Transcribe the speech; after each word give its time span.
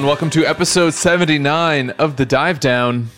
and 0.00 0.06
welcome 0.06 0.30
to 0.30 0.46
episode 0.46 0.94
79 0.94 1.90
of 1.90 2.16
The 2.16 2.24
Dive 2.24 2.58
Down, 2.58 3.10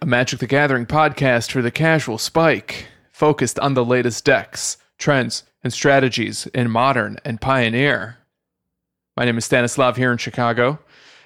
a 0.00 0.06
Magic 0.06 0.38
the 0.38 0.46
Gathering 0.46 0.86
podcast 0.86 1.50
for 1.50 1.60
the 1.60 1.70
casual 1.70 2.16
spike, 2.16 2.86
focused 3.12 3.58
on 3.58 3.74
the 3.74 3.84
latest 3.84 4.24
decks, 4.24 4.78
trends, 4.96 5.44
and 5.62 5.74
strategies 5.74 6.46
in 6.54 6.70
modern 6.70 7.18
and 7.22 7.38
pioneer. 7.38 8.16
My 9.14 9.26
name 9.26 9.36
is 9.36 9.44
Stanislav 9.44 9.98
here 9.98 10.10
in 10.10 10.16
Chicago, 10.16 10.78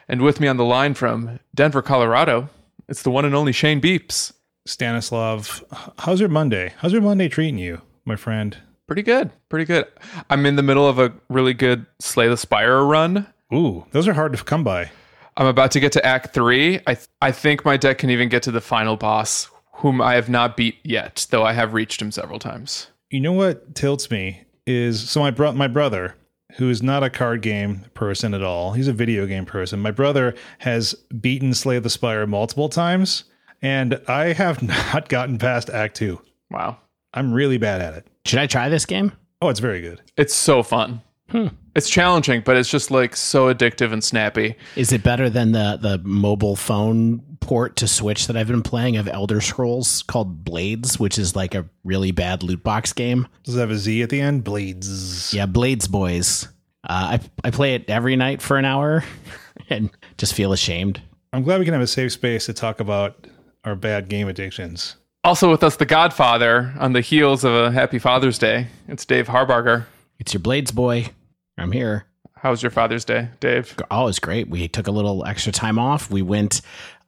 and 0.09 0.23
with 0.23 0.41
me 0.41 0.49
on 0.49 0.57
the 0.57 0.65
line 0.65 0.95
from 0.95 1.39
Denver, 1.55 1.83
Colorado, 1.83 2.49
it's 2.89 3.05
the 3.05 3.13
one 3.13 3.25
and 3.25 3.35
only 3.37 3.53
Shane 3.53 3.81
Beeps. 3.81 4.33
Stanislav, 4.67 5.63
how's 6.01 6.19
your 6.19 6.31
Monday? 6.31 6.73
How's 6.79 6.93
your 6.93 7.03
Monday 7.03 7.29
treating 7.29 7.59
you, 7.59 7.81
my 8.05 8.17
friend? 8.17 8.57
Pretty 8.89 9.03
good, 9.05 9.31
pretty 9.51 9.67
good. 9.67 9.87
I'm 10.29 10.45
in 10.47 10.57
the 10.57 10.65
middle 10.65 10.89
of 10.89 10.99
a 10.99 11.13
really 11.29 11.55
good 11.55 11.87
Slay 12.01 12.27
the 12.27 12.37
Spire 12.37 12.83
run. 12.83 13.29
Ooh, 13.55 13.87
those 13.93 14.09
are 14.09 14.15
hard 14.15 14.33
to 14.37 14.43
come 14.45 14.65
by. 14.65 14.91
I'm 15.37 15.47
about 15.47 15.71
to 15.73 15.81
get 15.81 15.93
to 15.93 16.05
Act 16.05 16.33
Three. 16.33 16.81
I 16.87 16.95
th- 16.95 17.09
I 17.21 17.31
think 17.33 17.65
my 17.65 17.77
deck 17.77 17.99
can 17.99 18.11
even 18.11 18.29
get 18.29 18.43
to 18.45 18.51
the 18.51 18.61
final 18.61 18.97
boss, 18.97 19.49
whom 19.75 20.01
I 20.01 20.15
have 20.15 20.29
not 20.29 20.57
beat 20.57 20.79
yet, 20.83 21.27
though 21.31 21.45
I 21.45 21.53
have 21.53 21.75
reached 21.75 22.01
him 22.01 22.11
several 22.11 22.39
times. 22.39 22.89
You 23.11 23.21
know 23.21 23.33
what 23.33 23.75
tilts 23.75 24.11
me 24.11 24.43
is 24.67 25.09
so 25.09 25.21
my 25.21 25.31
bro- 25.31 25.53
my 25.53 25.69
brother, 25.69 26.17
who 26.57 26.71
is 26.71 26.83
not 26.83 27.03
a 27.05 27.11
card 27.11 27.43
game 27.43 27.85
person 27.95 28.33
at 28.35 28.43
all. 28.43 28.73
He's 28.73 28.89
a 28.89 28.93
video 28.93 29.27
game 29.27 29.45
person. 29.45 29.79
My 29.81 29.91
brother 29.91 30.35
has 30.59 30.95
beaten 31.21 31.53
Slay 31.55 31.79
the 31.79 31.91
Spire 31.91 32.27
multiple 32.27 32.69
times, 32.69 33.25
and 33.63 34.01
I 34.09 34.33
have 34.33 34.63
not 34.95 35.09
gotten 35.09 35.39
past 35.39 35.69
Act 35.71 35.97
Two. 35.97 36.21
Wow, 36.51 36.79
I'm 37.15 37.33
really 37.33 37.59
bad 37.59 37.81
at 37.83 37.95
it. 37.95 38.07
Should 38.25 38.39
I 38.39 38.47
try 38.47 38.69
this 38.71 38.87
game? 38.87 39.13
Oh, 39.43 39.51
it's 39.51 39.61
very 39.61 39.83
good. 39.83 40.01
it's 40.17 40.35
so 40.35 40.63
fun. 40.63 41.03
Hmm. 41.31 41.49
It's 41.77 41.91
challenging, 41.91 42.41
but 42.41 42.57
it's 42.57 42.71
just 42.71 42.91
like 42.91 43.15
so 43.15 43.53
addictive 43.53 43.93
and 43.93 44.03
snappy. 44.03 44.57
Is 44.77 44.93
it 44.93 45.03
better 45.03 45.29
than 45.29 45.53
the 45.53 45.79
the 45.81 45.99
mobile 45.99 46.57
phone 46.57 47.23
port 47.41 47.77
to 47.77 47.87
Switch 47.87 48.27
that 48.29 48.37
I've 48.37 48.49
been 48.49 48.63
playing 48.63 48.97
of 48.97 49.07
Elder 49.07 49.43
Scrolls 49.43 50.03
called 50.03 50.43
Blades, 50.43 50.99
which 50.99 51.19
is 51.19 51.37
like 51.37 51.55
a 51.55 51.69
really 51.85 52.13
bad 52.13 52.43
loot 52.43 52.65
box 52.65 52.95
game? 52.95 53.29
Does 53.45 53.57
it 53.57 53.61
have 53.61 53.71
a 53.71 53.77
Z 53.77 54.03
at 54.03 54.09
the 54.09 54.23
end? 54.23 54.43
Blades. 54.43 55.35
Yeah, 55.35 55.45
Blades 55.45 55.87
Boys. 55.87 56.49
Uh, 56.83 57.19
I 57.19 57.21
I 57.45 57.51
play 57.51 57.75
it 57.75 57.91
every 57.91 58.17
night 58.17 58.41
for 58.41 58.57
an 58.57 58.65
hour 58.65 59.05
and 59.69 59.91
just 60.17 60.33
feel 60.33 60.55
ashamed. 60.55 61.03
I'm 61.35 61.43
glad 61.43 61.59
we 61.59 61.67
can 61.67 61.75
have 61.75 61.83
a 61.83 61.87
safe 61.87 62.13
space 62.13 62.47
to 62.47 62.55
talk 62.55 62.81
about 62.81 63.27
our 63.65 63.77
bad 63.77 64.09
game 64.09 64.29
addictions. 64.29 64.97
Also 65.25 65.51
with 65.51 65.63
us, 65.63 65.77
the 65.77 65.85
Godfather, 65.85 66.73
on 66.79 66.95
the 66.95 67.03
heels 67.03 67.45
of 67.45 67.53
a 67.53 67.71
Happy 67.71 67.99
Father's 67.99 68.39
Day. 68.39 68.69
It's 68.89 69.05
Dave 69.05 69.27
Harbarger. 69.27 69.85
It's 70.19 70.33
your 70.33 70.41
Blades 70.41 70.71
boy. 70.71 71.11
I'm 71.59 71.73
here. 71.73 72.07
How 72.35 72.51
was 72.51 72.63
your 72.63 72.71
Father's 72.71 73.05
Day, 73.05 73.29
Dave? 73.41 73.75
Oh, 73.91 74.09
it's 74.09 74.19
great. 74.19 74.49
We 74.49 74.69
took 74.69 74.87
a 74.87 74.91
little 74.91 75.25
extra 75.25 75.53
time 75.53 75.79
off. 75.79 76.11
We 76.11 76.23
went 76.23 76.61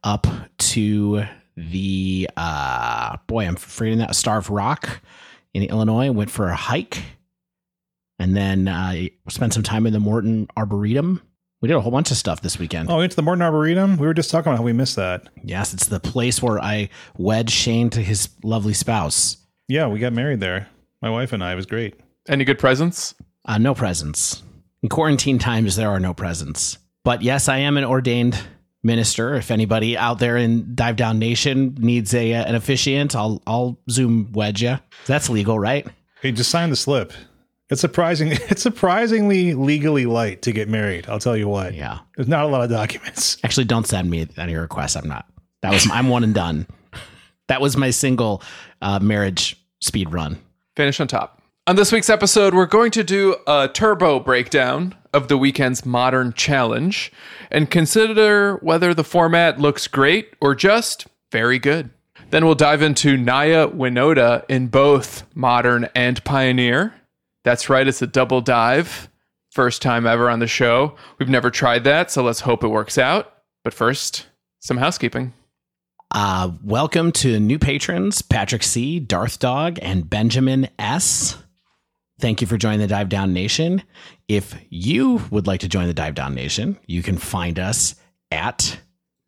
up 0.03 0.27
to 0.57 1.23
the 1.55 2.29
uh 2.37 3.17
boy, 3.27 3.45
I'm 3.45 3.55
forgetting 3.57 3.99
that 3.99 4.15
Starved 4.15 4.49
Rock 4.49 5.01
in 5.53 5.63
Illinois. 5.63 6.09
Went 6.11 6.31
for 6.31 6.47
a 6.47 6.55
hike, 6.55 7.03
and 8.17 8.35
then 8.35 8.67
uh, 8.67 9.07
spent 9.27 9.53
some 9.53 9.63
time 9.63 9.85
in 9.85 9.93
the 9.93 9.99
Morton 9.99 10.47
Arboretum. 10.57 11.21
We 11.61 11.67
did 11.67 11.75
a 11.75 11.81
whole 11.81 11.91
bunch 11.91 12.11
of 12.11 12.17
stuff 12.17 12.41
this 12.41 12.57
weekend. 12.57 12.89
Oh, 12.89 12.95
we 12.95 12.99
went 13.01 13.11
to 13.11 13.15
the 13.17 13.21
Morton 13.21 13.41
Arboretum. 13.41 13.97
We 13.97 14.07
were 14.07 14.13
just 14.13 14.31
talking 14.31 14.49
about 14.51 14.59
how 14.59 14.63
we 14.63 14.71
missed 14.71 14.95
that. 14.95 15.27
Yes, 15.43 15.73
it's 15.73 15.87
the 15.87 15.99
place 15.99 16.41
where 16.41 16.57
I 16.59 16.89
wed 17.17 17.49
Shane 17.49 17.89
to 17.91 18.01
his 18.01 18.29
lovely 18.43 18.73
spouse. 18.73 19.37
Yeah, 19.67 19.87
we 19.87 19.99
got 19.99 20.13
married 20.13 20.39
there. 20.39 20.69
My 21.01 21.09
wife 21.09 21.33
and 21.33 21.43
I. 21.43 21.51
It 21.51 21.55
was 21.55 21.65
great. 21.65 21.99
Any 22.29 22.45
good 22.45 22.59
presents? 22.59 23.13
Uh, 23.49 23.57
no 23.57 23.73
presents. 23.73 24.43
In 24.83 24.89
quarantine 24.89 25.39
times, 25.39 25.75
there 25.75 25.89
are 25.89 25.99
no 25.99 26.13
presents. 26.13 26.77
But 27.03 27.23
yes, 27.23 27.49
I 27.49 27.57
am 27.57 27.77
an 27.77 27.83
ordained 27.83 28.39
minister. 28.83 29.33
If 29.33 29.49
anybody 29.49 29.97
out 29.97 30.19
there 30.19 30.37
in 30.37 30.75
Dive 30.75 30.95
Down 30.95 31.17
Nation 31.17 31.75
needs 31.79 32.13
a 32.13 32.35
uh, 32.35 32.43
an 32.45 32.53
officiant, 32.53 33.15
I'll 33.15 33.41
I'll 33.47 33.79
Zoom 33.89 34.31
wedge 34.33 34.61
you. 34.61 34.77
That's 35.07 35.31
legal, 35.31 35.57
right? 35.57 35.87
Hey, 36.21 36.31
just 36.31 36.51
sign 36.51 36.69
the 36.69 36.75
slip. 36.75 37.11
It's 37.71 37.81
surprising. 37.81 38.31
It's 38.51 38.61
surprisingly 38.61 39.55
legally 39.55 40.05
light 40.05 40.43
to 40.43 40.51
get 40.51 40.69
married. 40.69 41.09
I'll 41.09 41.17
tell 41.17 41.35
you 41.35 41.47
what. 41.47 41.73
Yeah. 41.73 41.99
There's 42.17 42.27
not 42.27 42.45
a 42.45 42.47
lot 42.47 42.61
of 42.61 42.69
documents. 42.69 43.39
Actually, 43.43 43.65
don't 43.65 43.87
send 43.87 44.11
me 44.11 44.27
any 44.37 44.55
requests. 44.55 44.95
I'm 44.95 45.07
not. 45.07 45.25
That 45.63 45.73
was 45.73 45.89
I'm 45.91 46.09
one 46.09 46.23
and 46.23 46.35
done. 46.35 46.67
That 47.47 47.61
was 47.61 47.75
my 47.75 47.89
single 47.89 48.43
uh, 48.83 48.99
marriage 48.99 49.59
speed 49.79 50.13
run. 50.13 50.37
Finish 50.75 50.99
on 50.99 51.07
top. 51.07 51.38
On 51.67 51.75
this 51.75 51.91
week's 51.91 52.09
episode, 52.09 52.55
we're 52.55 52.65
going 52.65 52.89
to 52.91 53.03
do 53.03 53.35
a 53.45 53.69
turbo 53.71 54.19
breakdown 54.19 54.95
of 55.13 55.27
the 55.27 55.37
weekend's 55.37 55.85
modern 55.85 56.33
challenge 56.33 57.11
and 57.51 57.69
consider 57.69 58.55
whether 58.57 58.93
the 58.93 59.03
format 59.03 59.59
looks 59.59 59.87
great 59.87 60.33
or 60.41 60.55
just 60.55 61.05
very 61.31 61.59
good. 61.59 61.91
Then 62.31 62.45
we'll 62.45 62.55
dive 62.55 62.81
into 62.81 63.17
Naya 63.17 63.67
Winota 63.67 64.45
in 64.49 64.67
both 64.67 65.23
modern 65.35 65.87
and 65.93 66.23
pioneer. 66.23 66.95
That's 67.43 67.69
right, 67.69 67.87
it's 67.87 68.01
a 68.01 68.07
double 68.07 68.41
dive. 68.41 69.07
First 69.51 69.83
time 69.83 70.07
ever 70.07 70.29
on 70.29 70.39
the 70.39 70.47
show. 70.47 70.95
We've 71.19 71.29
never 71.29 71.51
tried 71.51 71.83
that, 71.83 72.09
so 72.09 72.23
let's 72.23 72.41
hope 72.41 72.63
it 72.63 72.67
works 72.69 72.97
out. 72.97 73.31
But 73.63 73.73
first, 73.75 74.25
some 74.59 74.77
housekeeping. 74.77 75.33
Uh, 76.11 76.51
welcome 76.63 77.11
to 77.11 77.39
new 77.39 77.59
patrons 77.59 78.23
Patrick 78.23 78.63
C, 78.63 78.99
Darth 78.99 79.37
Dog, 79.37 79.77
and 79.83 80.09
Benjamin 80.09 80.67
S. 80.79 81.37
Thank 82.19 82.41
you 82.41 82.47
for 82.47 82.57
joining 82.57 82.79
the 82.79 82.87
Dive 82.87 83.09
Down 83.09 83.33
Nation. 83.33 83.81
If 84.27 84.53
you 84.69 85.21
would 85.31 85.47
like 85.47 85.61
to 85.61 85.69
join 85.69 85.87
the 85.87 85.93
Dive 85.93 86.15
Down 86.15 86.35
Nation, 86.35 86.77
you 86.85 87.01
can 87.01 87.17
find 87.17 87.57
us 87.57 87.95
at 88.31 88.77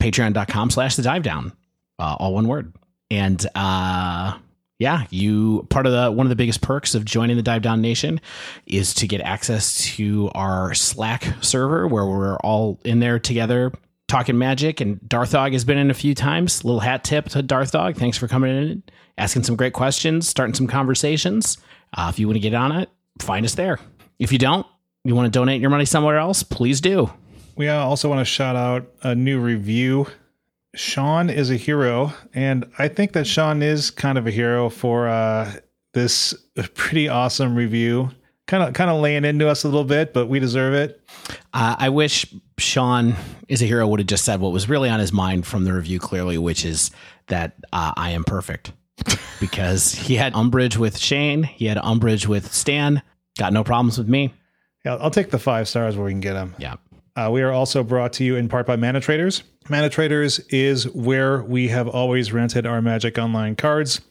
patreon.com 0.02 0.70
slash 0.70 0.96
the 0.96 1.04
dive 1.04 1.24
down. 1.24 1.54
Uh, 1.98 2.16
all 2.20 2.34
one 2.34 2.48
word. 2.48 2.76
And 3.10 3.46
uh 3.56 4.38
yeah, 4.82 5.06
you 5.12 5.68
part 5.70 5.86
of 5.86 5.92
the 5.92 6.12
one 6.12 6.26
of 6.26 6.30
the 6.32 6.36
biggest 6.36 6.62
perks 6.62 6.96
of 6.96 7.06
joining 7.06 7.38
the 7.38 7.44
Dive 7.44 7.62
Down 7.62 7.82
Nation 7.82 8.20
is 8.66 8.96
to 8.96 9.08
get 9.08 9.22
access 9.22 9.78
to 9.96 10.32
our 10.34 10.74
Slack 10.74 11.36
server 11.42 11.88
where 11.88 12.04
we're 12.04 12.38
all 12.38 12.80
in 12.84 13.00
there 13.00 13.20
together 13.20 13.72
talking 14.12 14.38
magic. 14.38 14.82
And 14.82 15.00
Darthog 15.02 15.54
has 15.54 15.64
been 15.64 15.78
in 15.78 15.90
a 15.90 15.96
few 15.96 16.14
times. 16.14 16.64
Little 16.66 16.82
hat 16.82 17.04
tip 17.04 17.30
to 17.30 17.42
Darthog. 17.42 17.98
Thanks 17.98 18.18
for 18.18 18.28
coming 18.28 18.56
in, 18.56 18.84
asking 19.18 19.44
some 19.44 19.56
great 19.56 19.74
questions, 19.74 20.28
starting 20.28 20.54
some 20.54 20.68
conversations. 20.68 21.58
Uh, 21.94 22.08
if 22.12 22.20
you 22.20 22.28
want 22.28 22.36
to 22.36 22.42
get 22.42 22.54
on 22.54 22.74
it, 22.74 22.90
find 23.20 23.46
us 23.46 23.56
there. 23.56 23.80
If 24.20 24.32
you 24.32 24.38
don't, 24.38 24.68
you 25.04 25.16
want 25.16 25.32
to 25.32 25.40
donate 25.40 25.62
your 25.62 25.70
money 25.70 25.86
somewhere 25.86 26.18
else, 26.18 26.44
please 26.44 26.82
do. 26.82 27.12
We 27.56 27.70
also 27.70 28.10
want 28.10 28.20
to 28.20 28.26
shout 28.26 28.56
out 28.56 28.88
a 29.02 29.16
new 29.16 29.40
review. 29.40 30.08
Sean 30.76 31.30
is 31.30 31.50
a 31.50 31.56
hero, 31.56 32.14
and 32.34 32.70
I 32.78 32.88
think 32.88 33.14
that 33.14 33.28
Sean 33.28 33.62
is 33.62 33.92
kind 33.92 34.18
of 34.18 34.28
a 34.28 34.32
hero 34.32 34.70
for 34.70 35.08
uh, 35.08 35.52
this 35.94 36.34
pretty 36.76 37.10
awesome 37.10 37.56
review. 37.56 38.12
Kind 38.48 38.64
of, 38.64 38.74
kind 38.74 38.90
of 38.90 39.02
laying 39.02 39.24
into 39.24 39.48
us 39.48 39.64
a 39.64 39.68
little 39.68 39.86
bit, 39.86 40.14
but 40.14 40.28
we 40.28 40.40
deserve 40.40 40.74
it. 40.74 41.02
Uh, 41.54 41.76
I 41.78 41.90
wish 41.90 42.26
Sean 42.62 43.16
is 43.48 43.62
a 43.62 43.66
hero 43.66 43.88
would 43.88 44.00
have 44.00 44.08
just 44.08 44.26
said 44.26 44.40
what 44.40 44.52
was 44.52 44.70
really 44.70 44.90
on 44.90 45.00
his 45.00 45.12
mind 45.12 45.46
from 45.46 45.66
the 45.66 45.74
review 45.74 46.00
clearly, 46.00 46.38
which 46.38 46.66
is 46.66 46.92
that 47.28 47.56
uh, 47.74 47.94
I 47.96 48.12
am 48.12 48.24
perfect. 48.24 48.74
because 49.40 49.94
he 49.94 50.16
had 50.16 50.34
umbrage 50.36 50.78
with 50.78 50.98
Shane, 50.98 51.44
he 51.44 51.66
had 51.66 51.78
umbrage 51.78 52.28
with 52.28 52.54
Stan, 52.54 53.02
got 53.38 53.54
no 53.54 53.64
problems 53.64 53.98
with 53.98 54.08
me. 54.08 54.34
Yeah, 54.86 54.96
I'll 54.96 55.12
take 55.12 55.32
the 55.32 55.40
five 55.40 55.68
stars 55.68 55.96
where 55.96 56.06
we 56.06 56.12
can 56.12 56.22
get 56.22 56.34
them. 56.34 56.56
Yeah. 56.58 56.76
Uh, 57.16 57.30
we 57.32 57.42
are 57.42 57.52
also 57.52 57.84
brought 57.84 58.14
to 58.14 58.24
you 58.24 58.36
in 58.36 58.48
part 58.48 58.66
by 58.66 58.76
Mana 58.76 59.02
Traders. 59.02 59.44
Mana 59.70 59.90
Traders 59.90 60.40
is 60.50 60.88
where 60.90 61.44
we 61.44 61.68
have 61.68 61.88
always 61.88 62.32
rented 62.32 62.66
our 62.66 62.82
Magic 62.82 63.18
Online 63.18 63.56
cards. 63.56 64.02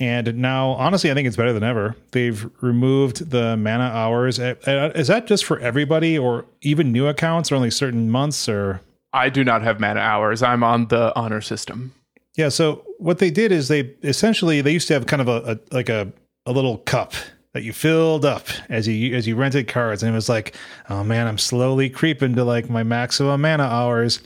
And 0.00 0.36
now, 0.36 0.70
honestly, 0.70 1.10
I 1.10 1.14
think 1.14 1.26
it's 1.26 1.36
better 1.36 1.52
than 1.52 1.64
ever. 1.64 1.96
They've 2.12 2.48
removed 2.60 3.30
the 3.30 3.56
mana 3.56 3.84
hours. 3.84 4.38
Uh, 4.38 4.54
uh, 4.66 4.92
Is 4.94 5.08
that 5.08 5.26
just 5.26 5.44
for 5.44 5.58
everybody 5.58 6.16
or 6.16 6.44
even 6.62 6.92
new 6.92 7.08
accounts 7.08 7.50
or 7.50 7.56
only 7.56 7.70
certain 7.70 8.10
months 8.10 8.48
or? 8.48 8.80
I 9.12 9.28
do 9.28 9.42
not 9.42 9.62
have 9.62 9.80
mana 9.80 10.00
hours. 10.00 10.42
I'm 10.42 10.62
on 10.62 10.86
the 10.88 11.12
honor 11.16 11.40
system. 11.40 11.92
Yeah. 12.36 12.50
So 12.50 12.84
what 12.98 13.18
they 13.18 13.30
did 13.30 13.50
is 13.50 13.66
they 13.66 13.92
essentially, 14.04 14.60
they 14.60 14.72
used 14.72 14.86
to 14.88 14.94
have 14.94 15.06
kind 15.06 15.20
of 15.22 15.28
a, 15.28 15.52
a 15.52 15.74
like 15.74 15.88
a, 15.88 16.12
a 16.46 16.52
little 16.52 16.78
cup 16.78 17.14
that 17.54 17.62
you 17.64 17.72
filled 17.72 18.24
up 18.24 18.46
as 18.68 18.86
you 18.86 19.16
as 19.16 19.26
you 19.26 19.34
rented 19.34 19.66
cards 19.66 20.02
and 20.02 20.12
it 20.12 20.14
was 20.14 20.28
like 20.28 20.54
oh 20.90 21.02
man 21.02 21.26
i'm 21.26 21.38
slowly 21.38 21.90
creeping 21.90 22.34
to 22.34 22.44
like 22.44 22.70
my 22.70 22.82
maximum 22.82 23.40
mana 23.40 23.64
hours 23.64 24.20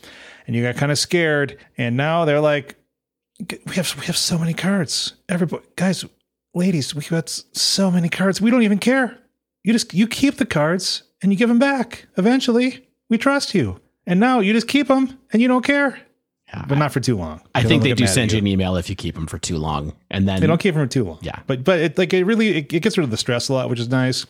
and 0.47 0.55
you 0.55 0.63
got 0.63 0.77
kind 0.77 0.93
of 0.93 0.99
scared 0.99 1.57
and 1.79 1.97
now 1.97 2.25
they're 2.25 2.41
like 2.41 2.77
we 3.67 3.75
have 3.75 3.95
we 3.99 4.07
have 4.07 4.17
so 4.17 4.39
many 4.39 4.55
cards 4.55 5.15
everybody 5.29 5.65
guys 5.77 6.05
ladies 6.55 6.95
we 6.95 7.03
got 7.03 7.29
so 7.29 7.91
many 7.91 8.09
cards 8.09 8.41
we 8.41 8.51
don't 8.51 8.63
even 8.63 8.79
care 8.79 9.19
you 9.65 9.73
just 9.73 9.93
you 9.95 10.07
keep 10.07 10.37
the 10.37 10.47
cards 10.47 11.03
and 11.23 11.33
you 11.33 11.39
give 11.39 11.49
them 11.49 11.59
back 11.59 12.07
eventually 12.17 12.87
we 13.09 13.19
trust 13.19 13.55
you 13.55 13.81
and 14.07 14.21
now 14.21 14.41
you 14.41 14.53
just 14.53 14.69
keep 14.69 14.89
them 14.89 15.19
and 15.33 15.41
you 15.43 15.49
don't 15.49 15.65
care 15.65 15.99
Yeah, 16.49 16.65
but 16.69 16.77
not 16.79 16.93
for 16.93 17.01
too 17.01 17.17
long 17.17 17.41
I 17.55 17.63
think 17.63 17.83
they 17.83 17.95
do 17.95 18.07
send 18.07 18.33
you 18.33 18.39
an 18.39 18.47
email 18.47 18.77
if 18.77 18.89
you 18.91 18.97
keep 18.97 19.15
them 19.15 19.27
for 19.27 19.39
too 19.39 19.57
long. 19.57 19.93
And 20.11 20.29
then 20.29 20.41
they 20.41 20.47
don't 20.47 20.61
keep 20.61 20.75
them 20.75 20.85
for 20.87 20.93
too 20.93 21.05
long. 21.05 21.19
Yeah. 21.23 21.39
but 21.47 21.65
but 21.65 21.79
it 21.81 21.97
like 21.99 22.13
it 22.13 22.25
really 22.25 22.49
it, 22.59 22.73
it 22.73 22.83
gets 22.83 22.99
rid 22.99 23.05
of 23.05 23.11
the 23.11 23.17
stress 23.17 23.49
a 23.49 23.55
lot, 23.55 23.71
which 23.71 23.81
is 23.81 23.89
nice. 23.89 24.27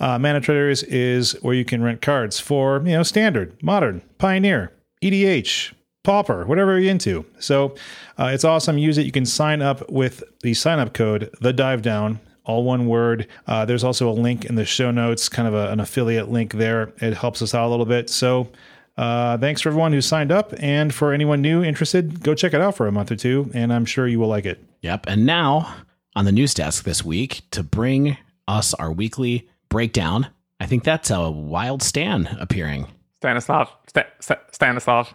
Uh, 0.00 0.18
Mana 0.18 0.40
Traders 0.40 0.82
is 0.84 1.32
where 1.42 1.54
you 1.54 1.64
can 1.64 1.82
rent 1.82 2.00
cards 2.02 2.40
for 2.40 2.78
you 2.84 2.96
know 2.96 3.04
standard, 3.04 3.62
modern, 3.62 4.02
pioneer, 4.18 4.72
EDH, 5.02 5.72
Pauper, 6.02 6.46
whatever 6.46 6.78
you're 6.78 6.90
into. 6.90 7.26
So 7.38 7.74
uh, 8.18 8.30
it's 8.32 8.44
awesome. 8.44 8.78
Use 8.78 8.98
it. 8.98 9.06
You 9.06 9.12
can 9.12 9.26
sign 9.26 9.60
up 9.62 9.90
with 9.90 10.22
the 10.42 10.54
sign 10.54 10.78
up 10.78 10.94
code, 10.94 11.30
the 11.40 11.52
dive 11.52 11.82
down, 11.82 12.20
all 12.44 12.64
one 12.64 12.86
word. 12.86 13.26
Uh, 13.46 13.64
there's 13.64 13.84
also 13.84 14.08
a 14.08 14.12
link 14.12 14.44
in 14.44 14.54
the 14.54 14.64
show 14.64 14.90
notes, 14.90 15.28
kind 15.28 15.46
of 15.46 15.54
a, 15.54 15.70
an 15.70 15.80
affiliate 15.80 16.30
link 16.30 16.54
there. 16.54 16.92
It 16.98 17.14
helps 17.14 17.42
us 17.42 17.54
out 17.54 17.66
a 17.66 17.70
little 17.70 17.86
bit. 17.86 18.08
So 18.08 18.48
uh, 18.96 19.36
thanks 19.38 19.60
for 19.60 19.68
everyone 19.68 19.92
who 19.92 20.00
signed 20.00 20.32
up. 20.32 20.54
And 20.58 20.92
for 20.94 21.12
anyone 21.12 21.42
new 21.42 21.62
interested, 21.62 22.22
go 22.22 22.34
check 22.34 22.54
it 22.54 22.60
out 22.60 22.76
for 22.76 22.86
a 22.86 22.92
month 22.92 23.10
or 23.10 23.16
two, 23.16 23.50
and 23.54 23.72
I'm 23.72 23.84
sure 23.84 24.06
you 24.06 24.18
will 24.18 24.28
like 24.28 24.46
it. 24.46 24.62
Yep. 24.80 25.06
And 25.06 25.26
now 25.26 25.74
on 26.16 26.24
the 26.24 26.32
news 26.32 26.54
desk 26.54 26.84
this 26.84 27.04
week 27.04 27.42
to 27.50 27.62
bring 27.62 28.16
us 28.48 28.74
our 28.74 28.90
weekly 28.90 29.48
breakdown. 29.68 30.28
I 30.58 30.66
think 30.66 30.84
that's 30.84 31.10
a 31.10 31.30
wild 31.30 31.82
Stan 31.82 32.26
appearing. 32.40 32.86
Stanislav. 33.18 33.70
Sta- 33.86 34.04
Sta- 34.18 34.40
Stanislav. 34.50 35.14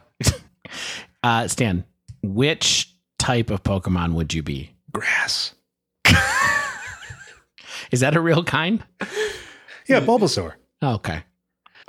Uh, 1.24 1.48
Stan, 1.48 1.84
which 2.22 2.94
type 3.18 3.50
of 3.50 3.64
Pokemon 3.64 4.14
would 4.14 4.34
you 4.34 4.44
be? 4.44 4.72
Grass. 4.92 5.54
Is 7.92 8.00
that 8.00 8.16
a 8.16 8.22
real 8.22 8.44
kind? 8.44 8.84
Yeah, 9.88 10.00
Bulbasaur. 10.02 10.54
Oh, 10.82 10.94
okay. 10.96 11.24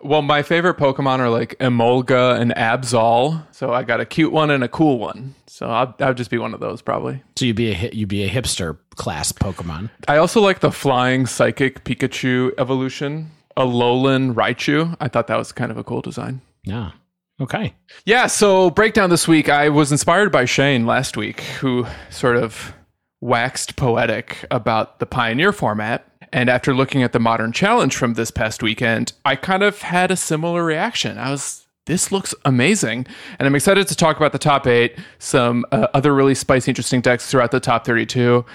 Well, 0.02 0.22
my 0.22 0.42
favorite 0.42 0.76
Pokemon 0.76 1.20
are 1.20 1.30
like 1.30 1.58
Emolga 1.58 2.38
and 2.38 2.54
Absol. 2.54 3.42
So 3.50 3.72
I 3.72 3.82
got 3.82 4.00
a 4.00 4.04
cute 4.04 4.30
one 4.30 4.50
and 4.50 4.62
a 4.62 4.68
cool 4.68 4.98
one. 4.98 5.34
So 5.46 5.68
I'll, 5.68 5.94
I'll 6.00 6.14
just 6.14 6.30
be 6.30 6.38
one 6.38 6.52
of 6.52 6.60
those 6.60 6.82
probably. 6.82 7.22
So 7.36 7.46
you'd 7.46 7.56
be 7.56 7.72
a 7.72 7.90
you'd 7.92 8.08
be 8.08 8.22
a 8.22 8.28
hipster 8.28 8.78
class 8.96 9.32
Pokemon. 9.32 9.88
I 10.06 10.18
also 10.18 10.40
like 10.40 10.60
the 10.60 10.70
flying 10.70 11.26
psychic 11.26 11.84
Pikachu 11.84 12.52
evolution, 12.58 13.30
a 13.56 13.62
Alolan 13.62 14.34
Raichu. 14.34 14.94
I 15.00 15.08
thought 15.08 15.28
that 15.28 15.38
was 15.38 15.50
kind 15.52 15.70
of 15.70 15.78
a 15.78 15.84
cool 15.84 16.02
design. 16.02 16.42
Yeah. 16.64 16.90
Okay. 17.38 17.74
Yeah, 18.06 18.28
so 18.28 18.70
breakdown 18.70 19.10
this 19.10 19.28
week, 19.28 19.50
I 19.50 19.68
was 19.68 19.92
inspired 19.92 20.32
by 20.32 20.46
Shane 20.46 20.86
last 20.86 21.18
week, 21.18 21.40
who 21.40 21.86
sort 22.08 22.36
of 22.36 22.74
waxed 23.20 23.76
poetic 23.76 24.46
about 24.50 25.00
the 25.00 25.06
Pioneer 25.06 25.52
format. 25.52 26.10
And 26.32 26.48
after 26.48 26.74
looking 26.74 27.02
at 27.02 27.12
the 27.12 27.20
Modern 27.20 27.52
Challenge 27.52 27.94
from 27.94 28.14
this 28.14 28.30
past 28.30 28.62
weekend, 28.62 29.12
I 29.24 29.36
kind 29.36 29.62
of 29.62 29.82
had 29.82 30.10
a 30.10 30.16
similar 30.16 30.64
reaction. 30.64 31.18
I 31.18 31.30
was, 31.30 31.66
this 31.84 32.10
looks 32.10 32.34
amazing. 32.46 33.06
And 33.38 33.46
I'm 33.46 33.54
excited 33.54 33.86
to 33.88 33.94
talk 33.94 34.16
about 34.16 34.32
the 34.32 34.38
top 34.38 34.66
eight, 34.66 34.98
some 35.18 35.66
uh, 35.72 35.88
other 35.92 36.14
really 36.14 36.34
spicy, 36.34 36.70
interesting 36.70 37.02
decks 37.02 37.30
throughout 37.30 37.50
the 37.50 37.60
top 37.60 37.84
32, 37.84 38.46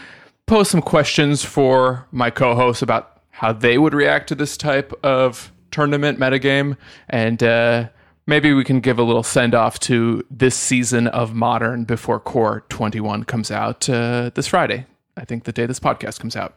pose 0.47 0.71
some 0.71 0.81
questions 0.81 1.45
for 1.45 2.07
my 2.11 2.31
co 2.31 2.55
hosts 2.55 2.81
about 2.81 3.21
how 3.29 3.53
they 3.53 3.77
would 3.77 3.93
react 3.93 4.27
to 4.29 4.35
this 4.35 4.57
type 4.57 4.91
of 5.03 5.51
tournament 5.69 6.19
metagame. 6.19 6.77
And, 7.09 7.43
uh, 7.43 7.89
maybe 8.31 8.53
we 8.53 8.63
can 8.63 8.79
give 8.79 8.97
a 8.97 9.03
little 9.03 9.23
send 9.23 9.53
off 9.53 9.77
to 9.77 10.25
this 10.31 10.55
season 10.55 11.05
of 11.07 11.35
Modern 11.35 11.83
before 11.83 12.17
Core 12.17 12.63
21 12.69 13.25
comes 13.25 13.51
out 13.51 13.89
uh, 13.89 14.31
this 14.33 14.47
Friday. 14.47 14.85
I 15.17 15.25
think 15.25 15.43
the 15.43 15.51
day 15.51 15.65
this 15.65 15.81
podcast 15.81 16.21
comes 16.21 16.37
out. 16.37 16.55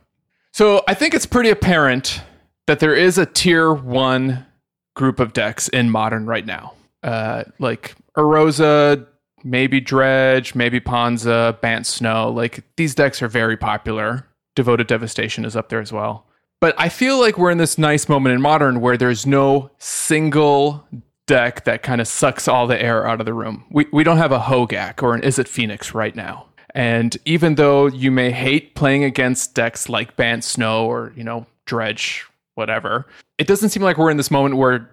So 0.52 0.84
I 0.86 0.94
think 0.94 1.14
it's 1.14 1.26
pretty 1.26 1.50
apparent 1.50 2.22
that 2.68 2.78
there 2.78 2.94
is 2.94 3.18
a 3.18 3.26
tier 3.26 3.74
one 3.74 4.46
group 4.94 5.18
of 5.18 5.32
decks 5.32 5.68
in 5.68 5.90
Modern 5.90 6.26
right 6.26 6.46
now. 6.46 6.74
Uh, 7.02 7.42
like 7.58 7.96
Uroza, 8.16 9.04
maybe 9.42 9.80
Dredge, 9.80 10.54
maybe 10.54 10.78
Ponza, 10.78 11.58
Bant 11.60 11.88
Snow. 11.88 12.30
Like 12.30 12.62
these 12.76 12.94
decks 12.94 13.20
are 13.20 13.26
very 13.26 13.56
popular. 13.56 14.28
Devoted 14.54 14.86
Devastation 14.86 15.44
is 15.44 15.56
up 15.56 15.70
there 15.70 15.80
as 15.80 15.92
well. 15.92 16.24
But 16.60 16.76
I 16.78 16.88
feel 16.88 17.18
like 17.18 17.36
we're 17.36 17.50
in 17.50 17.58
this 17.58 17.78
nice 17.78 18.08
moment 18.08 18.32
in 18.32 18.40
Modern 18.40 18.80
where 18.80 18.96
there's 18.96 19.26
no 19.26 19.72
single 19.78 20.86
deck 21.26 21.64
that 21.64 21.82
kind 21.82 22.00
of 22.00 22.08
sucks 22.08 22.48
all 22.48 22.66
the 22.66 22.80
air 22.80 23.06
out 23.06 23.20
of 23.20 23.26
the 23.26 23.34
room. 23.34 23.64
We 23.70 23.86
we 23.92 24.04
don't 24.04 24.18
have 24.18 24.32
a 24.32 24.40
Hogak 24.40 25.02
or 25.02 25.14
an 25.14 25.22
Izzet 25.22 25.48
Phoenix 25.48 25.94
right 25.94 26.14
now. 26.14 26.46
And 26.74 27.16
even 27.24 27.54
though 27.54 27.86
you 27.86 28.10
may 28.10 28.32
hate 28.32 28.74
playing 28.74 29.04
against 29.04 29.54
decks 29.54 29.88
like 29.88 30.16
Bant 30.16 30.42
Snow 30.42 30.86
or, 30.86 31.12
you 31.16 31.22
know, 31.22 31.46
Dredge, 31.66 32.26
whatever, 32.56 33.06
it 33.38 33.46
doesn't 33.46 33.68
seem 33.68 33.82
like 33.82 33.96
we're 33.96 34.10
in 34.10 34.16
this 34.16 34.30
moment 34.30 34.56
where 34.56 34.90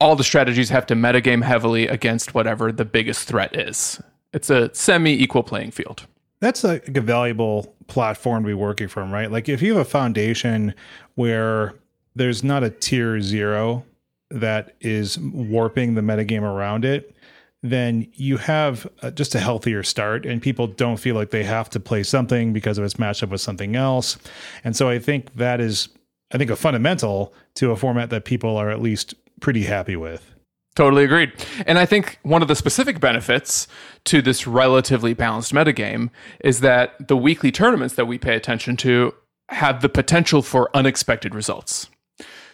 all 0.00 0.16
the 0.16 0.24
strategies 0.24 0.70
have 0.70 0.86
to 0.86 0.94
metagame 0.94 1.42
heavily 1.42 1.86
against 1.86 2.34
whatever 2.34 2.72
the 2.72 2.84
biggest 2.84 3.28
threat 3.28 3.54
is. 3.54 4.00
It's 4.32 4.50
a 4.50 4.74
semi 4.74 5.12
equal 5.12 5.42
playing 5.42 5.70
field. 5.70 6.06
That's 6.40 6.64
a, 6.64 6.80
a 6.86 7.00
valuable 7.00 7.74
platform 7.86 8.42
to 8.42 8.46
be 8.48 8.54
working 8.54 8.88
from, 8.88 9.12
right? 9.12 9.30
Like 9.30 9.48
if 9.48 9.62
you 9.62 9.76
have 9.76 9.86
a 9.86 9.88
foundation 9.88 10.74
where 11.14 11.74
there's 12.16 12.42
not 12.42 12.64
a 12.64 12.70
tier 12.70 13.20
zero 13.20 13.84
that 14.30 14.76
is 14.80 15.18
warping 15.18 15.94
the 15.94 16.00
metagame 16.00 16.42
around 16.42 16.84
it, 16.84 17.14
then 17.62 18.06
you 18.14 18.38
have 18.38 18.86
uh, 19.02 19.10
just 19.10 19.34
a 19.34 19.40
healthier 19.40 19.82
start 19.82 20.24
and 20.24 20.40
people 20.40 20.66
don't 20.66 20.96
feel 20.96 21.14
like 21.14 21.30
they 21.30 21.44
have 21.44 21.68
to 21.70 21.80
play 21.80 22.02
something 22.02 22.52
because 22.52 22.78
of 22.78 22.84
its 22.84 22.94
matchup 22.94 23.30
with 23.30 23.40
something 23.40 23.76
else. 23.76 24.16
And 24.64 24.74
so 24.74 24.88
I 24.88 24.98
think 24.98 25.34
that 25.34 25.60
is, 25.60 25.88
I 26.32 26.38
think, 26.38 26.50
a 26.50 26.56
fundamental 26.56 27.34
to 27.56 27.70
a 27.70 27.76
format 27.76 28.10
that 28.10 28.24
people 28.24 28.56
are 28.56 28.70
at 28.70 28.80
least 28.80 29.14
pretty 29.40 29.64
happy 29.64 29.96
with. 29.96 30.34
Totally 30.76 31.04
agreed. 31.04 31.32
And 31.66 31.78
I 31.78 31.84
think 31.84 32.18
one 32.22 32.42
of 32.42 32.48
the 32.48 32.54
specific 32.54 33.00
benefits 33.00 33.66
to 34.04 34.22
this 34.22 34.46
relatively 34.46 35.14
balanced 35.14 35.52
metagame 35.52 36.10
is 36.44 36.60
that 36.60 37.08
the 37.08 37.16
weekly 37.16 37.50
tournaments 37.50 37.96
that 37.96 38.06
we 38.06 38.18
pay 38.18 38.36
attention 38.36 38.76
to 38.78 39.12
have 39.48 39.82
the 39.82 39.88
potential 39.88 40.42
for 40.42 40.74
unexpected 40.74 41.34
results. 41.34 41.88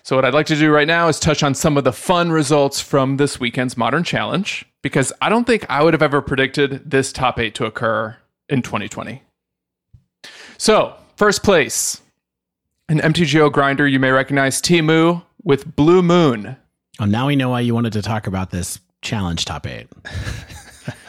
So, 0.07 0.15
what 0.15 0.25
I'd 0.25 0.35
like 0.35 0.47
to 0.47 0.55
do 0.55 0.71
right 0.71 0.87
now 0.87 1.09
is 1.09 1.19
touch 1.19 1.43
on 1.43 1.53
some 1.53 1.77
of 1.77 1.83
the 1.83 1.93
fun 1.93 2.31
results 2.31 2.81
from 2.81 3.17
this 3.17 3.41
weekend's 3.41 3.77
Modern 3.77 4.05
Challenge, 4.05 4.65
because 4.81 5.13
I 5.21 5.29
don't 5.29 5.49
think 5.49 5.67
I 5.69 5.83
would 5.83 5.95
have 5.95 6.03
ever 6.03 6.23
predicted 6.23 6.89
this 6.89 7.13
top 7.13 7.41
eight 7.41 7.57
to 7.57 7.65
occur 7.65 8.17
in 8.49 8.63
2020. 8.63 9.21
So, 10.59 10.95
first 11.17 11.43
place, 11.43 12.01
an 12.89 13.01
MTGO 13.01 13.51
grinder 13.51 13.89
you 13.89 13.99
may 13.99 14.13
recognize, 14.13 14.63
Timu 14.63 15.25
with 15.43 15.75
Blue 15.75 16.03
Moon. 16.03 16.57
Oh, 17.01 17.05
now 17.05 17.27
we 17.27 17.35
know 17.35 17.49
why 17.49 17.59
you 17.59 17.75
wanted 17.75 17.95
to 17.95 18.03
talk 18.03 18.29
about 18.29 18.53
this 18.53 18.79
challenge 19.03 19.45
top 19.45 19.67
eight. 19.67 19.89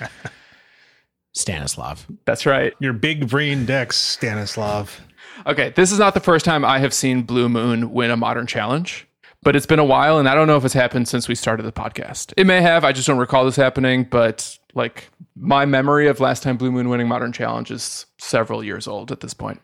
Stanislav. 1.36 2.08
That's 2.26 2.48
right. 2.48 2.74
Your 2.80 2.94
big 2.94 3.30
brain 3.30 3.68
decks, 3.68 3.96
Stanislav. 3.96 5.00
Okay, 5.48 5.70
this 5.70 5.94
is 5.94 6.00
not 6.00 6.14
the 6.14 6.20
first 6.20 6.44
time 6.44 6.66
I 6.66 6.80
have 6.80 6.94
seen 6.94 7.22
Blue 7.22 7.48
Moon 7.48 7.94
win 7.94 8.12
a 8.12 8.18
modern 8.18 8.48
challenge, 8.48 9.08
but 9.44 9.56
it's 9.56 9.66
been 9.66 9.80
a 9.80 9.86
while, 9.86 10.20
and 10.20 10.28
I 10.28 10.36
don't 10.36 10.46
know 10.46 10.58
if 10.58 10.66
it's 10.66 10.74
happened 10.74 11.08
since 11.08 11.30
we 11.30 11.36
started 11.36 11.64
the 11.64 11.72
podcast. 11.72 12.34
It 12.36 12.46
may 12.46 12.62
have, 12.62 12.84
I 12.84 12.92
just 12.92 13.08
don't 13.08 13.18
recall 13.18 13.46
this 13.46 13.56
happening, 13.56 14.04
but 14.04 14.60
like 14.74 15.10
my 15.38 15.66
memory 15.66 16.08
of 16.08 16.20
last 16.20 16.44
time 16.44 16.58
Blue 16.58 16.70
Moon 16.70 16.90
winning 16.90 17.08
modern 17.08 17.32
challenge 17.32 17.72
is 17.72 18.08
several 18.18 18.62
years 18.62 18.90
old 18.90 19.10
at 19.10 19.22
this 19.22 19.34
point. 19.34 19.62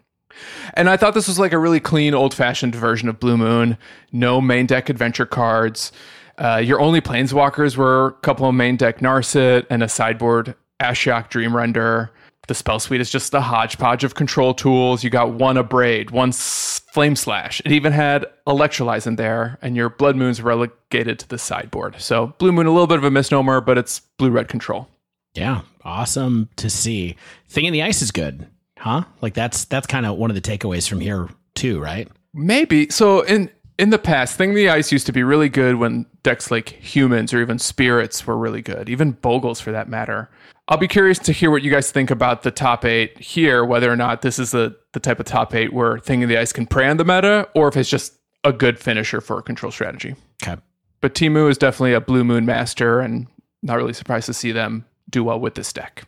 And 0.74 0.90
I 0.90 0.96
thought 0.96 1.16
this 1.16 1.28
was 1.28 1.38
like 1.38 1.52
a 1.52 1.60
really 1.60 1.82
clean, 1.82 2.14
old 2.14 2.34
fashioned 2.34 2.76
version 2.76 3.10
of 3.10 3.20
Blue 3.20 3.36
Moon. 3.36 3.78
No 4.14 4.40
main 4.40 4.66
deck 4.66 4.90
adventure 4.90 5.26
cards. 5.26 5.92
Uh, 6.38 6.62
your 6.64 6.80
only 6.80 7.02
planeswalkers 7.02 7.76
were 7.76 8.08
a 8.08 8.12
couple 8.22 8.48
of 8.48 8.56
main 8.56 8.78
deck 8.78 9.00
Narset 9.00 9.66
and 9.70 9.84
a 9.84 9.90
sideboard 9.90 10.56
Ashiok 10.80 11.28
Dream 11.28 11.54
Render. 11.54 12.12
The 12.48 12.54
spell 12.54 12.80
suite 12.80 13.00
is 13.00 13.10
just 13.10 13.34
a 13.34 13.42
hodgepodge 13.42 14.04
of 14.04 14.16
control 14.16 14.54
tools. 14.54 15.04
You 15.04 15.10
got 15.10 15.34
one 15.34 15.56
Abrade, 15.56 16.12
one 16.12 16.32
Flame 16.34 17.16
Slash. 17.16 17.62
It 17.64 17.72
even 17.72 17.94
had 17.94 18.26
Electrolyze 18.46 19.08
in 19.08 19.16
there, 19.16 19.58
and 19.62 19.76
your 19.76 19.90
Blood 19.90 20.18
Moon's 20.18 20.42
relegated 20.42 21.20
to 21.20 21.28
the 21.30 21.38
sideboard. 21.38 22.02
So 22.02 22.34
Blue 22.40 22.52
Moon, 22.52 22.68
a 22.68 22.72
little 22.72 22.88
bit 22.88 22.98
of 22.98 23.04
a 23.06 23.12
misnomer, 23.12 23.62
but 23.62 23.78
it's 23.78 24.02
blue 24.18 24.30
red 24.30 24.50
control. 24.50 24.90
Yeah, 25.34 25.62
awesome 25.84 26.50
to 26.58 26.70
see. 26.70 27.16
Thing 27.48 27.66
in 27.66 27.74
the 27.74 27.82
ice 27.82 28.02
is 28.02 28.12
good, 28.12 28.48
huh? 28.78 29.04
Like 29.22 29.34
that's 29.34 29.66
that's 29.66 29.88
kind 29.88 30.06
of 30.06 30.18
one 30.18 30.30
of 30.30 30.36
the 30.36 30.42
takeaways 30.42 30.88
from 30.88 31.00
here 31.00 31.30
too, 31.56 31.80
right? 31.80 32.08
Maybe. 32.34 32.90
So 32.90 33.22
in 33.22 33.50
in 33.80 33.90
the 33.90 33.98
past, 33.98 34.38
Thing 34.38 34.52
of 34.52 34.56
the 34.56 34.70
Ice 34.70 34.92
used 34.92 35.08
to 35.08 35.12
be 35.12 35.24
really 35.24 35.50
good 35.50 35.76
when 35.76 36.06
decks 36.22 36.52
like 36.52 36.70
humans 36.70 37.34
or 37.34 37.42
even 37.42 37.58
spirits 37.58 38.28
were 38.28 38.38
really 38.38 38.62
good, 38.62 38.90
even 38.90 39.14
Bogles 39.14 39.62
for 39.62 39.72
that 39.72 39.90
matter. 39.90 40.30
I'll 40.68 40.78
be 40.78 40.88
curious 40.88 41.20
to 41.20 41.32
hear 41.34 41.52
what 41.52 41.62
you 41.62 41.72
guys 41.72 41.92
think 41.92 42.10
about 42.10 42.42
the 42.44 42.52
top 42.52 42.86
eight 42.86 43.20
here, 43.20 43.66
whether 43.66 43.92
or 43.92 43.98
not 43.98 44.22
this 44.22 44.40
is 44.40 44.52
the, 44.52 44.76
the 44.94 45.00
type 45.00 45.20
of 45.20 45.26
top 45.26 45.54
eight 45.54 45.74
where 45.74 46.00
Thing 46.00 46.24
of 46.24 46.30
the 46.30 46.38
Ice 46.38 46.54
can 46.54 46.66
prey 46.66 46.88
on 46.88 46.96
the 46.98 47.04
meta, 47.04 47.50
or 47.54 47.68
if 47.68 47.76
it's 47.76 47.90
just 47.90 48.14
a 48.46 48.54
good 48.54 48.80
finisher 48.80 49.20
for 49.20 49.40
a 49.40 49.44
control 49.44 49.72
strategy. 49.72 50.16
Okay. 50.42 50.56
But 51.02 51.16
Timu 51.16 51.50
is 51.50 51.58
definitely 51.58 51.94
a 51.94 52.02
Blue 52.02 52.24
Moon 52.24 52.46
master, 52.46 53.02
and 53.02 53.28
not 53.62 53.76
really 53.76 53.92
surprised 53.92 54.28
to 54.28 54.34
see 54.34 54.54
them 54.54 54.86
do 55.10 55.22
well 55.24 55.40
with 55.40 55.56
this 55.56 55.74
deck. 55.74 56.06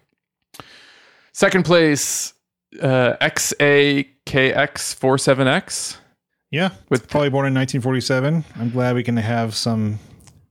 Second 1.34 1.66
place, 1.66 2.34
uh, 2.82 3.16
XAKX47X. 3.22 5.98
Yeah, 6.52 6.70
with 6.90 7.10
probably 7.10 7.30
born 7.30 7.48
in 7.48 7.54
1947. 7.54 8.46
I'm 8.58 8.70
glad 8.70 8.96
we 8.96 9.04
can 9.04 9.18
have 9.18 9.54
some 9.54 10.00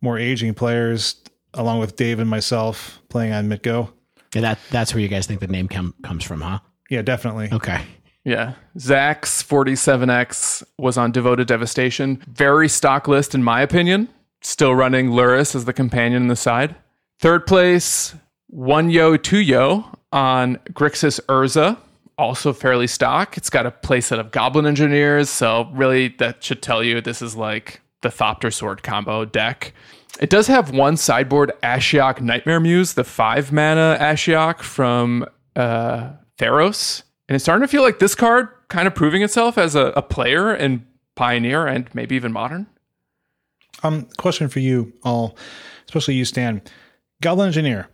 more 0.02 0.18
aging 0.18 0.52
players, 0.52 1.14
along 1.54 1.80
with 1.80 1.96
Dave 1.96 2.18
and 2.18 2.28
myself, 2.28 3.00
playing 3.08 3.32
on 3.32 3.48
Mitgo. 3.48 3.92
Yeah, 4.34 4.42
that 4.42 4.58
that's 4.70 4.92
where 4.94 5.00
you 5.00 5.08
guys 5.08 5.26
think 5.26 5.40
the 5.40 5.46
name 5.46 5.68
com- 5.68 5.94
comes 6.02 6.24
from, 6.24 6.40
huh? 6.40 6.58
Yeah, 6.90 7.02
definitely. 7.02 7.48
Okay. 7.52 7.80
Yeah. 8.24 8.54
Zach's 8.78 9.42
47X 9.42 10.62
was 10.78 10.96
on 10.96 11.12
Devoted 11.12 11.46
Devastation. 11.46 12.22
Very 12.26 12.68
stock 12.68 13.06
list, 13.06 13.34
in 13.34 13.42
my 13.42 13.60
opinion. 13.60 14.08
Still 14.40 14.74
running 14.74 15.10
Lurrus 15.10 15.54
as 15.54 15.66
the 15.66 15.72
companion 15.72 16.22
in 16.22 16.28
the 16.28 16.36
side. 16.36 16.74
Third 17.20 17.46
place, 17.46 18.14
one 18.48 18.90
yo, 18.90 19.16
two 19.16 19.38
yo 19.38 19.84
on 20.12 20.56
Grixis 20.72 21.20
Urza, 21.26 21.78
also 22.18 22.52
fairly 22.52 22.86
stock. 22.86 23.36
It's 23.36 23.50
got 23.50 23.66
a 23.66 23.70
playset 23.70 24.18
of 24.18 24.30
Goblin 24.30 24.66
Engineers, 24.66 25.30
so 25.30 25.68
really 25.72 26.08
that 26.18 26.42
should 26.42 26.62
tell 26.62 26.82
you 26.82 27.00
this 27.00 27.22
is 27.22 27.36
like 27.36 27.80
the 28.04 28.10
Thopter 28.10 28.52
Sword 28.52 28.84
combo 28.84 29.24
deck. 29.24 29.72
It 30.20 30.30
does 30.30 30.46
have 30.46 30.70
one 30.70 30.96
sideboard 30.96 31.52
Ashiok 31.64 32.20
Nightmare 32.20 32.60
Muse, 32.60 32.94
the 32.94 33.02
five 33.02 33.50
mana 33.50 33.96
Ashiok 34.00 34.60
from 34.60 35.26
uh, 35.56 36.10
Theros. 36.38 37.02
And 37.28 37.34
it's 37.34 37.44
starting 37.44 37.66
to 37.66 37.68
feel 37.68 37.82
like 37.82 37.98
this 37.98 38.14
card 38.14 38.48
kind 38.68 38.86
of 38.86 38.94
proving 38.94 39.22
itself 39.22 39.58
as 39.58 39.74
a, 39.74 39.86
a 39.96 40.02
player 40.02 40.54
in 40.54 40.86
Pioneer 41.16 41.66
and 41.66 41.92
maybe 41.94 42.14
even 42.14 42.32
Modern. 42.32 42.66
Um, 43.82 44.06
question 44.18 44.48
for 44.48 44.60
you 44.60 44.92
all, 45.02 45.36
especially 45.86 46.14
you, 46.14 46.24
Stan. 46.24 46.62
Goblin 47.20 47.48
Engineer. 47.48 47.88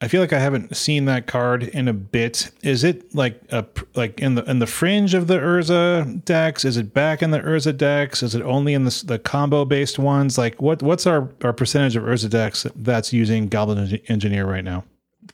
I 0.00 0.08
feel 0.08 0.20
like 0.20 0.32
I 0.32 0.38
haven't 0.38 0.76
seen 0.76 1.06
that 1.06 1.26
card 1.26 1.62
in 1.62 1.88
a 1.88 1.92
bit. 1.92 2.50
Is 2.62 2.84
it 2.84 3.14
like 3.14 3.40
a 3.50 3.64
like 3.94 4.20
in 4.20 4.34
the 4.34 4.44
in 4.44 4.58
the 4.58 4.66
fringe 4.66 5.14
of 5.14 5.28
the 5.28 5.38
Urza 5.38 6.22
decks? 6.24 6.64
Is 6.64 6.76
it 6.76 6.92
back 6.92 7.22
in 7.22 7.30
the 7.30 7.40
Urza 7.40 7.74
decks? 7.76 8.22
Is 8.22 8.34
it 8.34 8.42
only 8.42 8.74
in 8.74 8.84
the 8.84 9.02
the 9.06 9.18
combo 9.18 9.64
based 9.64 9.98
ones? 9.98 10.36
Like 10.36 10.60
what 10.60 10.82
what's 10.82 11.06
our 11.06 11.30
our 11.42 11.52
percentage 11.52 11.96
of 11.96 12.02
Urza 12.02 12.28
decks 12.28 12.66
that's 12.76 13.12
using 13.12 13.48
Goblin 13.48 14.00
Engineer 14.08 14.46
right 14.46 14.64
now? 14.64 14.84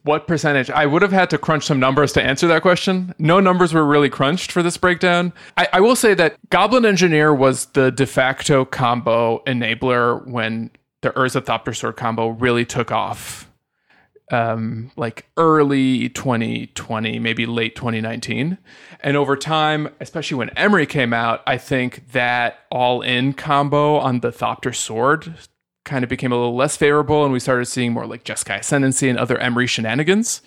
What 0.03 0.29
percentage? 0.29 0.71
I 0.71 0.87
would 0.87 1.03
have 1.03 1.11
had 1.11 1.31
to 1.31 1.39
crunch 1.39 1.65
some 1.65 1.81
numbers 1.81 2.13
to 2.13 2.23
answer 2.23 2.47
that 2.47 2.63
question. 2.63 3.13
No 3.19 3.41
numbers 3.41 3.75
were 3.75 3.85
really 3.85 4.09
crunched 4.09 4.53
for 4.53 4.63
this 4.63 4.77
breakdown. 4.77 5.33
I, 5.57 5.69
I 5.73 5.81
will 5.81 5.97
say 5.97 6.15
that 6.15 6.37
Goblin 6.51 6.87
Engineer 6.87 7.35
was 7.35 7.67
the 7.67 7.91
de 7.91 8.07
facto 8.07 8.65
combo 8.65 9.43
enabler 9.47 10.25
when 10.27 10.71
the 11.01 11.11
Urza 11.11 11.43
Thopter 11.43 11.75
Sword 11.75 11.97
combo 11.97 12.29
really 12.29 12.65
took 12.65 12.93
off. 12.93 13.50
Um, 14.31 14.93
like 14.97 15.29
early 15.37 16.09
2020, 16.11 17.19
maybe 17.19 17.47
late 17.47 17.75
2019. 17.75 18.59
And 19.01 19.17
over 19.17 19.37
time, 19.37 19.89
especially 19.99 20.37
when 20.37 20.51
Emry 20.51 20.89
came 20.89 21.13
out, 21.13 21.43
I 21.49 21.59
think 21.59 22.13
that 22.13 22.61
all 22.71 23.03
in 23.03 23.33
combo 23.33 23.97
on 23.97 24.21
the 24.21 24.31
Thopter 24.31 24.73
Sword 24.75 25.35
kind 25.85 26.05
of 26.05 26.11
became 26.11 26.33
a 26.33 26.37
little 26.37 26.55
less 26.55 26.77
favorable, 26.77 27.25
and 27.25 27.33
we 27.33 27.41
started 27.41 27.67
seeing 27.67 27.93
more 27.93 28.07
like 28.07 28.25
Jeskai 28.25 28.61
Ascendancy 28.61 29.09
and 29.09 29.19
other 29.19 29.37
Emry 29.37 29.69
shenanigans. 29.69 30.43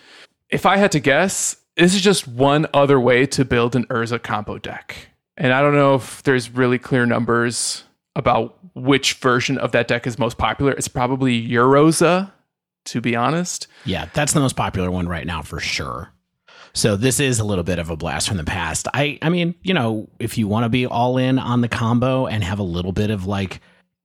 If 0.49 0.65
I 0.65 0.77
had 0.77 0.91
to 0.93 0.99
guess, 0.99 1.57
this 1.75 1.95
is 1.95 2.01
just 2.01 2.27
one 2.27 2.67
other 2.73 2.99
way 2.99 3.25
to 3.27 3.43
build 3.43 3.75
an 3.75 3.85
Urza 3.87 4.21
combo 4.21 4.57
deck. 4.57 5.09
And 5.37 5.51
I 5.51 5.61
don't 5.61 5.73
know 5.73 5.95
if 5.95 6.21
there's 6.23 6.51
really 6.51 6.77
clear 6.77 7.05
numbers 7.05 7.83
about 8.15 8.57
which 8.75 9.15
version 9.15 9.57
of 9.57 9.71
that 9.71 9.87
deck 9.87 10.05
is 10.05 10.19
most 10.19 10.37
popular. 10.37 10.71
It's 10.73 10.87
probably 10.87 11.47
Uroza, 11.47 12.31
to 12.85 13.01
be 13.01 13.15
honest. 13.15 13.67
Yeah, 13.85 14.07
that's 14.13 14.33
the 14.33 14.39
most 14.39 14.55
popular 14.55 14.91
one 14.91 15.07
right 15.07 15.25
now 15.25 15.41
for 15.41 15.59
sure. 15.59 16.09
So 16.73 16.95
this 16.95 17.19
is 17.19 17.39
a 17.39 17.43
little 17.43 17.63
bit 17.63 17.77
of 17.79 17.89
a 17.89 17.95
blast 17.95 18.27
from 18.27 18.37
the 18.37 18.43
past. 18.43 18.87
I 18.93 19.19
I 19.21 19.29
mean, 19.29 19.55
you 19.61 19.73
know, 19.73 20.09
if 20.19 20.37
you 20.37 20.47
want 20.47 20.65
to 20.65 20.69
be 20.69 20.85
all 20.85 21.17
in 21.17 21.37
on 21.37 21.61
the 21.61 21.67
combo 21.67 22.25
and 22.25 22.43
have 22.43 22.59
a 22.59 22.63
little 22.63 22.91
bit 22.91 23.11
of 23.11 23.25
like 23.25 23.61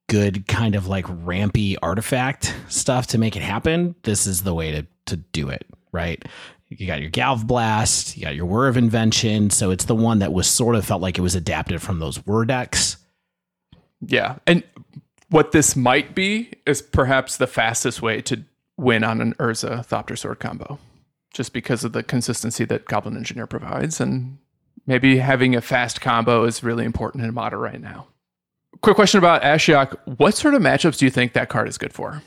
good 0.09 0.47
kind 0.47 0.75
of 0.75 0.87
like 0.87 1.07
rampy 1.09 1.79
artifact 1.79 2.55
stuff 2.69 3.09
to 3.09 3.19
make 3.19 3.37
it 3.37 3.43
happen, 3.43 3.95
this 4.03 4.27
is 4.27 4.43
the 4.43 4.55
way 4.55 4.73
to 4.73 4.87
to 5.07 5.17
do 5.17 5.49
it, 5.49 5.67
right? 5.93 6.23
You 6.69 6.87
got 6.87 7.01
your 7.01 7.11
Galv 7.11 7.47
Blast, 7.47 8.17
you 8.17 8.25
got 8.25 8.35
your 8.35 8.45
Whir 8.45 8.69
of 8.69 8.77
Invention, 8.77 9.49
so 9.49 9.71
it's 9.71 9.87
the 9.87 9.95
one 9.95 10.19
that 10.19 10.35
was 10.35 10.47
sort 10.47 10.77
of 10.77 10.85
felt 10.85 11.01
like 11.01 11.17
it 11.17 11.23
was 11.23 11.35
adapted 11.35 11.81
from 11.81 11.99
those 11.99 12.17
Whir 12.19 12.45
decks. 12.45 12.99
Yeah. 14.03 14.37
And 14.47 14.63
what 15.31 15.53
this 15.53 15.75
might 15.77 16.15
be 16.15 16.53
is 16.67 16.83
perhaps 16.83 17.39
the 17.39 17.47
fastest 17.47 18.03
way 18.03 18.21
to 18.23 18.45
win 18.79 19.05
on 19.05 19.21
an 19.21 19.35
Urza 19.35 19.87
Thopter 19.87 20.17
Sword 20.17 20.41
combo, 20.41 20.79
just 21.35 21.53
because 21.53 21.85
of 21.85 21.93
the 21.93 22.03
consistency 22.03 22.65
that 22.65 22.87
Goblin 22.87 23.17
Engineer 23.17 23.47
provides. 23.47 24.01
And 24.01 24.39
maybe 24.87 25.19
having 25.19 25.55
a 25.55 25.61
fast 25.61 26.01
combo 26.01 26.45
is 26.45 26.63
really 26.63 26.87
important 26.87 27.25
in 27.25 27.35
Modern 27.35 27.61
right 27.61 27.81
now. 27.81 28.07
Quick 28.81 28.97
question 28.97 29.19
about 29.19 29.43
Ashiok. 29.43 29.97
What 30.19 30.35
sort 30.35 30.55
of 30.55 30.63
matchups 30.63 30.99
do 30.99 31.05
you 31.05 31.11
think 31.11 31.35
that 31.35 31.51
card 31.51 31.69
is 31.69 31.77
good 31.77 31.93
for? 31.93 32.23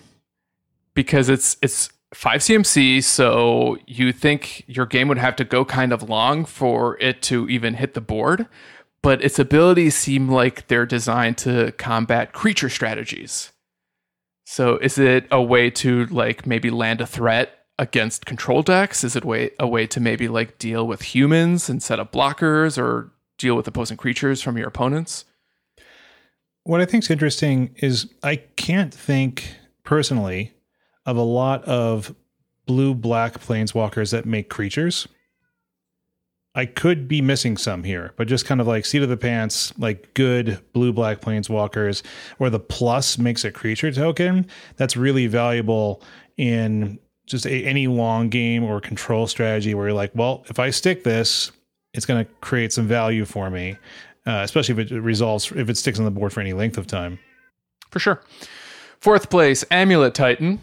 Because 0.93 1.29
it's 1.29 1.57
it's 1.63 1.89
5 2.13 2.41
CMC, 2.41 3.01
so 3.03 3.77
you 3.87 4.11
think 4.11 4.65
your 4.67 4.85
game 4.85 5.07
would 5.07 5.17
have 5.17 5.37
to 5.37 5.45
go 5.45 5.63
kind 5.63 5.93
of 5.93 6.09
long 6.09 6.43
for 6.43 6.99
it 6.99 7.21
to 7.23 7.47
even 7.47 7.75
hit 7.75 7.93
the 7.93 8.01
board 8.01 8.47
but 9.01 9.23
its 9.23 9.39
abilities 9.39 9.95
seem 9.95 10.29
like 10.29 10.67
they're 10.67 10.85
designed 10.85 11.37
to 11.39 11.71
combat 11.73 12.33
creature 12.33 12.69
strategies. 12.69 13.51
So 14.51 14.75
is 14.75 14.97
it 14.97 15.27
a 15.31 15.41
way 15.41 15.69
to 15.69 16.07
like 16.07 16.45
maybe 16.45 16.69
land 16.69 16.99
a 16.99 17.07
threat 17.07 17.57
against 17.79 18.25
control 18.25 18.63
decks? 18.63 19.01
Is 19.01 19.15
it 19.15 19.23
way 19.23 19.51
a 19.61 19.65
way 19.65 19.87
to 19.87 20.01
maybe 20.01 20.27
like 20.27 20.59
deal 20.59 20.85
with 20.85 21.03
humans 21.03 21.69
and 21.69 21.81
set 21.81 22.01
up 22.01 22.11
blockers 22.11 22.77
or 22.77 23.13
deal 23.37 23.55
with 23.55 23.65
opposing 23.69 23.95
creatures 23.95 24.41
from 24.41 24.57
your 24.57 24.67
opponents? 24.67 25.23
What 26.63 26.81
I 26.81 26.85
think 26.85 27.05
is 27.05 27.09
interesting 27.09 27.73
is 27.77 28.13
I 28.23 28.35
can't 28.35 28.93
think 28.93 29.55
personally 29.85 30.53
of 31.05 31.15
a 31.15 31.21
lot 31.21 31.63
of 31.63 32.13
blue 32.65 32.93
black 32.93 33.39
planeswalkers 33.39 34.11
that 34.11 34.25
make 34.25 34.49
creatures. 34.49 35.07
I 36.53 36.65
could 36.65 37.07
be 37.07 37.21
missing 37.21 37.55
some 37.55 37.83
here, 37.83 38.13
but 38.17 38.27
just 38.27 38.45
kind 38.45 38.59
of 38.59 38.67
like 38.67 38.85
seat 38.85 39.01
of 39.01 39.09
the 39.09 39.15
pants, 39.15 39.73
like 39.77 40.13
good 40.13 40.59
blue 40.73 40.91
black 40.91 41.21
planeswalkers 41.21 42.03
where 42.39 42.49
the 42.49 42.59
plus 42.59 43.17
makes 43.17 43.45
a 43.45 43.51
creature 43.51 43.91
token 43.91 44.47
that's 44.75 44.97
really 44.97 45.27
valuable 45.27 46.01
in 46.35 46.99
just 47.25 47.45
a, 47.45 47.63
any 47.63 47.87
long 47.87 48.27
game 48.27 48.63
or 48.63 48.81
control 48.81 49.27
strategy 49.27 49.73
where 49.73 49.87
you're 49.87 49.95
like, 49.95 50.11
well, 50.13 50.43
if 50.49 50.59
I 50.59 50.71
stick 50.71 51.05
this, 51.05 51.51
it's 51.93 52.05
going 52.05 52.25
to 52.25 52.31
create 52.41 52.73
some 52.73 52.87
value 52.87 53.23
for 53.23 53.49
me, 53.49 53.77
uh, 54.25 54.41
especially 54.43 54.81
if 54.81 54.91
it 54.91 54.99
resolves, 54.99 55.51
if 55.53 55.69
it 55.69 55.77
sticks 55.77 55.99
on 55.99 56.05
the 56.05 56.11
board 56.11 56.33
for 56.33 56.41
any 56.41 56.53
length 56.53 56.77
of 56.77 56.85
time. 56.85 57.17
For 57.91 57.99
sure. 57.99 58.21
Fourth 58.99 59.29
place, 59.29 59.63
Amulet 59.71 60.13
Titan. 60.13 60.59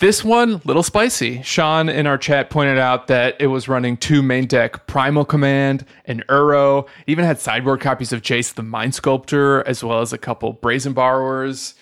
This 0.00 0.24
one, 0.24 0.60
little 0.64 0.82
spicy. 0.82 1.42
Sean 1.42 1.88
in 1.88 2.06
our 2.08 2.18
chat 2.18 2.50
pointed 2.50 2.78
out 2.78 3.06
that 3.06 3.36
it 3.38 3.46
was 3.46 3.68
running 3.68 3.96
two 3.96 4.20
main 4.20 4.46
deck 4.46 4.86
Primal 4.88 5.24
Command 5.24 5.86
and 6.06 6.26
Uro. 6.26 6.88
even 7.06 7.24
had 7.24 7.38
sideboard 7.38 7.80
copies 7.80 8.12
of 8.12 8.22
Jace 8.22 8.52
the 8.52 8.64
Mind 8.64 8.94
Sculptor, 8.94 9.62
as 9.66 9.84
well 9.84 10.00
as 10.00 10.12
a 10.12 10.18
couple 10.18 10.54
Brazen 10.54 10.92
Borrowers, 10.92 11.74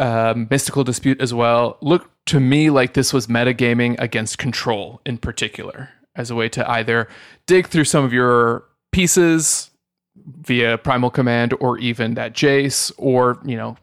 um, 0.00 0.48
Mystical 0.50 0.82
Dispute 0.82 1.20
as 1.20 1.32
well. 1.32 1.76
Looked 1.80 2.10
to 2.26 2.40
me 2.40 2.70
like 2.70 2.94
this 2.94 3.12
was 3.12 3.28
metagaming 3.28 3.94
against 4.00 4.38
control 4.38 5.00
in 5.06 5.18
particular, 5.18 5.90
as 6.16 6.30
a 6.30 6.34
way 6.34 6.48
to 6.48 6.68
either 6.68 7.08
dig 7.46 7.68
through 7.68 7.84
some 7.84 8.04
of 8.04 8.12
your 8.12 8.64
pieces 8.90 9.70
via 10.16 10.76
Primal 10.76 11.10
Command 11.10 11.54
or 11.60 11.78
even 11.78 12.14
that 12.14 12.32
Jace, 12.32 12.90
or, 12.96 13.38
you 13.44 13.56
know, 13.56 13.76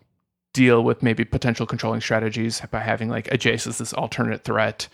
deal 0.56 0.84
with 0.84 1.04
maybe 1.04 1.26
potential 1.26 1.68
controlling 1.68 2.02
strategies 2.02 2.62
by 2.72 2.80
having 2.80 3.10
like 3.10 3.28
a 3.28 3.38
Jace 3.38 3.68
as 3.68 3.78
this 3.78 3.94
alternate 3.94 4.44
threat. 4.44 4.88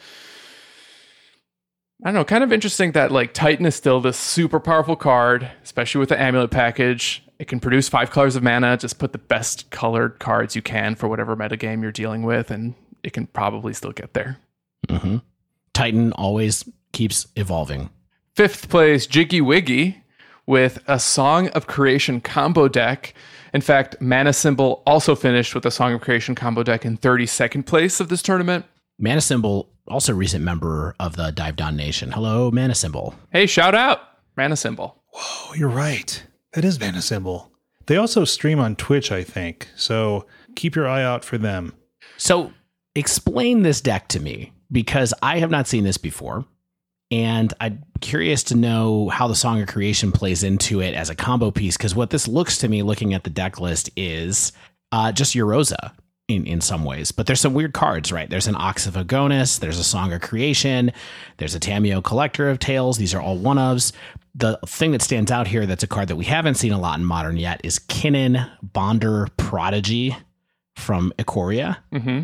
I 2.04 2.08
don't 2.08 2.16
know, 2.16 2.26
kind 2.26 2.44
of 2.44 2.52
interesting 2.52 2.94
that 2.94 3.12
like 3.12 3.34
Titan 3.34 3.66
is 3.68 3.76
still 3.76 4.02
this 4.02 4.18
super 4.18 4.60
powerful 4.60 4.96
card, 4.96 5.50
especially 5.64 6.00
with 6.00 6.10
the 6.10 6.20
amulet 6.20 6.50
package. 6.50 7.24
It 7.38 7.48
can 7.48 7.60
produce 7.60 7.88
five 7.88 8.10
colors 8.10 8.36
of 8.36 8.42
mana. 8.42 8.76
Just 8.76 8.98
put 8.98 9.12
the 9.12 9.20
best 9.20 9.70
colored 9.70 10.20
cards 10.20 10.56
you 10.56 10.64
can 10.64 10.96
for 10.96 11.08
whatever 11.08 11.36
metagame 11.36 11.84
you're 11.84 11.92
dealing 11.92 12.24
with, 12.24 12.50
and 12.50 12.74
it 13.04 13.14
can 13.14 13.28
probably 13.28 13.74
still 13.74 13.92
get 13.92 14.14
there. 14.14 14.38
Mm-hmm. 14.88 15.18
Titan 15.74 16.12
always 16.14 16.68
keeps 16.92 17.28
evolving. 17.36 17.92
Fifth 18.36 18.70
place, 18.70 19.06
Jiggy 19.06 19.42
Wiggy 19.42 20.02
with 20.48 20.80
a 20.88 21.00
Song 21.00 21.50
of 21.50 21.68
Creation 21.68 22.20
combo 22.20 22.68
deck 22.68 23.14
in 23.54 23.62
fact, 23.62 24.02
Mana 24.02 24.34
Symbol 24.34 24.84
also 24.86 25.16
finished 25.16 25.54
with 25.56 25.66
a 25.66 25.72
Song 25.72 25.94
of 25.94 26.02
Creation 26.02 26.36
combo 26.36 26.64
deck 26.64 26.86
in 26.86 26.98
32nd 26.98 27.66
place 27.66 28.00
of 28.00 28.10
this 28.10 28.22
tournament. 28.22 28.66
Mana 29.00 29.22
Symbol, 29.22 29.70
also 29.88 30.14
recent 30.14 30.44
member 30.44 30.96
of 31.00 31.16
the 31.16 31.32
Dive 31.32 31.56
Down 31.56 31.76
Nation. 31.76 32.12
Hello, 32.12 32.52
Mana 32.52 32.76
Symbol. 32.76 33.16
Hey, 33.32 33.46
shout 33.46 33.76
out, 33.76 34.00
Mana 34.38 34.56
Symbol. 34.56 35.04
Whoa, 35.14 35.54
you're 35.56 35.70
right. 35.70 36.24
That 36.54 36.64
is 36.64 36.80
Mana 36.80 37.02
Symbol. 37.02 37.52
They 37.88 37.98
also 37.98 38.26
stream 38.26 38.60
on 38.60 38.76
Twitch, 38.76 39.12
I 39.12 39.24
think. 39.24 39.68
So 39.76 40.26
keep 40.56 40.76
your 40.76 40.88
eye 40.88 41.04
out 41.04 41.26
for 41.26 41.38
them. 41.38 41.74
So 42.18 42.54
explain 42.96 43.64
this 43.64 43.82
deck 43.82 44.08
to 44.10 44.20
me 44.20 44.54
because 44.72 45.14
I 45.22 45.40
have 45.40 45.52
not 45.52 45.68
seen 45.68 45.84
this 45.84 45.98
before. 45.98 46.46
And 47.12 47.54
I'm 47.60 47.84
curious 48.00 48.44
to 48.44 48.56
know 48.56 49.10
how 49.10 49.28
the 49.28 49.36
Song 49.36 49.62
of 49.62 49.68
Creation 49.68 50.12
plays 50.12 50.44
into 50.44 50.82
it 50.82 50.96
as 50.96 51.10
a 51.10 51.16
combo 51.16 51.52
piece. 51.52 51.76
Because 51.76 51.94
what 51.94 52.10
this 52.10 52.28
looks 52.28 52.58
to 52.60 52.70
me, 52.70 52.84
looking 52.84 53.14
at 53.14 53.24
the 53.24 53.30
deck 53.30 53.60
list, 53.60 53.90
is 53.98 54.54
uh, 54.92 55.12
just 55.12 55.36
Uroza 55.36 55.94
in, 56.28 56.46
in 56.46 56.62
some 56.62 56.86
ways. 56.86 57.12
But 57.12 57.28
there's 57.28 57.42
some 57.42 57.54
weird 57.54 57.74
cards, 57.74 58.12
right? 58.12 58.30
There's 58.30 58.48
an 58.48 58.56
Ox 58.56 58.88
of 58.88 58.94
Agonas, 58.94 59.60
there's 59.60 59.80
a 59.80 59.84
Song 59.84 60.14
of 60.14 60.22
Creation, 60.22 60.92
there's 61.38 61.56
a 61.56 61.60
Tamiyo 61.60 62.04
Collector 62.04 62.50
of 62.50 62.60
Tales. 62.60 62.98
These 62.98 63.14
are 63.14 63.22
all 63.22 63.38
one 63.38 63.58
ofs. 63.58 63.92
The 64.34 64.58
thing 64.66 64.92
that 64.94 65.02
stands 65.02 65.30
out 65.30 65.48
here 65.48 65.66
that's 65.66 65.84
a 65.84 65.88
card 65.88 66.08
that 66.08 66.16
we 66.16 66.24
haven't 66.24 66.56
seen 66.56 66.72
a 66.72 66.80
lot 66.80 66.98
in 66.98 67.06
modern 67.06 67.36
yet 67.36 67.60
is 67.66 67.80
Kinnan 67.80 68.50
Bonder 68.62 69.28
Prodigy 69.36 70.16
from 70.78 71.12
Ikoria. 71.20 71.78
Mm-hmm. 71.92 72.22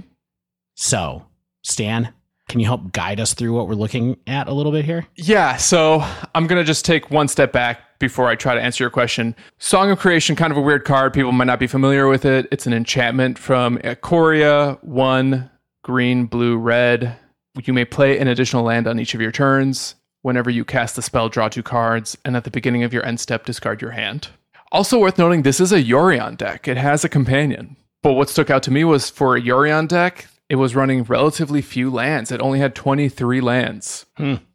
So 0.76 1.26
Stan, 1.64 2.14
can 2.48 2.60
you 2.60 2.66
help 2.66 2.92
guide 2.94 3.20
us 3.20 3.34
through 3.34 3.54
what 3.54 3.68
we're 3.68 3.76
looking 3.76 4.18
at 4.26 4.48
a 4.48 4.54
little 4.54 4.72
bit 4.72 4.86
here? 4.86 5.06
Yeah, 5.16 5.58
so 5.58 6.04
I'm 6.34 6.48
going 6.48 6.60
to 6.60 6.66
just 6.66 6.86
take 6.86 7.12
one 7.12 7.28
step 7.28 7.52
back 7.52 8.00
before 8.00 8.28
I 8.28 8.36
try 8.36 8.56
to 8.56 8.62
answer 8.62 8.84
your 8.84 8.92
question. 8.92 9.36
Song 9.58 9.92
of 9.92 10.00
Creation, 10.00 10.36
kind 10.36 10.52
of 10.52 10.58
a 10.58 10.62
weird 10.62 10.86
card. 10.86 11.14
People 11.14 11.32
might 11.32 11.46
not 11.46 11.60
be 11.60 11.68
familiar 11.68 12.08
with 12.08 12.26
it. 12.26 12.48
It's 12.52 12.68
an 12.68 12.74
enchantment 12.74 13.38
from 13.38 13.78
Ikoria, 13.80 14.82
one 14.84 15.50
green, 15.84 16.26
blue, 16.26 16.58
red. 16.58 17.18
You 17.64 17.74
may 17.74 17.86
play 17.86 18.20
an 18.20 18.28
additional 18.28 18.64
land 18.64 18.88
on 18.88 19.00
each 19.00 19.14
of 19.14 19.22
your 19.22 19.32
turns. 19.32 19.96
Whenever 20.22 20.50
you 20.50 20.64
cast 20.64 20.96
the 20.96 21.02
spell, 21.02 21.30
draw 21.30 21.48
two 21.48 21.64
cards, 21.64 22.18
and 22.24 22.36
at 22.36 22.44
the 22.44 22.52
beginning 22.52 22.84
of 22.84 22.94
your 22.94 23.06
end 23.06 23.20
step, 23.20 23.46
discard 23.46 23.82
your 23.82 23.92
hand. 23.92 24.30
Also 24.72 25.00
worth 25.00 25.18
noting, 25.18 25.42
this 25.42 25.60
is 25.60 25.72
a 25.72 25.82
Yorion 25.82 26.38
deck. 26.38 26.68
It 26.68 26.78
has 26.78 27.04
a 27.04 27.10
companion. 27.10 27.78
But 28.04 28.14
what 28.14 28.30
stuck 28.30 28.50
out 28.50 28.64
to 28.64 28.72
me 28.72 28.84
was 28.84 29.10
for 29.10 29.36
a 29.36 29.42
Yorion 29.42 29.88
deck, 29.88 30.28
it 30.50 30.56
was 30.56 30.76
running 30.76 31.04
relatively 31.04 31.62
few 31.62 31.90
lands. 31.90 32.32
It 32.32 32.42
only 32.42 32.60
had 32.60 32.76
23 32.76 33.42
lands. 33.42 34.06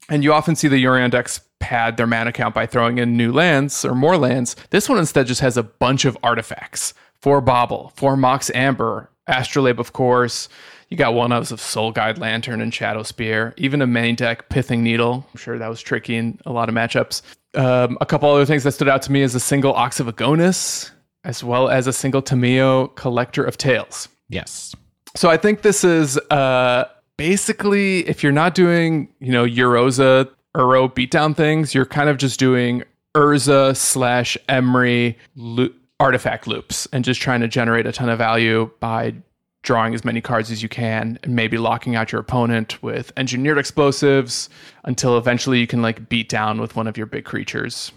And 0.08 0.24
you 0.24 0.32
often 0.32 0.56
see 0.56 0.68
the 0.68 0.82
Yorion 0.82 1.10
decks 1.10 1.40
pad 1.60 1.96
their 1.96 2.06
mana 2.06 2.32
count 2.32 2.54
by 2.54 2.66
throwing 2.66 2.98
in 2.98 3.16
new 3.16 3.32
lands 3.32 3.84
or 3.84 3.94
more 3.94 4.16
lands. 4.16 4.56
This 4.70 4.88
one 4.88 4.98
instead 4.98 5.26
just 5.26 5.40
has 5.40 5.56
a 5.56 5.62
bunch 5.62 6.04
of 6.04 6.18
artifacts. 6.22 6.92
Four 7.20 7.40
Bauble, 7.40 7.92
four 7.94 8.16
Mox 8.16 8.50
Amber, 8.54 9.10
Astrolabe, 9.28 9.78
of 9.78 9.92
course. 9.92 10.48
You 10.88 10.96
got 10.96 11.14
one 11.14 11.32
of 11.32 11.48
Soul 11.60 11.92
Guide 11.92 12.18
Lantern 12.18 12.60
and 12.60 12.74
Shadow 12.74 13.02
Spear, 13.02 13.54
even 13.56 13.80
a 13.80 13.86
main 13.86 14.14
deck 14.16 14.48
Pithing 14.48 14.82
Needle. 14.82 15.24
I'm 15.32 15.38
sure 15.38 15.56
that 15.56 15.68
was 15.68 15.80
tricky 15.80 16.16
in 16.16 16.38
a 16.44 16.52
lot 16.52 16.68
of 16.68 16.74
matchups. 16.74 17.22
Um, 17.54 17.96
a 18.00 18.06
couple 18.06 18.30
other 18.30 18.44
things 18.44 18.64
that 18.64 18.72
stood 18.72 18.88
out 18.88 19.02
to 19.02 19.12
me 19.12 19.22
is 19.22 19.34
a 19.34 19.40
single 19.40 19.72
Ox 19.72 20.00
of 20.00 20.06
Agonas, 20.08 20.90
as 21.24 21.44
well 21.44 21.68
as 21.68 21.86
a 21.86 21.92
single 21.92 22.22
Tamiyo 22.22 22.94
Collector 22.96 23.44
of 23.44 23.56
Tales. 23.56 24.08
Yes. 24.28 24.74
So 25.14 25.30
I 25.30 25.36
think 25.36 25.62
this 25.62 25.84
is 25.84 26.18
uh, 26.30 26.84
basically 27.16 28.08
if 28.08 28.22
you're 28.22 28.32
not 28.32 28.54
doing, 28.54 29.08
you 29.20 29.32
know, 29.32 29.44
Uroza 29.44 30.28
Uro 30.56 30.92
beatdown 30.92 31.36
things, 31.36 31.74
you're 31.74 31.86
kind 31.86 32.08
of 32.08 32.16
just 32.16 32.38
doing 32.38 32.82
Urza 33.14 33.76
slash 33.76 34.36
Emry 34.48 35.16
lo- 35.36 35.70
artifact 36.00 36.46
loops 36.46 36.88
and 36.92 37.04
just 37.04 37.20
trying 37.20 37.40
to 37.40 37.48
generate 37.48 37.86
a 37.86 37.92
ton 37.92 38.08
of 38.08 38.18
value 38.18 38.70
by 38.80 39.14
drawing 39.62 39.94
as 39.94 40.04
many 40.04 40.20
cards 40.20 40.50
as 40.50 40.62
you 40.62 40.68
can 40.68 41.18
and 41.22 41.36
maybe 41.36 41.56
locking 41.56 41.94
out 41.94 42.10
your 42.10 42.20
opponent 42.20 42.82
with 42.82 43.12
engineered 43.16 43.58
explosives 43.58 44.48
until 44.84 45.16
eventually 45.16 45.60
you 45.60 45.66
can 45.68 45.80
like 45.82 46.08
beat 46.08 46.28
down 46.28 46.60
with 46.60 46.74
one 46.74 46.88
of 46.88 46.96
your 46.96 47.06
big 47.06 47.24
creatures. 47.24 47.92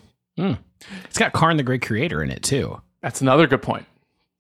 It's 1.06 1.18
got 1.18 1.34
Karn 1.34 1.58
the 1.58 1.64
Great 1.64 1.82
Creator 1.82 2.22
in 2.22 2.30
it 2.30 2.44
too. 2.44 2.80
That's 3.02 3.22
another 3.22 3.48
good 3.48 3.64
point. 3.64 3.86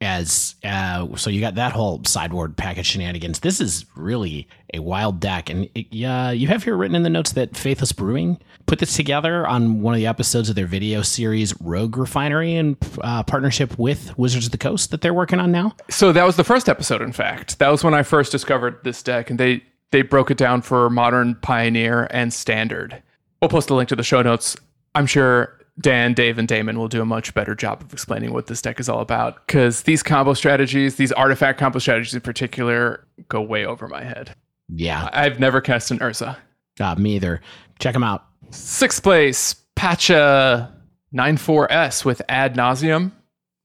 As 0.01 0.55
uh, 0.63 1.15
so, 1.15 1.29
you 1.29 1.39
got 1.39 1.55
that 1.55 1.71
whole 1.71 2.01
sideboard 2.03 2.57
package 2.57 2.87
shenanigans. 2.87 3.39
This 3.39 3.61
is 3.61 3.85
really 3.95 4.45
a 4.73 4.79
wild 4.79 5.21
deck, 5.21 5.49
and 5.49 5.69
it, 5.73 5.87
yeah, 5.89 6.31
you 6.31 6.49
have 6.49 6.63
here 6.63 6.75
written 6.75 6.95
in 6.95 7.03
the 7.03 7.09
notes 7.09 7.31
that 7.31 7.55
Faithless 7.55 7.93
Brewing 7.93 8.37
put 8.65 8.79
this 8.79 8.93
together 8.93 9.47
on 9.47 9.81
one 9.81 9.93
of 9.93 9.97
the 9.97 10.07
episodes 10.07 10.49
of 10.49 10.55
their 10.55 10.65
video 10.65 11.01
series 11.01 11.59
Rogue 11.61 11.95
Refinery 11.95 12.55
in 12.55 12.75
uh, 13.01 13.23
partnership 13.23 13.79
with 13.79 14.17
Wizards 14.17 14.47
of 14.47 14.51
the 14.51 14.57
Coast 14.57 14.91
that 14.91 14.99
they're 14.99 15.13
working 15.13 15.39
on 15.39 15.53
now. 15.53 15.73
So 15.89 16.11
that 16.11 16.25
was 16.25 16.35
the 16.35 16.43
first 16.43 16.67
episode, 16.67 17.01
in 17.01 17.13
fact. 17.13 17.57
That 17.59 17.69
was 17.69 17.81
when 17.81 17.93
I 17.93 18.03
first 18.03 18.33
discovered 18.33 18.79
this 18.83 19.01
deck, 19.01 19.29
and 19.29 19.39
they 19.39 19.63
they 19.91 20.01
broke 20.01 20.29
it 20.29 20.37
down 20.37 20.61
for 20.61 20.89
modern, 20.89 21.35
pioneer, 21.35 22.09
and 22.11 22.33
standard. 22.33 23.01
We'll 23.41 23.47
post 23.47 23.69
a 23.69 23.75
link 23.75 23.87
to 23.89 23.95
the 23.95 24.03
show 24.03 24.21
notes. 24.21 24.57
I'm 24.93 25.05
sure 25.05 25.57
Dan, 25.79 26.13
Dave, 26.13 26.37
and 26.37 26.47
Damon 26.47 26.79
will 26.79 26.87
do 26.87 27.01
a 27.01 27.05
much 27.05 27.33
better 27.33 27.53
job 27.53 27.81
of 27.81 27.91
explaining 27.91 28.31
what 28.31 28.47
this 28.47 28.61
deck 28.61 28.79
is 28.79 28.87
all 28.87 29.01
about. 29.01 29.45
Because 29.45 29.83
these 29.83 30.01
combo 30.01 30.33
strategies, 30.33 30.95
these 30.95 31.11
artifact 31.11 31.59
combo 31.59 31.79
strategies 31.79 32.13
in 32.13 32.21
particular, 32.21 33.05
go 33.27 33.41
way 33.41 33.65
over 33.65 33.87
my 33.87 34.03
head. 34.03 34.33
Yeah, 34.69 35.09
I've 35.11 35.39
never 35.39 35.59
cast 35.61 35.91
an 35.91 35.99
Urza. 35.99 36.37
uh, 36.79 36.95
me 36.95 37.15
either. 37.15 37.41
Check 37.79 37.93
them 37.93 38.03
out. 38.03 38.25
Sixth 38.51 39.03
place, 39.03 39.53
Pacha 39.75 40.71
94S 41.13 42.05
with 42.05 42.21
Ad 42.29 42.55
Nauseam. 42.55 43.11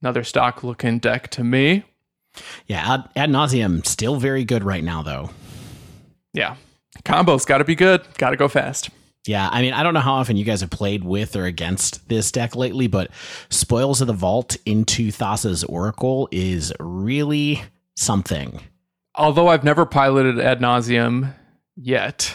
Another 0.03 0.25
stock 0.25 0.65
looking 0.65 0.99
deck 0.99 1.29
to 1.31 1.45
me. 1.45 1.85
Yeah, 2.67 2.95
ad, 2.95 3.09
ad 3.17 3.31
nauseam 3.31 3.83
still 3.85 4.17
very 4.17 4.45
good 4.45 4.65
right 4.65 4.83
now 4.85 5.03
though. 5.03 5.31
Yeah. 6.33 6.57
Combos 7.05 7.47
got 7.47 7.59
to 7.59 7.65
be 7.65 7.75
good, 7.75 8.03
got 8.19 8.31
to 8.31 8.37
go 8.37 8.49
fast. 8.49 8.91
Yeah, 9.27 9.49
I 9.53 9.61
mean, 9.61 9.75
I 9.75 9.83
don't 9.83 9.93
know 9.93 10.01
how 10.01 10.15
often 10.15 10.37
you 10.37 10.45
guys 10.45 10.63
have 10.63 10.71
played 10.71 11.05
with 11.05 11.37
or 11.37 11.45
against 11.45 12.09
this 12.09 12.33
deck 12.33 12.57
lately, 12.57 12.87
but 12.87 13.11
Spoils 13.51 14.01
of 14.01 14.07
the 14.07 14.15
Vault 14.15 14.57
into 14.65 15.11
Thassa's 15.11 15.63
Oracle 15.65 16.29
is 16.33 16.73
really 16.81 17.63
something. 17.97 18.61
Although 19.15 19.49
I've 19.49 19.65
never 19.65 19.85
piloted 19.85 20.41
ad 20.41 20.61
nauseam 20.63 21.35
yet, 21.77 22.35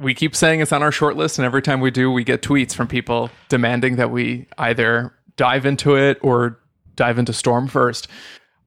we 0.00 0.14
keep 0.14 0.34
saying 0.34 0.60
it's 0.60 0.72
on 0.72 0.82
our 0.82 0.90
short 0.90 1.16
list, 1.16 1.38
and 1.38 1.46
every 1.46 1.62
time 1.62 1.80
we 1.80 1.90
do, 1.90 2.10
we 2.10 2.24
get 2.24 2.42
tweets 2.42 2.74
from 2.74 2.88
people 2.88 3.30
demanding 3.48 3.96
that 3.96 4.10
we 4.10 4.46
either 4.58 5.12
dive 5.36 5.64
into 5.64 5.96
it 5.96 6.18
or 6.22 6.58
dive 6.96 7.18
into 7.18 7.32
Storm 7.32 7.68
first. 7.68 8.08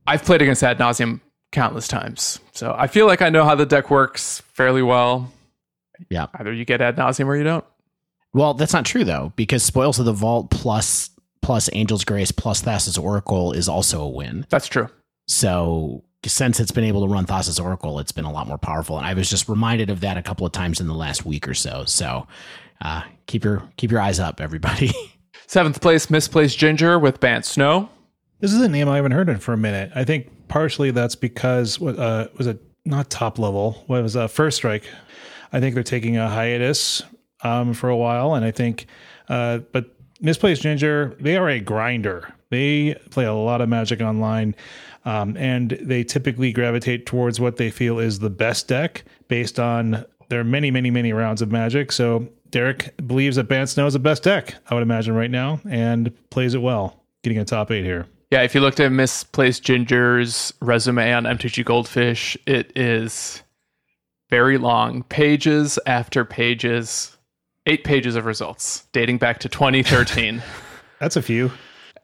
I've 0.08 0.24
played 0.24 0.42
against 0.42 0.64
ad 0.64 0.80
nauseam 0.80 1.22
countless 1.52 1.88
times, 1.88 2.40
so 2.54 2.74
I 2.78 2.88
feel 2.88 3.06
like 3.06 3.22
I 3.22 3.30
know 3.30 3.44
how 3.44 3.56
the 3.56 3.66
deck 3.66 3.90
works 3.90 4.42
fairly 4.54 4.82
well. 4.82 5.32
Yeah. 6.10 6.28
Either 6.34 6.54
you 6.54 6.66
get 6.66 6.82
ad 6.82 6.98
nauseam 6.98 7.30
or 7.30 7.36
you 7.36 7.44
don't. 7.44 7.66
Well, 8.34 8.54
that's 8.54 8.74
not 8.74 8.86
true 8.86 9.04
though, 9.04 9.34
because 9.36 9.64
Spoils 9.64 10.00
of 10.00 10.06
the 10.06 10.14
Vault 10.14 10.52
plus 10.52 11.10
plus 11.42 11.68
Angel's 11.70 12.04
Grace 12.04 12.32
plus 12.32 12.62
Thassa's 12.62 12.98
Oracle 12.98 13.54
is 13.54 13.68
also 13.68 14.02
a 14.02 14.10
win. 14.10 14.46
That's 14.50 14.68
true. 14.68 14.90
So 15.28 16.04
since 16.26 16.60
it's 16.60 16.72
been 16.72 16.84
able 16.84 17.02
to 17.06 17.12
run 17.12 17.26
Thassa's 17.26 17.60
Oracle, 17.60 18.00
it's 18.00 18.12
been 18.12 18.26
a 18.26 18.32
lot 18.32 18.48
more 18.48 18.58
powerful. 18.58 18.98
And 18.98 19.06
I 19.06 19.14
was 19.14 19.30
just 19.30 19.48
reminded 19.48 19.90
of 19.90 20.02
that 20.02 20.18
a 20.18 20.22
couple 20.22 20.46
of 20.46 20.52
times 20.52 20.80
in 20.80 20.88
the 20.88 20.94
last 20.94 21.26
week 21.26 21.48
or 21.48 21.54
so. 21.54 21.86
So 21.86 22.28
uh, 22.82 23.04
keep 23.28 23.44
your 23.44 23.64
keep 23.78 23.92
your 23.92 24.02
eyes 24.02 24.20
up, 24.20 24.42
everybody. 24.42 24.92
Seventh 25.48 25.82
place, 25.82 26.10
misplaced 26.10 26.58
ginger 26.58 27.00
with 27.00 27.20
Bant 27.20 27.46
Snow. 27.46 27.90
This 28.40 28.54
is 28.54 28.62
a 28.62 28.70
name 28.70 28.88
I 28.88 28.98
haven't 28.98 29.12
heard 29.14 29.30
in 29.30 29.38
for 29.40 29.54
a 29.54 29.58
minute. 29.58 29.92
I 29.96 30.04
think 30.04 30.48
partially 30.48 30.92
that's 30.92 31.16
because 31.16 31.80
what 31.80 31.98
uh, 31.98 32.28
was 32.38 32.48
it 32.48 32.62
not 32.86 33.10
top 33.10 33.40
level? 33.40 33.84
What 33.88 34.04
was 34.04 34.16
uh, 34.16 34.28
first 34.28 34.58
strike? 34.58 34.84
I 35.52 35.60
think 35.60 35.76
they're 35.76 35.84
taking 35.84 36.18
a 36.18 36.30
hiatus 36.30 37.02
um, 37.44 37.74
for 37.74 37.90
a 37.90 37.98
while, 37.98 38.34
and 38.36 38.46
I 38.46 38.52
think, 38.52 38.86
uh, 39.30 39.60
but 39.72 39.96
misplaced 40.22 40.62
ginger, 40.62 41.16
they 41.20 41.38
are 41.38 41.50
a 41.50 41.60
grinder. 41.60 42.34
They 42.50 42.96
play 43.12 43.26
a 43.26 43.34
lot 43.34 43.62
of 43.62 43.70
Magic 43.70 44.02
online, 44.02 44.56
um, 45.06 45.38
and 45.38 45.72
they 45.82 46.04
typically 46.04 46.52
gravitate 46.52 47.06
towards 47.06 47.40
what 47.40 47.58
they 47.58 47.70
feel 47.70 48.00
is 48.00 48.20
the 48.20 48.30
best 48.30 48.68
deck 48.68 49.04
based 49.28 49.60
on 49.60 50.06
their 50.30 50.44
many, 50.44 50.72
many, 50.72 50.92
many 50.92 51.14
rounds 51.14 51.42
of 51.42 51.52
Magic. 51.52 51.92
So 51.92 52.28
Derek 52.52 52.96
believes 53.06 53.36
that 53.36 53.48
Bant 53.48 53.70
Snow 53.70 53.88
is 53.88 53.94
the 53.94 54.00
best 54.00 54.24
deck, 54.24 54.56
I 54.70 54.74
would 54.74 54.84
imagine 54.84 55.16
right 55.16 55.32
now, 55.32 55.60
and 55.70 56.12
plays 56.30 56.54
it 56.54 56.62
well, 56.62 57.04
getting 57.24 57.40
a 57.40 57.46
top 57.46 57.72
eight 57.72 57.84
here. 57.84 58.08
Yeah, 58.32 58.44
if 58.44 58.54
you 58.54 58.62
looked 58.62 58.80
at 58.80 58.92
Misplaced 58.92 59.64
Ginger's 59.64 60.54
resume 60.62 61.12
on 61.14 61.24
MTG 61.24 61.66
Goldfish, 61.66 62.38
it 62.46 62.72
is 62.76 63.42
very 64.30 64.58
long, 64.58 65.04
pages 65.04 65.80
after 65.86 66.24
pages, 66.26 67.18
eight 67.66 67.84
pages 67.84 68.16
of 68.16 68.26
results 68.26 68.88
dating 68.92 69.18
back 69.18 69.40
to 69.40 69.50
2013. 69.50 70.42
That's 71.00 71.16
a 71.16 71.22
few. 71.22 71.52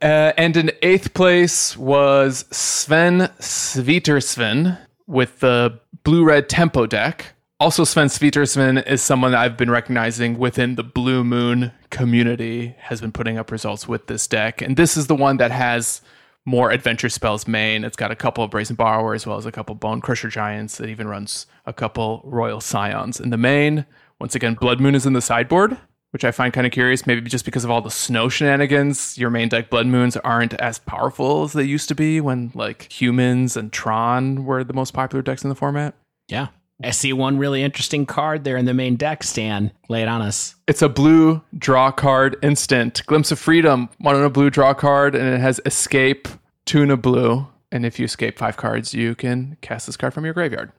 uh, 0.02 0.34
and 0.38 0.56
in 0.58 0.72
eighth 0.82 1.14
place 1.14 1.76
was 1.78 2.46
Sven 2.52 3.30
Svitersven 3.40 4.78
with 5.08 5.40
the 5.40 5.80
blue 6.04 6.26
red 6.26 6.50
tempo 6.50 6.86
deck. 6.86 7.34
Also, 7.60 7.86
Sven 7.86 8.08
Svitersven 8.08 8.86
is 8.86 9.02
someone 9.02 9.32
that 9.32 9.40
I've 9.40 9.56
been 9.56 9.72
recognizing 9.72 10.38
within 10.38 10.76
the 10.76 10.84
Blue 10.84 11.24
Moon 11.24 11.72
community, 11.90 12.76
has 12.80 13.00
been 13.00 13.14
putting 13.14 13.38
up 13.38 13.50
results 13.50 13.88
with 13.88 14.08
this 14.08 14.28
deck. 14.28 14.62
And 14.62 14.76
this 14.76 14.98
is 14.98 15.08
the 15.08 15.16
one 15.16 15.38
that 15.38 15.52
has 15.52 16.02
more 16.46 16.72
adventure 16.72 17.10
spells 17.10 17.48
main. 17.48 17.84
It's 17.84 17.96
got 17.96 18.12
a 18.12 18.16
couple 18.16 18.44
of 18.44 18.52
Brazen 18.52 18.76
Borrower 18.76 19.14
as 19.14 19.26
well 19.26 19.38
as 19.38 19.46
a 19.46 19.52
couple 19.52 19.76
Bone 19.76 20.00
Crusher 20.02 20.30
Giants. 20.30 20.80
It 20.80 20.90
even 20.90 21.08
runs 21.08 21.48
a 21.66 21.74
couple 21.74 22.22
Royal 22.24 22.62
Scions 22.62 23.20
in 23.20 23.32
the 23.32 23.38
main. 23.38 23.86
Once 24.20 24.36
again, 24.36 24.54
Blood 24.54 24.80
Moon 24.80 24.96
is 24.96 25.06
in 25.06 25.14
the 25.14 25.22
sideboard, 25.22 25.78
which 26.12 26.24
I 26.24 26.32
find 26.32 26.54
kind 26.54 26.68
of 26.68 26.72
curious. 26.72 27.08
Maybe 27.08 27.22
just 27.30 27.46
because 27.46 27.64
of 27.66 27.72
all 27.72 27.82
the 27.82 27.90
snow 27.92 28.30
shenanigans, 28.30 29.18
your 29.18 29.30
main 29.30 29.50
deck 29.50 29.70
Blood 29.70 29.88
Moons 29.88 30.16
aren't 30.18 30.54
as 30.56 30.78
powerful 30.80 31.44
as 31.44 31.54
they 31.54 31.64
used 31.64 31.90
to 31.90 31.96
be 31.96 32.22
when 32.22 32.52
like 32.54 32.92
humans 32.92 33.58
and 33.58 33.74
Tron 33.74 34.46
were 34.46 34.64
the 34.64 34.74
most 34.74 34.94
popular 34.94 35.22
decks 35.22 35.44
in 35.44 35.50
the 35.50 35.56
format. 35.56 35.96
yeah. 36.28 36.48
I 36.84 36.92
see 36.92 37.14
one 37.14 37.38
really 37.38 37.64
interesting 37.64 38.06
card 38.06 38.44
there 38.44 38.58
in 38.58 38.66
the 38.66 38.74
main 38.74 38.96
deck, 38.96 39.24
Stan. 39.24 39.72
Lay 39.88 40.02
it 40.02 40.08
on 40.08 40.22
us. 40.22 40.56
It's 40.68 40.82
a 40.82 40.90
blue 40.90 41.42
draw 41.58 41.92
card 41.92 42.38
instant. 42.42 43.02
Glimpse 43.06 43.32
of 43.32 43.40
Freedom, 43.40 43.90
one 44.00 44.16
on 44.16 44.24
a 44.24 44.30
blue 44.30 44.50
draw 44.50 44.74
card, 44.74 45.16
and 45.16 45.28
it 45.28 45.40
has 45.40 45.62
Escape, 45.66 46.28
Tuna 46.66 46.98
blue. 46.98 47.48
And 47.72 47.86
if 47.86 48.00
you 48.00 48.06
escape 48.06 48.38
five 48.38 48.58
cards, 48.58 48.94
you 48.94 49.16
can 49.16 49.58
cast 49.62 49.86
this 49.86 49.98
card 49.98 50.14
from 50.14 50.24
your 50.26 50.34
graveyard. 50.34 50.72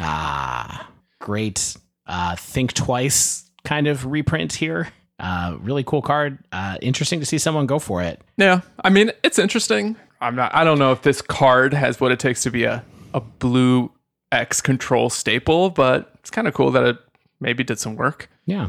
Ah, 0.00 0.88
great. 1.18 1.76
Uh, 2.06 2.36
think 2.36 2.72
twice 2.72 3.50
kind 3.64 3.86
of 3.86 4.06
reprint 4.06 4.54
here. 4.54 4.88
Uh, 5.18 5.56
really 5.60 5.84
cool 5.84 6.00
card. 6.02 6.38
Uh, 6.50 6.78
interesting 6.80 7.20
to 7.20 7.26
see 7.26 7.36
someone 7.38 7.66
go 7.66 7.78
for 7.78 8.02
it. 8.02 8.20
Yeah, 8.38 8.62
I 8.82 8.90
mean 8.90 9.12
it's 9.22 9.38
interesting. 9.38 9.96
I'm 10.20 10.34
not. 10.34 10.54
I 10.54 10.64
don't 10.64 10.78
know 10.78 10.92
if 10.92 11.02
this 11.02 11.20
card 11.20 11.74
has 11.74 12.00
what 12.00 12.10
it 12.10 12.18
takes 12.18 12.42
to 12.44 12.50
be 12.50 12.64
a 12.64 12.84
a 13.12 13.20
blue 13.20 13.90
X 14.32 14.60
control 14.60 15.10
staple, 15.10 15.70
but 15.70 16.12
it's 16.20 16.30
kind 16.30 16.46
of 16.48 16.54
cool 16.54 16.70
that 16.70 16.84
it 16.84 16.98
maybe 17.40 17.64
did 17.64 17.78
some 17.78 17.96
work. 17.96 18.28
Yeah. 18.46 18.68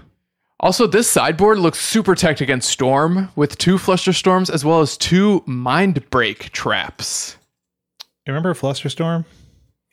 Also, 0.60 0.86
this 0.86 1.10
sideboard 1.10 1.58
looks 1.58 1.80
super 1.80 2.14
tech 2.14 2.40
against 2.40 2.70
Storm 2.70 3.30
with 3.36 3.58
two 3.58 3.78
Flusterstorms 3.78 4.50
as 4.50 4.64
well 4.64 4.82
as 4.82 4.96
two 4.96 5.44
Mind 5.48 6.08
Break 6.12 6.52
traps. 6.52 7.38
You 8.28 8.34
remember 8.34 8.54
Flusterstorm 8.54 9.26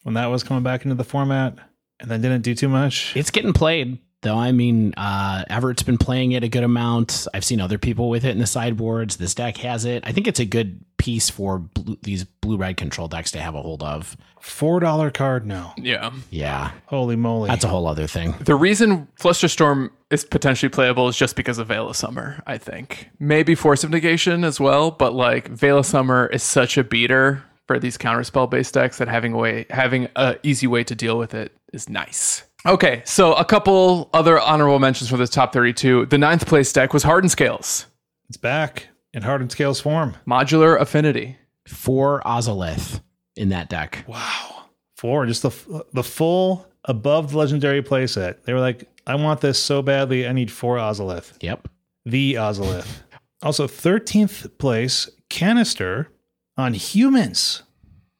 when 0.03 0.15
that 0.15 0.27
was 0.27 0.43
coming 0.43 0.63
back 0.63 0.85
into 0.85 0.95
the 0.95 1.05
format 1.05 1.57
and 2.01 2.11
then 2.11 2.21
didn't 2.21 2.43
do 2.43 2.55
too 2.55 2.69
much? 2.69 3.17
It's 3.17 3.31
getting 3.31 3.55
played 3.55 3.99
though. 4.23 4.37
I 4.37 4.53
mean, 4.53 4.95
uh, 4.97 5.45
Everett's 5.49 5.83
been 5.83 5.99
playing 5.99 6.33
it 6.33 6.43
a 6.45 6.49
good 6.49 6.65
amount. 6.65 7.27
I've 7.35 7.45
seen 7.45 7.61
other 7.61 7.79
people 7.79 8.09
with 8.09 8.25
it 8.25 8.31
in 8.31 8.39
the 8.39 8.47
sideboards. 8.47 9.17
This 9.17 9.35
deck 9.35 9.57
has 9.59 9.85
it. 9.85 10.03
I 10.07 10.13
think 10.13 10.27
it's 10.27 10.41
a 10.41 10.45
good 10.45 10.85
piece 10.97 11.31
for 11.31 11.59
blue, 11.59 11.97
these 12.03 12.25
blue 12.25 12.57
red 12.57 12.77
control 12.77 13.09
decks 13.09 13.31
to 13.33 13.41
have 13.41 13.55
a 13.55 13.63
hold 13.63 13.83
of. 13.83 14.17
Four 14.41 14.81
dollar 14.81 15.11
card 15.11 15.47
now. 15.47 15.75
Yeah. 15.77 16.11
Yeah, 16.31 16.73
Holy 16.87 17.17
moly! 17.17 17.49
that's 17.49 17.65
a 17.65 17.69
whole 17.69 17.87
other 17.87 18.07
thing. 18.07 18.35
The 18.41 18.55
reason 18.55 19.09
Flusterstorm 19.21 19.91
is 20.11 20.25
potentially 20.25 20.71
playable 20.71 21.09
is 21.09 21.17
just 21.17 21.37
because 21.37 21.59
of 21.59 21.69
Veil 21.69 21.89
of 21.89 21.97
Summer, 21.97 22.43
I 22.47 22.59
think. 22.59 23.11
Maybe 23.19 23.55
Force 23.55 23.85
of 23.85 23.91
Negation 23.91 24.45
as 24.45 24.59
well, 24.59 24.91
but 24.91 25.13
like 25.13 25.49
Veil 25.49 25.79
of 25.79 25.87
Summer 25.87 26.27
is 26.27 26.43
such 26.43 26.79
a 26.79 26.85
beater 26.85 27.43
for 27.67 27.79
these 27.79 27.99
counterspell 27.99 28.49
based 28.49 28.75
decks 28.75 28.99
that 28.99 29.09
having 29.09 29.35
a 29.35 29.37
way 29.37 29.67
having 29.71 30.09
a 30.17 30.37
easy 30.43 30.67
way 30.67 30.83
to 30.85 30.95
deal 30.95 31.19
with 31.19 31.35
it 31.35 31.53
is 31.73 31.89
nice. 31.89 32.45
Okay, 32.67 33.03
so 33.05 33.35
a 33.35 33.45
couple 33.45 34.11
other 34.13 34.41
honorable 34.41 34.79
mentions 34.79 35.09
for 35.09 35.17
this 35.17 35.31
top 35.31 35.53
32. 35.53 36.07
The 36.07 36.19
ninth 36.19 36.47
place 36.47 36.73
deck 36.73 36.93
was 36.93 37.03
Hardened 37.05 37.31
Scales, 37.31 37.87
it's 38.29 38.37
back 38.37 38.89
in 39.15 39.23
hardened 39.23 39.53
scales 39.53 39.81
form. 39.81 40.17
Modular 40.27 40.79
Affinity. 40.79 41.37
Four 41.67 42.23
Ozolith 42.25 43.01
in 43.37 43.51
that 43.51 43.69
deck. 43.69 44.05
Wow, 44.07 44.65
four 44.97 45.27
just 45.27 45.43
the 45.43 45.85
the 45.93 46.03
full 46.03 46.67
above 46.85 47.33
the 47.33 47.39
legendary 47.39 47.83
playset. 47.83 48.43
They 48.45 48.53
were 48.53 48.61
like, 48.61 48.89
I 49.07 49.15
want 49.17 49.41
this 49.41 49.59
so 49.59 49.83
badly. 49.83 50.27
I 50.27 50.33
need 50.33 50.51
four 50.51 50.77
Ozolith. 50.77 51.33
Yep. 51.43 51.69
The 52.07 52.35
Ozolith. 52.35 53.03
Also, 53.43 53.67
thirteenth 53.67 54.59
place 54.59 55.11
canister 55.29 56.11
on 56.57 56.75
humans. 56.75 57.63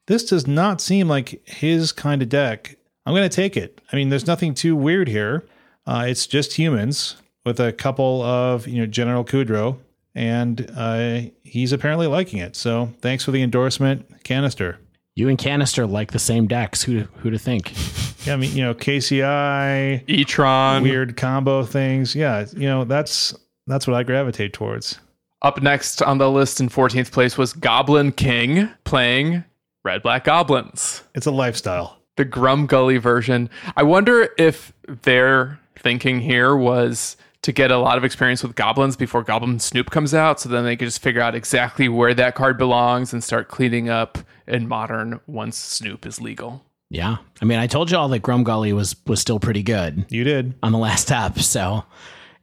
This 0.07 0.25
does 0.25 0.47
not 0.47 0.81
seem 0.81 1.07
like 1.07 1.41
his 1.47 1.91
kind 1.91 2.21
of 2.21 2.29
deck. 2.29 2.77
I'm 3.05 3.13
going 3.15 3.27
to 3.29 3.35
take 3.35 3.57
it. 3.57 3.81
I 3.91 3.95
mean, 3.95 4.09
there's 4.09 4.27
nothing 4.27 4.53
too 4.53 4.75
weird 4.75 5.07
here. 5.07 5.45
Uh, 5.85 6.05
it's 6.07 6.27
just 6.27 6.53
humans 6.53 7.15
with 7.45 7.59
a 7.59 7.71
couple 7.73 8.21
of 8.21 8.67
you 8.67 8.79
know 8.79 8.85
General 8.85 9.23
Kudro, 9.25 9.77
and 10.13 10.69
uh, 10.75 11.21
he's 11.43 11.71
apparently 11.71 12.05
liking 12.07 12.39
it. 12.39 12.55
So 12.55 12.91
thanks 13.01 13.23
for 13.23 13.31
the 13.31 13.41
endorsement, 13.41 14.23
canister. 14.23 14.79
You 15.15 15.27
and 15.27 15.37
Canister 15.37 15.85
like 15.87 16.11
the 16.11 16.19
same 16.19 16.47
decks. 16.47 16.83
Who 16.83 16.99
who 17.17 17.29
to 17.29 17.39
think? 17.39 17.73
Yeah, 18.25 18.33
I 18.33 18.35
mean 18.35 18.53
you 18.53 18.61
know 18.65 18.73
KCI 18.73 20.03
E-tron. 20.07 20.83
weird 20.83 21.15
combo 21.15 21.63
things. 21.63 22.13
Yeah, 22.13 22.45
you 22.53 22.67
know 22.67 22.83
that's 22.83 23.33
that's 23.65 23.87
what 23.87 23.95
I 23.95 24.03
gravitate 24.03 24.51
towards. 24.51 24.99
Up 25.41 25.61
next 25.61 26.01
on 26.01 26.17
the 26.17 26.29
list 26.29 26.59
in 26.59 26.67
14th 26.67 27.13
place 27.13 27.37
was 27.37 27.53
Goblin 27.53 28.11
King 28.11 28.69
playing 28.83 29.45
Red 29.85 30.03
Black 30.03 30.25
Goblins. 30.25 31.01
It's 31.15 31.27
a 31.27 31.31
lifestyle. 31.31 31.98
The 32.19 32.25
Grum 32.25 32.67
Gully 32.67 32.97
version. 32.97 33.49
I 33.77 33.83
wonder 33.83 34.27
if 34.37 34.73
their 35.03 35.57
thinking 35.77 36.19
here 36.19 36.53
was 36.53 37.15
to 37.43 37.53
get 37.53 37.71
a 37.71 37.77
lot 37.77 37.97
of 37.97 38.03
experience 38.03 38.43
with 38.43 38.55
goblins 38.55 38.97
before 38.97 39.23
Goblin 39.23 39.57
Snoop 39.59 39.89
comes 39.89 40.13
out, 40.13 40.41
so 40.41 40.49
then 40.49 40.65
they 40.65 40.75
could 40.75 40.89
just 40.89 41.01
figure 41.01 41.21
out 41.21 41.33
exactly 41.33 41.87
where 41.87 42.13
that 42.13 42.35
card 42.35 42.57
belongs 42.57 43.13
and 43.13 43.23
start 43.23 43.47
cleaning 43.47 43.87
up 43.87 44.17
in 44.47 44.67
modern 44.67 45.21
once 45.27 45.57
Snoop 45.57 46.05
is 46.05 46.19
legal. 46.19 46.61
Yeah. 46.89 47.15
I 47.41 47.45
mean, 47.45 47.57
I 47.57 47.67
told 47.67 47.89
you 47.89 47.97
all 47.97 48.09
that 48.09 48.21
Grumgully 48.21 48.73
was 48.73 48.97
was 49.07 49.21
still 49.21 49.39
pretty 49.39 49.63
good 49.63 50.05
You 50.09 50.25
did. 50.25 50.55
on 50.61 50.73
the 50.73 50.77
last 50.77 51.03
step. 51.03 51.39
So, 51.39 51.85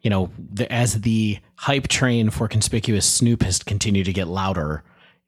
you 0.01 0.09
know, 0.09 0.31
the, 0.39 0.73
as 0.73 1.03
the 1.03 1.39
hype 1.57 1.89
train 1.89 2.31
for 2.31 2.49
conspicuous 2.49 3.05
Snoop 3.05 3.43
has 3.43 3.59
continued 3.59 4.07
to 4.07 4.15
get 4.15 4.29
louder, 4.29 4.83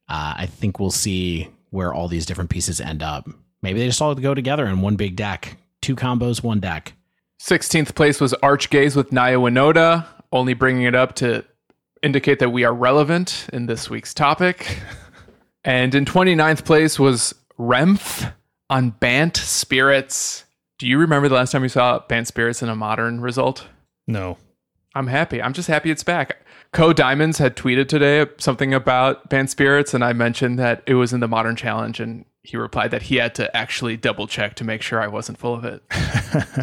uh, 0.09 0.33
I 0.39 0.47
think 0.47 0.81
we'll 0.81 0.91
see 0.91 1.49
where 1.69 1.93
all 1.93 2.09
these 2.09 2.25
different 2.25 2.49
pieces 2.49 2.81
end 2.81 3.03
up. 3.03 3.29
Maybe 3.63 3.81
they 3.81 3.87
just 3.87 4.01
all 4.01 4.15
go 4.15 4.35
together 4.35 4.67
in 4.67 4.81
one 4.81 4.97
big 4.97 5.17
deck. 5.17 5.57
Two 5.81 5.97
combos, 5.97 6.43
one 6.43 6.61
deck. 6.61 6.95
16th 7.41 7.95
place 7.95 8.21
was 8.21 8.33
Archgaze 8.43 8.97
with 8.97 9.13
Naya 9.13 9.39
Winota, 9.39 10.07
only 10.33 10.55
bringing 10.55 10.83
it 10.83 10.95
up 10.95 11.15
to 11.17 11.45
indicate 12.03 12.39
that 12.41 12.51
we 12.51 12.65
are 12.65 12.75
relevant 12.75 13.47
in 13.53 13.67
this 13.67 13.89
week's 13.89 14.15
topic. 14.15 14.79
and 15.65 15.95
in 15.95 16.05
29th 16.05 16.65
place 16.65 16.99
was 16.99 17.35
Remph 17.59 18.33
on 18.71 18.91
Bant 18.91 19.37
Spirits. 19.37 20.45
Do 20.79 20.87
you 20.87 20.99
remember 20.99 21.29
the 21.29 21.35
last 21.35 21.53
time 21.53 21.63
you 21.63 21.69
saw 21.69 22.01
Bant 22.01 22.27
Spirits 22.27 22.63
in 22.63 22.69
a 22.69 22.77
modern 22.77 23.21
result? 23.21 23.67
No. 24.07 24.39
I'm 24.95 25.07
happy. 25.07 25.43
I'm 25.43 25.53
just 25.53 25.69
happy 25.69 25.91
it's 25.91 26.05
back. 26.05 26.39
Co 26.73 26.93
Diamonds 26.93 27.39
had 27.39 27.57
tweeted 27.57 27.89
today 27.89 28.27
something 28.39 28.75
about 28.75 29.31
Bant 29.31 29.49
Spirits, 29.49 29.95
and 29.95 30.05
I 30.05 30.13
mentioned 30.13 30.59
that 30.59 30.83
it 30.87 30.95
was 30.95 31.13
in 31.13 31.21
the 31.21 31.29
Modern 31.29 31.57
Challenge, 31.57 31.99
and 32.01 32.25
he 32.43 32.57
replied 32.57 32.91
that 32.93 33.03
he 33.03 33.17
had 33.17 33.35
to 33.37 33.55
actually 33.57 33.97
double 33.97 34.27
check 34.27 34.55
to 34.57 34.65
make 34.65 34.83
sure 34.83 35.01
I 35.01 35.09
wasn't 35.09 35.39
full 35.39 35.55
of 35.55 35.65
it. 35.65 35.83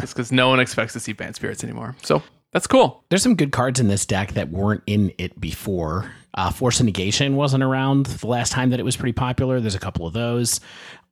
just 0.00 0.14
because 0.14 0.32
no 0.32 0.48
one 0.48 0.60
expects 0.60 0.92
to 0.94 1.00
see 1.00 1.12
Bant 1.12 1.36
Spirits 1.36 1.62
anymore. 1.62 1.94
So 2.02 2.22
that's 2.52 2.66
cool. 2.66 3.04
There's 3.08 3.22
some 3.22 3.34
good 3.36 3.52
cards 3.52 3.80
in 3.80 3.88
this 3.88 4.06
deck 4.06 4.32
that 4.32 4.50
weren't 4.50 4.82
in 4.86 5.12
it 5.18 5.38
before. 5.40 6.10
Uh, 6.34 6.50
Force 6.50 6.80
of 6.80 6.86
Negation 6.86 7.36
wasn't 7.36 7.62
around 7.62 8.06
the 8.06 8.26
last 8.26 8.52
time 8.52 8.70
that 8.70 8.80
it 8.80 8.84
was 8.84 8.96
pretty 8.96 9.12
popular. 9.12 9.60
There's 9.60 9.74
a 9.74 9.80
couple 9.80 10.06
of 10.06 10.12
those. 10.12 10.60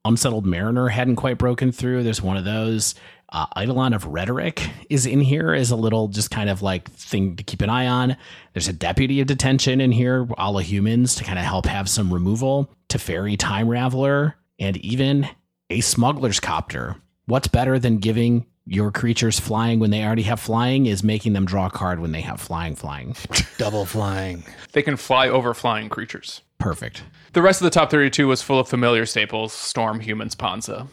Unsettled 0.05 0.44
Mariner 0.44 0.88
hadn't 0.88 1.16
quite 1.16 1.38
broken 1.38 1.72
through. 1.72 2.03
There's 2.03 2.20
one 2.20 2.37
of 2.37 2.44
those. 2.44 2.94
Uh, 3.31 3.46
Eidolon 3.59 3.94
of 3.94 4.07
Rhetoric 4.07 4.70
is 4.90 5.07
in 5.07 5.20
here 5.20 5.55
as 5.55 5.70
a 5.70 5.77
little 5.77 6.09
just 6.09 6.31
kind 6.31 6.50
of 6.50 6.62
like 6.62 6.90
thing 6.90 7.37
to 7.37 7.42
keep 7.42 7.62
an 7.62 7.70
eye 7.70 7.87
on. 7.87 8.16
There's 8.53 8.68
a 8.68 8.72
Deputy 8.72 9.20
of 9.20 9.27
Detention 9.27 9.81
in 9.81 9.92
here, 9.92 10.29
a 10.38 10.53
la 10.53 10.61
humans, 10.61 11.14
to 11.16 11.24
kind 11.24 11.38
of 11.38 11.44
help 11.44 11.66
have 11.66 11.88
some 11.88 12.12
removal. 12.12 12.70
Teferi 12.88 13.37
Time 13.38 13.66
Raveler, 13.66 14.35
and 14.59 14.77
even 14.79 15.29
a 15.71 15.81
Smuggler's 15.81 16.40
Copter. 16.40 16.97
What's 17.27 17.49
better 17.49 17.79
than 17.79 17.99
giving 17.99 18.47
your 18.67 18.90
creatures 18.90 19.38
flying 19.38 19.79
when 19.79 19.90
they 19.90 20.05
already 20.05 20.23
have 20.23 20.40
flying 20.40 20.87
is 20.87 21.05
making 21.05 21.35
them 21.35 21.45
draw 21.45 21.67
a 21.67 21.71
card 21.71 22.01
when 22.01 22.12
they 22.12 22.23
have 22.23 22.40
flying 22.40 22.75
flying. 22.75 23.14
Double 23.59 23.85
flying. 23.85 24.45
They 24.73 24.83
can 24.83 24.97
fly 24.97 25.29
over 25.29 25.53
flying 25.55 25.88
creatures. 25.88 26.40
Perfect. 26.59 27.03
The 27.35 27.43
rest 27.43 27.61
of 27.61 27.64
the 27.64 27.71
top 27.71 27.90
32 27.90 28.27
was 28.27 28.43
full 28.43 28.59
of 28.59 28.69
familiar 28.69 29.05
staples 29.07 29.53
Storm, 29.53 30.01
Humans, 30.01 30.35
Ponza, 30.35 30.88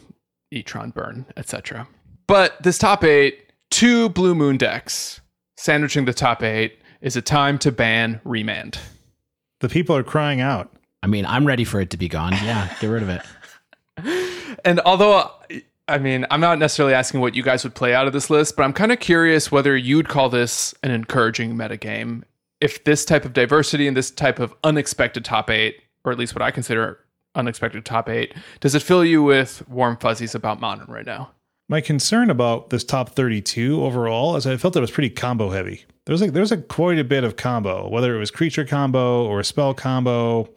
Etron, 0.54 0.94
Burn, 0.94 1.26
etc. 1.38 1.88
But 2.28 2.62
this 2.62 2.78
top 2.78 3.04
eight, 3.04 3.52
two 3.70 4.10
Blue 4.10 4.36
Moon 4.36 4.58
decks, 4.58 5.22
sandwiching 5.58 6.06
the 6.06 6.14
top 6.14 6.44
eight, 6.44 6.80
is 7.00 7.16
a 7.16 7.22
time 7.22 7.58
to 7.60 7.72
ban 7.72 8.20
Remand. 8.26 8.80
The 9.62 9.70
people 9.70 9.96
are 9.96 10.04
crying 10.04 10.42
out. 10.42 10.74
I 11.04 11.08
mean, 11.08 11.26
I'm 11.26 11.46
ready 11.46 11.64
for 11.64 11.80
it 11.80 11.90
to 11.92 11.98
be 11.98 12.08
gone. 12.08 12.34
Yeah, 12.34 12.72
get 12.80 12.88
rid 12.88 13.04
of 13.04 13.10
it. 13.10 13.22
And 14.64 14.80
although, 14.82 15.32
I 15.88 15.98
mean, 15.98 16.26
I'm 16.30 16.42
not 16.42 16.60
necessarily 16.60 16.94
asking 16.94 17.20
what 17.20 17.36
you 17.36 17.44
guys 17.44 17.64
would 17.64 17.76
play 17.76 17.94
out 17.94 18.08
of 18.08 18.14
this 18.14 18.30
list, 18.30 18.56
but 18.56 18.64
I'm 18.64 18.74
kind 18.74 18.92
of 18.92 19.00
curious 19.00 19.52
whether 19.52 19.76
you'd 19.76 20.08
call 20.08 20.30
this 20.30 20.74
an 20.84 20.92
encouraging 20.92 21.56
metagame. 21.56 22.24
If 22.60 22.84
this 22.84 23.06
type 23.06 23.26
of 23.26 23.34
diversity 23.34 23.88
and 23.88 23.98
this 23.98 24.12
type 24.12 24.40
of 24.40 24.54
unexpected 24.64 25.26
top 25.26 25.50
eight, 25.50 25.82
or 26.04 26.12
at 26.12 26.20
least 26.20 26.36
what 26.36 26.42
I 26.42 26.52
consider 26.52 27.00
unexpected 27.36 27.86
top 27.86 28.10
eight, 28.10 28.34
does 28.60 28.76
it 28.76 28.84
fill 28.84 29.04
you 29.04 29.24
with 29.24 29.68
warm 29.68 29.98
fuzzies 29.98 30.36
about 30.36 30.60
modern 30.60 30.88
right 30.88 31.06
now? 31.06 31.32
My 31.70 31.82
concern 31.82 32.30
about 32.30 32.70
this 32.70 32.84
top 32.84 33.12
32 33.12 33.84
overall 33.84 34.36
is 34.36 34.46
I 34.46 34.58
felt 34.58 34.76
it 34.76 34.82
was 34.82 34.92
pretty 34.92 35.10
combo 35.10 35.50
heavy. 35.52 35.86
There's 36.12 36.20
like 36.20 36.34
there's 36.34 36.52
a 36.52 36.58
quite 36.58 37.00
a 37.00 37.06
bit 37.06 37.24
of 37.24 37.38
combo, 37.38 37.88
whether 37.88 38.14
it 38.14 38.20
was 38.20 38.32
creature 38.32 38.66
combo 38.66 39.26
or 39.26 39.44
spell 39.44 39.74
combo 39.74 40.50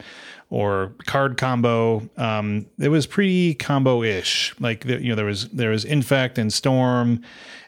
or 0.50 0.92
card 1.06 1.36
combo. 1.36 2.02
Um, 2.16 2.66
it 2.80 2.88
was 2.88 3.06
pretty 3.06 3.54
combo-ish. 3.54 4.52
Like 4.58 4.84
you 4.84 5.10
know, 5.10 5.14
there 5.14 5.24
was 5.24 5.48
there 5.50 5.70
was 5.70 5.84
infect 5.84 6.38
and 6.38 6.52
storm 6.52 7.22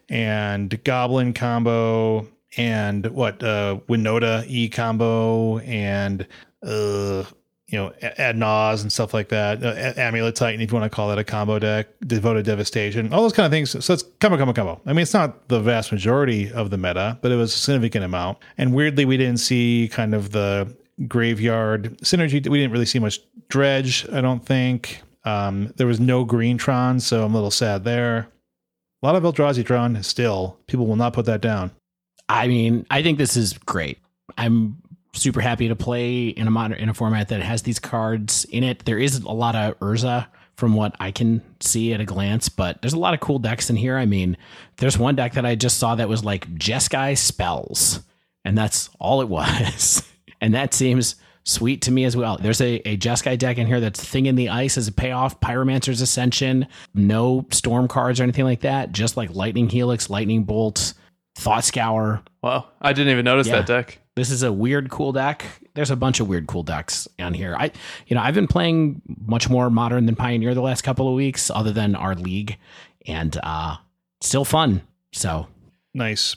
and 0.09 0.83
goblin 0.83 1.33
combo 1.33 2.27
and 2.57 3.07
what 3.07 3.40
uh 3.44 3.79
Winota 3.88 4.44
E 4.49 4.68
combo 4.68 5.61
and 5.61 6.27
uh 6.64 7.22
you 7.68 7.79
know, 7.79 7.92
ad 8.00 8.37
nause 8.37 8.83
and 8.83 8.92
stuff 8.92 9.12
like 9.12 9.29
that. 9.31 9.62
Uh, 9.62 10.00
Amulet 10.00 10.37
Titan, 10.37 10.61
if 10.61 10.70
you 10.70 10.79
want 10.79 10.90
to 10.90 10.94
call 10.94 11.09
that 11.09 11.18
a 11.18 11.24
combo 11.24 11.59
deck, 11.59 11.88
Devoted 12.07 12.44
Devastation, 12.46 13.12
all 13.12 13.22
those 13.22 13.33
kind 13.33 13.44
of 13.44 13.50
things. 13.50 13.85
So 13.85 13.92
it's 13.92 14.05
combo, 14.20 14.38
combo, 14.38 14.52
combo. 14.52 14.81
I 14.87 14.92
mean, 14.92 15.02
it's 15.02 15.14
not 15.14 15.48
the 15.48 15.61
vast 15.61 15.90
majority 15.90 16.52
of 16.52 16.70
the 16.70 16.79
meta, 16.79 17.18
but 17.22 17.33
it 17.33 17.37
was 17.37 17.52
a 17.52 17.59
significant 17.59 18.05
amount. 18.05 18.38
And 18.57 18.72
weirdly, 18.72 19.05
we 19.05 19.16
didn't 19.16 19.38
see 19.40 19.90
kind 19.92 20.14
of 20.14 20.31
the 20.31 20.72
graveyard 21.09 21.98
synergy. 21.98 22.46
We 22.48 22.59
didn't 22.59 22.72
really 22.72 22.87
see 22.87 23.00
much 23.00 23.20
dredge, 23.48 24.09
I 24.12 24.20
don't 24.20 24.44
think. 24.44 25.02
Um, 25.24 25.72
there 25.76 25.88
was 25.88 25.98
no 25.98 26.24
green 26.24 26.57
Tron, 26.59 27.00
so 27.00 27.24
I'm 27.24 27.33
a 27.33 27.35
little 27.35 27.50
sad 27.50 27.83
there. 27.83 28.29
A 29.02 29.07
lot 29.07 29.16
of 29.16 29.24
Eldrazi 29.24 29.66
Tron 29.66 30.00
still. 30.05 30.57
People 30.68 30.87
will 30.87 30.96
not 30.96 31.12
put 31.12 31.26
that 31.26 31.40
down. 31.40 31.72
I 32.29 32.46
mean, 32.46 32.87
I 32.90 33.02
think 33.02 33.18
this 33.18 33.37
is 33.37 33.55
great. 33.55 33.98
I'm 34.38 34.76
super 35.16 35.40
happy 35.40 35.68
to 35.68 35.76
play 35.76 36.29
in 36.29 36.46
a 36.46 36.50
modern 36.50 36.79
in 36.79 36.88
a 36.88 36.94
format 36.94 37.29
that 37.29 37.42
has 37.42 37.62
these 37.62 37.79
cards 37.79 38.44
in 38.46 38.62
it. 38.62 38.85
There 38.85 38.98
is 38.98 39.18
a 39.18 39.33
lot 39.33 39.55
of 39.55 39.79
Urza 39.81 40.26
from 40.57 40.74
what 40.74 40.96
I 40.98 41.11
can 41.11 41.42
see 41.61 41.92
at 41.92 42.00
a 42.00 42.05
glance, 42.05 42.48
but 42.48 42.81
there's 42.81 42.94
a 42.94 42.98
lot 42.98 43.14
of 43.14 43.20
cool 43.20 43.38
decks 43.38 43.68
in 43.68 43.76
here. 43.76 43.96
I 43.96 44.07
mean, 44.07 44.37
there's 44.79 44.98
one 44.98 45.14
deck 45.14 45.35
that 45.35 45.44
I 45.44 45.55
just 45.55 45.79
saw 45.79 45.94
that 45.94 46.09
was 46.09 46.24
like 46.24 46.48
Jeskai 46.55 47.16
spells, 47.16 48.00
and 48.44 48.57
that's 48.57 48.88
all 48.98 49.20
it 49.20 49.29
was. 49.31 50.02
and 50.40 50.55
that 50.55 50.74
seems 50.74 51.16
sweet 51.44 51.83
to 51.83 51.92
me 51.92 52.05
as 52.05 52.16
well. 52.16 52.38
There's 52.38 52.61
a, 52.61 52.76
a 52.88 52.96
Jeskai 52.96 53.38
deck 53.38 53.59
in 53.59 53.66
here 53.66 53.81
that's 53.81 54.02
Thing 54.02 54.26
in 54.26 54.35
the 54.35 54.48
Ice 54.48 54.76
as 54.76 54.88
a 54.88 54.92
payoff, 54.92 55.40
Pyromancer's 55.40 56.00
Ascension, 56.00 56.66
no 56.94 57.46
storm 57.50 57.87
cards 57.87 58.18
or 58.18 58.24
anything 58.24 58.44
like 58.44 58.62
that, 58.62 58.92
just 58.92 59.16
like 59.16 59.35
Lightning 59.35 59.68
Helix, 59.68 60.11
Lightning 60.11 60.44
Bolt, 60.44 60.94
Thought 61.38 61.64
Scour. 61.64 62.22
Wow, 62.42 62.66
I 62.81 62.92
didn't 62.92 63.12
even 63.12 63.25
notice 63.25 63.46
Yeah. 63.46 63.57
that 63.57 63.66
deck. 63.66 63.99
This 64.16 64.31
is 64.31 64.42
a 64.42 64.51
weird 64.51 64.88
cool 64.90 65.12
deck. 65.12 65.44
There's 65.75 65.90
a 65.90 65.96
bunch 65.96 66.20
of 66.20 66.29
weird 66.29 66.46
cool 66.46 66.62
decks 66.62 67.07
on 67.18 67.35
here. 67.35 67.55
I 67.59 67.70
you 68.07 68.16
know, 68.16 68.22
I've 68.22 68.35
been 68.35 68.46
playing 68.46 69.03
much 69.27 69.51
more 69.51 69.68
modern 69.68 70.07
than 70.07 70.16
Pioneer 70.16 70.55
the 70.55 70.62
last 70.62 70.83
couple 70.83 71.07
of 71.09 71.14
weeks, 71.14 71.51
other 71.51 71.72
than 71.72 71.94
our 71.94 72.14
league, 72.14 72.57
and 73.07 73.38
uh 73.42 73.77
still 74.22 74.44
fun. 74.46 74.81
So 75.12 75.46
Nice. 75.92 76.37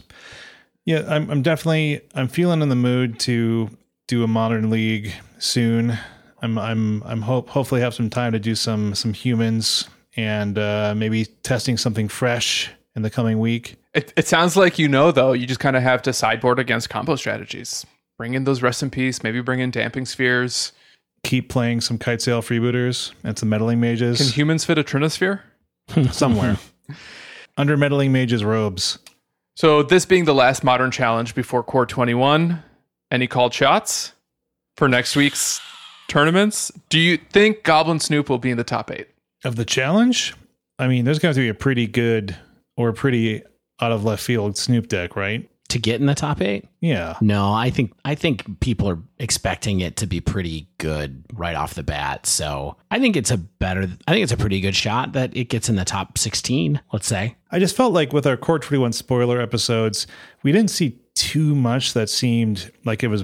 Yeah, 0.86 1.04
I'm, 1.08 1.30
I'm 1.30 1.42
definitely 1.42 2.02
I'm 2.14 2.28
feeling 2.28 2.62
in 2.62 2.68
the 2.70 2.76
mood 2.76 3.20
to 3.22 3.70
do 4.08 4.24
a 4.24 4.28
modern 4.28 4.70
league 4.70 5.14
soon. 5.38 5.98
I'm 6.42 6.58
I'm 6.58 7.04
I'm 7.04 7.22
hope 7.22 7.50
hopefully 7.50 7.80
have 7.82 7.94
some 7.94 8.10
time 8.10 8.34
to 8.34 8.40
do 8.40 8.56
some 8.56 8.94
some 8.96 9.14
humans 9.14 9.88
and 10.18 10.58
uh, 10.58 10.94
maybe 10.98 11.26
testing 11.44 11.78
something 11.78 12.10
fresh 12.10 12.70
in 12.96 13.02
the 13.04 13.10
coming 13.10 13.40
week. 13.40 13.78
It, 13.94 14.14
it 14.16 14.28
sounds 14.28 14.56
like 14.56 14.78
you 14.78 14.88
know 14.88 15.12
though. 15.12 15.34
You 15.34 15.48
just 15.48 15.60
kind 15.60 15.76
of 15.76 15.84
have 15.84 16.02
to 16.04 16.14
sideboard 16.14 16.60
against 16.60 16.90
combo 16.90 17.16
strategies. 17.16 17.86
Bring 18.18 18.34
in 18.34 18.44
those 18.44 18.62
rest 18.62 18.84
in 18.84 18.90
peace. 18.90 19.24
Maybe 19.24 19.42
bring 19.42 19.60
in 19.60 19.72
damping 19.72 20.06
spheres. 20.06 20.74
Keep 21.24 21.50
playing 21.50 21.82
some 21.82 21.98
kite 21.98 22.22
sail 22.22 22.42
freebooters 22.42 23.12
and 23.24 23.38
some 23.38 23.50
meddling 23.50 23.80
mages 23.80 24.18
Can 24.18 24.28
humans 24.28 24.64
fit 24.66 24.78
a 24.78 24.84
trinosphere? 24.84 25.42
somewhere 26.12 26.58
under 27.58 27.76
meddling 27.76 28.12
mages 28.12 28.44
robes. 28.44 29.00
So 29.56 29.84
this 29.84 30.06
being 30.06 30.26
the 30.26 30.36
last 30.36 30.64
modern 30.64 30.92
challenge 30.92 31.36
before 31.36 31.64
Core 31.64 31.86
21, 31.86 32.64
any 33.12 33.28
called 33.28 33.54
shots 33.54 34.14
for 34.78 34.88
next 34.88 35.16
week's 35.16 35.60
tournaments? 36.08 36.72
Do 36.90 37.00
you 37.00 37.18
think 37.18 37.64
Goblin 37.64 38.00
Snoop 38.00 38.30
will 38.30 38.38
be 38.38 38.52
in 38.52 38.58
the 38.58 38.64
top 38.64 38.92
eight? 38.92 39.08
of 39.44 39.56
the 39.56 39.66
challenge, 39.66 40.34
I 40.78 40.88
mean, 40.88 41.06
there's 41.06 41.20
going 41.20 41.34
to 41.34 41.40
be 41.40 41.50
a 41.50 41.54
pretty 41.54 41.88
good 41.88 42.36
or 42.76 42.90
a 42.90 42.94
pretty 42.94 43.44
out 43.82 43.92
of 43.92 44.04
left 44.04 44.24
field 44.24 44.58
Snoop 44.58 44.88
deck, 44.88 45.16
right? 45.16 45.50
to 45.70 45.78
get 45.78 46.02
in 46.02 46.08
the 46.08 46.16
top 46.16 46.42
eight? 46.42 46.68
Yeah. 46.82 47.16
No, 47.22 47.54
I 47.54 47.70
think 47.70 47.94
I 48.04 48.16
think 48.16 48.60
people 48.60 48.90
are 48.90 49.00
expecting 49.20 49.80
it 49.80 49.98
to 49.98 50.08
be 50.08 50.20
pretty 50.20 50.68
good 50.80 51.24
right 51.34 51.56
off 51.56 51.76
the 51.76 51.84
bat. 51.84 52.26
So 52.26 52.76
I 52.92 53.00
think 53.00 53.16
it's 53.16 53.32
a 53.32 53.38
better 53.38 53.88
I 54.08 54.12
think 54.12 54.24
it's 54.24 54.32
a 54.32 54.38
pretty 54.38 54.60
good 54.62 54.76
shot 54.76 55.14
that 55.14 55.36
it 55.36 55.46
gets 55.46 55.70
in 55.70 55.76
the 55.76 55.86
top 55.86 56.18
sixteen, 56.18 56.82
let's 56.92 57.08
say. 57.08 57.36
I 57.52 57.60
just 57.60 57.76
felt 57.76 57.94
like 57.94 58.14
with 58.14 58.28
our 58.28 58.38
Core 58.38 58.60
21 58.60 58.94
spoiler 58.94 59.42
episodes, 59.42 60.06
we 60.44 60.52
didn't 60.52 60.72
see 60.72 61.00
too 61.16 61.56
much 61.56 61.94
that 61.94 62.10
seemed 62.10 62.72
like 62.86 63.04
it 63.04 63.08
was 63.08 63.24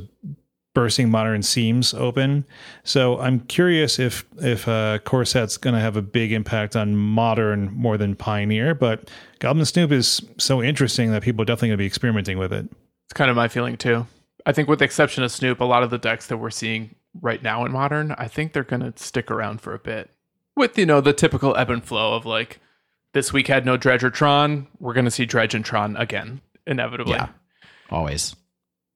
bursting 0.76 1.10
modern 1.10 1.42
seams 1.42 1.96
open. 1.96 2.46
So 2.84 3.20
I'm 3.20 3.40
curious 3.40 3.98
if 3.98 4.24
if 4.38 4.68
uh, 4.68 5.00
Core 5.00 5.26
Set's 5.26 5.58
going 5.58 5.74
to 5.74 5.80
have 5.80 5.98
a 5.98 6.04
big 6.04 6.32
impact 6.32 6.76
on 6.76 6.96
modern 6.96 7.74
more 7.74 7.98
than 7.98 8.16
Pioneer. 8.16 8.76
But 8.76 9.10
Goblin 9.40 9.66
Snoop 9.66 9.92
is 9.92 10.22
so 10.38 10.62
interesting 10.62 11.10
that 11.12 11.24
people 11.24 11.42
are 11.42 11.46
definitely 11.46 11.70
going 11.70 11.78
to 11.78 11.82
be 11.82 11.88
experimenting 11.88 12.38
with 12.38 12.54
it. 12.54 12.70
It's 13.08 13.14
kind 13.14 13.32
of 13.32 13.36
my 13.36 13.48
feeling 13.48 13.78
too. 13.78 14.06
I 14.46 14.52
think 14.52 14.70
with 14.70 14.78
the 14.78 14.86
exception 14.86 15.24
of 15.24 15.32
Snoop, 15.32 15.60
a 15.60 15.66
lot 15.66 15.82
of 15.82 15.90
the 15.90 15.98
decks 15.98 16.28
that 16.28 16.38
we're 16.38 16.52
seeing 16.52 16.94
right 17.20 17.42
now 17.42 17.66
in 17.66 17.72
modern, 17.72 18.12
I 18.20 18.28
think 18.28 18.54
they're 18.54 18.64
going 18.64 18.84
to 18.84 18.94
stick 18.96 19.32
around 19.32 19.62
for 19.62 19.74
a 19.74 19.80
bit. 19.80 20.12
With, 20.56 20.78
you 20.78 20.86
know, 20.86 21.02
the 21.02 21.14
typical 21.14 21.56
ebb 21.58 21.72
and 21.72 21.84
flow 21.84 22.14
of 22.14 22.28
like, 22.28 22.60
this 23.14 23.34
week 23.34 23.48
had 23.48 23.66
no 23.66 23.78
Dredge 23.78 24.04
or 24.04 24.10
Tron. 24.10 24.68
We're 24.80 24.94
going 24.94 25.06
to 25.06 25.12
see 25.12 25.26
Dredge 25.26 25.56
and 25.56 25.66
Tron 25.66 25.96
again, 25.98 26.42
inevitably. 26.68 27.14
Yeah. 27.14 27.30
Always. 27.90 28.36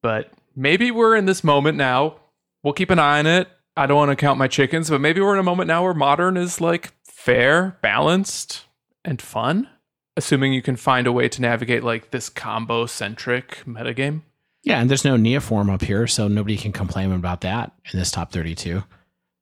but 0.02 0.32
maybe 0.60 0.92
we're 0.92 1.16
in 1.16 1.26
this 1.26 1.44
moment 1.44 1.78
now. 1.78 2.18
We'll 2.62 2.74
keep 2.74 2.90
an 2.90 3.00
eye 3.00 3.20
on 3.20 3.26
it. 3.26 3.48
I 3.78 3.88
don't 3.88 3.98
want 3.98 4.12
to 4.12 4.16
count 4.16 4.38
my 4.38 4.50
chickens, 4.50 4.90
but 4.90 5.00
maybe 5.00 5.22
we're 5.22 5.34
in 5.34 5.40
a 5.40 5.44
moment 5.44 5.70
now 5.70 5.84
where 5.84 5.94
modern 5.94 6.36
is 6.36 6.60
like 6.60 6.92
fair, 7.06 7.78
balanced, 7.82 8.66
and 9.06 9.22
fun. 9.22 9.70
Assuming 10.18 10.52
you 10.52 10.62
can 10.62 10.76
find 10.76 11.08
a 11.08 11.14
way 11.14 11.30
to 11.30 11.42
navigate 11.42 11.84
like 11.84 12.12
this 12.12 12.28
combo 12.28 12.86
centric 12.86 13.64
metagame. 13.66 14.24
Yeah, 14.64 14.82
and 14.82 14.90
there's 14.90 15.06
no 15.06 15.16
neoform 15.16 15.74
up 15.74 15.82
here, 15.82 16.06
so 16.06 16.28
nobody 16.28 16.58
can 16.58 16.74
complain 16.74 17.14
about 17.14 17.40
that 17.42 17.72
in 17.94 17.98
this 17.98 18.12
top 18.12 18.34
32. 18.34 18.84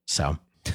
So, 0.06 0.38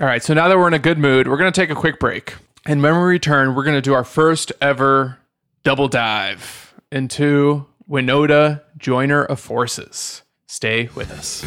All 0.00 0.06
right, 0.06 0.22
so 0.22 0.32
now 0.32 0.48
that 0.48 0.56
we're 0.56 0.68
in 0.68 0.74
a 0.74 0.78
good 0.78 0.98
mood, 0.98 1.28
we're 1.28 1.36
going 1.36 1.52
to 1.52 1.60
take 1.60 1.68
a 1.68 1.74
quick 1.74 2.00
break. 2.00 2.34
And 2.64 2.82
when 2.82 2.94
we 2.94 3.02
return, 3.02 3.54
we're 3.54 3.64
going 3.64 3.76
to 3.76 3.82
do 3.82 3.92
our 3.92 4.04
first 4.04 4.52
ever 4.62 5.18
double 5.64 5.88
dive 5.88 6.74
into 6.90 7.66
Winota 7.88 8.62
Joiner 8.82 9.24
of 9.24 9.38
Forces. 9.38 10.22
Stay 10.48 10.88
with 10.96 11.12
us. 11.12 11.42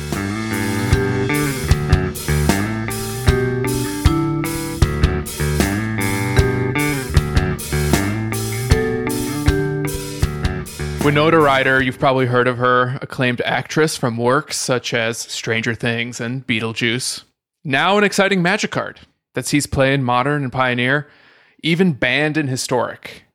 Winona 11.04 11.38
Ryder, 11.38 11.84
you've 11.84 12.00
probably 12.00 12.26
heard 12.26 12.48
of 12.48 12.58
her, 12.58 12.98
acclaimed 13.02 13.42
actress 13.42 13.98
from 13.98 14.16
works 14.16 14.56
such 14.56 14.94
as 14.94 15.18
Stranger 15.18 15.76
Things 15.76 16.22
and 16.22 16.48
Beetlejuice. 16.48 17.26
Now 17.66 17.98
an 17.98 18.06
exciting 18.06 18.42
magic 18.42 18.72
card 18.72 19.02
that 19.34 19.46
sees 19.46 19.68
play 19.68 19.94
in 19.94 20.06
modern 20.06 20.42
and 20.44 20.54
pioneer, 20.54 21.10
even 21.62 21.92
banned 21.92 22.38
in 22.38 22.48
historic. 22.48 23.26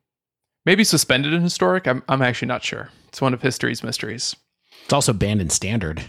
Maybe 0.65 0.83
suspended 0.83 1.33
in 1.33 1.43
historic? 1.43 1.87
I'm, 1.87 2.03
I'm 2.09 2.23
actually 2.23 2.47
not 2.47 2.63
sure. 2.63 2.89
It's 3.11 3.21
one 3.21 3.33
of 3.33 3.41
history's 3.41 3.83
mysteries. 3.83 4.35
it's 4.85 4.93
also 4.93 5.11
banned 5.11 5.41
in 5.41 5.49
standard. 5.49 6.01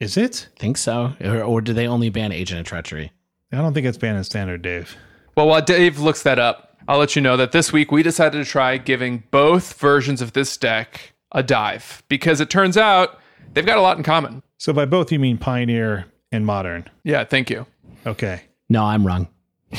Is 0.00 0.16
it? 0.16 0.48
Think 0.58 0.76
so? 0.76 1.14
Or, 1.20 1.42
or 1.42 1.60
do 1.60 1.72
they 1.72 1.86
only 1.86 2.10
ban 2.10 2.32
Agent 2.32 2.60
of 2.60 2.66
Treachery? 2.66 3.12
I 3.52 3.58
don't 3.58 3.72
think 3.72 3.86
it's 3.86 3.96
banned 3.98 4.18
in 4.18 4.24
standard, 4.24 4.60
Dave. 4.62 4.96
Well, 5.36 5.46
while 5.46 5.62
Dave 5.62 6.00
looks 6.00 6.22
that 6.24 6.40
up, 6.40 6.76
I'll 6.88 6.98
let 6.98 7.14
you 7.14 7.22
know 7.22 7.36
that 7.36 7.52
this 7.52 7.72
week 7.72 7.92
we 7.92 8.02
decided 8.02 8.44
to 8.44 8.50
try 8.50 8.76
giving 8.78 9.22
both 9.30 9.78
versions 9.78 10.20
of 10.20 10.32
this 10.32 10.56
deck 10.56 11.12
a 11.32 11.42
dive 11.42 12.02
because 12.08 12.40
it 12.40 12.50
turns 12.50 12.76
out 12.76 13.18
they've 13.52 13.64
got 13.64 13.78
a 13.78 13.82
lot 13.82 13.96
in 13.96 14.02
common. 14.02 14.42
So 14.58 14.72
by 14.72 14.84
both 14.86 15.12
you 15.12 15.20
mean 15.20 15.38
Pioneer 15.38 16.06
and 16.32 16.44
Modern. 16.44 16.88
Yeah, 17.04 17.24
thank 17.24 17.48
you. 17.48 17.66
Okay. 18.06 18.42
No, 18.68 18.84
I'm 18.84 19.06
wrong. 19.06 19.28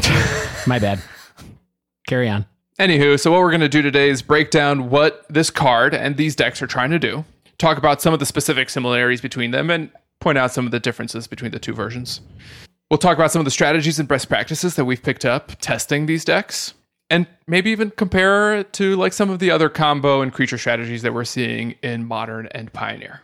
My 0.68 0.80
bad. 0.80 1.02
Carry 2.08 2.30
on. 2.30 2.46
Anywho, 2.80 3.18
so 3.18 3.32
what 3.32 3.40
we're 3.40 3.52
going 3.52 3.62
to 3.62 3.70
do 3.70 3.82
today 3.82 4.10
is 4.10 4.22
break 4.22 4.52
down 4.52 4.90
what 4.90 5.26
this 5.30 5.50
card 5.50 5.96
and 5.96 6.18
these 6.18 6.36
decks 6.36 6.62
are 6.62 6.68
trying 6.68 6.92
to 6.92 7.00
do, 7.00 7.24
talk 7.58 7.78
about 7.78 8.02
some 8.02 8.14
of 8.14 8.20
the 8.20 8.26
specific 8.26 8.70
similarities 8.70 9.22
between 9.22 9.52
them, 9.52 9.70
and 9.70 9.90
point 10.20 10.38
out 10.38 10.52
some 10.52 10.66
of 10.66 10.72
the 10.72 10.80
differences 10.80 11.26
between 11.26 11.52
the 11.52 11.60
two 11.60 11.72
versions. 11.72 12.20
We'll 12.92 12.98
talk 12.98 13.18
about 13.18 13.32
some 13.32 13.40
of 13.40 13.46
the 13.46 13.52
strategies 13.52 13.98
and 13.98 14.10
best 14.10 14.28
practices 14.28 14.76
that 14.76 14.84
we've 14.84 15.02
picked 15.02 15.24
up 15.24 15.54
testing 15.62 16.06
these 16.06 16.26
decks, 16.26 16.74
and 17.10 17.28
maybe 17.48 17.72
even 17.72 17.92
compare 17.92 18.58
it 18.58 18.74
to 18.74 18.98
like 18.98 19.14
some 19.14 19.30
of 19.30 19.40
the 19.40 19.52
other 19.52 19.70
combo 19.70 20.22
and 20.22 20.34
creature 20.34 20.58
strategies 20.58 21.02
that 21.04 21.14
we're 21.14 21.24
seeing 21.24 21.76
in 21.82 22.04
Modern 22.04 22.48
and 22.52 22.74
Pioneer. 22.74 23.22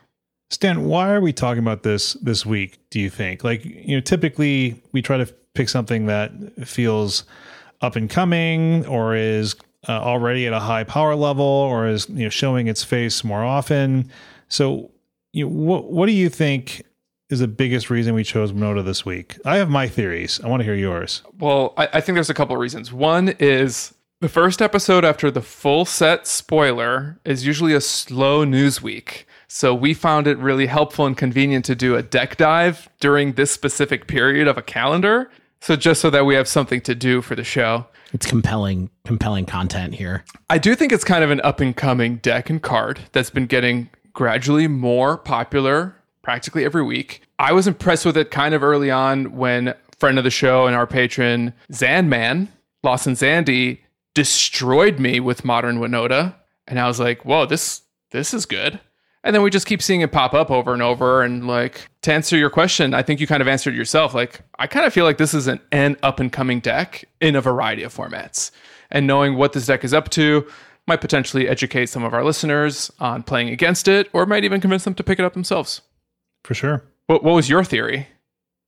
Stan, 0.49 0.85
why 0.85 1.11
are 1.11 1.19
we 1.19 1.33
talking 1.33 1.61
about 1.61 1.83
this 1.83 2.13
this 2.13 2.45
week, 2.45 2.79
do 2.89 3.01
you 3.01 3.09
think? 3.09 3.43
Like, 3.43 3.65
you 3.65 3.97
know, 3.97 4.01
typically 4.01 4.81
we 4.93 5.01
try 5.01 5.17
to 5.17 5.25
pick 5.55 5.67
something 5.67 6.05
that 6.05 6.31
feels 6.65 7.25
up 7.81 7.95
and 7.95 8.09
coming 8.09 8.85
or 8.85 9.15
is 9.15 9.55
uh, 9.87 9.93
already 9.93 10.47
at 10.47 10.53
a 10.53 10.59
high 10.59 10.83
power 10.83 11.15
level 11.15 11.45
or 11.45 11.87
is, 11.87 12.07
you 12.09 12.23
know, 12.23 12.29
showing 12.29 12.67
its 12.67 12.83
face 12.83 13.23
more 13.23 13.43
often. 13.43 14.09
So, 14.47 14.91
you 15.33 15.45
know, 15.45 15.51
what 15.51 15.91
what 15.91 16.05
do 16.05 16.11
you 16.11 16.29
think 16.29 16.83
is 17.29 17.39
the 17.39 17.47
biggest 17.47 17.89
reason 17.89 18.13
we 18.13 18.23
chose 18.23 18.51
Winota 18.51 18.83
this 18.83 19.05
week? 19.05 19.37
I 19.45 19.57
have 19.57 19.69
my 19.69 19.87
theories. 19.87 20.39
I 20.43 20.47
want 20.47 20.59
to 20.59 20.65
hear 20.65 20.75
yours. 20.75 21.23
Well, 21.39 21.73
I, 21.77 21.87
I 21.93 22.01
think 22.01 22.15
there's 22.15 22.29
a 22.29 22.33
couple 22.33 22.55
of 22.55 22.61
reasons. 22.61 22.91
One 22.91 23.29
is 23.39 23.93
the 24.19 24.29
first 24.29 24.61
episode 24.61 25.03
after 25.03 25.31
the 25.31 25.41
full 25.41 25.85
set 25.85 26.27
spoiler 26.27 27.19
is 27.25 27.45
usually 27.45 27.73
a 27.73 27.81
slow 27.81 28.43
news 28.43 28.81
week. 28.81 29.25
So 29.47 29.73
we 29.73 29.93
found 29.93 30.27
it 30.27 30.37
really 30.37 30.67
helpful 30.67 31.05
and 31.05 31.17
convenient 31.17 31.65
to 31.65 31.75
do 31.75 31.95
a 31.95 32.03
deck 32.03 32.37
dive 32.37 32.87
during 32.99 33.33
this 33.33 33.51
specific 33.51 34.07
period 34.07 34.47
of 34.47 34.57
a 34.57 34.61
calendar. 34.61 35.29
So 35.61 35.75
just 35.75 36.01
so 36.01 36.09
that 36.09 36.25
we 36.25 36.35
have 36.35 36.47
something 36.47 36.81
to 36.81 36.95
do 36.95 37.21
for 37.21 37.35
the 37.35 37.43
show. 37.43 37.85
It's 38.13 38.25
compelling, 38.25 38.89
compelling 39.05 39.45
content 39.45 39.93
here. 39.95 40.25
I 40.49 40.57
do 40.57 40.75
think 40.75 40.91
it's 40.91 41.03
kind 41.03 41.23
of 41.23 41.31
an 41.31 41.39
up 41.41 41.59
and 41.61 41.75
coming 41.75 42.17
deck 42.17 42.49
and 42.49 42.61
card 42.61 42.99
that's 43.11 43.29
been 43.29 43.45
getting 43.45 43.89
gradually 44.11 44.67
more 44.67 45.17
popular 45.17 45.95
practically 46.23 46.65
every 46.65 46.83
week. 46.83 47.21
I 47.39 47.53
was 47.53 47.67
impressed 47.67 48.05
with 48.05 48.17
it 48.17 48.31
kind 48.31 48.53
of 48.53 48.63
early 48.63 48.91
on 48.91 49.37
when 49.37 49.73
friend 49.99 50.17
of 50.17 50.23
the 50.23 50.29
show 50.31 50.67
and 50.67 50.75
our 50.75 50.87
patron 50.87 51.53
Zanman, 51.71 52.47
Lawson 52.83 53.13
Zandy, 53.13 53.79
destroyed 54.13 54.99
me 54.99 55.19
with 55.19 55.45
Modern 55.45 55.77
Winota, 55.77 56.35
and 56.67 56.79
I 56.79 56.87
was 56.87 56.99
like, 56.99 57.23
"Whoa, 57.23 57.45
this 57.45 57.83
this 58.11 58.33
is 58.33 58.45
good." 58.45 58.79
And 59.23 59.35
then 59.35 59.43
we 59.43 59.51
just 59.51 59.67
keep 59.67 59.81
seeing 59.81 60.01
it 60.01 60.11
pop 60.11 60.33
up 60.33 60.49
over 60.49 60.73
and 60.73 60.81
over. 60.81 61.21
And 61.21 61.47
like 61.47 61.89
to 62.01 62.13
answer 62.13 62.37
your 62.37 62.49
question, 62.49 62.93
I 62.93 63.03
think 63.03 63.19
you 63.19 63.27
kind 63.27 63.41
of 63.41 63.47
answered 63.47 63.75
yourself. 63.75 64.13
Like 64.13 64.41
I 64.57 64.67
kind 64.67 64.85
of 64.85 64.93
feel 64.93 65.05
like 65.05 65.17
this 65.17 65.33
is 65.33 65.47
an, 65.47 65.59
an 65.71 65.97
up 66.01 66.19
and 66.19 66.31
coming 66.31 66.59
deck 66.59 67.05
in 67.19 67.35
a 67.35 67.41
variety 67.41 67.83
of 67.83 67.95
formats. 67.95 68.51
And 68.89 69.07
knowing 69.07 69.35
what 69.35 69.53
this 69.53 69.67
deck 69.67 69.83
is 69.83 69.93
up 69.93 70.09
to 70.09 70.47
might 70.87 71.01
potentially 71.01 71.47
educate 71.47 71.85
some 71.87 72.03
of 72.03 72.13
our 72.13 72.23
listeners 72.23 72.91
on 72.99 73.23
playing 73.23 73.49
against 73.49 73.87
it, 73.87 74.09
or 74.13 74.25
might 74.25 74.43
even 74.43 74.59
convince 74.59 74.83
them 74.83 74.95
to 74.95 75.03
pick 75.03 75.19
it 75.19 75.25
up 75.25 75.33
themselves. 75.33 75.81
For 76.43 76.53
sure. 76.53 76.83
What, 77.05 77.23
what 77.23 77.33
was 77.33 77.47
your 77.47 77.63
theory? 77.63 78.07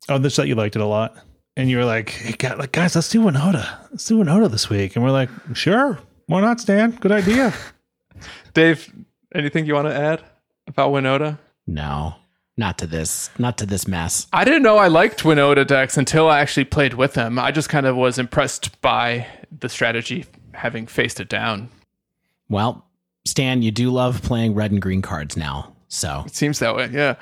Oh, 0.07 0.19
this 0.19 0.35
that 0.35 0.47
you 0.47 0.55
liked 0.55 0.75
it 0.75 0.81
a 0.81 0.85
lot. 0.85 1.17
And 1.57 1.69
you 1.69 1.77
were 1.77 1.85
like, 1.85 2.09
hey, 2.09 2.33
God, 2.33 2.59
like, 2.59 2.71
guys, 2.71 2.95
let's 2.95 3.09
do 3.09 3.21
Winota. 3.21 3.77
Let's 3.91 4.05
do 4.05 4.17
Winota 4.17 4.49
this 4.49 4.69
week. 4.69 4.95
And 4.95 5.03
we're 5.03 5.11
like, 5.11 5.29
sure. 5.53 5.99
Why 6.27 6.41
not, 6.41 6.59
Stan? 6.59 6.91
Good 6.91 7.11
idea. 7.11 7.53
Dave, 8.53 8.91
anything 9.33 9.65
you 9.65 9.73
want 9.73 9.87
to 9.87 9.95
add 9.95 10.23
about 10.67 10.91
Winota? 10.91 11.39
No, 11.67 12.15
not 12.58 12.78
to 12.80 12.88
this, 12.88 13.30
not 13.38 13.58
to 13.60 13.65
this 13.65 13.88
mess. 13.88 14.28
I 14.34 14.43
didn't 14.43 14.63
know 14.63 14.78
I 14.78 14.88
liked 14.88 15.23
Winota 15.23 15.65
decks 15.65 15.97
until 15.97 16.30
I 16.30 16.39
actually 16.39 16.65
played 16.65 16.93
with 16.93 17.13
them. 17.13 17.39
I 17.39 17.52
just 17.52 17.69
kind 17.69 17.86
of 17.86 17.95
was 17.95 18.19
impressed 18.19 18.80
by 18.82 19.28
the 19.60 19.69
strategy 19.69 20.26
having 20.54 20.88
faced 20.88 21.19
it 21.19 21.30
down. 21.30 21.69
Well, 22.49 22.86
Stan, 23.26 23.62
you 23.62 23.71
do 23.71 23.89
love 23.89 24.21
playing 24.21 24.54
red 24.54 24.71
and 24.71 24.82
green 24.82 25.02
cards 25.02 25.38
now. 25.38 25.73
So 25.88 26.23
It 26.26 26.36
seems 26.36 26.60
that 26.60 26.76
way, 26.76 26.89
yeah. 26.91 27.15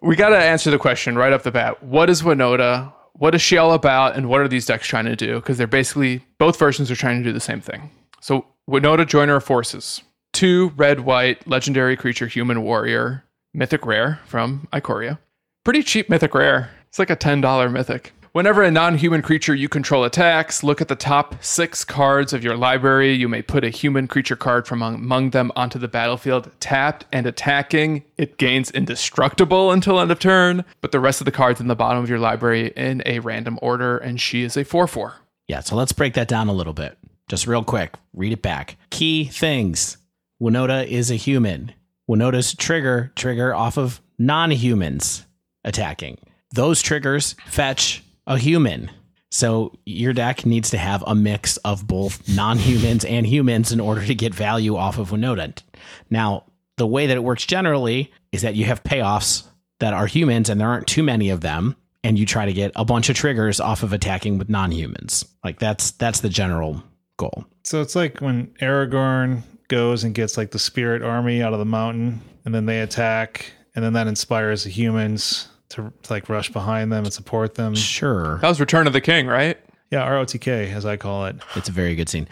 We 0.00 0.16
got 0.16 0.30
to 0.30 0.38
answer 0.38 0.70
the 0.70 0.78
question 0.78 1.16
right 1.16 1.32
off 1.32 1.42
the 1.42 1.50
bat. 1.50 1.82
What 1.82 2.10
is 2.10 2.22
Winota? 2.22 2.92
What 3.12 3.34
is 3.34 3.42
she 3.42 3.56
all 3.56 3.72
about? 3.72 4.16
And 4.16 4.28
what 4.28 4.40
are 4.40 4.48
these 4.48 4.66
decks 4.66 4.86
trying 4.86 5.04
to 5.04 5.16
do? 5.16 5.36
Because 5.36 5.58
they're 5.58 5.66
basically, 5.66 6.24
both 6.38 6.58
versions 6.58 6.90
are 6.90 6.96
trying 6.96 7.18
to 7.22 7.24
do 7.28 7.32
the 7.32 7.40
same 7.40 7.60
thing. 7.60 7.90
So, 8.20 8.46
Winota 8.68 9.06
Joiner 9.06 9.36
of 9.36 9.44
Forces. 9.44 10.02
Two 10.32 10.72
red 10.76 11.00
white 11.00 11.46
legendary 11.46 11.96
creature 11.96 12.26
human 12.26 12.62
warrior, 12.62 13.24
mythic 13.54 13.84
rare 13.86 14.20
from 14.26 14.66
Ikoria. 14.72 15.18
Pretty 15.64 15.82
cheap 15.82 16.08
mythic 16.08 16.34
rare. 16.34 16.70
It's 16.88 16.98
like 16.98 17.10
a 17.10 17.16
$10 17.16 17.70
mythic. 17.72 18.12
Whenever 18.32 18.62
a 18.62 18.70
non 18.70 18.96
human 18.96 19.20
creature 19.20 19.54
you 19.54 19.68
control 19.68 20.04
attacks, 20.04 20.62
look 20.64 20.80
at 20.80 20.88
the 20.88 20.96
top 20.96 21.44
six 21.44 21.84
cards 21.84 22.32
of 22.32 22.42
your 22.42 22.56
library. 22.56 23.12
You 23.12 23.28
may 23.28 23.42
put 23.42 23.62
a 23.62 23.68
human 23.68 24.08
creature 24.08 24.36
card 24.36 24.66
from 24.66 24.80
among 24.80 25.30
them 25.30 25.52
onto 25.54 25.78
the 25.78 25.86
battlefield. 25.86 26.50
Tapped 26.58 27.04
and 27.12 27.26
attacking, 27.26 28.02
it 28.16 28.38
gains 28.38 28.70
indestructible 28.70 29.70
until 29.70 30.00
end 30.00 30.10
of 30.10 30.18
turn, 30.18 30.64
but 30.80 30.92
the 30.92 31.00
rest 31.00 31.20
of 31.20 31.26
the 31.26 31.30
cards 31.30 31.60
in 31.60 31.68
the 31.68 31.76
bottom 31.76 32.02
of 32.02 32.08
your 32.08 32.18
library 32.18 32.72
in 32.74 33.02
a 33.04 33.18
random 33.18 33.58
order, 33.60 33.98
and 33.98 34.18
she 34.18 34.42
is 34.42 34.56
a 34.56 34.64
4 34.64 34.86
4. 34.86 35.14
yeah, 35.46 35.60
so 35.60 35.76
let's 35.76 35.92
break 35.92 36.14
that 36.14 36.26
down 36.28 36.48
a 36.48 36.54
little 36.54 36.72
bit. 36.72 36.96
Just 37.28 37.46
real 37.46 37.62
quick, 37.62 37.96
read 38.14 38.32
it 38.32 38.40
back. 38.42 38.76
Key 38.88 39.26
things. 39.26 39.98
Winota 40.42 40.84
is 40.84 41.10
a 41.12 41.14
human. 41.14 41.72
Winota's 42.10 42.52
trigger 42.54 43.12
trigger 43.14 43.54
off 43.54 43.78
of 43.78 44.00
non-humans 44.18 45.24
attacking. 45.62 46.18
Those 46.52 46.82
triggers 46.82 47.36
fetch 47.46 48.02
a 48.26 48.36
human. 48.36 48.90
So 49.30 49.78
your 49.86 50.12
deck 50.12 50.44
needs 50.44 50.70
to 50.70 50.78
have 50.78 51.04
a 51.06 51.14
mix 51.14 51.58
of 51.58 51.86
both 51.86 52.28
non-humans 52.28 53.04
and 53.04 53.24
humans 53.24 53.70
in 53.70 53.78
order 53.78 54.04
to 54.04 54.14
get 54.16 54.34
value 54.34 54.76
off 54.76 54.98
of 54.98 55.10
Winota. 55.10 55.62
Now, 56.10 56.44
the 56.76 56.88
way 56.88 57.06
that 57.06 57.16
it 57.16 57.22
works 57.22 57.46
generally 57.46 58.12
is 58.32 58.42
that 58.42 58.56
you 58.56 58.64
have 58.64 58.82
payoffs 58.82 59.44
that 59.78 59.94
are 59.94 60.06
humans 60.06 60.50
and 60.50 60.60
there 60.60 60.68
aren't 60.68 60.88
too 60.88 61.04
many 61.04 61.30
of 61.30 61.40
them 61.40 61.76
and 62.02 62.18
you 62.18 62.26
try 62.26 62.46
to 62.46 62.52
get 62.52 62.72
a 62.74 62.84
bunch 62.84 63.08
of 63.08 63.14
triggers 63.14 63.60
off 63.60 63.84
of 63.84 63.92
attacking 63.92 64.38
with 64.38 64.48
non-humans. 64.48 65.24
Like 65.44 65.60
that's 65.60 65.92
that's 65.92 66.20
the 66.20 66.28
general 66.28 66.82
goal. 67.16 67.46
So 67.62 67.80
it's 67.80 67.94
like 67.94 68.20
when 68.20 68.48
Aragorn 68.60 69.44
goes 69.68 70.04
and 70.04 70.14
gets 70.14 70.36
like 70.36 70.50
the 70.50 70.58
spirit 70.58 71.02
army 71.02 71.42
out 71.42 71.52
of 71.52 71.58
the 71.58 71.64
mountain 71.64 72.20
and 72.44 72.54
then 72.54 72.66
they 72.66 72.80
attack 72.80 73.52
and 73.74 73.84
then 73.84 73.92
that 73.94 74.06
inspires 74.06 74.64
the 74.64 74.70
humans 74.70 75.48
to 75.70 75.92
like 76.10 76.28
rush 76.28 76.50
behind 76.52 76.92
them 76.92 77.04
and 77.04 77.12
support 77.12 77.54
them. 77.54 77.74
Sure. 77.74 78.38
That 78.38 78.48
was 78.48 78.60
Return 78.60 78.86
of 78.86 78.92
the 78.92 79.00
King, 79.00 79.26
right? 79.26 79.58
Yeah, 79.90 80.06
ROTK 80.08 80.72
as 80.72 80.84
I 80.86 80.96
call 80.96 81.26
it. 81.26 81.36
It's 81.56 81.68
a 81.68 81.72
very 81.72 81.94
good 81.94 82.08
scene. 82.08 82.28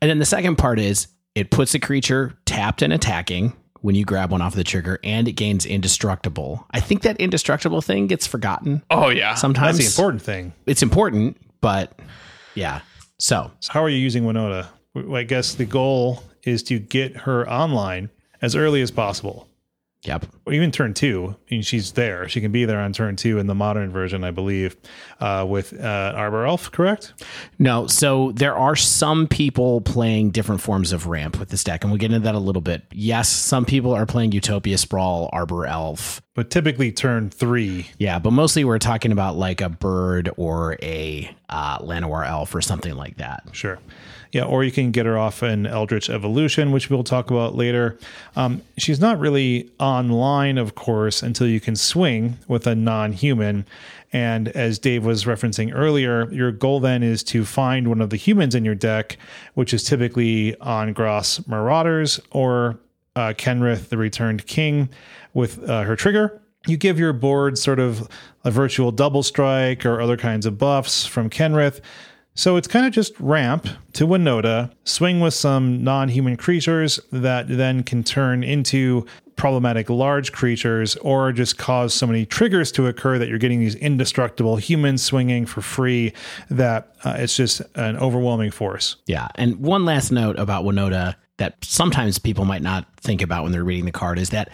And 0.00 0.10
then 0.10 0.18
the 0.18 0.24
second 0.26 0.56
part 0.56 0.78
is 0.78 1.06
it 1.34 1.50
puts 1.50 1.74
a 1.74 1.78
creature 1.78 2.34
tapped 2.44 2.82
and 2.82 2.92
attacking 2.92 3.54
when 3.80 3.94
you 3.94 4.04
grab 4.04 4.30
one 4.30 4.40
off 4.42 4.54
the 4.54 4.62
trigger 4.64 4.98
and 5.02 5.26
it 5.26 5.32
gains 5.32 5.64
indestructible. 5.66 6.66
I 6.70 6.80
think 6.80 7.02
that 7.02 7.16
indestructible 7.18 7.80
thing 7.80 8.06
gets 8.06 8.26
forgotten 8.26 8.82
Oh, 8.90 9.08
yeah. 9.08 9.34
sometimes. 9.34 9.78
That's 9.78 9.94
the 9.94 10.00
important 10.02 10.22
thing. 10.22 10.52
It's 10.66 10.82
important, 10.82 11.36
but 11.62 11.98
yeah. 12.54 12.80
So, 13.18 13.50
So 13.60 13.72
how 13.72 13.82
are 13.82 13.88
you 13.88 13.98
using 13.98 14.24
Winota? 14.24 14.66
I 15.14 15.22
guess 15.22 15.54
the 15.54 15.64
goal 15.64 16.22
is 16.44 16.62
to 16.64 16.78
get 16.78 17.16
her 17.18 17.48
online 17.48 18.10
as 18.40 18.56
early 18.56 18.82
as 18.82 18.90
possible. 18.90 19.48
yep. 20.04 20.26
Or 20.44 20.52
even 20.52 20.72
turn 20.72 20.94
two. 20.94 21.36
I 21.48 21.54
mean, 21.54 21.62
she's 21.62 21.92
there. 21.92 22.28
She 22.28 22.40
can 22.40 22.50
be 22.50 22.64
there 22.64 22.80
on 22.80 22.92
turn 22.92 23.14
two 23.14 23.38
in 23.38 23.46
the 23.46 23.54
modern 23.54 23.92
version, 23.92 24.24
I 24.24 24.32
believe, 24.32 24.76
uh, 25.20 25.46
with 25.48 25.72
uh, 25.78 26.12
Arbor 26.16 26.44
Elf, 26.44 26.72
correct? 26.72 27.12
No, 27.60 27.86
so 27.86 28.32
there 28.32 28.56
are 28.56 28.74
some 28.74 29.28
people 29.28 29.80
playing 29.82 30.32
different 30.32 30.60
forms 30.60 30.92
of 30.92 31.06
ramp 31.06 31.38
with 31.38 31.50
this 31.50 31.62
deck, 31.62 31.84
and 31.84 31.92
we'll 31.92 31.98
get 32.00 32.10
into 32.10 32.24
that 32.24 32.34
a 32.34 32.40
little 32.40 32.62
bit. 32.62 32.82
Yes, 32.90 33.28
some 33.28 33.64
people 33.64 33.92
are 33.92 34.04
playing 34.06 34.32
Utopia 34.32 34.76
Sprawl, 34.76 35.30
Arbor 35.32 35.66
Elf. 35.66 36.20
But 36.34 36.50
typically 36.50 36.90
turn 36.90 37.30
three. 37.30 37.86
Yeah, 37.98 38.18
but 38.18 38.32
mostly 38.32 38.64
we're 38.64 38.78
talking 38.80 39.12
about 39.12 39.36
like 39.36 39.60
a 39.60 39.68
bird 39.68 40.30
or 40.36 40.76
a 40.82 41.30
uh, 41.48 41.78
Llanowar 41.78 42.26
Elf 42.26 42.52
or 42.56 42.60
something 42.60 42.94
like 42.94 43.18
that. 43.18 43.44
Sure. 43.52 43.78
Yeah, 44.32 44.44
or 44.44 44.64
you 44.64 44.72
can 44.72 44.92
get 44.92 45.04
her 45.04 45.18
off 45.18 45.42
an 45.42 45.66
Eldritch 45.66 46.08
Evolution, 46.08 46.72
which 46.72 46.88
we'll 46.88 47.04
talk 47.04 47.30
about 47.30 47.54
later. 47.54 47.98
Um, 48.34 48.62
she's 48.78 48.98
not 48.98 49.18
really 49.18 49.70
online, 49.78 50.56
of 50.56 50.74
course, 50.74 51.22
until 51.22 51.46
you 51.46 51.60
can 51.60 51.76
swing 51.76 52.38
with 52.48 52.66
a 52.66 52.74
non 52.74 53.12
human. 53.12 53.66
And 54.10 54.48
as 54.48 54.78
Dave 54.78 55.04
was 55.04 55.24
referencing 55.24 55.72
earlier, 55.74 56.30
your 56.32 56.50
goal 56.50 56.80
then 56.80 57.02
is 57.02 57.22
to 57.24 57.44
find 57.44 57.88
one 57.88 58.00
of 58.00 58.10
the 58.10 58.16
humans 58.16 58.54
in 58.54 58.64
your 58.64 58.74
deck, 58.74 59.18
which 59.54 59.72
is 59.74 59.84
typically 59.84 60.54
Angrath's 60.60 61.46
Marauders 61.46 62.20
or 62.30 62.78
uh, 63.16 63.34
Kenrith, 63.36 63.90
the 63.90 63.98
Returned 63.98 64.46
King, 64.46 64.88
with 65.34 65.68
uh, 65.68 65.82
her 65.82 65.96
trigger. 65.96 66.40
You 66.66 66.76
give 66.76 66.98
your 66.98 67.12
board 67.12 67.58
sort 67.58 67.78
of 67.78 68.08
a 68.44 68.50
virtual 68.50 68.92
double 68.92 69.22
strike 69.22 69.84
or 69.84 70.00
other 70.00 70.16
kinds 70.16 70.46
of 70.46 70.58
buffs 70.58 71.04
from 71.04 71.28
Kenrith. 71.28 71.80
So 72.34 72.56
it's 72.56 72.68
kind 72.68 72.86
of 72.86 72.92
just 72.92 73.18
ramp 73.20 73.68
to 73.92 74.06
Winota, 74.06 74.72
swing 74.84 75.20
with 75.20 75.34
some 75.34 75.84
non 75.84 76.08
human 76.08 76.36
creatures 76.36 76.98
that 77.10 77.46
then 77.48 77.82
can 77.82 78.02
turn 78.02 78.42
into 78.42 79.06
problematic 79.36 79.90
large 79.90 80.32
creatures 80.32 80.96
or 80.96 81.32
just 81.32 81.58
cause 81.58 81.92
so 81.92 82.06
many 82.06 82.24
triggers 82.24 82.70
to 82.72 82.86
occur 82.86 83.18
that 83.18 83.28
you're 83.28 83.38
getting 83.38 83.60
these 83.60 83.74
indestructible 83.76 84.56
humans 84.56 85.02
swinging 85.02 85.46
for 85.46 85.60
free 85.60 86.12
that 86.50 86.94
uh, 87.04 87.16
it's 87.18 87.36
just 87.36 87.60
an 87.74 87.96
overwhelming 87.96 88.50
force. 88.50 88.96
Yeah, 89.06 89.28
and 89.34 89.56
one 89.56 89.84
last 89.84 90.10
note 90.10 90.38
about 90.38 90.64
Winota 90.64 91.16
that 91.38 91.56
sometimes 91.62 92.18
people 92.18 92.44
might 92.44 92.62
not 92.62 92.86
think 92.98 93.20
about 93.20 93.42
when 93.42 93.52
they're 93.52 93.64
reading 93.64 93.84
the 93.84 93.92
card 93.92 94.18
is 94.18 94.30
that 94.30 94.50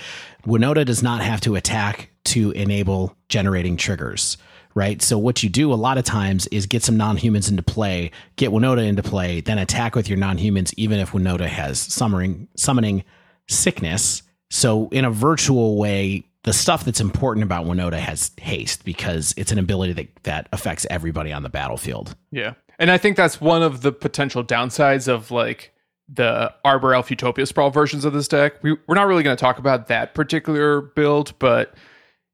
Winota 0.47 0.85
does 0.85 1.03
not 1.03 1.21
have 1.21 1.41
to 1.43 1.55
attack 1.55 2.11
to 2.25 2.51
enable 2.53 3.17
generating 3.29 3.77
triggers. 3.77 4.39
Right. 4.79 5.03
So 5.03 5.19
what 5.19 5.43
you 5.43 5.49
do 5.49 5.73
a 5.73 5.75
lot 5.75 5.99
of 5.99 6.05
times 6.05 6.47
is 6.53 6.67
get 6.67 6.85
some 6.85 6.97
non-humans 6.97 7.49
into 7.51 7.65
play, 7.65 8.13
get 8.37 8.51
Winota 8.51 8.87
into 8.87 9.03
play, 9.03 9.41
then 9.41 9.59
attack 9.59 9.97
with 9.97 10.09
your 10.09 10.19
non-humans, 10.19 10.73
even 10.77 11.01
if 11.01 11.11
Winota 11.11 11.49
has 11.49 11.81
summoning 11.81 12.47
summoning 12.55 13.03
sickness. 13.49 14.23
So 14.51 14.89
in 14.91 15.05
a 15.05 15.11
virtual 15.11 15.79
way, 15.79 16.23
the 16.45 16.53
stuff 16.53 16.85
that's 16.85 17.01
important 17.01 17.43
about 17.43 17.67
Winota 17.67 17.99
has 17.99 18.31
haste 18.41 18.85
because 18.85 19.35
it's 19.37 19.51
an 19.51 19.59
ability 19.59 19.95
that, 19.95 20.23
that 20.23 20.49
affects 20.53 20.87
everybody 20.89 21.33
on 21.33 21.43
the 21.43 21.49
battlefield. 21.49 22.15
Yeah. 22.31 22.55
And 22.79 22.89
I 22.89 22.99
think 22.99 23.17
that's 23.17 23.41
one 23.41 23.65
of 23.65 23.83
the 23.83 23.91
potential 23.91 24.45
downsides 24.45 25.09
of 25.09 25.33
like 25.33 25.73
the 26.09 26.55
Arbor 26.65 26.95
Elf 26.95 27.11
Utopia 27.11 27.47
Sprawl 27.47 27.71
versions 27.71 28.05
of 28.05 28.13
this 28.13 28.29
deck. 28.29 28.63
We, 28.63 28.77
we're 28.87 28.95
not 28.95 29.09
really 29.09 29.25
going 29.25 29.37
to 29.37 29.41
talk 29.41 29.59
about 29.59 29.89
that 29.89 30.15
particular 30.15 30.83
build, 30.83 31.37
but 31.41 31.75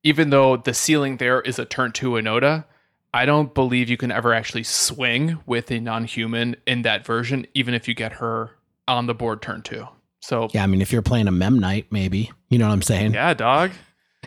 even 0.04 0.30
though 0.30 0.56
the 0.56 0.74
ceiling 0.74 1.16
there 1.16 1.40
is 1.40 1.58
a 1.58 1.64
turn 1.64 1.90
two 1.92 2.10
Winota, 2.10 2.64
I 3.12 3.26
don't 3.26 3.54
believe 3.54 3.88
you 3.88 3.96
can 3.96 4.12
ever 4.12 4.32
actually 4.34 4.64
swing 4.64 5.38
with 5.46 5.70
a 5.70 5.80
non 5.80 6.04
human 6.04 6.56
in 6.66 6.82
that 6.82 7.04
version, 7.04 7.46
even 7.54 7.74
if 7.74 7.88
you 7.88 7.94
get 7.94 8.14
her 8.14 8.50
on 8.86 9.06
the 9.06 9.14
board 9.14 9.40
turn 9.42 9.62
two. 9.62 9.86
So, 10.20 10.48
Yeah, 10.52 10.62
I 10.62 10.66
mean, 10.66 10.80
if 10.80 10.92
you're 10.92 11.02
playing 11.02 11.28
a 11.28 11.32
Memnite, 11.32 11.86
maybe. 11.90 12.30
You 12.48 12.58
know 12.58 12.66
what 12.66 12.72
I'm 12.74 12.82
saying? 12.82 13.14
yeah, 13.14 13.34
dog. 13.34 13.72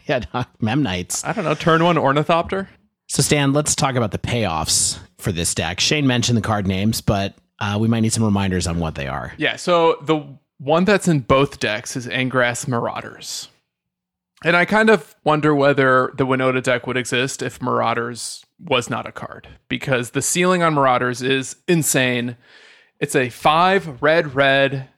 Yeah, 0.05 0.19
Memnites. 0.61 1.25
I 1.25 1.33
don't 1.33 1.43
know, 1.43 1.55
turn 1.55 1.83
one 1.83 1.97
Ornithopter. 1.97 2.69
So, 3.07 3.21
Stan, 3.23 3.51
let's 3.51 3.75
talk 3.75 3.95
about 3.95 4.11
the 4.11 4.19
payoffs 4.19 4.99
for 5.17 5.31
this 5.33 5.53
deck. 5.55 5.79
Shane 5.79 6.05
mentioned 6.07 6.37
the 6.37 6.41
card 6.41 6.65
names, 6.67 7.01
but 7.01 7.35
uh, 7.59 7.77
we 7.81 7.87
might 7.87 8.01
need 8.01 8.13
some 8.13 8.23
reminders 8.23 8.67
on 8.67 8.79
what 8.79 8.95
they 8.95 9.07
are. 9.07 9.33
Yeah, 9.37 9.55
so 9.57 9.97
the 10.03 10.23
one 10.59 10.85
that's 10.85 11.07
in 11.07 11.21
both 11.21 11.59
decks 11.59 11.95
is 11.97 12.07
Angrath's 12.07 12.67
Marauders. 12.67 13.49
And 14.43 14.55
I 14.55 14.65
kind 14.65 14.89
of 14.89 15.15
wonder 15.23 15.53
whether 15.55 16.13
the 16.15 16.25
Winota 16.25 16.61
deck 16.61 16.85
would 16.85 16.97
exist 16.97 17.41
if 17.41 17.61
Marauders 17.61 18.45
was 18.59 18.89
not 18.89 19.07
a 19.07 19.11
card, 19.11 19.47
because 19.67 20.11
the 20.11 20.21
ceiling 20.21 20.61
on 20.61 20.73
Marauders 20.75 21.21
is 21.21 21.55
insane. 21.67 22.37
It's 22.99 23.15
a 23.15 23.29
five 23.29 24.01
red, 24.01 24.35
red, 24.35 24.89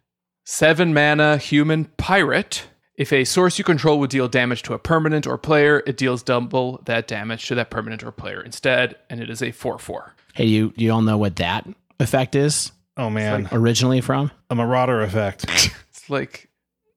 seven 0.45 0.93
mana 0.93 1.37
human 1.37 1.85
pirate. 1.97 2.67
If 2.95 3.13
a 3.13 3.23
source 3.23 3.57
you 3.57 3.63
control 3.63 3.97
would 3.99 4.09
deal 4.09 4.27
damage 4.27 4.61
to 4.63 4.73
a 4.73 4.79
permanent 4.79 5.25
or 5.25 5.37
player, 5.37 5.81
it 5.87 5.95
deals 5.95 6.21
double 6.21 6.81
that 6.85 7.07
damage 7.07 7.47
to 7.47 7.55
that 7.55 7.69
permanent 7.69 8.03
or 8.03 8.11
player 8.11 8.41
instead, 8.41 8.95
and 9.09 9.21
it 9.21 9.29
is 9.29 9.41
a 9.41 9.51
4 9.51 9.79
4. 9.79 10.15
Hey, 10.33 10.45
you 10.45 10.73
you 10.75 10.91
all 10.91 11.01
know 11.01 11.17
what 11.17 11.37
that 11.37 11.65
effect 12.01 12.35
is 12.35 12.71
Oh 12.97 13.09
man, 13.09 13.47
originally 13.53 14.01
from? 14.01 14.31
a 14.49 14.55
marauder 14.55 15.01
effect. 15.01 15.45
It's 15.89 16.09
like 16.09 16.48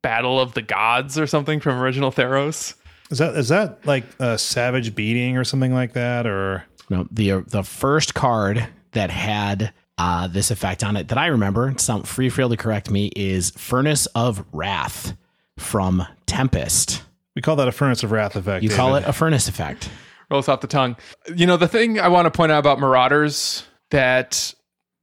Battle 0.02 0.40
of 0.40 0.54
the 0.54 0.62
Gods 0.62 1.18
or 1.18 1.26
something 1.26 1.60
from 1.60 1.78
original 1.78 2.10
Theros. 2.12 2.74
Is 3.10 3.18
that 3.18 3.34
is 3.36 3.48
that 3.48 3.86
like 3.86 4.04
a 4.18 4.36
savage 4.38 4.94
beating 4.94 5.36
or 5.36 5.44
something 5.44 5.72
like 5.72 5.92
that? 5.92 6.26
Or 6.26 6.64
No, 6.90 7.06
the 7.10 7.44
the 7.46 7.62
first 7.62 8.14
card 8.14 8.66
that 8.92 9.10
had 9.10 9.72
uh, 9.98 10.26
this 10.26 10.50
effect 10.50 10.82
on 10.82 10.96
it 10.96 11.08
that 11.08 11.18
I 11.18 11.26
remember, 11.26 11.74
some 11.76 12.02
free 12.02 12.30
feel 12.30 12.48
to 12.48 12.56
correct 12.56 12.90
me, 12.90 13.10
is 13.14 13.50
Furnace 13.50 14.06
of 14.06 14.44
Wrath 14.52 15.14
from 15.58 16.04
Tempest. 16.26 17.02
we 17.36 17.42
call 17.42 17.56
that 17.56 17.68
a 17.68 17.72
furnace 17.72 18.02
of 18.02 18.10
wrath 18.10 18.34
effect. 18.36 18.62
You 18.64 18.70
call 18.70 18.96
it 18.96 19.04
a 19.06 19.12
furnace 19.12 19.48
effect. 19.48 19.90
rolls 20.30 20.48
off 20.48 20.60
the 20.62 20.66
tongue. 20.66 20.96
You 21.34 21.46
know, 21.46 21.56
the 21.58 21.68
thing 21.68 22.00
I 22.00 22.08
want 22.08 22.24
to 22.26 22.30
point 22.30 22.50
out 22.50 22.58
about 22.58 22.78
Marauders 22.80 23.64
that 23.90 24.54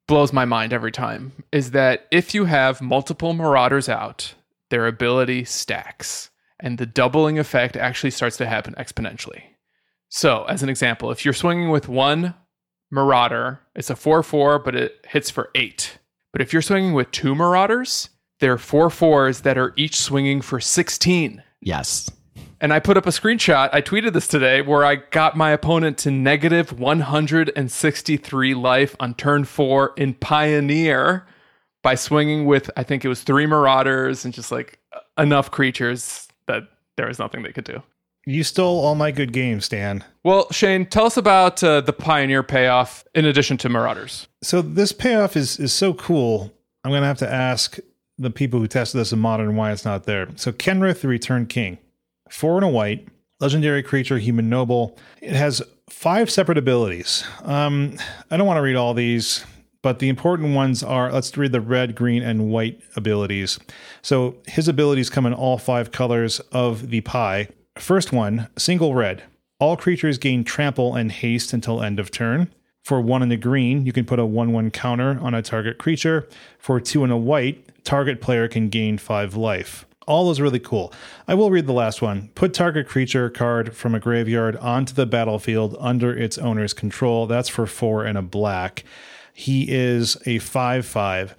blows 0.07 0.33
my 0.33 0.45
mind 0.45 0.73
every 0.73 0.91
time 0.91 1.31
is 1.51 1.71
that 1.71 2.07
if 2.11 2.33
you 2.33 2.45
have 2.45 2.81
multiple 2.81 3.33
Marauders 3.33 3.87
out, 3.87 4.33
their 4.69 4.87
ability 4.87 5.45
stacks, 5.45 6.29
and 6.59 6.77
the 6.77 6.85
doubling 6.85 7.39
effect 7.39 7.75
actually 7.75 8.11
starts 8.11 8.37
to 8.37 8.47
happen 8.47 8.73
exponentially. 8.77 9.43
So, 10.09 10.45
as 10.45 10.63
an 10.63 10.69
example, 10.69 11.11
if 11.11 11.23
you're 11.23 11.33
swinging 11.33 11.69
with 11.69 11.87
one 11.87 12.33
Marauder, 12.91 13.61
it's 13.75 13.89
a 13.89 13.95
4 13.95 14.23
4, 14.23 14.59
but 14.59 14.75
it 14.75 15.05
hits 15.07 15.29
for 15.29 15.51
8. 15.53 15.99
But 16.31 16.41
if 16.41 16.53
you're 16.53 16.61
swinging 16.61 16.93
with 16.93 17.11
two 17.11 17.35
Marauders, 17.35 18.09
they're 18.39 18.57
4 18.57 18.89
4s 18.89 19.43
that 19.43 19.57
are 19.57 19.73
each 19.75 19.95
swinging 19.95 20.41
for 20.41 20.59
16. 20.59 21.43
Yes. 21.61 22.09
And 22.61 22.73
I 22.73 22.79
put 22.79 22.97
up 22.97 23.05
a 23.05 23.11
screenshot. 23.11 23.69
I 23.71 23.81
tweeted 23.81 24.13
this 24.13 24.27
today 24.27 24.61
where 24.61 24.83
I 24.83 24.95
got 24.95 25.37
my 25.37 25.51
opponent 25.51 25.97
to 25.99 26.11
negative 26.11 26.77
163 26.77 28.53
life 28.53 28.95
on 28.99 29.13
turn 29.13 29.45
four 29.45 29.93
in 29.95 30.13
Pioneer 30.15 31.25
by 31.81 31.95
swinging 31.95 32.45
with, 32.45 32.69
I 32.75 32.83
think 32.83 33.05
it 33.05 33.07
was 33.07 33.23
three 33.23 33.45
Marauders 33.45 34.25
and 34.25 34.33
just 34.33 34.51
like 34.51 34.79
enough 35.17 35.51
creatures 35.51 36.27
that 36.47 36.63
there 36.97 37.07
was 37.07 37.19
nothing 37.19 37.43
they 37.43 37.51
could 37.51 37.63
do. 37.63 37.81
You 38.25 38.43
stole 38.43 38.79
all 38.85 38.95
my 38.95 39.11
good 39.11 39.31
games, 39.31 39.65
Stan. 39.65 40.03
Well, 40.23 40.51
Shane, 40.51 40.85
tell 40.85 41.05
us 41.05 41.17
about 41.17 41.63
uh, 41.63 41.81
the 41.81 41.93
Pioneer 41.93 42.43
payoff 42.43 43.03
in 43.15 43.25
addition 43.25 43.57
to 43.57 43.69
Marauders. 43.69 44.27
So 44.43 44.61
this 44.61 44.91
payoff 44.91 45.35
is 45.35 45.57
is 45.59 45.73
so 45.73 45.93
cool. 45.93 46.53
I'm 46.83 46.91
gonna 46.91 47.07
have 47.07 47.17
to 47.19 47.31
ask 47.31 47.79
the 48.17 48.29
people 48.29 48.59
who 48.59 48.67
tested 48.67 48.99
this 48.99 49.13
in 49.13 49.19
modern 49.19 49.55
why 49.55 49.71
it's 49.71 49.85
not 49.85 50.03
there. 50.03 50.27
So 50.35 50.51
Kenrith, 50.51 51.01
the 51.01 51.07
Returned 51.07 51.49
King, 51.49 51.77
four 52.29 52.55
and 52.55 52.65
a 52.65 52.67
white, 52.67 53.07
legendary 53.39 53.81
creature, 53.81 54.19
human 54.19 54.49
noble. 54.49 54.97
It 55.21 55.31
has 55.31 55.63
five 55.89 56.29
separate 56.29 56.57
abilities. 56.57 57.23
Um, 57.43 57.97
I 58.29 58.37
don't 58.37 58.45
want 58.45 58.57
to 58.57 58.61
read 58.61 58.75
all 58.75 58.93
these, 58.93 59.45
but 59.81 59.99
the 59.99 60.09
important 60.09 60.55
ones 60.55 60.83
are 60.83 61.11
let's 61.11 61.35
read 61.37 61.51
the 61.51 61.61
red, 61.61 61.95
green, 61.95 62.21
and 62.21 62.49
white 62.49 62.81
abilities. 62.95 63.59
So 64.01 64.37
his 64.47 64.67
abilities 64.67 65.09
come 65.09 65.25
in 65.25 65.33
all 65.33 65.57
five 65.57 65.91
colors 65.91 66.39
of 66.51 66.89
the 66.89 67.01
pie. 67.01 67.49
First 67.77 68.11
one, 68.11 68.47
single 68.57 68.93
red. 68.93 69.23
All 69.59 69.77
creatures 69.77 70.17
gain 70.17 70.43
trample 70.43 70.95
and 70.95 71.11
haste 71.11 71.53
until 71.53 71.81
end 71.81 71.99
of 71.99 72.11
turn. 72.11 72.53
For 72.83 73.01
one 73.01 73.21
in 73.21 73.29
the 73.29 73.37
green, 73.37 73.85
you 73.85 73.91
can 73.91 74.05
put 74.05 74.19
a 74.19 74.25
1 74.25 74.51
1 74.51 74.71
counter 74.71 75.19
on 75.21 75.33
a 75.33 75.41
target 75.41 75.77
creature. 75.77 76.27
For 76.57 76.79
two 76.79 77.03
in 77.03 77.11
a 77.11 77.17
white, 77.17 77.83
target 77.83 78.21
player 78.21 78.47
can 78.47 78.69
gain 78.69 78.97
five 78.97 79.35
life. 79.35 79.85
All 80.07 80.25
those 80.25 80.39
really 80.39 80.59
cool. 80.59 80.91
I 81.27 81.35
will 81.35 81.51
read 81.51 81.67
the 81.67 81.73
last 81.73 82.01
one. 82.01 82.29
Put 82.33 82.53
target 82.53 82.87
creature 82.87 83.29
card 83.29 83.75
from 83.75 83.93
a 83.93 83.99
graveyard 83.99 84.55
onto 84.57 84.93
the 84.93 85.05
battlefield 85.05 85.75
under 85.79 86.17
its 86.17 86.37
owner's 86.39 86.73
control. 86.73 87.27
That's 87.27 87.49
for 87.49 87.67
four 87.67 88.05
and 88.05 88.17
a 88.17 88.23
black. 88.23 88.83
He 89.39 89.71
is 89.71 90.17
a 90.25 90.39
5 90.39 90.85
5. 90.85 91.35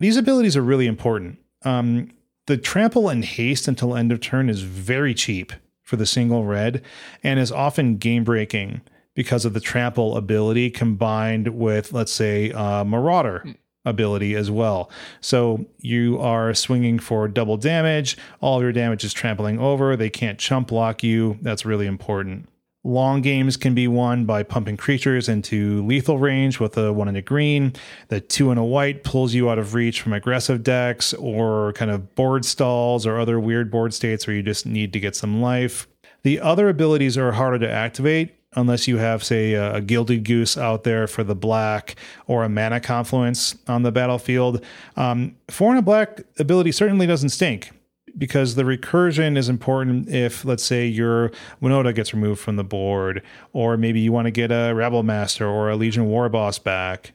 These 0.00 0.16
abilities 0.16 0.56
are 0.56 0.62
really 0.62 0.88
important. 0.88 1.38
Um, 1.62 2.10
the 2.46 2.56
trample 2.56 3.08
and 3.08 3.24
haste 3.24 3.68
until 3.68 3.94
end 3.94 4.10
of 4.10 4.18
turn 4.18 4.50
is 4.50 4.62
very 4.62 5.14
cheap 5.14 5.52
for 5.80 5.94
the 5.94 6.04
single 6.04 6.44
red 6.44 6.82
and 7.22 7.38
is 7.38 7.52
often 7.52 7.96
game 7.98 8.24
breaking 8.24 8.80
because 9.14 9.44
of 9.44 9.52
the 9.54 9.60
trample 9.60 10.16
ability 10.16 10.68
combined 10.68 11.46
with, 11.46 11.92
let's 11.92 12.10
say, 12.10 12.50
uh, 12.50 12.82
Marauder 12.82 13.44
ability 13.84 14.34
as 14.34 14.50
well. 14.50 14.90
So 15.20 15.64
you 15.78 16.18
are 16.18 16.54
swinging 16.54 16.98
for 16.98 17.28
double 17.28 17.56
damage. 17.56 18.16
All 18.40 18.56
of 18.56 18.64
your 18.64 18.72
damage 18.72 19.04
is 19.04 19.12
trampling 19.12 19.60
over. 19.60 19.94
They 19.94 20.10
can't 20.10 20.40
chump 20.40 20.68
block 20.68 21.04
you. 21.04 21.38
That's 21.40 21.64
really 21.64 21.86
important. 21.86 22.48
Long 22.86 23.22
games 23.22 23.56
can 23.56 23.74
be 23.74 23.88
won 23.88 24.26
by 24.26 24.42
pumping 24.42 24.76
creatures 24.76 25.26
into 25.26 25.82
lethal 25.86 26.18
range 26.18 26.60
with 26.60 26.76
a 26.76 26.92
one 26.92 27.08
in 27.08 27.16
a 27.16 27.22
green. 27.22 27.72
The 28.08 28.20
two 28.20 28.50
in 28.50 28.58
a 28.58 28.64
white 28.64 29.04
pulls 29.04 29.32
you 29.32 29.48
out 29.48 29.58
of 29.58 29.72
reach 29.72 30.02
from 30.02 30.12
aggressive 30.12 30.62
decks 30.62 31.14
or 31.14 31.72
kind 31.72 31.90
of 31.90 32.14
board 32.14 32.44
stalls 32.44 33.06
or 33.06 33.18
other 33.18 33.40
weird 33.40 33.70
board 33.70 33.94
states 33.94 34.26
where 34.26 34.36
you 34.36 34.42
just 34.42 34.66
need 34.66 34.92
to 34.92 35.00
get 35.00 35.16
some 35.16 35.40
life. 35.40 35.88
The 36.24 36.40
other 36.40 36.68
abilities 36.68 37.16
are 37.16 37.32
harder 37.32 37.58
to 37.60 37.70
activate 37.70 38.34
unless 38.54 38.86
you 38.86 38.98
have, 38.98 39.24
say, 39.24 39.54
a, 39.54 39.76
a 39.76 39.80
gilded 39.80 40.24
goose 40.24 40.58
out 40.58 40.84
there 40.84 41.06
for 41.06 41.24
the 41.24 41.34
black 41.34 41.96
or 42.26 42.44
a 42.44 42.50
mana 42.50 42.80
confluence 42.80 43.56
on 43.66 43.82
the 43.82 43.92
battlefield. 43.92 44.62
Um, 44.96 45.36
four 45.50 45.70
and 45.70 45.78
a 45.78 45.82
black 45.82 46.20
ability 46.38 46.72
certainly 46.72 47.06
doesn't 47.06 47.30
stink 47.30 47.70
because 48.16 48.54
the 48.54 48.62
recursion 48.62 49.36
is 49.36 49.48
important 49.48 50.08
if, 50.08 50.44
let's 50.44 50.62
say, 50.62 50.86
your 50.86 51.30
Winota 51.60 51.94
gets 51.94 52.14
removed 52.14 52.40
from 52.40 52.56
the 52.56 52.64
board, 52.64 53.22
or 53.52 53.76
maybe 53.76 54.00
you 54.00 54.12
want 54.12 54.26
to 54.26 54.30
get 54.30 54.50
a 54.50 54.72
Rabble 54.74 55.02
Master 55.02 55.46
or 55.46 55.70
a 55.70 55.76
Legion 55.76 56.06
War 56.06 56.28
Boss 56.28 56.58
back. 56.58 57.12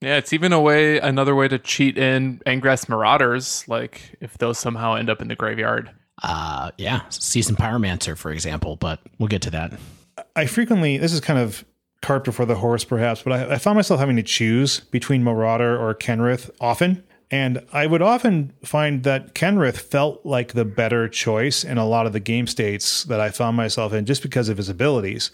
Yeah, 0.00 0.16
it's 0.16 0.32
even 0.32 0.52
a 0.52 0.60
way, 0.60 0.98
another 0.98 1.34
way 1.34 1.48
to 1.48 1.58
cheat 1.58 1.96
in 1.96 2.40
Angrath's 2.46 2.88
Marauders, 2.88 3.66
like 3.66 4.16
if 4.20 4.36
those 4.38 4.58
somehow 4.58 4.94
end 4.94 5.08
up 5.08 5.22
in 5.22 5.28
the 5.28 5.34
graveyard. 5.34 5.90
Uh, 6.22 6.70
yeah, 6.76 7.02
Seasoned 7.08 7.58
Pyromancer, 7.58 8.16
for 8.16 8.30
example, 8.30 8.76
but 8.76 9.00
we'll 9.18 9.28
get 9.28 9.42
to 9.42 9.50
that. 9.50 9.72
I 10.34 10.46
frequently, 10.46 10.98
this 10.98 11.12
is 11.12 11.20
kind 11.20 11.38
of 11.38 11.64
cart 12.02 12.24
before 12.24 12.46
the 12.46 12.54
horse, 12.54 12.84
perhaps, 12.84 13.22
but 13.22 13.32
I, 13.32 13.54
I 13.54 13.58
found 13.58 13.76
myself 13.76 13.98
having 14.00 14.16
to 14.16 14.22
choose 14.22 14.80
between 14.80 15.24
Marauder 15.24 15.76
or 15.76 15.94
Kenrith 15.94 16.50
often. 16.60 17.02
And 17.30 17.64
I 17.72 17.86
would 17.86 18.02
often 18.02 18.52
find 18.62 19.02
that 19.02 19.34
Kenrith 19.34 19.78
felt 19.78 20.24
like 20.24 20.52
the 20.52 20.64
better 20.64 21.08
choice 21.08 21.64
in 21.64 21.76
a 21.76 21.86
lot 21.86 22.06
of 22.06 22.12
the 22.12 22.20
game 22.20 22.46
states 22.46 23.04
that 23.04 23.20
I 23.20 23.30
found 23.30 23.56
myself 23.56 23.92
in 23.92 24.06
just 24.06 24.22
because 24.22 24.48
of 24.48 24.56
his 24.56 24.68
abilities. 24.68 25.32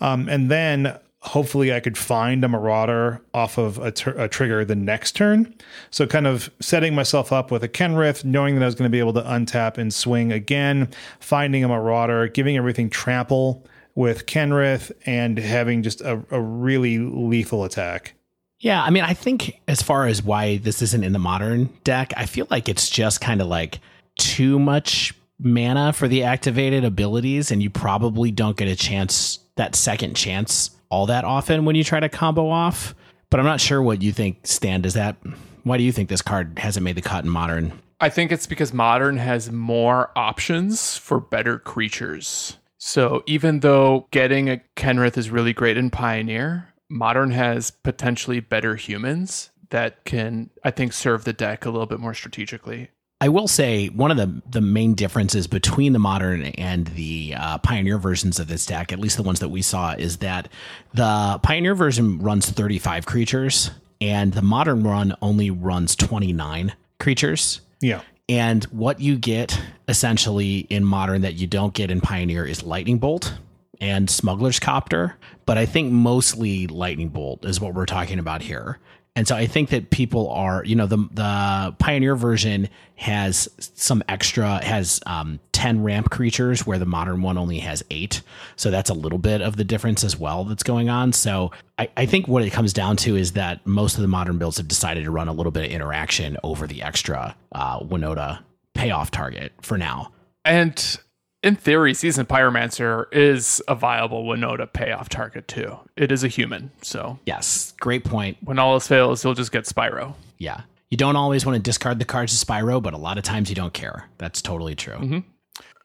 Um, 0.00 0.28
and 0.28 0.50
then 0.50 0.98
hopefully 1.22 1.72
I 1.72 1.80
could 1.80 1.96
find 1.96 2.44
a 2.44 2.48
Marauder 2.48 3.22
off 3.32 3.58
of 3.58 3.78
a, 3.78 3.90
tur- 3.90 4.14
a 4.18 4.28
trigger 4.28 4.64
the 4.64 4.74
next 4.74 5.12
turn. 5.12 5.54
So, 5.90 6.06
kind 6.06 6.26
of 6.26 6.50
setting 6.60 6.94
myself 6.94 7.32
up 7.32 7.50
with 7.50 7.62
a 7.64 7.68
Kenrith, 7.68 8.24
knowing 8.24 8.54
that 8.56 8.62
I 8.62 8.66
was 8.66 8.74
going 8.74 8.90
to 8.90 8.92
be 8.92 8.98
able 8.98 9.14
to 9.14 9.22
untap 9.22 9.78
and 9.78 9.92
swing 9.94 10.32
again, 10.32 10.88
finding 11.20 11.64
a 11.64 11.68
Marauder, 11.68 12.28
giving 12.28 12.56
everything 12.56 12.90
trample 12.90 13.64
with 13.94 14.26
Kenrith, 14.26 14.90
and 15.06 15.38
having 15.38 15.82
just 15.82 16.00
a, 16.00 16.22
a 16.30 16.40
really 16.40 16.98
lethal 16.98 17.64
attack. 17.64 18.14
Yeah, 18.62 18.80
I 18.80 18.90
mean, 18.90 19.02
I 19.02 19.12
think 19.12 19.60
as 19.66 19.82
far 19.82 20.06
as 20.06 20.22
why 20.22 20.58
this 20.58 20.82
isn't 20.82 21.02
in 21.02 21.12
the 21.12 21.18
modern 21.18 21.68
deck, 21.82 22.12
I 22.16 22.26
feel 22.26 22.46
like 22.48 22.68
it's 22.68 22.88
just 22.88 23.20
kind 23.20 23.40
of 23.42 23.48
like 23.48 23.80
too 24.18 24.60
much 24.60 25.12
mana 25.40 25.92
for 25.92 26.06
the 26.06 26.22
activated 26.22 26.84
abilities, 26.84 27.50
and 27.50 27.60
you 27.60 27.70
probably 27.70 28.30
don't 28.30 28.56
get 28.56 28.68
a 28.68 28.76
chance, 28.76 29.40
that 29.56 29.74
second 29.74 30.14
chance, 30.14 30.70
all 30.90 31.06
that 31.06 31.24
often 31.24 31.64
when 31.64 31.74
you 31.74 31.82
try 31.82 31.98
to 31.98 32.08
combo 32.08 32.48
off. 32.48 32.94
But 33.30 33.40
I'm 33.40 33.46
not 33.46 33.60
sure 33.60 33.82
what 33.82 34.00
you 34.00 34.12
think, 34.12 34.46
Stan. 34.46 34.80
Does 34.80 34.94
that, 34.94 35.16
why 35.64 35.76
do 35.76 35.82
you 35.82 35.90
think 35.90 36.08
this 36.08 36.22
card 36.22 36.56
hasn't 36.60 36.84
made 36.84 36.94
the 36.94 37.02
cut 37.02 37.24
in 37.24 37.30
modern? 37.30 37.72
I 37.98 38.10
think 38.10 38.30
it's 38.30 38.46
because 38.46 38.72
modern 38.72 39.16
has 39.16 39.50
more 39.50 40.12
options 40.14 40.96
for 40.96 41.18
better 41.18 41.58
creatures. 41.58 42.58
So 42.78 43.24
even 43.26 43.60
though 43.60 44.06
getting 44.12 44.50
a 44.50 44.60
Kenrith 44.76 45.18
is 45.18 45.30
really 45.30 45.52
great 45.52 45.76
in 45.76 45.90
Pioneer, 45.90 46.68
modern 46.92 47.30
has 47.32 47.70
potentially 47.70 48.40
better 48.40 48.76
humans 48.76 49.50
that 49.70 50.04
can, 50.04 50.50
I 50.62 50.70
think, 50.70 50.92
serve 50.92 51.24
the 51.24 51.32
deck 51.32 51.64
a 51.64 51.70
little 51.70 51.86
bit 51.86 51.98
more 51.98 52.14
strategically. 52.14 52.90
I 53.20 53.28
will 53.28 53.48
say 53.48 53.86
one 53.86 54.10
of 54.10 54.16
the 54.16 54.42
the 54.50 54.60
main 54.60 54.94
differences 54.94 55.46
between 55.46 55.92
the 55.92 56.00
modern 56.00 56.42
and 56.42 56.88
the 56.88 57.34
uh, 57.36 57.58
pioneer 57.58 57.96
versions 57.96 58.40
of 58.40 58.48
this 58.48 58.66
deck, 58.66 58.92
at 58.92 58.98
least 58.98 59.16
the 59.16 59.22
ones 59.22 59.38
that 59.40 59.48
we 59.48 59.62
saw, 59.62 59.92
is 59.92 60.18
that 60.18 60.48
the 60.92 61.38
pioneer 61.42 61.76
version 61.76 62.18
runs 62.18 62.50
35 62.50 63.06
creatures 63.06 63.70
and 64.00 64.32
the 64.32 64.42
modern 64.42 64.82
run 64.82 65.14
only 65.22 65.50
runs 65.50 65.94
29 65.94 66.74
creatures. 66.98 67.60
Yeah. 67.80 68.02
And 68.28 68.64
what 68.64 68.98
you 68.98 69.16
get 69.16 69.60
essentially 69.86 70.58
in 70.68 70.84
modern 70.84 71.22
that 71.22 71.34
you 71.34 71.46
don't 71.46 71.74
get 71.74 71.92
in 71.92 72.00
pioneer 72.00 72.44
is 72.44 72.64
lightning 72.64 72.98
bolt 72.98 73.34
and 73.80 74.08
smuggler's 74.08 74.58
copter, 74.58 75.16
but 75.46 75.58
I 75.58 75.66
think 75.66 75.92
mostly 75.92 76.66
lightning 76.66 77.08
bolt 77.08 77.44
is 77.44 77.60
what 77.60 77.74
we're 77.74 77.86
talking 77.86 78.18
about 78.18 78.42
here. 78.42 78.78
And 79.14 79.28
so 79.28 79.36
I 79.36 79.46
think 79.46 79.68
that 79.70 79.90
people 79.90 80.30
are, 80.30 80.64
you 80.64 80.74
know, 80.74 80.86
the 80.86 80.96
the 80.96 81.76
Pioneer 81.78 82.16
version 82.16 82.70
has 82.96 83.46
some 83.58 84.02
extra, 84.08 84.64
has 84.64 85.00
um, 85.04 85.38
10 85.52 85.82
ramp 85.82 86.10
creatures 86.10 86.66
where 86.66 86.78
the 86.78 86.86
modern 86.86 87.20
one 87.20 87.36
only 87.36 87.58
has 87.58 87.84
eight. 87.90 88.22
So 88.56 88.70
that's 88.70 88.88
a 88.88 88.94
little 88.94 89.18
bit 89.18 89.42
of 89.42 89.56
the 89.56 89.64
difference 89.64 90.02
as 90.02 90.18
well 90.18 90.44
that's 90.44 90.62
going 90.62 90.88
on. 90.88 91.12
So 91.12 91.50
I, 91.78 91.90
I 91.96 92.06
think 92.06 92.26
what 92.26 92.42
it 92.42 92.50
comes 92.50 92.72
down 92.72 92.96
to 92.98 93.16
is 93.16 93.32
that 93.32 93.66
most 93.66 93.96
of 93.96 94.02
the 94.02 94.08
modern 94.08 94.38
builds 94.38 94.56
have 94.56 94.68
decided 94.68 95.04
to 95.04 95.10
run 95.10 95.28
a 95.28 95.32
little 95.32 95.52
bit 95.52 95.66
of 95.66 95.70
interaction 95.70 96.38
over 96.42 96.66
the 96.66 96.82
extra 96.82 97.36
uh, 97.52 97.80
Winota 97.80 98.42
payoff 98.72 99.10
target 99.10 99.52
for 99.60 99.76
now. 99.76 100.10
And 100.44 100.98
in 101.42 101.56
theory, 101.56 101.94
Seasoned 101.94 102.28
Pyromancer 102.28 103.06
is 103.12 103.60
a 103.68 103.74
viable 103.74 104.24
Winota 104.24 104.72
payoff 104.72 105.08
target 105.08 105.48
too. 105.48 105.76
It 105.96 106.12
is 106.12 106.22
a 106.24 106.28
human, 106.28 106.70
so 106.82 107.18
Yes, 107.26 107.72
great 107.80 108.04
point. 108.04 108.38
when 108.42 108.58
all 108.58 108.74
else 108.74 108.86
fails, 108.86 109.24
you'll 109.24 109.34
just 109.34 109.52
get 109.52 109.64
Spyro. 109.64 110.14
Yeah. 110.38 110.62
You 110.90 110.96
don't 110.96 111.16
always 111.16 111.46
want 111.46 111.56
to 111.56 111.62
discard 111.62 111.98
the 111.98 112.04
cards 112.04 112.38
to 112.38 112.46
Spyro, 112.46 112.82
but 112.82 112.92
a 112.94 112.98
lot 112.98 113.16
of 113.18 113.24
times 113.24 113.48
you 113.48 113.54
don't 113.54 113.72
care. 113.72 114.08
That's 114.18 114.42
totally 114.42 114.74
true. 114.74 114.94
Mm-hmm. 114.96 115.18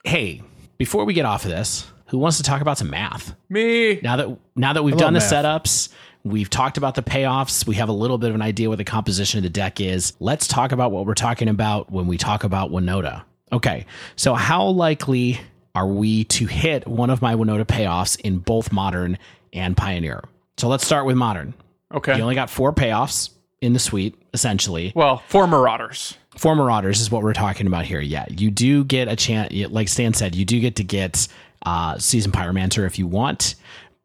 Hey, 0.03 0.41
before 0.78 1.05
we 1.05 1.14
get 1.14 1.26
off 1.26 1.45
of 1.45 1.51
this, 1.51 1.89
who 2.08 2.18
wants 2.18 2.38
to 2.38 2.43
talk 2.43 2.62
about 2.62 2.78
some 2.78 2.89
math? 2.89 3.34
Me. 3.49 3.99
Now 4.01 4.16
that 4.18 4.38
now 4.55 4.74
that 4.74 4.84
we've 4.84 4.97
done 4.97 5.14
the 5.14 5.20
math. 5.20 5.32
setups, 5.32 5.89
we've 6.24 6.49
talked 6.49 6.78
about 6.78 6.95
the 6.95 7.03
payoffs, 7.03 7.66
we 7.68 7.76
have 7.76 7.89
a 7.89 7.93
little 7.93 8.18
bit 8.18 8.30
of 8.30 8.36
an 8.36 8.41
idea 8.41 8.70
what 8.70 8.78
the 8.78 8.84
composition 8.84 9.38
of 9.39 9.43
the 9.43 9.49
deck 9.49 9.80
is. 9.82 10.14
Let's 10.20 10.47
talk 10.47 10.72
about 10.72 10.91
what 10.91 11.05
we're 11.05 11.14
talking 11.14 11.47
about 11.49 11.91
when 11.91 12.08
we 12.08 12.18
talk 12.18 12.43
about 12.43 12.70
Winota. 12.72 13.24
Okay, 13.52 13.86
so 14.16 14.34
how 14.34 14.68
likely 14.68 15.39
are 15.74 15.88
we 15.88 16.24
to 16.26 16.48
hit 16.48 16.88
one 16.88 17.10
of 17.10 17.22
my 17.22 17.36
Winota 17.36 17.66
payoffs 17.66 18.20
in 18.22 18.39
both 18.39 18.72
Modern 18.72 19.18
and 19.54 19.78
Pioneer? 19.78 20.24
So 20.58 20.68
let's 20.68 20.86
start 20.86 21.06
with 21.06 21.16
Modern. 21.16 21.54
Okay. 21.93 22.18
You 22.18 22.22
only 22.24 22.36
got 22.36 22.50
four 22.50 22.74
payoffs 22.74 23.30
in 23.62 23.74
the 23.74 23.80
suite, 23.80 24.16
essentially. 24.34 24.91
well, 24.95 25.24
four 25.28 25.48
Marauders. 25.48 26.18
For 26.36 26.56
Marauders 26.56 27.00
is 27.00 27.10
what 27.10 27.24
we're 27.24 27.34
talking 27.34 27.68
about 27.68 27.86
here. 27.86 28.02
Yeah, 28.02 28.26
you 28.30 28.52
do 28.52 28.84
get 28.84 29.08
a 29.08 29.16
chance. 29.16 29.54
Like 29.72 29.88
Stan 29.88 30.14
said, 30.14 30.36
you 30.36 30.45
do 30.45 30.60
get 30.60 30.76
to 30.76 30.84
get 30.84 31.28
uh, 31.66 31.98
Seasoned 31.98 32.34
Pyromancer 32.34 32.86
if 32.86 33.00
you 33.00 33.08
want. 33.08 33.56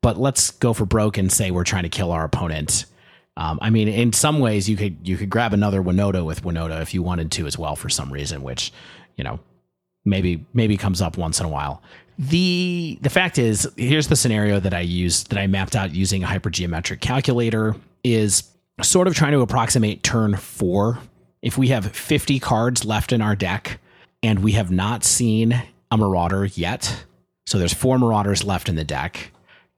But 0.01 0.19
let's 0.19 0.51
go 0.51 0.73
for 0.73 0.85
broke 0.85 1.19
and 1.19 1.31
say 1.31 1.51
we're 1.51 1.65
trying 1.65 1.85
to 1.85 1.89
kill 1.89 2.11
our 2.11 2.25
opponent. 2.25 2.87
Um, 3.37 3.59
I 3.63 3.71
mean, 3.71 3.89
in 3.89 4.13
some 4.13 4.41
ways, 4.41 4.69
you 4.69 4.77
could 4.77 5.07
you 5.07 5.17
could 5.17 5.31
grab 5.31 5.53
another 5.55 5.83
Winota 5.83 6.25
with 6.25 6.43
Winota 6.43 6.83
if 6.83 6.93
you 6.93 7.03
wanted 7.03 7.31
to 7.33 7.47
as 7.47 7.57
well 7.57 7.77
for 7.77 7.89
some 7.89 8.13
reason, 8.13 8.43
which 8.43 8.73
you 9.17 9.25
know 9.25 9.39
maybe 10.05 10.45
maybe 10.53 10.77
comes 10.77 11.01
up 11.01 11.17
once 11.17 11.41
in 11.41 11.47
a 11.47 11.49
while. 11.49 11.83
The 12.19 12.99
the 13.01 13.11
fact 13.11 13.39
is, 13.39 13.69
here's 13.77 14.09
the 14.09 14.17
scenario 14.17 14.61
that 14.61 14.75
I 14.75 14.81
used 14.81 15.31
that 15.31 15.39
I 15.39 15.47
mapped 15.47 15.77
out 15.77 15.95
using 15.95 16.23
a 16.23 16.27
hypergeometric 16.27 17.01
calculator 17.01 17.75
is 18.05 18.45
sort 18.83 19.09
of 19.09 19.15
trying 19.15 19.33
to 19.33 19.41
approximate 19.41 20.03
turn 20.03 20.37
4. 20.37 20.99
If 21.41 21.59
we 21.59 21.69
have 21.69 21.91
50 21.97 22.39
cards 22.39 22.85
left 22.85 23.13
in 23.13 23.21
our 23.21 23.35
deck 23.35 23.81
and 24.23 24.41
we 24.41 24.53
have 24.53 24.71
not 24.71 25.05
seen 25.05 25.61
a 25.91 25.97
marauder 25.97 26.45
yet, 26.45 27.05
so 27.47 27.59
there's 27.59 27.75
four 27.75 27.99
marauders 27.99 28.45
left 28.45 28.69
in 28.69 28.77
the 28.77 28.85
deck. 28.85 29.33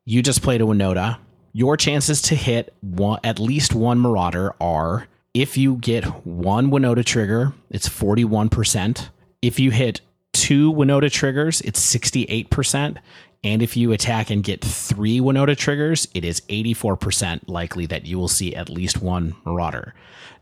You 0.05 0.23
just 0.23 0.43
played 0.43 0.61
a 0.61 0.65
Winota. 0.65 1.19
Your 1.53 1.77
chances 1.77 2.21
to 2.23 2.35
hit 2.35 2.75
one, 2.81 3.21
at 3.25 3.39
least 3.39 3.75
one 3.75 3.99
marauder 3.99 4.55
are 4.61 5.07
if 5.33 5.57
you 5.57 5.77
get 5.77 6.05
one 6.27 6.71
Winota 6.71 7.05
trigger, 7.05 7.55
it's 7.71 7.89
41%. 7.89 9.09
If 9.45 9.61
you 9.61 9.71
hit 9.71 10.01
two 10.33 10.73
Winota 10.73 11.13
triggers, 11.13 11.61
it's 11.61 11.79
68%. 11.95 12.97
And 13.45 13.61
if 13.61 13.77
you 13.77 13.93
attack 13.93 14.31
and 14.31 14.43
get 14.43 14.65
three 14.65 15.21
Winota 15.21 15.55
triggers, 15.55 16.09
it 16.15 16.25
is 16.25 16.41
84% 16.49 17.43
likely 17.47 17.85
that 17.85 18.07
you 18.07 18.19
will 18.19 18.29
see 18.29 18.57
at 18.57 18.71
least 18.71 19.03
one 19.03 19.37
Marauder. 19.45 19.95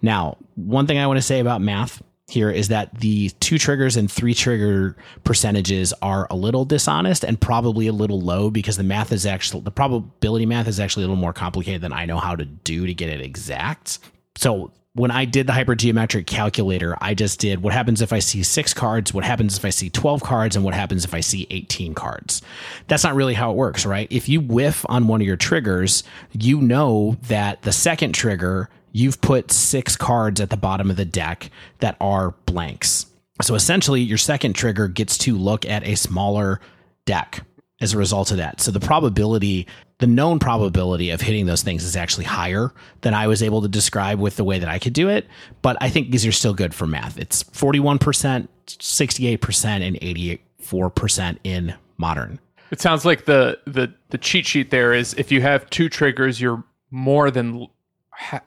Now, 0.02 0.36
one 0.54 0.86
thing 0.86 0.98
I 0.98 1.08
want 1.08 1.18
to 1.18 1.22
say 1.22 1.40
about 1.40 1.60
math 1.60 2.00
here 2.28 2.48
is 2.48 2.68
that 2.68 3.00
the 3.00 3.30
two 3.40 3.58
triggers 3.58 3.96
and 3.96 4.08
three 4.08 4.34
trigger 4.34 4.96
percentages 5.24 5.92
are 6.00 6.28
a 6.30 6.36
little 6.36 6.64
dishonest 6.64 7.24
and 7.24 7.40
probably 7.40 7.88
a 7.88 7.92
little 7.92 8.20
low 8.20 8.50
because 8.50 8.76
the 8.76 8.84
math 8.84 9.10
is 9.10 9.26
actually 9.26 9.62
the 9.62 9.72
probability 9.72 10.46
math 10.46 10.68
is 10.68 10.78
actually 10.78 11.02
a 11.02 11.08
little 11.08 11.20
more 11.20 11.32
complicated 11.32 11.82
than 11.82 11.92
I 11.92 12.06
know 12.06 12.20
how 12.20 12.36
to 12.36 12.44
do 12.44 12.86
to 12.86 12.94
get 12.94 13.08
it 13.08 13.20
exact. 13.20 13.98
So 14.36 14.70
when 14.94 15.10
I 15.10 15.24
did 15.24 15.46
the 15.46 15.54
hypergeometric 15.54 16.26
calculator, 16.26 16.96
I 17.00 17.14
just 17.14 17.40
did 17.40 17.62
what 17.62 17.72
happens 17.72 18.02
if 18.02 18.12
I 18.12 18.18
see 18.18 18.42
six 18.42 18.74
cards, 18.74 19.14
what 19.14 19.24
happens 19.24 19.56
if 19.56 19.64
I 19.64 19.70
see 19.70 19.88
12 19.88 20.22
cards, 20.22 20.54
and 20.54 20.64
what 20.64 20.74
happens 20.74 21.04
if 21.04 21.14
I 21.14 21.20
see 21.20 21.46
18 21.50 21.94
cards. 21.94 22.42
That's 22.88 23.02
not 23.02 23.14
really 23.14 23.32
how 23.32 23.50
it 23.50 23.56
works, 23.56 23.86
right? 23.86 24.06
If 24.10 24.28
you 24.28 24.40
whiff 24.40 24.84
on 24.90 25.08
one 25.08 25.22
of 25.22 25.26
your 25.26 25.36
triggers, 25.36 26.04
you 26.32 26.60
know 26.60 27.16
that 27.22 27.62
the 27.62 27.72
second 27.72 28.12
trigger, 28.12 28.68
you've 28.92 29.20
put 29.22 29.50
six 29.50 29.96
cards 29.96 30.42
at 30.42 30.50
the 30.50 30.58
bottom 30.58 30.90
of 30.90 30.96
the 30.96 31.06
deck 31.06 31.50
that 31.78 31.96
are 31.98 32.32
blanks. 32.44 33.06
So 33.40 33.54
essentially, 33.54 34.02
your 34.02 34.18
second 34.18 34.52
trigger 34.52 34.88
gets 34.88 35.16
to 35.18 35.38
look 35.38 35.64
at 35.64 35.86
a 35.86 35.94
smaller 35.94 36.60
deck 37.06 37.42
as 37.80 37.94
a 37.94 37.98
result 37.98 38.30
of 38.30 38.36
that. 38.36 38.60
So 38.60 38.70
the 38.70 38.78
probability, 38.78 39.66
the 40.02 40.08
known 40.08 40.40
probability 40.40 41.10
of 41.10 41.20
hitting 41.20 41.46
those 41.46 41.62
things 41.62 41.84
is 41.84 41.94
actually 41.94 42.24
higher 42.24 42.72
than 43.02 43.14
I 43.14 43.28
was 43.28 43.40
able 43.40 43.62
to 43.62 43.68
describe 43.68 44.18
with 44.18 44.34
the 44.34 44.42
way 44.42 44.58
that 44.58 44.68
I 44.68 44.80
could 44.80 44.94
do 44.94 45.08
it. 45.08 45.28
But 45.62 45.76
I 45.80 45.90
think 45.90 46.10
these 46.10 46.26
are 46.26 46.32
still 46.32 46.54
good 46.54 46.74
for 46.74 46.88
math. 46.88 47.16
It's 47.20 47.44
41%, 47.44 48.48
68%, 48.66 49.64
and 49.80 49.96
84% 50.00 51.38
in 51.44 51.74
modern. 51.98 52.40
It 52.72 52.80
sounds 52.80 53.04
like 53.04 53.26
the 53.26 53.60
the 53.64 53.92
the 54.08 54.18
cheat 54.18 54.44
sheet 54.44 54.70
there 54.70 54.92
is 54.92 55.14
if 55.14 55.30
you 55.30 55.40
have 55.42 55.70
two 55.70 55.88
triggers, 55.88 56.40
you're 56.40 56.64
more 56.90 57.30
than 57.30 57.68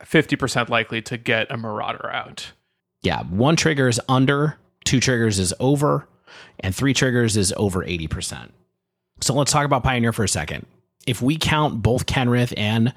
fifty 0.04 0.36
percent 0.36 0.70
likely 0.70 1.02
to 1.04 1.16
get 1.16 1.50
a 1.52 1.58
Marauder 1.58 2.10
out. 2.10 2.52
Yeah, 3.02 3.22
one 3.24 3.56
trigger 3.56 3.88
is 3.88 4.02
under, 4.10 4.58
two 4.84 5.00
triggers 5.00 5.40
is 5.40 5.54
over, 5.60 6.10
and 6.60 6.76
three 6.76 6.94
triggers 6.94 7.38
is 7.38 7.54
over 7.56 7.86
80%. 7.86 8.50
So 9.22 9.36
let's 9.36 9.52
talk 9.52 9.64
about 9.64 9.84
Pioneer 9.84 10.12
for 10.12 10.24
a 10.24 10.28
second. 10.28 10.66
If 11.06 11.22
we 11.22 11.38
count 11.38 11.82
both 11.82 12.06
Kenrith 12.06 12.54
and 12.58 12.94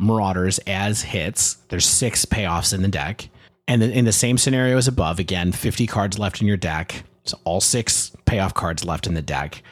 Marauders 0.00 0.58
as 0.66 1.02
hits, 1.02 1.54
there's 1.68 1.86
six 1.86 2.24
payoffs 2.24 2.72
in 2.74 2.82
the 2.82 2.88
deck. 2.88 3.28
And 3.68 3.82
in 3.82 4.04
the 4.04 4.12
same 4.12 4.38
scenario 4.38 4.76
as 4.76 4.88
above, 4.88 5.18
again, 5.18 5.52
50 5.52 5.86
cards 5.86 6.18
left 6.18 6.40
in 6.40 6.46
your 6.46 6.56
deck. 6.56 7.04
So 7.24 7.38
all 7.44 7.60
six 7.60 8.10
payoff 8.24 8.54
cards 8.54 8.84
left 8.84 9.06
in 9.06 9.14
the 9.14 9.22
deck, 9.22 9.62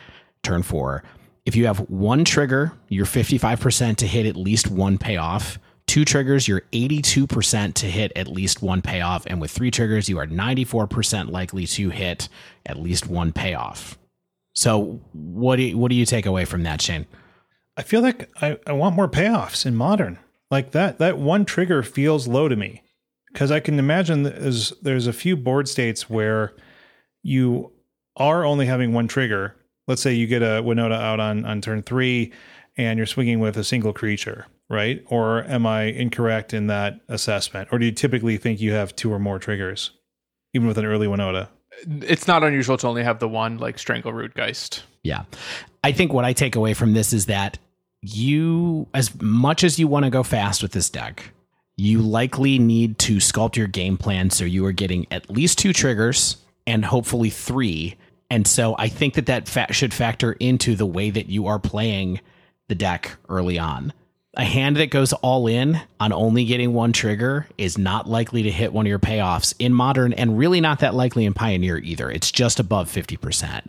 turn 0.42 0.62
four. 0.62 1.02
If 1.44 1.56
you 1.56 1.66
have 1.66 1.78
one 1.90 2.24
trigger, 2.24 2.72
you're 2.88 3.06
55% 3.06 3.96
to 3.96 4.06
hit 4.06 4.26
at 4.26 4.36
least 4.36 4.70
one 4.70 4.98
payoff. 4.98 5.58
Two 5.86 6.04
triggers, 6.04 6.46
you're 6.46 6.62
82% 6.72 7.74
to 7.74 7.86
hit 7.86 8.12
at 8.14 8.28
least 8.28 8.62
one 8.62 8.80
payoff. 8.80 9.26
And 9.26 9.40
with 9.40 9.50
three 9.50 9.72
triggers, 9.72 10.08
you 10.08 10.18
are 10.18 10.26
94% 10.26 11.30
likely 11.30 11.66
to 11.66 11.90
hit 11.90 12.28
at 12.64 12.78
least 12.78 13.08
one 13.08 13.32
payoff. 13.32 13.98
So 14.54 15.00
what 15.12 15.56
do 15.56 15.62
you, 15.62 15.78
what 15.78 15.88
do 15.88 15.96
you 15.96 16.06
take 16.06 16.26
away 16.26 16.44
from 16.44 16.62
that, 16.62 16.80
Shane? 16.80 17.06
I 17.76 17.82
feel 17.82 18.02
like 18.02 18.30
I, 18.42 18.58
I 18.66 18.72
want 18.72 18.96
more 18.96 19.08
payoffs 19.08 19.64
in 19.64 19.74
modern. 19.74 20.18
Like 20.50 20.72
that 20.72 20.98
that 20.98 21.18
one 21.18 21.44
trigger 21.44 21.82
feels 21.82 22.26
low 22.28 22.48
to 22.48 22.56
me. 22.56 22.82
Because 23.32 23.52
I 23.52 23.60
can 23.60 23.78
imagine 23.78 24.24
there's 24.24 24.70
there's 24.82 25.06
a 25.06 25.12
few 25.12 25.36
board 25.36 25.68
states 25.68 26.10
where 26.10 26.52
you 27.22 27.72
are 28.16 28.44
only 28.44 28.66
having 28.66 28.92
one 28.92 29.08
trigger. 29.08 29.56
Let's 29.86 30.02
say 30.02 30.12
you 30.12 30.26
get 30.26 30.42
a 30.42 30.62
Winota 30.62 31.00
out 31.00 31.20
on, 31.20 31.44
on 31.44 31.60
turn 31.60 31.82
three 31.82 32.32
and 32.76 32.96
you're 32.96 33.06
swinging 33.06 33.40
with 33.40 33.56
a 33.56 33.64
single 33.64 33.92
creature, 33.92 34.46
right? 34.68 35.02
Or 35.06 35.44
am 35.44 35.66
I 35.66 35.84
incorrect 35.84 36.54
in 36.54 36.66
that 36.68 37.00
assessment? 37.08 37.68
Or 37.72 37.78
do 37.78 37.86
you 37.86 37.92
typically 37.92 38.36
think 38.36 38.60
you 38.60 38.72
have 38.72 38.94
two 38.94 39.12
or 39.12 39.18
more 39.18 39.38
triggers, 39.38 39.90
even 40.54 40.68
with 40.68 40.78
an 40.78 40.84
early 40.84 41.06
Winota? 41.06 41.48
It's 41.86 42.26
not 42.26 42.44
unusual 42.44 42.76
to 42.78 42.86
only 42.86 43.02
have 43.02 43.18
the 43.18 43.28
one 43.28 43.58
like 43.58 43.78
Strangle 43.78 44.12
Root 44.12 44.34
Geist. 44.34 44.84
Yeah. 45.02 45.24
I 45.82 45.92
think 45.92 46.12
what 46.12 46.24
I 46.24 46.32
take 46.32 46.56
away 46.56 46.74
from 46.74 46.92
this 46.92 47.12
is 47.12 47.26
that 47.26 47.58
you, 48.02 48.86
as 48.94 49.20
much 49.20 49.64
as 49.64 49.78
you 49.78 49.88
want 49.88 50.04
to 50.04 50.10
go 50.10 50.22
fast 50.22 50.62
with 50.62 50.72
this 50.72 50.90
deck, 50.90 51.32
you 51.76 52.00
likely 52.00 52.58
need 52.58 52.98
to 52.98 53.16
sculpt 53.16 53.56
your 53.56 53.66
game 53.66 53.96
plan 53.96 54.30
so 54.30 54.44
you 54.44 54.64
are 54.66 54.72
getting 54.72 55.06
at 55.10 55.30
least 55.30 55.58
two 55.58 55.72
triggers 55.72 56.36
and 56.66 56.84
hopefully 56.84 57.30
three. 57.30 57.96
And 58.28 58.46
so 58.46 58.74
I 58.78 58.88
think 58.88 59.14
that 59.14 59.26
that 59.26 59.48
fa- 59.48 59.72
should 59.72 59.94
factor 59.94 60.32
into 60.32 60.76
the 60.76 60.86
way 60.86 61.10
that 61.10 61.28
you 61.28 61.46
are 61.46 61.58
playing 61.58 62.20
the 62.68 62.74
deck 62.74 63.16
early 63.28 63.58
on. 63.58 63.92
A 64.36 64.44
hand 64.44 64.76
that 64.76 64.90
goes 64.90 65.12
all 65.12 65.48
in 65.48 65.80
on 65.98 66.12
only 66.12 66.44
getting 66.44 66.72
one 66.72 66.92
trigger 66.92 67.48
is 67.58 67.76
not 67.76 68.08
likely 68.08 68.44
to 68.44 68.50
hit 68.50 68.72
one 68.72 68.86
of 68.86 68.88
your 68.88 69.00
payoffs 69.00 69.54
in 69.58 69.72
modern 69.74 70.12
and 70.12 70.38
really 70.38 70.60
not 70.60 70.78
that 70.80 70.94
likely 70.94 71.24
in 71.24 71.34
pioneer 71.34 71.78
either. 71.78 72.08
It's 72.08 72.30
just 72.30 72.60
above 72.60 72.88
50%. 72.88 73.66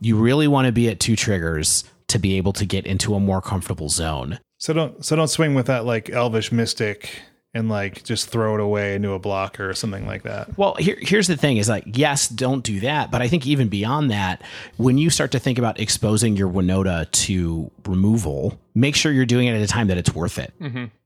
You 0.00 0.16
really 0.16 0.48
want 0.48 0.66
to 0.66 0.72
be 0.72 0.88
at 0.88 0.98
two 0.98 1.14
triggers 1.14 1.84
to 2.08 2.18
be 2.18 2.36
able 2.38 2.52
to 2.54 2.66
get 2.66 2.86
into 2.86 3.14
a 3.14 3.20
more 3.20 3.40
comfortable 3.40 3.88
zone. 3.88 4.40
So 4.58 4.72
don't 4.72 5.04
so 5.04 5.14
don't 5.14 5.28
swing 5.28 5.54
with 5.54 5.66
that 5.66 5.84
like 5.84 6.10
elvish 6.10 6.50
mystic 6.50 7.22
and 7.54 7.68
like 7.68 8.04
just 8.04 8.28
throw 8.28 8.54
it 8.54 8.60
away 8.60 8.94
into 8.94 9.12
a 9.12 9.18
blocker 9.18 9.68
or 9.68 9.74
something 9.74 10.06
like 10.06 10.22
that. 10.22 10.56
Well, 10.56 10.74
here, 10.76 10.96
here's 11.00 11.26
the 11.26 11.36
thing 11.36 11.56
is 11.56 11.68
like, 11.68 11.84
yes, 11.86 12.28
don't 12.28 12.62
do 12.62 12.80
that. 12.80 13.10
But 13.10 13.22
I 13.22 13.28
think 13.28 13.46
even 13.46 13.68
beyond 13.68 14.10
that, 14.10 14.42
when 14.76 14.98
you 14.98 15.10
start 15.10 15.32
to 15.32 15.38
think 15.38 15.58
about 15.58 15.80
exposing 15.80 16.36
your 16.36 16.48
Winota 16.48 17.10
to 17.10 17.70
removal, 17.86 18.58
make 18.74 18.94
sure 18.94 19.10
you're 19.12 19.26
doing 19.26 19.48
it 19.48 19.54
at 19.54 19.62
a 19.62 19.66
time 19.66 19.88
that 19.88 19.98
it's 19.98 20.14
worth 20.14 20.38
it. 20.38 20.52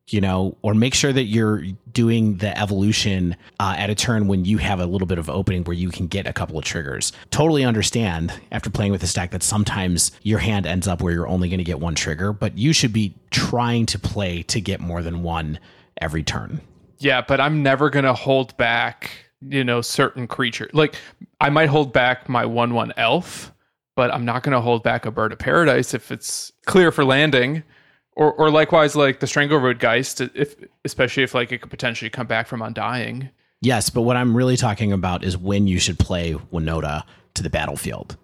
you 0.08 0.20
know, 0.20 0.54
or 0.60 0.74
make 0.74 0.92
sure 0.92 1.14
that 1.14 1.24
you're 1.24 1.62
doing 1.90 2.36
the 2.36 2.58
evolution 2.58 3.34
uh, 3.58 3.74
at 3.78 3.88
a 3.88 3.94
turn 3.94 4.26
when 4.26 4.44
you 4.44 4.58
have 4.58 4.78
a 4.78 4.84
little 4.84 5.06
bit 5.06 5.16
of 5.18 5.30
opening 5.30 5.64
where 5.64 5.74
you 5.74 5.88
can 5.88 6.06
get 6.06 6.26
a 6.26 6.32
couple 6.34 6.58
of 6.58 6.64
triggers. 6.64 7.10
Totally 7.30 7.64
understand 7.64 8.30
after 8.52 8.68
playing 8.68 8.92
with 8.92 9.00
the 9.00 9.06
stack 9.06 9.30
that 9.30 9.42
sometimes 9.42 10.12
your 10.22 10.40
hand 10.40 10.66
ends 10.66 10.86
up 10.86 11.00
where 11.00 11.14
you're 11.14 11.26
only 11.26 11.48
going 11.48 11.56
to 11.56 11.64
get 11.64 11.80
one 11.80 11.94
trigger, 11.94 12.34
but 12.34 12.58
you 12.58 12.74
should 12.74 12.92
be 12.92 13.14
trying 13.30 13.86
to 13.86 13.98
play 13.98 14.42
to 14.42 14.60
get 14.60 14.78
more 14.78 15.00
than 15.00 15.22
one 15.22 15.58
every 16.00 16.22
turn. 16.22 16.60
Yeah, 16.98 17.20
but 17.20 17.40
I'm 17.40 17.62
never 17.62 17.90
going 17.90 18.04
to 18.04 18.14
hold 18.14 18.56
back, 18.56 19.10
you 19.40 19.64
know, 19.64 19.80
certain 19.80 20.26
creature. 20.26 20.70
Like 20.72 20.96
I 21.40 21.50
might 21.50 21.68
hold 21.68 21.92
back 21.92 22.28
my 22.28 22.46
1 22.46 22.74
1 22.74 22.92
elf, 22.96 23.52
but 23.96 24.12
I'm 24.12 24.24
not 24.24 24.42
going 24.42 24.54
to 24.54 24.60
hold 24.60 24.82
back 24.82 25.06
a 25.06 25.10
bird 25.10 25.32
of 25.32 25.38
paradise 25.38 25.94
if 25.94 26.10
it's 26.10 26.52
clear 26.66 26.90
for 26.90 27.04
landing 27.04 27.62
or 28.16 28.32
or 28.32 28.50
likewise 28.50 28.96
like 28.96 29.20
the 29.20 29.26
Strangleroot 29.26 29.78
Geist, 29.78 30.20
if 30.20 30.56
especially 30.84 31.22
if 31.22 31.34
like 31.34 31.52
it 31.52 31.58
could 31.58 31.70
potentially 31.70 32.10
come 32.10 32.26
back 32.26 32.46
from 32.46 32.62
undying. 32.62 33.30
Yes, 33.60 33.90
but 33.90 34.02
what 34.02 34.16
I'm 34.16 34.36
really 34.36 34.56
talking 34.56 34.92
about 34.92 35.24
is 35.24 35.38
when 35.38 35.66
you 35.66 35.78
should 35.78 35.98
play 35.98 36.34
Winota 36.52 37.02
to 37.34 37.42
the 37.42 37.50
battlefield. 37.50 38.16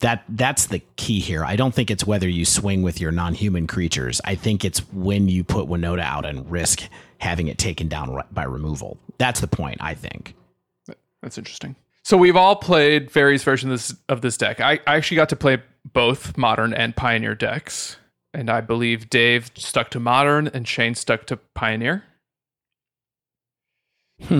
That 0.00 0.24
that's 0.28 0.66
the 0.66 0.80
key 0.96 1.20
here. 1.20 1.44
I 1.44 1.56
don't 1.56 1.74
think 1.74 1.90
it's 1.90 2.06
whether 2.06 2.28
you 2.28 2.44
swing 2.44 2.82
with 2.82 3.00
your 3.00 3.12
non-human 3.12 3.68
creatures. 3.68 4.20
I 4.24 4.34
think 4.34 4.64
it's 4.64 4.80
when 4.92 5.28
you 5.28 5.44
put 5.44 5.68
Winota 5.68 6.02
out 6.02 6.24
and 6.24 6.50
risk 6.50 6.82
having 7.22 7.48
it 7.48 7.58
taken 7.58 7.88
down 7.88 8.22
by 8.32 8.44
removal. 8.44 8.98
That's 9.18 9.40
the 9.40 9.46
point. 9.48 9.78
I 9.80 9.94
think. 9.94 10.34
That's 11.22 11.38
interesting. 11.38 11.76
So 12.04 12.16
we've 12.16 12.36
all 12.36 12.56
played 12.56 13.10
various 13.10 13.44
versions 13.44 13.94
of 14.08 14.22
this 14.22 14.36
deck. 14.36 14.60
I, 14.60 14.80
I 14.86 14.96
actually 14.96 15.16
got 15.16 15.28
to 15.28 15.36
play 15.36 15.62
both 15.92 16.36
modern 16.36 16.74
and 16.74 16.96
pioneer 16.96 17.36
decks 17.36 17.96
and 18.34 18.50
I 18.50 18.60
believe 18.60 19.10
Dave 19.10 19.50
stuck 19.54 19.90
to 19.90 20.00
modern 20.00 20.48
and 20.48 20.66
Shane 20.66 20.94
stuck 20.94 21.26
to 21.26 21.36
pioneer. 21.36 22.04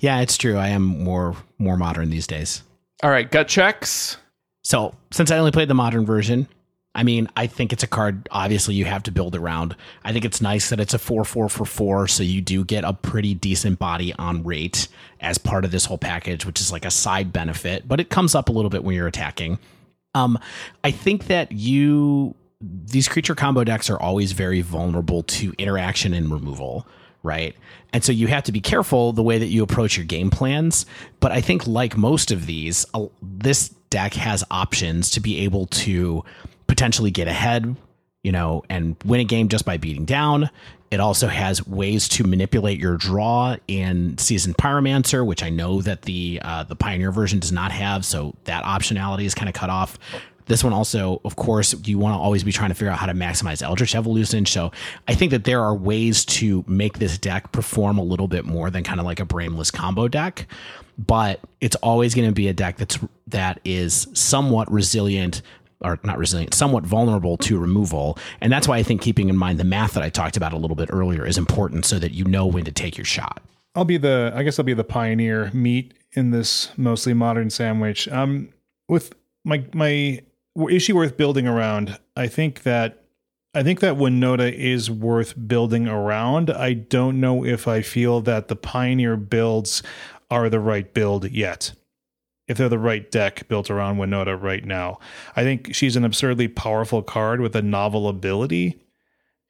yeah, 0.00 0.20
it's 0.20 0.36
true. 0.36 0.56
I 0.56 0.68
am 0.68 0.82
more 0.82 1.36
more 1.58 1.76
modern 1.76 2.10
these 2.10 2.26
days. 2.26 2.62
All 3.02 3.10
right, 3.10 3.30
gut 3.30 3.48
checks. 3.48 4.16
So, 4.64 4.94
since 5.10 5.30
I 5.30 5.38
only 5.38 5.50
played 5.50 5.68
the 5.68 5.74
modern 5.74 6.04
version, 6.04 6.48
I 6.98 7.04
mean, 7.04 7.28
I 7.36 7.46
think 7.46 7.72
it's 7.72 7.84
a 7.84 7.86
card 7.86 8.28
obviously 8.32 8.74
you 8.74 8.84
have 8.84 9.04
to 9.04 9.12
build 9.12 9.36
around. 9.36 9.76
I 10.02 10.12
think 10.12 10.24
it's 10.24 10.40
nice 10.40 10.68
that 10.70 10.80
it's 10.80 10.94
a 10.94 10.98
4 10.98 11.24
4 11.24 11.48
for 11.48 11.64
4, 11.64 12.08
so 12.08 12.24
you 12.24 12.40
do 12.40 12.64
get 12.64 12.82
a 12.82 12.92
pretty 12.92 13.34
decent 13.34 13.78
body 13.78 14.12
on 14.14 14.42
rate 14.42 14.88
as 15.20 15.38
part 15.38 15.64
of 15.64 15.70
this 15.70 15.84
whole 15.84 15.96
package, 15.96 16.44
which 16.44 16.60
is 16.60 16.72
like 16.72 16.84
a 16.84 16.90
side 16.90 17.32
benefit, 17.32 17.86
but 17.86 18.00
it 18.00 18.10
comes 18.10 18.34
up 18.34 18.48
a 18.48 18.52
little 18.52 18.68
bit 18.68 18.82
when 18.82 18.96
you're 18.96 19.06
attacking. 19.06 19.60
Um, 20.16 20.40
I 20.82 20.90
think 20.90 21.28
that 21.28 21.52
you 21.52 22.34
these 22.60 23.06
creature 23.06 23.36
combo 23.36 23.62
decks 23.62 23.88
are 23.88 24.00
always 24.00 24.32
very 24.32 24.60
vulnerable 24.60 25.22
to 25.22 25.54
interaction 25.56 26.12
and 26.12 26.32
removal, 26.32 26.84
right? 27.22 27.54
And 27.92 28.02
so 28.02 28.10
you 28.10 28.26
have 28.26 28.42
to 28.42 28.52
be 28.52 28.60
careful 28.60 29.12
the 29.12 29.22
way 29.22 29.38
that 29.38 29.46
you 29.46 29.62
approach 29.62 29.96
your 29.96 30.04
game 30.04 30.30
plans. 30.30 30.84
But 31.20 31.30
I 31.30 31.42
think, 31.42 31.68
like 31.68 31.96
most 31.96 32.32
of 32.32 32.46
these, 32.46 32.84
this 33.22 33.68
deck 33.90 34.14
has 34.14 34.42
options 34.50 35.10
to 35.10 35.20
be 35.20 35.44
able 35.44 35.66
to 35.66 36.24
potentially 36.78 37.10
get 37.10 37.26
ahead, 37.26 37.74
you 38.22 38.30
know, 38.30 38.62
and 38.70 38.94
win 39.04 39.18
a 39.18 39.24
game 39.24 39.48
just 39.48 39.64
by 39.64 39.76
beating 39.76 40.04
down. 40.04 40.48
It 40.92 41.00
also 41.00 41.26
has 41.26 41.66
ways 41.66 42.08
to 42.10 42.22
manipulate 42.22 42.78
your 42.78 42.96
draw 42.96 43.56
in 43.66 44.16
Seasoned 44.16 44.56
Pyromancer, 44.58 45.26
which 45.26 45.42
I 45.42 45.50
know 45.50 45.82
that 45.82 46.02
the 46.02 46.40
uh, 46.40 46.62
the 46.62 46.76
Pioneer 46.76 47.10
version 47.10 47.40
does 47.40 47.50
not 47.50 47.72
have. 47.72 48.04
So 48.04 48.36
that 48.44 48.62
optionality 48.62 49.24
is 49.24 49.34
kind 49.34 49.48
of 49.48 49.56
cut 49.56 49.70
off. 49.70 49.98
This 50.46 50.62
one 50.62 50.72
also, 50.72 51.20
of 51.24 51.34
course, 51.34 51.74
you 51.84 51.98
want 51.98 52.14
to 52.14 52.18
always 52.18 52.44
be 52.44 52.52
trying 52.52 52.70
to 52.70 52.74
figure 52.76 52.92
out 52.92 52.98
how 52.98 53.06
to 53.06 53.12
maximize 53.12 53.60
Eldritch 53.60 53.96
Evolution. 53.96 54.46
So 54.46 54.70
I 55.08 55.14
think 55.14 55.32
that 55.32 55.42
there 55.44 55.60
are 55.60 55.74
ways 55.74 56.24
to 56.26 56.64
make 56.68 57.00
this 57.00 57.18
deck 57.18 57.50
perform 57.50 57.98
a 57.98 58.04
little 58.04 58.28
bit 58.28 58.44
more 58.44 58.70
than 58.70 58.84
kind 58.84 59.00
of 59.00 59.04
like 59.04 59.18
a 59.18 59.24
brainless 59.26 59.72
combo 59.72 60.06
deck. 60.06 60.46
But 60.96 61.40
it's 61.60 61.76
always 61.76 62.14
going 62.14 62.28
to 62.28 62.34
be 62.34 62.48
a 62.48 62.52
deck 62.54 62.76
that's 62.76 62.98
that 63.26 63.60
is 63.64 64.08
somewhat 64.14 64.72
resilient 64.72 65.42
or 65.80 65.98
not 66.02 66.18
resilient, 66.18 66.54
somewhat 66.54 66.84
vulnerable 66.84 67.36
to 67.36 67.58
removal. 67.58 68.18
And 68.40 68.52
that's 68.52 68.66
why 68.66 68.78
I 68.78 68.82
think 68.82 69.00
keeping 69.00 69.28
in 69.28 69.36
mind 69.36 69.58
the 69.58 69.64
math 69.64 69.94
that 69.94 70.02
I 70.02 70.10
talked 70.10 70.36
about 70.36 70.52
a 70.52 70.56
little 70.56 70.76
bit 70.76 70.88
earlier 70.92 71.26
is 71.26 71.38
important 71.38 71.84
so 71.84 71.98
that 71.98 72.12
you 72.12 72.24
know 72.24 72.46
when 72.46 72.64
to 72.64 72.72
take 72.72 72.96
your 72.96 73.04
shot. 73.04 73.42
I'll 73.74 73.84
be 73.84 73.98
the 73.98 74.32
I 74.34 74.42
guess 74.42 74.58
I'll 74.58 74.64
be 74.64 74.74
the 74.74 74.84
pioneer 74.84 75.50
meat 75.52 75.94
in 76.12 76.30
this 76.30 76.76
mostly 76.76 77.14
modern 77.14 77.50
sandwich. 77.50 78.08
Um 78.08 78.48
with 78.88 79.14
my 79.44 79.64
my 79.72 80.20
issue 80.70 80.96
worth 80.96 81.16
building 81.16 81.46
around. 81.46 81.98
I 82.16 82.26
think 82.26 82.62
that 82.62 83.04
I 83.54 83.62
think 83.62 83.80
that 83.80 83.94
Winota 83.96 84.52
is 84.52 84.90
worth 84.90 85.34
building 85.48 85.88
around. 85.88 86.50
I 86.50 86.74
don't 86.74 87.20
know 87.20 87.44
if 87.44 87.66
I 87.66 87.82
feel 87.82 88.20
that 88.22 88.48
the 88.48 88.56
Pioneer 88.56 89.16
builds 89.16 89.82
are 90.30 90.48
the 90.48 90.60
right 90.60 90.92
build 90.92 91.30
yet. 91.30 91.72
If 92.48 92.56
they're 92.56 92.68
the 92.68 92.78
right 92.78 93.10
deck 93.10 93.46
built 93.48 93.70
around 93.70 93.98
Winota 93.98 94.40
right 94.40 94.64
now. 94.64 94.98
I 95.36 95.42
think 95.42 95.74
she's 95.74 95.96
an 95.96 96.04
absurdly 96.04 96.48
powerful 96.48 97.02
card 97.02 97.40
with 97.40 97.54
a 97.54 97.62
novel 97.62 98.08
ability 98.08 98.80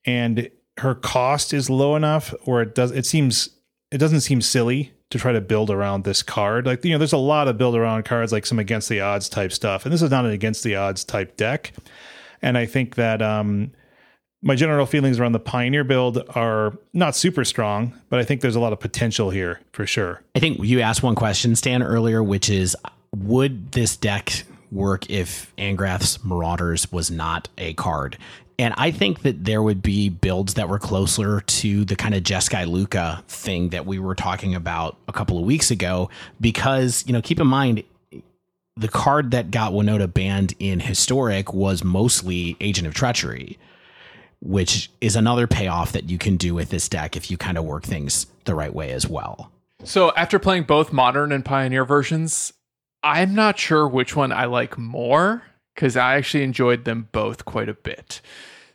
and 0.05 0.51
her 0.79 0.95
cost 0.95 1.53
is 1.53 1.69
low 1.69 1.97
enough 1.97 2.35
where 2.45 2.63
it 2.63 2.75
does 2.75 2.91
it 2.93 3.05
seems 3.05 3.51
it 3.91 3.99
doesn't 3.99 4.21
seem 4.21 4.41
silly 4.41 4.93
to 5.11 5.19
try 5.19 5.33
to 5.33 5.41
build 5.41 5.71
around 5.71 6.05
this 6.05 6.23
card. 6.23 6.67
Like, 6.67 6.85
you 6.85 6.93
know, 6.93 6.99
there's 6.99 7.15
a 7.15 7.19
lot 7.19 7.49
of 7.49 7.57
build 7.57 7.75
around 7.75 8.05
cards, 8.05 8.33
like 8.33 8.45
some 8.45 8.59
against 8.59 8.89
the 8.91 9.01
odds 9.01 9.29
type 9.29 9.53
stuff. 9.53 9.87
And 9.87 9.93
this 9.93 10.03
is 10.03 10.11
not 10.11 10.27
an 10.27 10.33
against 10.33 10.65
the 10.65 10.77
odds 10.77 11.05
type 11.05 11.37
deck. 11.37 11.73
And 12.43 12.59
I 12.59 12.67
think 12.67 12.97
that 12.97 13.23
um, 13.23 13.73
my 14.43 14.55
general 14.55 14.87
feelings 14.87 15.19
around 15.19 15.33
the 15.33 15.41
Pioneer 15.41 15.85
build 15.85 16.23
are 16.35 16.77
not 16.93 17.17
super 17.17 17.45
strong, 17.45 17.93
but 18.09 18.21
I 18.21 18.25
think 18.25 18.41
there's 18.41 18.57
a 18.57 18.61
lot 18.61 18.73
of 18.73 18.81
potential 18.81 19.31
here 19.31 19.61
for 19.73 19.87
sure. 19.87 20.23
I 20.35 20.39
think 20.39 20.63
you 20.63 20.81
asked 20.81 21.03
one 21.03 21.15
question, 21.15 21.57
Stan, 21.57 21.83
earlier, 21.83 22.23
which 22.23 22.49
is 22.49 22.77
would 23.17 23.73
this 23.73 23.97
deck 23.97 24.45
work 24.71 25.09
if 25.11 25.53
Angrath's 25.57 26.23
Marauders 26.25 26.91
was 26.93 27.11
not 27.11 27.49
a 27.59 27.75
card? 27.75 28.17
And 28.61 28.75
I 28.77 28.91
think 28.91 29.23
that 29.23 29.45
there 29.45 29.63
would 29.63 29.83
be 29.83 30.09
builds 30.09 30.55
that 30.55 30.69
were 30.69 30.81
closer 30.81 31.41
to 31.41 31.85
the 31.85 31.95
kind 31.95 32.15
of 32.15 32.25
Jeskai 32.25 32.67
Lukka 32.67 33.25
thing 33.25 33.69
that 33.69 33.87
we 33.87 34.01
were 34.01 34.17
talking 34.17 34.55
about 34.55 34.97
a 35.07 35.13
couple 35.13 35.39
of 35.39 35.45
weeks 35.45 35.71
ago. 35.71 36.11
Because, 36.41 37.05
you 37.07 37.13
know, 37.13 37.23
keep 37.23 37.39
in 37.39 37.47
mind, 37.47 37.85
the 38.77 38.89
card 38.89 39.31
that 39.31 39.53
got 39.53 39.73
Winota 39.73 40.13
banned 40.13 40.55
in 40.59 40.81
Historic 40.81 41.53
was 41.55 41.85
mostly 41.85 42.57
Agent 42.61 42.89
of 42.89 42.95
Treachery, 42.95 43.59
which 44.41 44.91
is 45.01 45.17
another 45.17 45.47
payoff 45.47 45.93
that 45.93 46.09
you 46.09 46.19
can 46.19 46.37
do 46.37 46.55
with 46.55 46.71
this 46.71 46.89
deck 46.89 47.17
if 47.17 47.31
you 47.31 47.37
kind 47.37 47.59
of 47.59 47.65
work 47.65 47.85
things 47.85 48.27
the 48.45 48.55
right 48.55 48.75
way 48.75 48.93
as 48.93 49.09
well. 49.09 49.51
So 49.85 50.13
after 50.17 50.39
playing 50.39 50.65
both 50.65 50.93
modern 50.93 51.33
and 51.33 51.45
pioneer 51.45 51.85
versions, 51.85 52.53
I'm 53.03 53.35
not 53.35 53.59
sure 53.59 53.87
which 53.87 54.17
one 54.17 54.33
I 54.33 54.47
like 54.47 54.77
more 54.77 55.43
because 55.75 55.97
I 55.97 56.17
actually 56.17 56.45
enjoyed 56.45 56.85
them 56.85 57.09
both 57.13 57.45
quite 57.45 57.69
a 57.69 57.75
bit. 57.75 58.21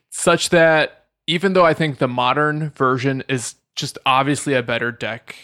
Such 0.10 0.50
that 0.50 1.06
even 1.28 1.54
though 1.54 1.66
I 1.66 1.74
think 1.74 1.98
the 1.98 2.08
modern 2.08 2.70
version 2.72 3.24
is 3.28 3.56
just 3.76 3.98
obviously 4.06 4.54
a 4.54 4.64
better 4.64 4.92
deck 4.92 5.36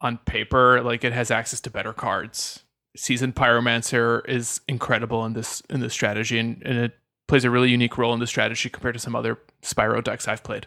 on 0.00 0.18
paper, 0.18 0.82
like 0.82 1.04
it 1.04 1.12
has 1.12 1.30
access 1.30 1.60
to 1.62 1.70
better 1.70 1.92
cards. 1.92 2.64
Seasoned 2.96 3.34
Pyromancer 3.34 4.28
is 4.28 4.60
incredible 4.68 5.24
in 5.24 5.32
this 5.32 5.62
in 5.70 5.80
this 5.80 5.94
strategy 5.94 6.38
and, 6.38 6.62
and 6.64 6.78
it 6.78 6.98
plays 7.32 7.44
a 7.46 7.50
really 7.50 7.70
unique 7.70 7.96
role 7.96 8.12
in 8.12 8.20
the 8.20 8.26
strategy 8.26 8.68
compared 8.68 8.92
to 8.92 9.00
some 9.00 9.16
other 9.16 9.38
Spyro 9.62 10.04
decks 10.04 10.28
I've 10.28 10.44
played. 10.44 10.66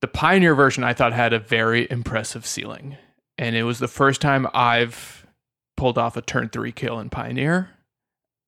The 0.00 0.08
Pioneer 0.08 0.54
version 0.54 0.82
I 0.82 0.94
thought 0.94 1.12
had 1.12 1.34
a 1.34 1.38
very 1.38 1.86
impressive 1.90 2.46
ceiling. 2.46 2.96
And 3.36 3.54
it 3.54 3.64
was 3.64 3.80
the 3.80 3.86
first 3.86 4.22
time 4.22 4.46
I've 4.54 5.26
pulled 5.76 5.98
off 5.98 6.16
a 6.16 6.22
turn 6.22 6.48
three 6.48 6.72
kill 6.72 6.98
in 6.98 7.10
Pioneer 7.10 7.68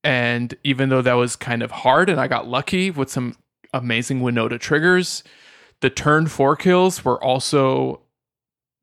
and 0.02 0.54
even 0.64 0.88
though 0.88 1.02
that 1.02 1.12
was 1.12 1.36
kind 1.36 1.62
of 1.62 1.70
hard 1.70 2.08
and 2.08 2.18
I 2.18 2.26
got 2.26 2.48
lucky 2.48 2.90
with 2.90 3.10
some 3.10 3.36
amazing 3.74 4.20
Winota 4.22 4.58
triggers, 4.58 5.22
the 5.82 5.90
turn 5.90 6.26
four 6.26 6.56
kills 6.56 7.04
were 7.04 7.22
also 7.22 8.00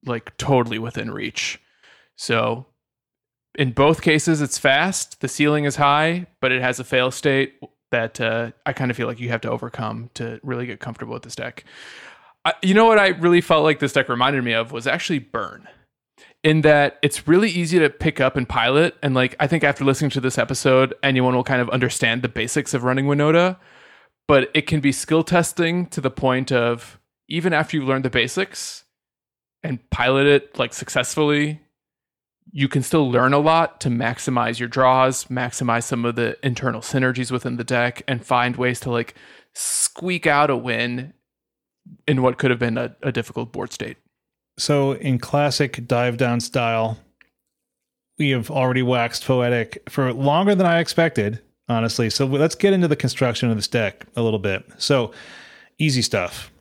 like 0.05 0.37
totally 0.37 0.77
within 0.77 1.09
reach. 1.09 1.59
So 2.15 2.67
in 3.55 3.71
both 3.71 4.03
cases, 4.03 4.41
it's 4.41 4.59
fast. 4.59 5.21
The 5.21 5.27
ceiling 5.27 5.65
is 5.65 5.77
high, 5.77 6.27
but 6.39 6.51
it 6.51 6.61
has 6.61 6.79
a 6.79 6.83
fail 6.83 7.09
state 7.09 7.55
that 7.91 8.21
uh, 8.21 8.51
I 8.65 8.73
kind 8.73 8.91
of 8.91 8.97
feel 8.97 9.07
like 9.07 9.19
you 9.19 9.29
have 9.29 9.41
to 9.41 9.49
overcome 9.49 10.09
to 10.15 10.39
really 10.43 10.65
get 10.65 10.79
comfortable 10.79 11.13
with 11.13 11.23
this 11.23 11.35
deck. 11.35 11.63
I, 12.45 12.53
you 12.61 12.73
know 12.73 12.85
what 12.85 12.99
I 12.99 13.09
really 13.09 13.41
felt 13.41 13.63
like 13.63 13.79
this 13.79 13.93
deck 13.93 14.09
reminded 14.09 14.43
me 14.43 14.53
of 14.53 14.71
was 14.71 14.87
actually 14.87 15.19
Burn 15.19 15.67
in 16.43 16.61
that 16.61 16.97
it's 17.01 17.27
really 17.27 17.49
easy 17.49 17.79
to 17.79 17.89
pick 17.89 18.21
up 18.21 18.37
and 18.37 18.47
pilot. 18.47 18.95
And 19.03 19.13
like, 19.13 19.35
I 19.39 19.47
think 19.47 19.63
after 19.63 19.83
listening 19.83 20.11
to 20.11 20.21
this 20.21 20.37
episode, 20.37 20.93
anyone 21.03 21.35
will 21.35 21.43
kind 21.43 21.61
of 21.61 21.69
understand 21.69 22.21
the 22.21 22.29
basics 22.29 22.73
of 22.73 22.83
running 22.83 23.05
Winota. 23.05 23.57
But 24.27 24.51
it 24.53 24.67
can 24.67 24.79
be 24.79 24.91
skill 24.91 25.23
testing 25.23 25.87
to 25.87 26.01
the 26.01 26.11
point 26.11 26.51
of 26.51 26.99
even 27.27 27.51
after 27.51 27.75
you've 27.75 27.87
learned 27.87 28.05
the 28.05 28.09
basics 28.09 28.85
and 29.63 29.87
pilot 29.89 30.27
it 30.27 30.57
like 30.57 30.73
successfully, 30.73 31.61
you 32.51 32.67
can 32.67 32.81
still 32.81 33.09
learn 33.09 33.33
a 33.33 33.39
lot 33.39 33.79
to 33.81 33.89
maximize 33.89 34.59
your 34.59 34.69
draws, 34.69 35.25
maximize 35.25 35.83
some 35.83 36.05
of 36.05 36.15
the 36.15 36.37
internal 36.45 36.81
synergies 36.81 37.31
within 37.31 37.57
the 37.57 37.63
deck, 37.63 38.01
and 38.07 38.25
find 38.25 38.55
ways 38.55 38.79
to 38.81 38.91
like 38.91 39.15
squeak 39.53 40.25
out 40.25 40.49
a 40.49 40.55
win 40.55 41.13
in 42.07 42.21
what 42.21 42.37
could 42.37 42.51
have 42.51 42.59
been 42.59 42.77
a, 42.77 42.95
a 43.01 43.11
difficult 43.11 43.51
board 43.51 43.71
state. 43.71 43.97
So, 44.57 44.93
in 44.93 45.19
classic 45.19 45.87
dive 45.87 46.17
down 46.17 46.39
style, 46.39 46.97
we 48.17 48.31
have 48.31 48.51
already 48.51 48.81
waxed 48.81 49.25
poetic 49.25 49.81
for 49.89 50.11
longer 50.11 50.53
than 50.53 50.65
I 50.65 50.79
expected, 50.79 51.41
honestly. 51.69 52.09
So, 52.09 52.25
let's 52.25 52.55
get 52.55 52.73
into 52.73 52.87
the 52.87 52.95
construction 52.95 53.49
of 53.49 53.55
this 53.55 53.67
deck 53.67 54.05
a 54.15 54.21
little 54.21 54.39
bit. 54.39 54.65
So, 54.77 55.11
easy 55.77 56.01
stuff. 56.01 56.51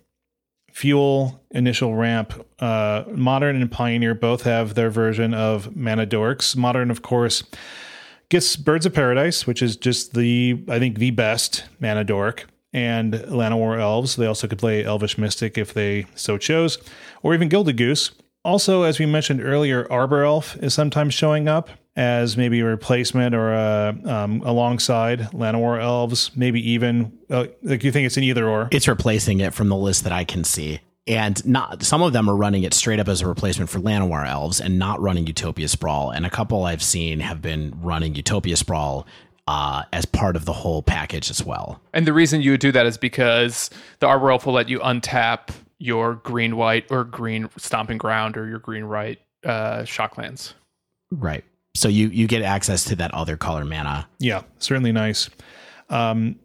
Fuel, 0.79 1.43
initial 1.51 1.97
ramp. 1.97 2.47
Uh, 2.61 3.03
Modern 3.11 3.61
and 3.61 3.69
Pioneer 3.69 4.15
both 4.15 4.43
have 4.43 4.75
their 4.75 4.91
version 4.91 5.35
of 5.35 5.75
Mana 5.75 6.07
Dorks. 6.07 6.55
Modern, 6.55 6.89
of 6.93 7.03
course, 7.03 7.43
gets 8.29 8.55
Birds 8.55 8.87
of 8.87 8.95
Paradise, 8.95 9.45
which 9.45 9.61
is 9.61 9.77
just 9.77 10.15
the, 10.15 10.63
I 10.69 10.79
think, 10.79 10.99
the 10.99 11.11
best 11.11 11.65
Mana 11.81 12.05
Dork 12.05 12.47
and 12.73 13.15
Llanowar 13.15 13.81
Elves. 13.81 14.15
They 14.15 14.27
also 14.27 14.47
could 14.47 14.61
play 14.61 14.85
Elvish 14.85 15.19
Mystic 15.19 15.59
if 15.59 15.75
they 15.75 16.07
so 16.15 16.39
chose, 16.39 16.79
or 17.25 17.35
even 17.35 17.49
Gilded 17.49 17.77
Goose. 17.77 18.13
Also, 18.45 18.85
as 18.85 19.01
we 19.01 19.07
mentioned 19.07 19.43
earlier, 19.43 19.85
Arbor 19.91 20.23
Elf 20.23 20.55
is 20.59 20.75
sometimes 20.75 21.13
showing 21.13 21.49
up 21.49 21.71
as 21.99 22.37
maybe 22.37 22.61
a 22.61 22.65
replacement 22.65 23.35
or 23.35 23.53
a, 23.53 23.93
um, 24.05 24.41
alongside 24.45 25.19
Llanowar 25.33 25.83
Elves, 25.83 26.31
maybe 26.37 26.71
even 26.71 27.13
uh, 27.29 27.47
like 27.65 27.83
you 27.83 27.91
think 27.91 28.07
it's 28.07 28.17
an 28.17 28.23
either 28.23 28.49
or. 28.49 28.69
It's 28.71 28.87
replacing 28.87 29.41
it 29.41 29.53
from 29.53 29.69
the 29.69 29.77
list 29.77 30.05
that 30.05 30.13
I 30.13 30.23
can 30.23 30.45
see. 30.45 30.81
And 31.09 31.45
not 31.45 31.83
some 31.83 32.01
of 32.01 32.13
them 32.13 32.31
are 32.31 32.37
running 32.37 32.63
it 32.63 32.73
straight 32.73 33.01
up 33.01 33.09
as 33.09 33.21
a 33.21 33.27
replacement 33.27 33.69
for 33.69 33.81
Llanowar 33.81 34.29
Elves 34.29 34.61
and 34.61 34.79
not 34.79 35.01
running 35.01 35.27
Utopia 35.27 35.67
Sprawl. 35.67 36.11
And 36.13 36.25
a 36.25 36.31
couple 36.31 36.65
I've 36.65 36.85
seen 36.85 37.19
have 37.19 37.43
been 37.43 37.77
running 37.83 38.15
Utopia 38.15 38.57
Sprawl 38.57 39.05
uh, 39.49 39.83
as 39.93 40.05
part 40.05 40.37
of 40.37 40.45
the 40.45 40.53
whole 40.53 40.83
package 40.83 41.31
as 41.31 41.45
well. 41.45 41.81
And 41.93 42.07
the 42.07 42.13
reason 42.13 42.43
you 42.43 42.53
would 42.53 42.61
do 42.61 42.71
that 42.71 42.87
is 42.87 42.97
because 42.97 43.71
the 43.99 44.07
Arbor 44.07 44.31
Elf 44.31 44.47
will 44.47 44.53
let 44.53 44.69
you 44.69 44.79
untap 44.79 45.49
your 45.79 46.15
green 46.15 46.57
white 46.57 46.87
or 46.91 47.03
green 47.03 47.49
stomping 47.57 47.99
ground 47.99 48.37
or 48.37 48.47
your 48.47 48.61
green 48.61 48.85
right 48.85 49.19
uh, 49.45 49.81
shocklands. 49.81 50.53
Right. 51.11 51.45
So 51.79 51.89
you 51.89 52.09
you 52.09 52.27
get 52.27 52.43
access 52.43 52.85
to 52.85 52.97
that 52.97 53.15
other 53.15 53.37
color 53.37 53.65
mana. 53.65 54.09
Yeah, 54.19 54.43
certainly 54.59 54.93
nice. 54.93 55.31
Um, 55.89 56.37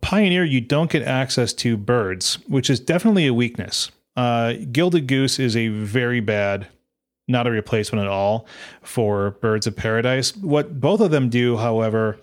Pioneer, 0.00 0.44
you 0.44 0.60
don't 0.60 0.90
get 0.90 1.02
access 1.02 1.52
to 1.54 1.76
birds, 1.76 2.38
which 2.48 2.70
is 2.70 2.80
definitely 2.80 3.26
a 3.26 3.34
weakness. 3.34 3.90
Uh, 4.16 4.54
Gilded 4.70 5.06
Goose 5.06 5.38
is 5.38 5.56
a 5.56 5.68
very 5.68 6.20
bad, 6.20 6.68
not 7.28 7.46
a 7.46 7.50
replacement 7.50 8.02
at 8.02 8.08
all 8.08 8.46
for 8.82 9.32
Birds 9.42 9.66
of 9.66 9.76
Paradise. 9.76 10.36
What 10.36 10.80
both 10.80 11.00
of 11.00 11.10
them 11.10 11.28
do, 11.28 11.56
however, 11.56 12.18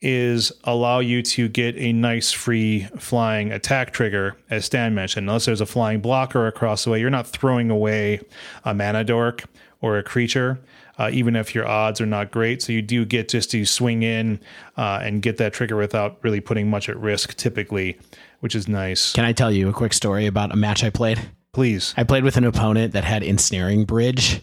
is 0.00 0.52
allow 0.64 1.00
you 1.00 1.22
to 1.22 1.48
get 1.48 1.76
a 1.76 1.92
nice 1.92 2.32
free 2.32 2.86
flying 2.96 3.52
attack 3.52 3.92
trigger, 3.92 4.36
as 4.48 4.64
Stan 4.64 4.94
mentioned. 4.94 5.28
Unless 5.28 5.44
there's 5.44 5.60
a 5.60 5.66
flying 5.66 6.00
blocker 6.00 6.46
across 6.46 6.84
the 6.84 6.90
way, 6.90 7.00
you're 7.00 7.10
not 7.10 7.26
throwing 7.26 7.70
away 7.70 8.20
a 8.64 8.72
mana 8.72 9.04
dork 9.04 9.44
or 9.82 9.98
a 9.98 10.02
creature 10.02 10.60
uh, 11.00 11.08
even 11.10 11.34
if 11.34 11.54
your 11.54 11.66
odds 11.66 11.98
are 11.98 12.06
not 12.06 12.30
great. 12.30 12.60
So 12.60 12.74
you 12.74 12.82
do 12.82 13.06
get 13.06 13.30
just 13.30 13.50
to 13.52 13.64
swing 13.64 14.02
in 14.02 14.38
uh, 14.76 15.00
and 15.02 15.22
get 15.22 15.38
that 15.38 15.54
trigger 15.54 15.76
without 15.76 16.18
really 16.22 16.40
putting 16.40 16.68
much 16.68 16.90
at 16.90 16.98
risk 16.98 17.34
typically, 17.36 17.98
which 18.40 18.54
is 18.54 18.68
nice. 18.68 19.14
Can 19.14 19.24
I 19.24 19.32
tell 19.32 19.50
you 19.50 19.70
a 19.70 19.72
quick 19.72 19.94
story 19.94 20.26
about 20.26 20.52
a 20.52 20.56
match 20.56 20.84
I 20.84 20.90
played? 20.90 21.18
Please. 21.54 21.94
I 21.96 22.04
played 22.04 22.22
with 22.22 22.36
an 22.36 22.44
opponent 22.44 22.92
that 22.92 23.04
had 23.04 23.22
ensnaring 23.22 23.86
bridge 23.86 24.42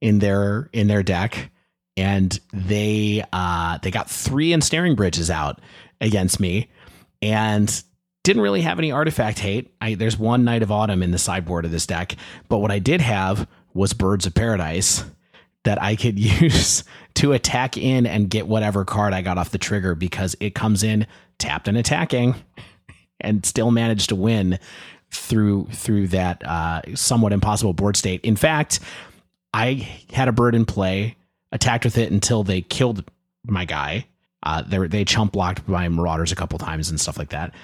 in 0.00 0.18
their 0.18 0.70
in 0.72 0.86
their 0.86 1.02
deck, 1.02 1.50
and 1.94 2.40
they 2.54 3.22
uh, 3.30 3.76
they 3.82 3.90
got 3.90 4.08
three 4.08 4.54
ensnaring 4.54 4.94
bridges 4.94 5.30
out 5.30 5.60
against 6.00 6.40
me, 6.40 6.70
and 7.20 7.82
didn't 8.24 8.42
really 8.42 8.62
have 8.62 8.78
any 8.78 8.90
artifact 8.90 9.38
hate. 9.40 9.74
I, 9.80 9.94
there's 9.94 10.18
one 10.18 10.44
Knight 10.44 10.62
of 10.62 10.72
Autumn 10.72 11.02
in 11.02 11.10
the 11.10 11.18
sideboard 11.18 11.66
of 11.66 11.70
this 11.70 11.86
deck, 11.86 12.16
but 12.48 12.58
what 12.58 12.70
I 12.70 12.78
did 12.78 13.02
have 13.02 13.46
was 13.74 13.92
Birds 13.92 14.26
of 14.26 14.34
Paradise 14.34 15.04
that 15.68 15.82
I 15.82 15.96
could 15.96 16.18
use 16.40 16.82
to 17.14 17.32
attack 17.32 17.76
in 17.76 18.06
and 18.06 18.30
get 18.30 18.48
whatever 18.48 18.86
card 18.86 19.12
I 19.12 19.20
got 19.20 19.36
off 19.36 19.50
the 19.50 19.58
trigger 19.58 19.94
because 19.94 20.34
it 20.40 20.54
comes 20.54 20.82
in 20.82 21.06
tapped 21.38 21.68
and 21.68 21.76
attacking 21.76 22.34
and 23.20 23.44
still 23.44 23.70
managed 23.70 24.08
to 24.08 24.16
win 24.16 24.58
through 25.10 25.66
through 25.70 26.08
that 26.08 26.42
uh, 26.42 26.80
somewhat 26.94 27.34
impossible 27.34 27.74
board 27.74 27.98
state. 27.98 28.22
In 28.24 28.34
fact, 28.34 28.80
I 29.52 29.86
had 30.10 30.28
a 30.28 30.32
bird 30.32 30.54
in 30.54 30.64
play, 30.64 31.16
attacked 31.52 31.84
with 31.84 31.98
it 31.98 32.10
until 32.10 32.44
they 32.44 32.62
killed 32.62 33.04
my 33.44 33.66
guy. 33.66 34.06
Uh, 34.42 34.62
they 34.62 34.78
they 34.86 35.04
chump 35.04 35.32
blocked 35.32 35.68
my 35.68 35.86
marauders 35.90 36.32
a 36.32 36.36
couple 36.36 36.58
times 36.58 36.88
and 36.88 36.98
stuff 36.98 37.18
like 37.18 37.30
that. 37.30 37.54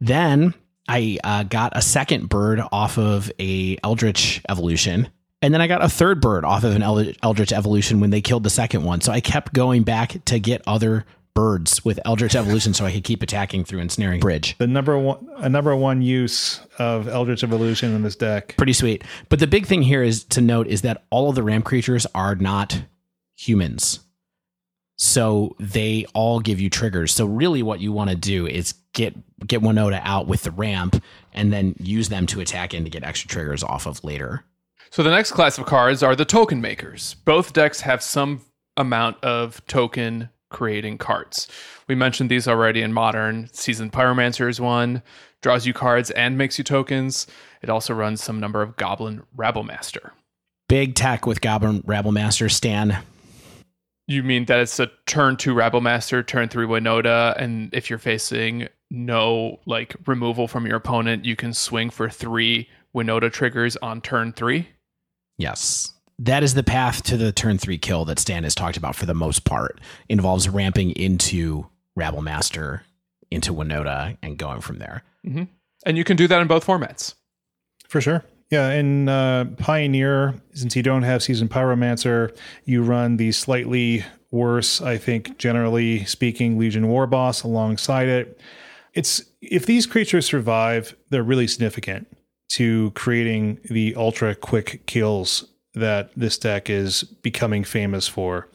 Then 0.00 0.54
I 0.86 1.18
uh, 1.24 1.42
got 1.42 1.72
a 1.74 1.82
second 1.82 2.28
bird 2.28 2.60
off 2.70 2.96
of 2.96 3.32
a 3.40 3.76
Eldritch 3.82 4.40
evolution 4.48 5.08
and 5.42 5.54
then 5.54 5.60
I 5.60 5.66
got 5.66 5.82
a 5.82 5.88
third 5.88 6.20
bird 6.20 6.44
off 6.44 6.64
of 6.64 6.74
an 6.74 6.82
Eldritch 6.82 7.52
Evolution 7.52 8.00
when 8.00 8.10
they 8.10 8.20
killed 8.20 8.44
the 8.44 8.50
second 8.50 8.84
one. 8.84 9.00
So 9.00 9.12
I 9.12 9.20
kept 9.20 9.52
going 9.52 9.82
back 9.82 10.24
to 10.26 10.38
get 10.38 10.62
other 10.66 11.06
birds 11.34 11.84
with 11.84 12.00
Eldritch 12.04 12.34
Evolution 12.34 12.74
so 12.74 12.84
I 12.84 12.92
could 12.92 13.04
keep 13.04 13.22
attacking 13.22 13.64
through 13.64 13.80
Ensnaring 13.80 14.20
Bridge. 14.20 14.56
The 14.58 14.66
number 14.66 14.98
one 14.98 15.26
a 15.36 15.48
number 15.48 15.74
one 15.74 16.02
use 16.02 16.60
of 16.78 17.08
Eldritch 17.08 17.42
Evolution 17.42 17.94
in 17.94 18.02
this 18.02 18.16
deck. 18.16 18.56
Pretty 18.56 18.72
sweet. 18.72 19.04
But 19.28 19.38
the 19.38 19.46
big 19.46 19.66
thing 19.66 19.82
here 19.82 20.02
is 20.02 20.24
to 20.24 20.40
note 20.40 20.66
is 20.66 20.82
that 20.82 21.04
all 21.10 21.30
of 21.30 21.36
the 21.36 21.42
ramp 21.42 21.64
creatures 21.64 22.06
are 22.14 22.34
not 22.34 22.82
humans. 23.36 24.00
So 24.96 25.56
they 25.58 26.04
all 26.12 26.40
give 26.40 26.60
you 26.60 26.68
triggers. 26.68 27.12
So 27.14 27.24
really 27.24 27.62
what 27.62 27.80
you 27.80 27.90
want 27.90 28.10
to 28.10 28.16
do 28.16 28.46
is 28.46 28.74
get 28.92 29.16
get 29.46 29.62
Winota 29.62 30.02
out 30.04 30.26
with 30.26 30.42
the 30.42 30.50
ramp 30.50 31.02
and 31.32 31.50
then 31.50 31.74
use 31.78 32.10
them 32.10 32.26
to 32.26 32.40
attack 32.40 32.74
in 32.74 32.84
to 32.84 32.90
get 32.90 33.04
extra 33.04 33.28
triggers 33.28 33.62
off 33.62 33.86
of 33.86 34.04
later. 34.04 34.44
So 34.92 35.04
the 35.04 35.10
next 35.10 35.30
class 35.30 35.56
of 35.56 35.66
cards 35.66 36.02
are 36.02 36.16
the 36.16 36.24
token 36.24 36.60
makers. 36.60 37.14
Both 37.24 37.52
decks 37.52 37.80
have 37.82 38.02
some 38.02 38.40
amount 38.76 39.22
of 39.22 39.64
token 39.66 40.30
creating 40.50 40.98
cards. 40.98 41.46
We 41.86 41.94
mentioned 41.94 42.28
these 42.28 42.48
already 42.48 42.82
in 42.82 42.92
modern. 42.92 43.48
Seasoned 43.52 43.92
Pyromancer 43.92 44.48
is 44.48 44.60
one, 44.60 45.02
draws 45.42 45.64
you 45.64 45.72
cards 45.72 46.10
and 46.10 46.36
makes 46.36 46.58
you 46.58 46.64
tokens. 46.64 47.28
It 47.62 47.70
also 47.70 47.94
runs 47.94 48.20
some 48.20 48.40
number 48.40 48.62
of 48.62 48.76
Goblin 48.76 49.22
Rabblemaster. 49.36 50.10
Big 50.68 50.96
tech 50.96 51.24
with 51.24 51.40
Goblin 51.40 51.82
Rabblemaster, 51.82 52.50
Stan. 52.50 52.98
You 54.08 54.24
mean 54.24 54.46
that 54.46 54.58
it's 54.58 54.80
a 54.80 54.90
turn 55.06 55.36
two 55.36 55.54
Rabblemaster, 55.54 56.26
turn 56.26 56.48
three 56.48 56.66
Winota, 56.66 57.40
and 57.40 57.72
if 57.72 57.90
you're 57.90 58.00
facing 58.00 58.66
no 58.90 59.60
like 59.66 59.94
removal 60.06 60.48
from 60.48 60.66
your 60.66 60.76
opponent, 60.76 61.24
you 61.24 61.36
can 61.36 61.54
swing 61.54 61.90
for 61.90 62.10
three 62.10 62.68
Winota 62.92 63.32
triggers 63.32 63.76
on 63.76 64.00
turn 64.00 64.32
three? 64.32 64.68
Yes. 65.40 65.92
That 66.18 66.42
is 66.42 66.52
the 66.52 66.62
path 66.62 67.02
to 67.04 67.16
the 67.16 67.32
turn 67.32 67.56
three 67.56 67.78
kill 67.78 68.04
that 68.04 68.18
Stan 68.18 68.44
has 68.44 68.54
talked 68.54 68.76
about 68.76 68.94
for 68.94 69.06
the 69.06 69.14
most 69.14 69.44
part. 69.44 69.80
Involves 70.08 70.48
ramping 70.48 70.90
into 70.90 71.66
Rabblemaster, 71.98 72.82
into 73.30 73.54
Winota, 73.54 74.18
and 74.22 74.36
going 74.36 74.60
from 74.60 74.78
there. 74.78 75.02
Mm-hmm. 75.26 75.44
And 75.86 75.96
you 75.96 76.04
can 76.04 76.18
do 76.18 76.28
that 76.28 76.42
in 76.42 76.46
both 76.46 76.66
formats. 76.66 77.14
For 77.88 78.02
sure. 78.02 78.22
Yeah, 78.50 78.72
in 78.72 79.08
uh, 79.08 79.46
Pioneer, 79.58 80.34
since 80.52 80.76
you 80.76 80.82
don't 80.82 81.04
have 81.04 81.22
Seasoned 81.22 81.50
Pyromancer, 81.50 82.36
you 82.64 82.82
run 82.82 83.16
the 83.16 83.32
slightly 83.32 84.04
worse, 84.30 84.82
I 84.82 84.98
think, 84.98 85.38
generally 85.38 86.04
speaking, 86.04 86.58
Legion 86.58 86.88
War 86.88 87.06
Boss 87.06 87.44
alongside 87.44 88.08
it. 88.08 88.40
It's 88.92 89.22
if 89.40 89.66
these 89.66 89.86
creatures 89.86 90.26
survive, 90.26 90.96
they're 91.08 91.22
really 91.22 91.46
significant 91.46 92.08
to 92.50 92.90
creating 92.92 93.58
the 93.64 93.94
ultra 93.96 94.34
quick 94.34 94.84
kills 94.86 95.44
that 95.74 96.10
this 96.16 96.36
deck 96.36 96.68
is 96.68 97.02
becoming 97.02 97.64
famous 97.64 98.08
for. 98.08 98.48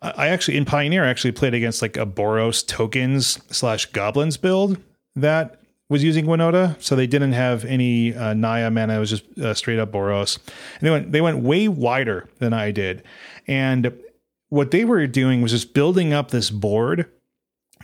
I 0.00 0.28
actually 0.28 0.56
in 0.56 0.64
Pioneer 0.64 1.04
actually 1.04 1.32
played 1.32 1.54
against 1.54 1.80
like 1.80 1.96
a 1.96 2.06
Boros 2.06 2.66
tokens 2.66 3.38
slash 3.54 3.86
goblins 3.86 4.36
build 4.36 4.78
that 5.14 5.60
was 5.88 6.02
using 6.02 6.24
Winota, 6.24 6.80
so 6.82 6.96
they 6.96 7.06
didn't 7.06 7.32
have 7.32 7.64
any 7.64 8.14
uh, 8.14 8.34
Naya 8.34 8.70
mana. 8.70 8.96
It 8.96 9.00
was 9.00 9.10
just 9.10 9.38
uh, 9.38 9.54
straight 9.54 9.78
up 9.78 9.92
Boros, 9.92 10.38
and 10.80 10.86
they 10.86 10.90
went 10.90 11.12
they 11.12 11.20
went 11.20 11.38
way 11.38 11.68
wider 11.68 12.28
than 12.38 12.52
I 12.52 12.70
did. 12.70 13.04
And 13.46 13.92
what 14.48 14.70
they 14.70 14.84
were 14.84 15.06
doing 15.06 15.42
was 15.42 15.52
just 15.52 15.74
building 15.74 16.12
up 16.12 16.30
this 16.30 16.50
board 16.50 17.08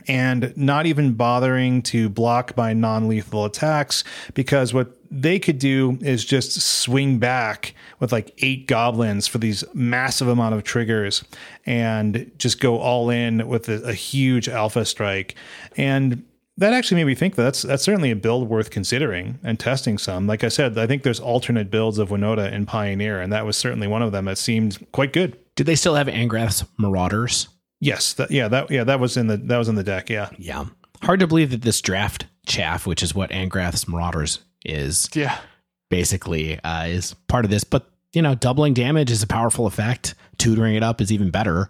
and 0.07 0.55
not 0.55 0.85
even 0.85 1.13
bothering 1.13 1.81
to 1.83 2.09
block 2.09 2.55
my 2.57 2.73
non 2.73 3.07
lethal 3.07 3.45
attacks 3.45 4.03
because 4.33 4.73
what 4.73 4.95
they 5.11 5.39
could 5.39 5.57
do 5.57 5.97
is 6.01 6.23
just 6.23 6.61
swing 6.61 7.17
back 7.17 7.73
with 7.99 8.11
like 8.11 8.33
eight 8.39 8.67
goblins 8.67 9.27
for 9.27 9.39
these 9.39 9.63
massive 9.73 10.27
amount 10.27 10.53
of 10.55 10.63
triggers 10.63 11.23
and 11.65 12.31
just 12.37 12.59
go 12.59 12.77
all 12.77 13.09
in 13.09 13.47
with 13.47 13.67
a, 13.69 13.81
a 13.83 13.93
huge 13.93 14.47
alpha 14.47 14.85
strike. 14.85 15.35
And 15.75 16.23
that 16.57 16.73
actually 16.73 16.97
made 16.97 17.07
me 17.07 17.15
think 17.15 17.35
that 17.35 17.43
that's 17.43 17.61
that's 17.61 17.83
certainly 17.83 18.11
a 18.11 18.15
build 18.15 18.49
worth 18.49 18.69
considering 18.69 19.39
and 19.43 19.59
testing 19.59 19.97
some. 19.97 20.27
Like 20.27 20.43
I 20.43 20.49
said, 20.49 20.77
I 20.77 20.87
think 20.87 21.03
there's 21.03 21.19
alternate 21.19 21.71
builds 21.71 21.97
of 21.97 22.09
Winota 22.09 22.51
in 22.51 22.65
Pioneer, 22.65 23.21
and 23.21 23.31
that 23.31 23.45
was 23.45 23.55
certainly 23.57 23.87
one 23.87 24.01
of 24.01 24.11
them 24.11 24.25
that 24.25 24.37
seemed 24.37 24.85
quite 24.91 25.13
good. 25.13 25.37
Did 25.55 25.67
they 25.67 25.75
still 25.75 25.95
have 25.95 26.07
Angrath's 26.07 26.65
Marauders? 26.77 27.47
Yes, 27.81 28.13
that, 28.13 28.29
yeah, 28.31 28.47
that 28.49 28.69
yeah, 28.71 28.83
that 28.83 28.99
was 28.99 29.15
in 29.17 29.27
the 29.27 29.37
that 29.37 29.57
was 29.57 29.69
in 29.69 29.75
the 29.75 29.83
deck. 29.83 30.09
Yeah, 30.09 30.29
yeah. 30.37 30.65
Hard 31.01 31.19
to 31.21 31.27
believe 31.27 31.51
that 31.51 31.61
this 31.61 31.79
draft 31.81 32.25
chaff, 32.45 32.85
which 32.85 33.01
is 33.01 33.15
what 33.15 33.29
Angrath's 33.31 33.87
Marauders 33.87 34.39
is 34.65 35.09
Yeah. 35.13 35.37
basically 35.89 36.59
uh, 36.63 36.85
is 36.85 37.13
part 37.27 37.45
of 37.45 37.51
this. 37.51 37.63
But 37.63 37.89
you 38.13 38.21
know, 38.21 38.35
doubling 38.35 38.73
damage 38.73 39.11
is 39.11 39.23
a 39.23 39.27
powerful 39.27 39.65
effect. 39.65 40.15
Tutoring 40.37 40.75
it 40.75 40.83
up 40.83 40.99
is 41.01 41.11
even 41.11 41.29
better. 41.31 41.69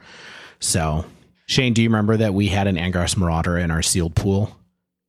So, 0.59 1.05
Shane, 1.47 1.73
do 1.73 1.81
you 1.83 1.89
remember 1.89 2.17
that 2.17 2.33
we 2.33 2.47
had 2.47 2.67
an 2.67 2.75
Angrath's 2.77 3.17
Marauder 3.17 3.57
in 3.57 3.71
our 3.71 3.81
sealed 3.81 4.15
pool 4.15 4.55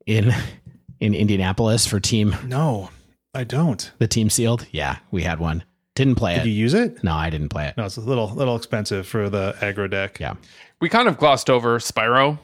in 0.07 0.33
in 1.01 1.15
Indianapolis 1.15 1.87
for 1.87 1.99
team 2.01 2.37
No, 2.47 2.91
I 3.35 3.45
don't. 3.45 3.91
the 3.99 4.07
team 4.09 4.29
sealed? 4.29 4.67
Yeah, 4.71 4.97
we 5.11 5.23
had 5.23 5.39
one. 5.41 5.65
Didn't 5.97 6.15
play 6.17 6.35
Did 6.35 6.41
it. 6.43 6.45
Did 6.45 6.51
you 6.51 6.57
use 6.57 6.75
it? 6.75 7.03
no, 7.05 7.15
I 7.15 7.31
didn't 7.31 7.49
play 7.49 7.67
it. 7.69 7.77
No, 7.77 7.85
it's 7.85 7.97
a 7.97 8.01
little 8.01 8.29
little 8.35 8.57
expensive 8.57 9.07
for 9.07 9.29
the 9.31 9.55
aggro 9.61 9.91
deck. 9.91 10.19
Yeah. 10.21 10.35
We 10.81 10.89
kind 10.89 11.09
of 11.09 11.19
glossed 11.19 11.51
over 11.51 11.79
Spyro, 11.79 12.39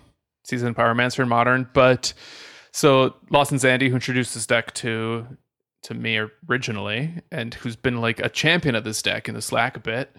Seasoned 0.44 0.76
Pyromancer 0.76 1.20
in 1.20 1.28
Modern, 1.28 1.68
but 1.72 2.12
so 2.72 3.16
Lawson 3.30 3.58
Zandy, 3.58 3.88
who 3.88 3.94
introduced 3.94 4.34
this 4.34 4.46
deck 4.46 4.74
to 4.74 5.26
to 5.82 5.94
me 5.94 6.20
originally, 6.48 7.22
and 7.30 7.54
who's 7.54 7.76
been 7.76 8.00
like 8.00 8.18
a 8.18 8.28
champion 8.28 8.74
of 8.74 8.82
this 8.82 9.00
deck 9.02 9.28
in 9.28 9.34
the 9.34 9.42
Slack 9.42 9.76
a 9.76 9.80
bit, 9.80 10.14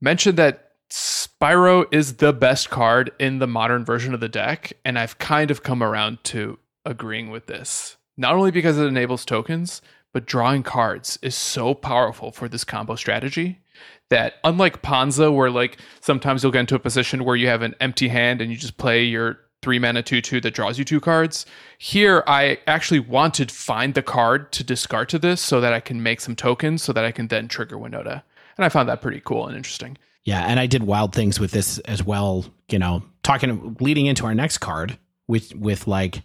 mentioned 0.00 0.36
that 0.36 0.72
Spyro 0.90 1.86
is 1.92 2.16
the 2.16 2.32
best 2.32 2.70
card 2.70 3.12
in 3.20 3.38
the 3.38 3.46
modern 3.46 3.84
version 3.84 4.12
of 4.14 4.20
the 4.20 4.28
deck, 4.28 4.72
and 4.84 4.98
I've 4.98 5.18
kind 5.18 5.50
of 5.50 5.62
come 5.62 5.82
around 5.82 6.18
to 6.24 6.58
agreeing 6.84 7.30
with 7.30 7.46
this. 7.46 7.96
Not 8.16 8.34
only 8.34 8.50
because 8.50 8.78
it 8.78 8.86
enables 8.86 9.24
tokens, 9.24 9.80
but 10.12 10.26
drawing 10.26 10.62
cards 10.62 11.18
is 11.22 11.34
so 11.34 11.74
powerful 11.74 12.32
for 12.32 12.48
this 12.48 12.64
combo 12.64 12.96
strategy 12.96 13.60
that 14.08 14.34
unlike 14.44 14.82
Ponza, 14.82 15.32
where 15.32 15.50
like 15.50 15.78
sometimes 16.00 16.42
you'll 16.42 16.52
get 16.52 16.60
into 16.60 16.74
a 16.74 16.80
position 16.80 17.24
where 17.24 17.36
you 17.36 17.46
have 17.48 17.62
an 17.62 17.74
empty 17.80 18.08
hand 18.08 18.40
and 18.40 18.50
you 18.50 18.56
just 18.56 18.76
play 18.76 19.04
your 19.04 19.38
three 19.62 19.78
mana 19.78 20.02
two 20.02 20.20
two 20.20 20.40
that 20.40 20.54
draws 20.54 20.78
you 20.78 20.84
two 20.84 21.00
cards. 21.00 21.46
Here, 21.78 22.22
I 22.26 22.58
actually 22.66 23.00
wanted 23.00 23.50
find 23.50 23.94
the 23.94 24.02
card 24.02 24.52
to 24.52 24.64
discard 24.64 25.08
to 25.10 25.18
this 25.18 25.40
so 25.40 25.60
that 25.60 25.72
I 25.72 25.80
can 25.80 26.02
make 26.02 26.20
some 26.20 26.36
tokens 26.36 26.82
so 26.82 26.92
that 26.92 27.04
I 27.04 27.12
can 27.12 27.28
then 27.28 27.48
trigger 27.48 27.76
Winota. 27.76 28.22
And 28.56 28.64
I 28.64 28.68
found 28.68 28.88
that 28.88 29.00
pretty 29.00 29.20
cool 29.20 29.46
and 29.46 29.56
interesting. 29.56 29.96
Yeah, 30.24 30.42
and 30.42 30.60
I 30.60 30.66
did 30.66 30.82
wild 30.82 31.14
things 31.14 31.40
with 31.40 31.52
this 31.52 31.78
as 31.80 32.04
well. 32.04 32.44
You 32.68 32.78
know, 32.78 33.02
talking 33.22 33.76
leading 33.80 34.06
into 34.06 34.26
our 34.26 34.34
next 34.34 34.58
card 34.58 34.98
with 35.28 35.54
with 35.54 35.86
like 35.86 36.22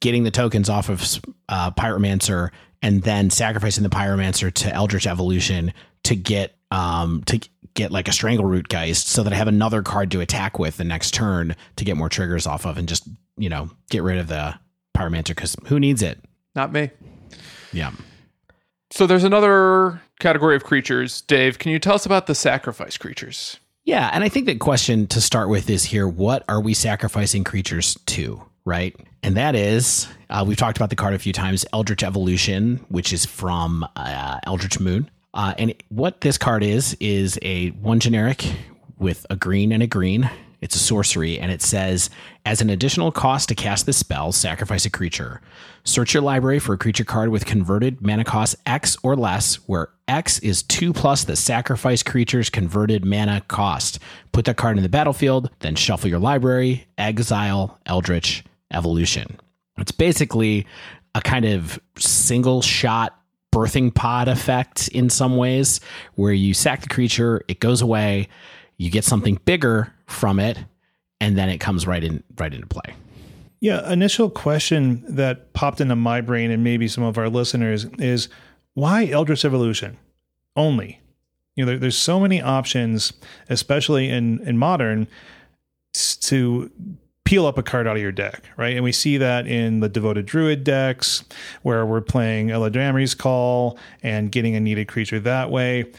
getting 0.00 0.24
the 0.24 0.30
tokens 0.30 0.68
off 0.68 0.88
of 0.88 1.02
uh, 1.48 1.70
Pyromancer 1.72 2.50
and 2.82 3.02
then 3.02 3.30
sacrificing 3.30 3.82
the 3.82 3.88
Pyromancer 3.88 4.52
to 4.52 4.72
Eldritch 4.72 5.06
Evolution 5.06 5.72
to 6.04 6.16
get 6.16 6.56
um 6.70 7.22
to 7.26 7.40
get 7.74 7.92
like 7.92 8.08
a 8.08 8.10
Strangleroot 8.10 8.68
Geist, 8.68 9.08
so 9.08 9.22
that 9.22 9.32
I 9.32 9.36
have 9.36 9.48
another 9.48 9.82
card 9.82 10.10
to 10.12 10.20
attack 10.20 10.58
with 10.58 10.78
the 10.78 10.84
next 10.84 11.14
turn 11.14 11.54
to 11.76 11.84
get 11.84 11.96
more 11.96 12.08
triggers 12.08 12.46
off 12.46 12.66
of, 12.66 12.78
and 12.78 12.88
just 12.88 13.08
you 13.36 13.48
know 13.48 13.70
get 13.90 14.02
rid 14.02 14.18
of 14.18 14.28
the 14.28 14.54
Pyromancer 14.96 15.28
because 15.28 15.56
who 15.66 15.78
needs 15.78 16.02
it? 16.02 16.18
Not 16.54 16.72
me. 16.72 16.90
Yeah. 17.72 17.92
So 18.90 19.06
there's 19.06 19.24
another 19.24 20.00
category 20.20 20.56
of 20.56 20.64
creatures. 20.64 21.20
Dave, 21.22 21.58
can 21.58 21.72
you 21.72 21.78
tell 21.78 21.94
us 21.94 22.06
about 22.06 22.26
the 22.26 22.34
sacrifice 22.34 22.96
creatures? 22.96 23.58
Yeah, 23.84 24.10
and 24.12 24.24
I 24.24 24.28
think 24.28 24.46
the 24.46 24.56
question 24.56 25.06
to 25.08 25.20
start 25.20 25.48
with 25.48 25.68
is 25.70 25.84
here: 25.84 26.08
what 26.08 26.44
are 26.48 26.60
we 26.60 26.74
sacrificing 26.74 27.44
creatures 27.44 27.96
to? 28.06 28.42
Right, 28.66 28.96
and 29.22 29.36
that 29.36 29.54
is 29.54 30.08
uh, 30.28 30.44
we've 30.46 30.56
talked 30.56 30.76
about 30.76 30.90
the 30.90 30.96
card 30.96 31.14
a 31.14 31.20
few 31.20 31.32
times, 31.32 31.64
Eldritch 31.72 32.02
Evolution, 32.02 32.84
which 32.88 33.12
is 33.12 33.24
from 33.24 33.86
uh, 33.94 34.40
Eldritch 34.42 34.80
Moon. 34.80 35.08
Uh, 35.32 35.54
and 35.56 35.72
what 35.88 36.22
this 36.22 36.36
card 36.36 36.64
is 36.64 36.96
is 36.98 37.38
a 37.42 37.68
one 37.68 38.00
generic 38.00 38.44
with 38.98 39.24
a 39.30 39.36
green 39.36 39.70
and 39.70 39.84
a 39.84 39.86
green. 39.86 40.28
It's 40.60 40.74
a 40.74 40.80
sorcery, 40.80 41.38
and 41.38 41.52
it 41.52 41.62
says 41.62 42.10
as 42.44 42.60
an 42.60 42.68
additional 42.68 43.12
cost 43.12 43.50
to 43.50 43.54
cast 43.54 43.86
this 43.86 43.98
spell, 43.98 44.32
sacrifice 44.32 44.84
a 44.84 44.90
creature. 44.90 45.40
Search 45.84 46.12
your 46.12 46.24
library 46.24 46.58
for 46.58 46.72
a 46.72 46.78
creature 46.78 47.04
card 47.04 47.28
with 47.28 47.46
converted 47.46 48.02
mana 48.02 48.24
cost 48.24 48.56
X 48.66 48.96
or 49.04 49.14
less, 49.14 49.56
where 49.68 49.90
X 50.08 50.40
is 50.40 50.64
2 50.64 50.92
plus 50.92 51.22
the 51.22 51.36
sacrifice 51.36 52.02
creature's 52.02 52.50
converted 52.50 53.04
mana 53.04 53.42
cost. 53.46 54.00
Put 54.32 54.44
that 54.46 54.56
card 54.56 54.76
in 54.76 54.82
the 54.82 54.88
battlefield, 54.88 55.50
then 55.60 55.76
shuffle 55.76 56.10
your 56.10 56.18
library, 56.18 56.88
exile 56.98 57.78
Eldritch 57.86 58.42
Evolution. 58.72 59.38
It's 59.78 59.92
basically 59.92 60.66
a 61.14 61.20
kind 61.20 61.44
of 61.44 61.78
single 61.98 62.62
shot 62.62 63.18
birthing 63.52 63.94
pod 63.94 64.28
effect 64.28 64.88
in 64.88 65.08
some 65.08 65.36
ways, 65.36 65.80
where 66.14 66.32
you 66.32 66.52
sack 66.52 66.82
the 66.82 66.88
creature, 66.88 67.42
it 67.48 67.58
goes 67.58 67.80
away, 67.80 68.28
you 68.76 68.90
get 68.90 69.04
something 69.04 69.40
bigger 69.46 69.92
from 70.06 70.38
it, 70.38 70.58
and 71.20 71.38
then 71.38 71.48
it 71.48 71.58
comes 71.58 71.86
right 71.86 72.04
in 72.04 72.22
right 72.38 72.52
into 72.52 72.66
play. 72.66 72.94
Yeah, 73.60 73.90
initial 73.90 74.28
question 74.28 75.02
that 75.08 75.54
popped 75.54 75.80
into 75.80 75.96
my 75.96 76.20
brain 76.20 76.50
and 76.50 76.62
maybe 76.62 76.86
some 76.86 77.02
of 77.02 77.16
our 77.16 77.30
listeners 77.30 77.86
is 77.98 78.28
why 78.74 79.06
Eldritch 79.06 79.46
Evolution 79.46 79.96
only? 80.54 81.00
You 81.54 81.64
know, 81.64 81.70
there, 81.70 81.78
there's 81.78 81.96
so 81.96 82.20
many 82.20 82.42
options, 82.42 83.14
especially 83.48 84.10
in 84.10 84.46
in 84.46 84.58
modern, 84.58 85.08
to 85.94 86.70
peel 87.26 87.44
up 87.44 87.58
a 87.58 87.62
card 87.62 87.86
out 87.86 87.96
of 87.96 88.02
your 88.02 88.12
deck, 88.12 88.44
right? 88.56 88.74
And 88.74 88.84
we 88.84 88.92
see 88.92 89.18
that 89.18 89.46
in 89.46 89.80
the 89.80 89.88
Devoted 89.88 90.24
Druid 90.24 90.64
decks, 90.64 91.24
where 91.62 91.84
we're 91.84 92.00
playing 92.00 92.48
Eladamri's 92.48 93.14
Call 93.14 93.78
and 94.02 94.32
getting 94.32 94.54
a 94.54 94.60
needed 94.60 94.88
creature 94.88 95.20
that 95.20 95.50
way. 95.50 95.92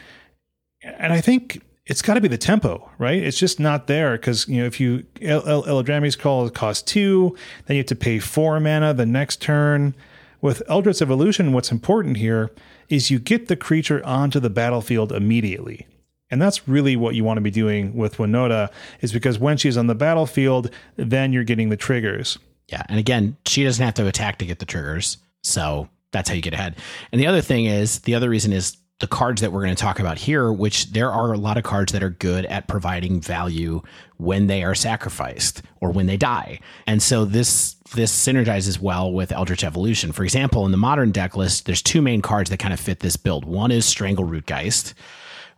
And 0.82 1.12
I 1.12 1.20
think 1.20 1.62
it's 1.86 2.02
got 2.02 2.14
to 2.14 2.20
be 2.20 2.28
the 2.28 2.38
tempo, 2.38 2.90
right? 2.98 3.22
It's 3.22 3.38
just 3.38 3.60
not 3.60 3.86
there 3.86 4.12
because 4.12 4.48
you 4.48 4.60
know 4.60 4.66
if 4.66 4.80
you 4.80 5.04
El- 5.20 5.46
El- 5.46 5.64
Eladamri's 5.64 6.16
Call 6.16 6.48
costs 6.50 6.82
two, 6.82 7.36
then 7.66 7.76
you 7.76 7.80
have 7.80 7.86
to 7.86 7.96
pay 7.96 8.18
four 8.18 8.58
mana 8.58 8.92
the 8.94 9.06
next 9.06 9.40
turn. 9.40 9.94
With 10.40 10.62
Eldritch 10.68 11.02
Evolution, 11.02 11.52
what's 11.52 11.72
important 11.72 12.16
here 12.16 12.50
is 12.88 13.10
you 13.10 13.18
get 13.18 13.48
the 13.48 13.56
creature 13.56 14.04
onto 14.06 14.38
the 14.38 14.50
battlefield 14.50 15.12
immediately. 15.12 15.86
And 16.30 16.40
that's 16.42 16.68
really 16.68 16.96
what 16.96 17.14
you 17.14 17.24
want 17.24 17.38
to 17.38 17.42
be 17.42 17.50
doing 17.50 17.94
with 17.94 18.16
Winota, 18.18 18.70
is 19.00 19.12
because 19.12 19.38
when 19.38 19.56
she's 19.56 19.76
on 19.76 19.86
the 19.86 19.94
battlefield, 19.94 20.70
then 20.96 21.32
you're 21.32 21.44
getting 21.44 21.70
the 21.70 21.76
triggers. 21.76 22.38
Yeah, 22.68 22.82
and 22.88 22.98
again, 22.98 23.36
she 23.46 23.64
doesn't 23.64 23.84
have 23.84 23.94
to 23.94 24.06
attack 24.06 24.38
to 24.38 24.46
get 24.46 24.58
the 24.58 24.66
triggers, 24.66 25.16
so 25.42 25.88
that's 26.12 26.28
how 26.28 26.34
you 26.34 26.42
get 26.42 26.52
ahead. 26.52 26.76
And 27.12 27.20
the 27.20 27.26
other 27.26 27.40
thing 27.40 27.64
is, 27.64 28.00
the 28.00 28.14
other 28.14 28.28
reason 28.28 28.52
is 28.52 28.76
the 29.00 29.06
cards 29.06 29.40
that 29.40 29.52
we're 29.52 29.62
going 29.62 29.74
to 29.74 29.80
talk 29.80 30.00
about 30.00 30.18
here, 30.18 30.52
which 30.52 30.92
there 30.92 31.10
are 31.10 31.32
a 31.32 31.38
lot 31.38 31.56
of 31.56 31.62
cards 31.62 31.92
that 31.92 32.02
are 32.02 32.10
good 32.10 32.44
at 32.46 32.66
providing 32.66 33.20
value 33.20 33.80
when 34.16 34.48
they 34.48 34.64
are 34.64 34.74
sacrificed 34.74 35.62
or 35.80 35.92
when 35.92 36.06
they 36.06 36.16
die. 36.16 36.58
And 36.86 37.00
so 37.02 37.24
this 37.24 37.76
this 37.94 38.14
synergizes 38.14 38.80
well 38.80 39.10
with 39.12 39.32
Eldritch 39.32 39.64
Evolution. 39.64 40.12
For 40.12 40.24
example, 40.24 40.66
in 40.66 40.72
the 40.72 40.76
modern 40.76 41.10
deck 41.10 41.36
list, 41.36 41.64
there's 41.64 41.80
two 41.80 42.02
main 42.02 42.20
cards 42.20 42.50
that 42.50 42.58
kind 42.58 42.74
of 42.74 42.80
fit 42.80 43.00
this 43.00 43.16
build. 43.16 43.44
One 43.44 43.70
is 43.70 43.86
Strangleroot 43.86 44.44
Geist, 44.44 44.94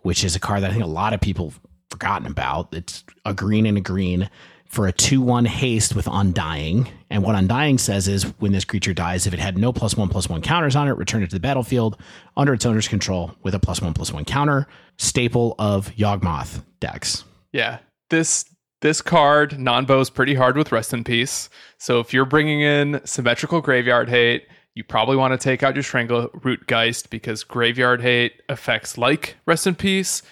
which 0.03 0.25
is 0.25 0.37
a 0.37 0.41
card 0.41 0.63
that 0.63 0.71
I 0.71 0.73
think 0.73 0.85
a 0.85 0.89
lot 0.89 1.13
of 1.13 1.21
people 1.21 1.51
have 1.51 1.61
forgotten 1.91 2.27
about. 2.27 2.75
It's 2.75 3.05
a 3.25 3.35
green 3.35 3.67
and 3.67 3.79
a 3.79 3.81
green 3.81 4.31
for 4.71 4.87
a 4.87 4.93
2 4.93 5.21
1 5.21 5.45
haste 5.45 5.97
with 5.97 6.09
Undying. 6.11 6.89
And 7.11 7.25
what 7.25 7.35
Undying 7.35 7.79
says 7.79 8.07
is 8.07 8.23
when 8.39 8.53
this 8.53 8.65
creature 8.65 8.95
dies, 8.95 9.27
if 9.27 9.35
it 9.35 9.41
had 9.41 9.59
no 9.59 9.73
plus 9.73 9.97
one 9.97 10.09
plus 10.09 10.29
one 10.29 10.43
counters 10.43 10.77
on 10.77 10.89
it, 10.89 10.97
return 10.97 11.23
it 11.23 11.31
to 11.31 11.37
the 11.37 11.41
battlefield 11.41 12.01
under 12.37 12.55
its 12.55 12.65
owner's 12.65 12.87
control 12.87 13.35
with 13.43 13.55
a 13.55 13.59
plus 13.59 13.83
one 13.83 13.95
plus 13.95 14.13
one 14.13 14.25
counter. 14.25 14.67
Staple 14.97 15.57
of 15.59 15.91
Yawgmoth 15.97 16.63
decks. 16.79 17.25
Yeah, 17.53 17.79
this 18.11 18.45
this 18.81 19.03
card 19.03 19.53
nonbo 19.53 20.01
is 20.01 20.09
pretty 20.09 20.35
hard 20.35 20.57
with 20.57 20.73
Rest 20.73 20.95
in 20.95 21.05
Peace. 21.05 21.51
So 21.79 22.01
if 22.01 22.15
you're 22.15 22.25
bringing 22.25 22.61
in 22.61 23.01
symmetrical 23.05 23.61
Graveyard 23.61 24.09
Hate, 24.09 24.47
you 24.81 24.85
probably 24.85 25.15
want 25.15 25.39
to 25.39 25.45
take 25.45 25.63
out 25.63 25.75
your 25.77 25.83
Strangle 25.83 26.31
Root 26.43 26.67
Geist 26.67 27.11
because 27.11 27.45
Graveyard 27.45 28.01
Hate 28.01 28.41
effects 28.49 28.97
like 28.97 29.37
Rest 29.45 29.67
in 29.67 29.75
Peace 29.75 30.23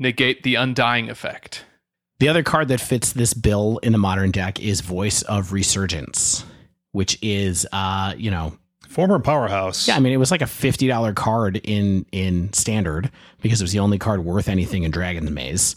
negate 0.00 0.42
the 0.42 0.56
Undying 0.56 1.08
effect. 1.08 1.64
The 2.18 2.28
other 2.28 2.42
card 2.42 2.66
that 2.68 2.80
fits 2.80 3.12
this 3.12 3.34
bill 3.34 3.78
in 3.84 3.92
the 3.92 3.98
modern 3.98 4.32
deck 4.32 4.58
is 4.58 4.80
Voice 4.80 5.22
of 5.22 5.52
Resurgence, 5.52 6.44
which 6.90 7.20
is, 7.22 7.68
uh, 7.70 8.14
you 8.16 8.32
know, 8.32 8.58
Former 8.88 9.20
powerhouse. 9.20 9.86
Yeah, 9.86 9.94
I 9.94 10.00
mean, 10.00 10.12
it 10.12 10.16
was 10.16 10.32
like 10.32 10.42
a 10.42 10.46
fifty 10.46 10.88
dollar 10.88 11.12
card 11.12 11.60
in 11.62 12.04
in 12.10 12.52
standard 12.52 13.12
because 13.42 13.60
it 13.60 13.64
was 13.64 13.72
the 13.72 13.78
only 13.78 13.98
card 13.98 14.24
worth 14.24 14.48
anything 14.48 14.82
in 14.82 14.90
Dragon's 14.90 15.30
Maze, 15.30 15.76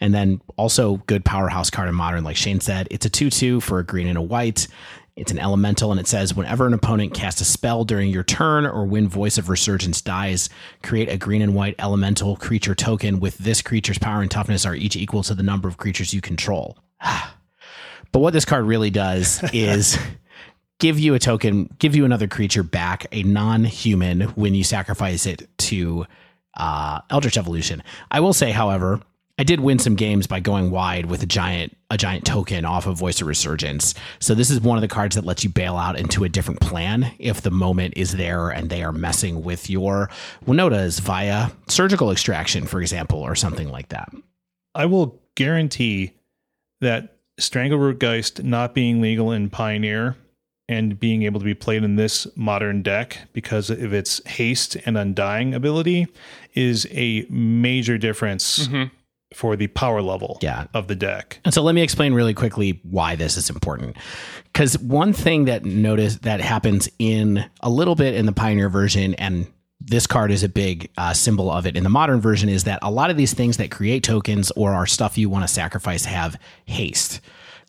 and 0.00 0.14
then 0.14 0.40
also 0.56 0.98
good 1.06 1.24
powerhouse 1.24 1.70
card 1.70 1.88
in 1.88 1.94
modern. 1.94 2.22
Like 2.22 2.36
Shane 2.36 2.60
said, 2.60 2.86
it's 2.90 3.06
a 3.06 3.10
two 3.10 3.30
two 3.30 3.60
for 3.60 3.78
a 3.78 3.84
green 3.84 4.06
and 4.06 4.18
a 4.18 4.22
white. 4.22 4.68
It's 5.20 5.30
an 5.30 5.38
elemental, 5.38 5.90
and 5.90 6.00
it 6.00 6.06
says 6.06 6.34
whenever 6.34 6.66
an 6.66 6.72
opponent 6.72 7.12
casts 7.12 7.42
a 7.42 7.44
spell 7.44 7.84
during 7.84 8.08
your 8.08 8.22
turn 8.22 8.64
or 8.64 8.86
when 8.86 9.06
Voice 9.06 9.36
of 9.36 9.50
Resurgence 9.50 10.00
dies, 10.00 10.48
create 10.82 11.10
a 11.10 11.18
green 11.18 11.42
and 11.42 11.54
white 11.54 11.74
elemental 11.78 12.36
creature 12.36 12.74
token 12.74 13.20
with 13.20 13.36
this 13.36 13.60
creature's 13.60 13.98
power 13.98 14.22
and 14.22 14.30
toughness 14.30 14.64
are 14.64 14.74
each 14.74 14.96
equal 14.96 15.22
to 15.24 15.34
the 15.34 15.42
number 15.42 15.68
of 15.68 15.76
creatures 15.76 16.14
you 16.14 16.22
control. 16.22 16.78
but 18.12 18.20
what 18.20 18.32
this 18.32 18.46
card 18.46 18.64
really 18.64 18.88
does 18.88 19.42
is 19.52 19.98
give 20.78 20.98
you 20.98 21.12
a 21.12 21.18
token, 21.18 21.68
give 21.78 21.94
you 21.94 22.06
another 22.06 22.26
creature 22.26 22.62
back, 22.62 23.06
a 23.12 23.22
non-human, 23.22 24.22
when 24.30 24.54
you 24.54 24.64
sacrifice 24.64 25.26
it 25.26 25.46
to 25.58 26.06
uh, 26.56 27.00
Eldritch 27.10 27.36
Evolution. 27.36 27.82
I 28.10 28.20
will 28.20 28.32
say, 28.32 28.52
however, 28.52 29.02
I 29.40 29.42
did 29.42 29.60
win 29.60 29.78
some 29.78 29.94
games 29.94 30.26
by 30.26 30.40
going 30.40 30.70
wide 30.70 31.06
with 31.06 31.22
a 31.22 31.26
giant 31.26 31.74
a 31.88 31.96
giant 31.96 32.26
token 32.26 32.66
off 32.66 32.86
of 32.86 32.98
Voice 32.98 33.22
of 33.22 33.26
Resurgence. 33.26 33.94
So 34.18 34.34
this 34.34 34.50
is 34.50 34.60
one 34.60 34.76
of 34.76 34.82
the 34.82 34.86
cards 34.86 35.16
that 35.16 35.24
lets 35.24 35.42
you 35.42 35.48
bail 35.48 35.78
out 35.78 35.98
into 35.98 36.24
a 36.24 36.28
different 36.28 36.60
plan 36.60 37.10
if 37.18 37.40
the 37.40 37.50
moment 37.50 37.94
is 37.96 38.18
there 38.18 38.50
and 38.50 38.68
they 38.68 38.82
are 38.82 38.92
messing 38.92 39.42
with 39.42 39.70
your 39.70 40.10
Winotas 40.44 41.00
via 41.00 41.48
surgical 41.68 42.10
extraction, 42.10 42.66
for 42.66 42.82
example, 42.82 43.18
or 43.18 43.34
something 43.34 43.70
like 43.70 43.88
that. 43.88 44.12
I 44.74 44.84
will 44.84 45.18
guarantee 45.36 46.12
that 46.82 47.16
Strangleroot 47.40 47.98
Geist 47.98 48.42
not 48.42 48.74
being 48.74 49.00
legal 49.00 49.32
in 49.32 49.48
Pioneer 49.48 50.16
and 50.68 51.00
being 51.00 51.22
able 51.22 51.40
to 51.40 51.46
be 51.46 51.54
played 51.54 51.82
in 51.82 51.96
this 51.96 52.26
modern 52.36 52.82
deck 52.82 53.16
because 53.32 53.70
of 53.70 53.94
its 53.94 54.22
haste 54.28 54.76
and 54.84 54.98
undying 54.98 55.54
ability 55.54 56.08
is 56.52 56.86
a 56.90 57.26
major 57.30 57.96
difference 57.96 58.68
mm-hmm. 58.68 58.94
For 59.34 59.54
the 59.56 59.68
power 59.68 60.02
level 60.02 60.38
Yeah. 60.42 60.66
of 60.74 60.88
the 60.88 60.96
deck. 60.96 61.40
And 61.44 61.54
so 61.54 61.62
let 61.62 61.74
me 61.74 61.82
explain 61.82 62.14
really 62.14 62.34
quickly 62.34 62.80
why 62.82 63.14
this 63.14 63.36
is 63.36 63.48
important. 63.50 63.96
Because 64.52 64.76
one 64.78 65.12
thing 65.12 65.44
that 65.44 65.64
notice 65.64 66.16
that 66.16 66.40
happens 66.40 66.88
in 66.98 67.44
a 67.60 67.70
little 67.70 67.94
bit 67.94 68.14
in 68.14 68.26
the 68.26 68.32
Pioneer 68.32 68.68
version, 68.68 69.14
and 69.14 69.46
this 69.80 70.06
card 70.06 70.30
is 70.30 70.42
a 70.42 70.48
big 70.48 70.90
uh, 70.98 71.12
symbol 71.14 71.50
of 71.50 71.66
it 71.66 71.76
in 71.76 71.84
the 71.84 71.88
modern 71.90 72.20
version, 72.20 72.48
is 72.48 72.64
that 72.64 72.78
a 72.82 72.90
lot 72.90 73.08
of 73.10 73.16
these 73.16 73.32
things 73.32 73.56
that 73.58 73.70
create 73.70 74.02
tokens 74.02 74.50
or 74.52 74.72
are 74.74 74.86
stuff 74.86 75.16
you 75.16 75.30
want 75.30 75.44
to 75.44 75.48
sacrifice 75.48 76.04
have 76.04 76.36
haste. 76.64 77.20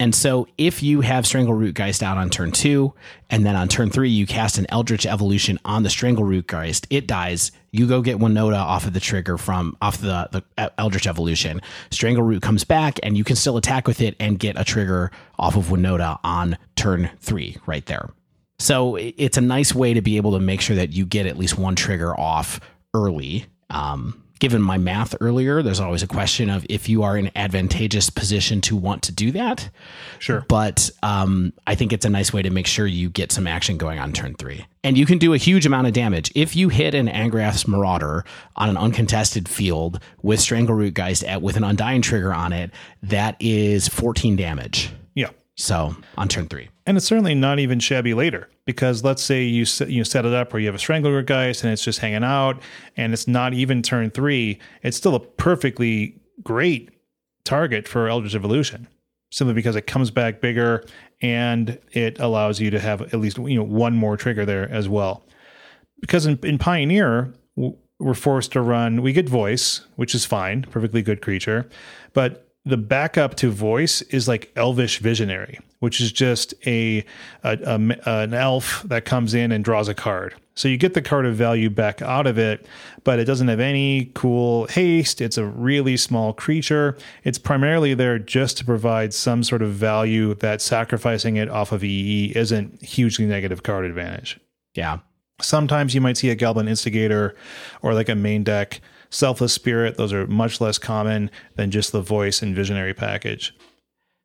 And 0.01 0.15
so 0.15 0.47
if 0.57 0.81
you 0.81 1.01
have 1.01 1.25
Strangleroot 1.25 1.75
Geist 1.75 2.01
out 2.01 2.17
on 2.17 2.31
turn 2.31 2.51
two, 2.51 2.91
and 3.29 3.45
then 3.45 3.55
on 3.55 3.67
turn 3.67 3.91
three, 3.91 4.09
you 4.09 4.25
cast 4.25 4.57
an 4.57 4.65
Eldritch 4.69 5.05
Evolution 5.05 5.59
on 5.63 5.83
the 5.83 5.89
Strangleroot 5.89 6.47
Geist, 6.47 6.87
it 6.89 7.05
dies. 7.05 7.51
You 7.69 7.85
go 7.85 8.01
get 8.01 8.17
Winota 8.17 8.57
off 8.57 8.87
of 8.87 8.93
the 8.93 8.99
trigger 8.99 9.37
from 9.37 9.77
off 9.79 9.99
the, 9.99 10.27
the 10.31 10.71
Eldritch 10.79 11.05
Evolution. 11.05 11.61
Strangleroot 11.91 12.41
comes 12.41 12.63
back, 12.63 12.97
and 13.03 13.15
you 13.15 13.23
can 13.23 13.35
still 13.35 13.57
attack 13.57 13.87
with 13.87 14.01
it 14.01 14.15
and 14.19 14.39
get 14.39 14.59
a 14.59 14.63
trigger 14.63 15.11
off 15.37 15.55
of 15.55 15.65
Winota 15.65 16.17
on 16.23 16.57
turn 16.75 17.11
three, 17.19 17.57
right 17.67 17.85
there. 17.85 18.09
So 18.57 18.95
it's 18.95 19.37
a 19.37 19.41
nice 19.41 19.75
way 19.75 19.93
to 19.93 20.01
be 20.01 20.17
able 20.17 20.31
to 20.31 20.39
make 20.39 20.61
sure 20.61 20.77
that 20.77 20.93
you 20.93 21.05
get 21.05 21.27
at 21.27 21.37
least 21.37 21.59
one 21.59 21.75
trigger 21.75 22.19
off 22.19 22.59
early. 22.95 23.45
Um, 23.69 24.20
given 24.41 24.61
my 24.61 24.77
math 24.77 25.15
earlier, 25.21 25.61
there's 25.61 25.79
always 25.79 26.01
a 26.01 26.07
question 26.07 26.49
of 26.49 26.65
if 26.67 26.89
you 26.89 27.03
are 27.03 27.15
in 27.15 27.29
advantageous 27.35 28.09
position 28.09 28.59
to 28.59 28.75
want 28.75 29.03
to 29.03 29.11
do 29.11 29.31
that. 29.31 29.69
Sure. 30.17 30.43
But 30.49 30.89
um, 31.03 31.53
I 31.67 31.75
think 31.75 31.93
it's 31.93 32.05
a 32.05 32.09
nice 32.09 32.33
way 32.33 32.41
to 32.41 32.49
make 32.49 32.65
sure 32.65 32.87
you 32.87 33.11
get 33.11 33.31
some 33.31 33.45
action 33.45 33.77
going 33.77 33.99
on 33.99 34.11
turn 34.11 34.33
three. 34.33 34.65
And 34.83 34.97
you 34.97 35.05
can 35.05 35.19
do 35.19 35.35
a 35.35 35.37
huge 35.37 35.67
amount 35.67 35.85
of 35.85 35.93
damage. 35.93 36.31
If 36.33 36.55
you 36.55 36.69
hit 36.69 36.95
an 36.95 37.07
Angrath's 37.07 37.67
Marauder 37.67 38.25
on 38.55 38.67
an 38.67 38.77
uncontested 38.77 39.47
field 39.47 39.99
with 40.23 40.39
Strangleroot 40.39 40.95
Geist 40.95 41.23
at, 41.23 41.43
with 41.43 41.55
an 41.55 41.63
Undying 41.63 42.01
trigger 42.01 42.33
on 42.33 42.51
it, 42.51 42.71
that 43.03 43.35
is 43.39 43.87
14 43.89 44.35
damage. 44.35 44.91
Yeah. 45.13 45.29
So 45.55 45.95
on 46.17 46.27
turn 46.27 46.47
three. 46.47 46.69
And 46.87 46.97
it's 46.97 47.05
certainly 47.05 47.35
not 47.35 47.59
even 47.59 47.79
shabby 47.79 48.15
later 48.15 48.49
because 48.66 49.03
let's 49.03 49.24
say 49.24 49.43
you 49.43 49.66
set, 49.66 49.89
you 49.89 50.03
set 50.03 50.26
it 50.26 50.34
up 50.34 50.53
where 50.53 50.59
you 50.59 50.68
have 50.68 50.76
a 50.76 50.80
strangler 50.80 51.22
geist 51.22 51.64
and 51.64 51.74
it's 51.74 51.84
just 51.84 51.99
hanging 51.99 52.24
out 52.24 52.62
and 52.97 53.14
it's 53.14 53.28
not 53.28 53.53
even 53.53 53.82
turn 53.82 54.09
three. 54.12 54.59
It's 54.84 54.97
still 54.97 55.16
a 55.16 55.20
perfectly 55.20 56.20
great 56.43 56.89
target 57.43 57.88
for 57.88 58.07
Eldritch 58.07 58.36
Evolution 58.36 58.88
simply 59.32 59.53
because 59.53 59.76
it 59.76 59.88
comes 59.88 60.12
back 60.12 60.41
bigger 60.41 60.84
and 61.22 61.80
it 61.93 62.20
allows 62.20 62.59
you 62.59 62.70
to 62.70 62.80
have 62.80 63.01
at 63.01 63.16
least 63.16 63.38
you 63.38 63.55
know 63.55 63.64
one 63.64 63.95
more 63.95 64.18
trigger 64.18 64.45
there 64.45 64.70
as 64.70 64.88
well. 64.88 65.26
Because 66.01 66.26
in, 66.26 66.39
in 66.43 66.57
Pioneer, 66.57 67.34
we're 67.55 68.14
forced 68.14 68.51
to 68.53 68.62
run. 68.62 69.01
We 69.01 69.14
get 69.14 69.30
voice, 69.30 69.82
which 69.95 70.16
is 70.16 70.26
fine, 70.26 70.64
perfectly 70.64 71.01
good 71.01 71.22
creature, 71.22 71.70
but 72.14 72.50
the 72.66 72.78
backup 72.78 73.36
to 73.36 73.49
voice 73.49 74.01
is 74.03 74.28
like 74.28 74.51
elvish 74.55 74.99
visionary 74.99 75.59
which 75.82 75.99
is 75.99 76.12
just 76.12 76.53
a, 76.68 77.03
a, 77.43 77.57
a 77.64 77.99
an 78.05 78.34
elf 78.36 78.84
that 78.86 79.03
comes 79.03 79.34
in 79.34 79.51
and 79.51 79.66
draws 79.66 79.88
a 79.88 79.95
card. 79.95 80.36
So 80.53 80.68
you 80.68 80.78
get 80.78 80.93
the 80.93 81.01
card 81.01 81.26
of 81.26 81.36
value 81.36 81.72
back 81.72 82.03
out 82.03 82.28
of 82.28 82.38
it 82.38 82.66
but 83.03 83.18
it 83.18 83.26
doesn't 83.26 83.47
have 83.47 83.59
any 83.59 84.12
cool 84.14 84.68
haste. 84.68 85.22
It's 85.22 85.39
a 85.39 85.45
really 85.45 85.97
small 85.97 86.34
creature. 86.34 86.97
It's 87.24 87.39
primarily 87.39 87.95
there 87.95 88.20
just 88.20 88.57
to 88.59 88.66
provide 88.66 89.12
some 89.12 89.43
sort 89.43 89.64
of 89.64 89.72
value 89.72 90.36
that 90.36 90.62
sacrificing 90.62 91.38
it 91.38 91.49
off 91.49 91.72
of 91.72 91.84
ee 91.84 92.32
isn't 92.36 92.84
hugely 92.84 93.26
negative 93.26 93.64
card 93.64 93.86
advantage. 93.86 94.39
Yeah. 94.76 94.99
Sometimes 95.41 95.95
you 95.95 96.01
might 96.01 96.18
see 96.18 96.30
a 96.30 96.36
Goblin 96.36 96.68
Instigator 96.68 97.36
or 97.82 97.95
like 97.95 98.09
a 98.09 98.16
main 98.16 98.43
deck 98.43 98.82
Selfless 99.12 99.53
Spirit. 99.53 99.97
Those 99.97 100.14
are 100.14 100.26
much 100.26 100.59
less 100.59 100.78
common 100.78 101.30
than 101.55 101.70
just 101.70 101.91
the 101.91 102.01
voice 102.01 102.41
and 102.41 102.55
visionary 102.55 102.93
package. 102.93 103.53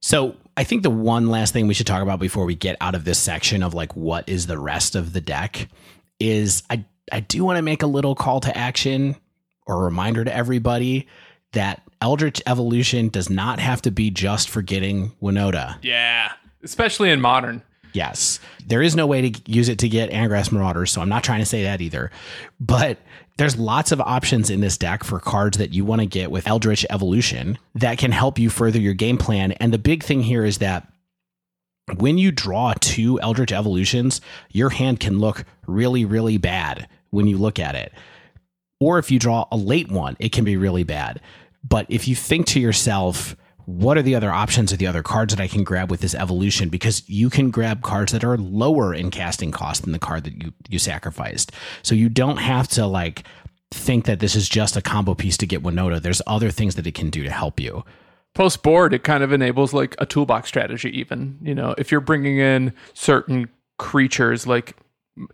So 0.01 0.37
I 0.57 0.64
think 0.64 0.82
the 0.82 0.91
one 0.91 1.28
last 1.28 1.53
thing 1.53 1.66
we 1.66 1.74
should 1.74 1.87
talk 1.87 2.03
about 2.03 2.20
before 2.20 2.45
we 2.45 2.55
get 2.55 2.76
out 2.80 2.95
of 2.95 3.05
this 3.05 3.18
section 3.18 3.62
of 3.62 3.74
like 3.74 3.95
what 3.97 4.28
is 4.28 4.47
the 4.47 4.59
rest 4.59 4.95
of 4.95 5.12
the 5.12 5.20
deck 5.20 5.68
is 6.18 6.62
I 6.70 6.84
I 7.12 7.20
do 7.20 7.45
want 7.45 7.57
to 7.57 7.62
make 7.62 7.82
a 7.82 7.87
little 7.87 8.14
call 8.14 8.41
to 8.41 8.57
action 8.57 9.16
or 9.66 9.76
a 9.76 9.84
reminder 9.84 10.24
to 10.24 10.34
everybody 10.34 11.07
that 11.53 11.82
Eldritch 12.01 12.43
Evolution 12.47 13.09
does 13.09 13.30
not 13.30 13.59
have 13.59 13.82
to 13.82 13.91
be 13.91 14.11
just 14.11 14.49
for 14.49 14.62
getting 14.62 15.11
Winota. 15.22 15.78
Yeah. 15.82 16.32
Especially 16.62 17.11
in 17.11 17.20
modern. 17.20 17.62
Yes. 17.97 18.40
There 18.66 18.82
is 18.82 18.94
no 18.94 19.07
way 19.07 19.30
to 19.30 19.51
use 19.51 19.70
it 19.70 19.78
to 19.78 19.88
get 19.88 20.11
Angrath's 20.11 20.53
Marauders, 20.53 20.90
so 20.90 21.01
I'm 21.01 21.09
not 21.09 21.24
trying 21.24 21.40
to 21.40 21.47
say 21.47 21.62
that 21.62 21.80
either. 21.80 22.11
But 22.61 22.99
there's 23.38 23.57
lots 23.57 23.90
of 23.90 24.03
options 24.03 24.51
in 24.51 24.61
this 24.61 24.76
deck 24.76 25.03
for 25.03 25.18
cards 25.18 25.57
that 25.57 25.72
you 25.72 25.82
want 25.86 26.03
to 26.03 26.07
get 26.07 26.30
with 26.30 26.47
Eldritch 26.47 26.84
Evolution 26.90 27.57
that 27.74 27.97
can 27.97 28.12
help 28.12 28.38
you 28.38 28.51
further 28.51 28.78
your 28.78 28.92
game 28.92 29.16
plan. 29.16 29.53
And 29.53 29.72
the 29.72 29.78
big 29.78 30.05
thing 30.05 30.22
here 30.22 30.44
is 30.44 30.59
that 30.59 30.86
when 31.97 32.18
you 32.18 32.30
draw 32.32 32.74
two 32.78 33.18
Eldritch 33.20 33.53
Evolutions, 33.53 34.20
your 34.51 34.68
hand 34.68 35.01
can 35.01 35.18
look 35.18 35.47
really, 35.66 36.05
really 36.05 36.36
bad 36.36 36.88
when 37.09 37.26
you 37.26 37.38
look 37.38 37.59
at 37.59 37.74
it. 37.74 37.94
Or 38.78 38.99
if 38.99 39.11
you 39.11 39.18
draw 39.18 39.47
a 39.51 39.57
late 39.57 39.90
one, 39.90 40.18
it 40.20 40.32
can 40.32 40.44
be 40.44 40.59
really 40.59 40.84
bad. 40.84 41.22
But 41.66 41.86
if 41.88 42.07
you 42.07 42.14
think 42.14 42.44
to 42.49 42.61
yourself, 42.61 43.36
what 43.66 43.98
are 43.98 44.02
the 44.02 44.14
other 44.14 44.32
options 44.32 44.72
or 44.72 44.76
the 44.76 44.86
other 44.86 45.02
cards 45.02 45.34
that 45.34 45.42
I 45.42 45.48
can 45.48 45.64
grab 45.64 45.90
with 45.90 46.00
this 46.00 46.14
evolution? 46.14 46.68
Because 46.68 47.06
you 47.08 47.28
can 47.28 47.50
grab 47.50 47.82
cards 47.82 48.12
that 48.12 48.24
are 48.24 48.38
lower 48.38 48.94
in 48.94 49.10
casting 49.10 49.50
cost 49.50 49.82
than 49.82 49.92
the 49.92 49.98
card 49.98 50.24
that 50.24 50.42
you, 50.42 50.52
you 50.68 50.78
sacrificed. 50.78 51.52
So 51.82 51.94
you 51.94 52.08
don't 52.08 52.38
have 52.38 52.68
to 52.68 52.86
like 52.86 53.24
think 53.72 54.04
that 54.04 54.20
this 54.20 54.36
is 54.36 54.48
just 54.48 54.76
a 54.76 54.82
combo 54.82 55.14
piece 55.14 55.36
to 55.38 55.46
get 55.46 55.64
Winota. 55.64 56.00
There's 56.00 56.22
other 56.28 56.50
things 56.50 56.76
that 56.76 56.86
it 56.86 56.94
can 56.94 57.10
do 57.10 57.24
to 57.24 57.30
help 57.30 57.58
you. 57.58 57.84
Post 58.34 58.62
board, 58.62 58.94
it 58.94 59.02
kind 59.02 59.24
of 59.24 59.32
enables 59.32 59.72
like 59.72 59.96
a 59.98 60.06
toolbox 60.06 60.46
strategy, 60.48 60.90
even. 60.98 61.38
You 61.42 61.54
know, 61.54 61.74
if 61.76 61.90
you're 61.90 62.00
bringing 62.00 62.38
in 62.38 62.72
certain 62.94 63.48
creatures, 63.78 64.46
like 64.46 64.76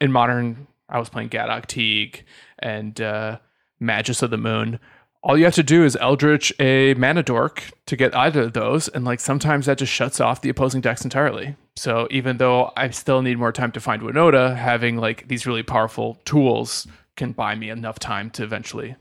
in 0.01 0.11
modern, 0.11 0.67
I 0.89 0.99
was 0.99 1.11
playing 1.11 1.29
Gaddock 1.29 1.67
Teeg 1.67 2.23
and 2.61 2.99
uh, 3.01 3.39
Magus 3.79 4.23
of 4.23 4.31
the 4.31 4.39
Moon. 4.39 4.79
All 5.25 5.39
you 5.39 5.45
have 5.45 5.55
to 5.55 5.63
do 5.63 5.85
is 5.85 5.97
Eldritch 6.01 6.53
a 6.59 6.95
mana 6.95 7.23
dork 7.23 7.71
to 7.87 7.95
get 7.95 8.15
either 8.17 8.43
of 8.43 8.55
those, 8.55 8.89
and 8.89 9.05
like 9.05 9.21
sometimes 9.21 9.67
that 9.67 9.79
just 9.79 9.93
shuts 9.93 10.21
off 10.21 10.41
the 10.41 10.49
opposing 10.49 10.81
decks 10.81 11.05
entirely. 11.05 11.55
So 11.77 12.09
even 12.11 12.39
though 12.39 12.73
I 12.77 12.91
still 12.91 13.23
need 13.23 13.39
more 13.39 13.53
time 13.53 13.71
to 13.73 13.81
find 13.81 14.03
Winota, 14.03 14.57
having 14.57 14.97
like 14.97 15.29
these 15.29 15.47
really 15.47 15.63
powerful 15.63 16.19
tools 16.25 16.89
can 17.17 17.33
buy 17.33 17.55
me 17.55 17.71
enough 17.71 18.01
time 18.01 18.31
to 18.31 18.43
eventually 18.43 18.97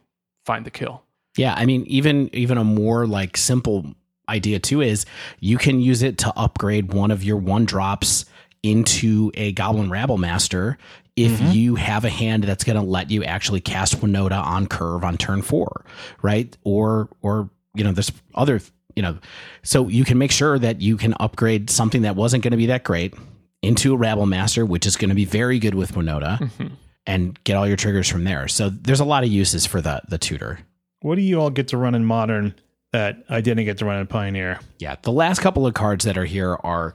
find 0.45 0.63
the 0.63 0.71
kill. 0.71 1.01
Yeah, 1.37 1.55
I 1.55 1.65
mean, 1.65 1.85
even 1.87 2.29
even 2.33 2.59
a 2.59 2.63
more 2.63 3.07
like 3.07 3.35
simple 3.35 3.95
idea 4.29 4.59
too 4.59 4.81
is 4.81 5.05
you 5.39 5.57
can 5.57 5.81
use 5.81 6.03
it 6.03 6.19
to 6.19 6.31
upgrade 6.37 6.93
one 6.93 7.09
of 7.09 7.23
your 7.23 7.37
one 7.37 7.65
drops 7.65 8.25
into 8.63 9.31
a 9.33 9.51
Goblin 9.53 9.89
Rabble 9.89 10.17
Master 10.17 10.77
if 11.15 11.31
mm-hmm. 11.31 11.51
you 11.51 11.75
have 11.75 12.05
a 12.05 12.09
hand 12.09 12.43
that's 12.43 12.63
going 12.63 12.77
to 12.77 12.81
let 12.81 13.11
you 13.11 13.23
actually 13.23 13.59
cast 13.59 13.99
Winota 13.99 14.43
on 14.43 14.67
curve 14.67 15.03
on 15.03 15.17
turn 15.17 15.41
four, 15.41 15.85
right? 16.21 16.55
Or 16.63 17.09
or 17.21 17.49
you 17.73 17.83
know, 17.83 17.91
there's 17.91 18.11
other 18.35 18.61
you 18.95 19.01
know, 19.01 19.17
so 19.63 19.87
you 19.87 20.03
can 20.03 20.17
make 20.17 20.31
sure 20.31 20.59
that 20.59 20.81
you 20.81 20.97
can 20.97 21.13
upgrade 21.19 21.69
something 21.69 22.01
that 22.01 22.15
wasn't 22.15 22.43
going 22.43 22.51
to 22.51 22.57
be 22.57 22.67
that 22.67 22.83
great 22.83 23.13
into 23.61 23.93
a 23.93 23.97
Rabble 23.97 24.25
Master, 24.25 24.65
which 24.65 24.85
is 24.85 24.97
going 24.97 25.09
to 25.09 25.15
be 25.15 25.25
very 25.25 25.59
good 25.59 25.75
with 25.75 25.93
Winota, 25.93 26.39
mm-hmm. 26.39 26.67
and 27.05 27.41
get 27.43 27.55
all 27.55 27.67
your 27.67 27.77
triggers 27.77 28.09
from 28.09 28.23
there. 28.23 28.47
So 28.47 28.69
there's 28.69 28.99
a 28.99 29.05
lot 29.05 29.23
of 29.23 29.29
uses 29.29 29.65
for 29.65 29.81
the 29.81 30.01
the 30.09 30.17
tutor. 30.17 30.59
What 31.01 31.15
do 31.15 31.21
you 31.21 31.39
all 31.39 31.49
get 31.49 31.69
to 31.69 31.77
run 31.77 31.95
in 31.95 32.05
modern 32.05 32.55
that 32.91 33.23
I 33.29 33.41
didn't 33.41 33.65
get 33.65 33.79
to 33.79 33.85
run 33.85 33.99
in 33.99 34.07
Pioneer? 34.07 34.59
Yeah, 34.79 34.95
the 35.01 35.11
last 35.11 35.39
couple 35.39 35.65
of 35.65 35.73
cards 35.73 36.05
that 36.05 36.17
are 36.17 36.25
here 36.25 36.55
are 36.55 36.93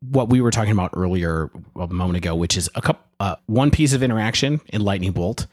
what 0.00 0.28
we 0.28 0.40
were 0.40 0.50
talking 0.50 0.72
about 0.72 0.90
earlier 0.94 1.50
a 1.78 1.86
moment 1.88 2.16
ago, 2.16 2.34
which 2.34 2.56
is 2.56 2.70
a 2.74 2.80
couple, 2.80 3.04
uh, 3.20 3.36
one 3.46 3.70
piece 3.70 3.92
of 3.92 4.02
interaction 4.02 4.60
in 4.68 4.80
Lightning 4.80 5.12
Bolt, 5.12 5.46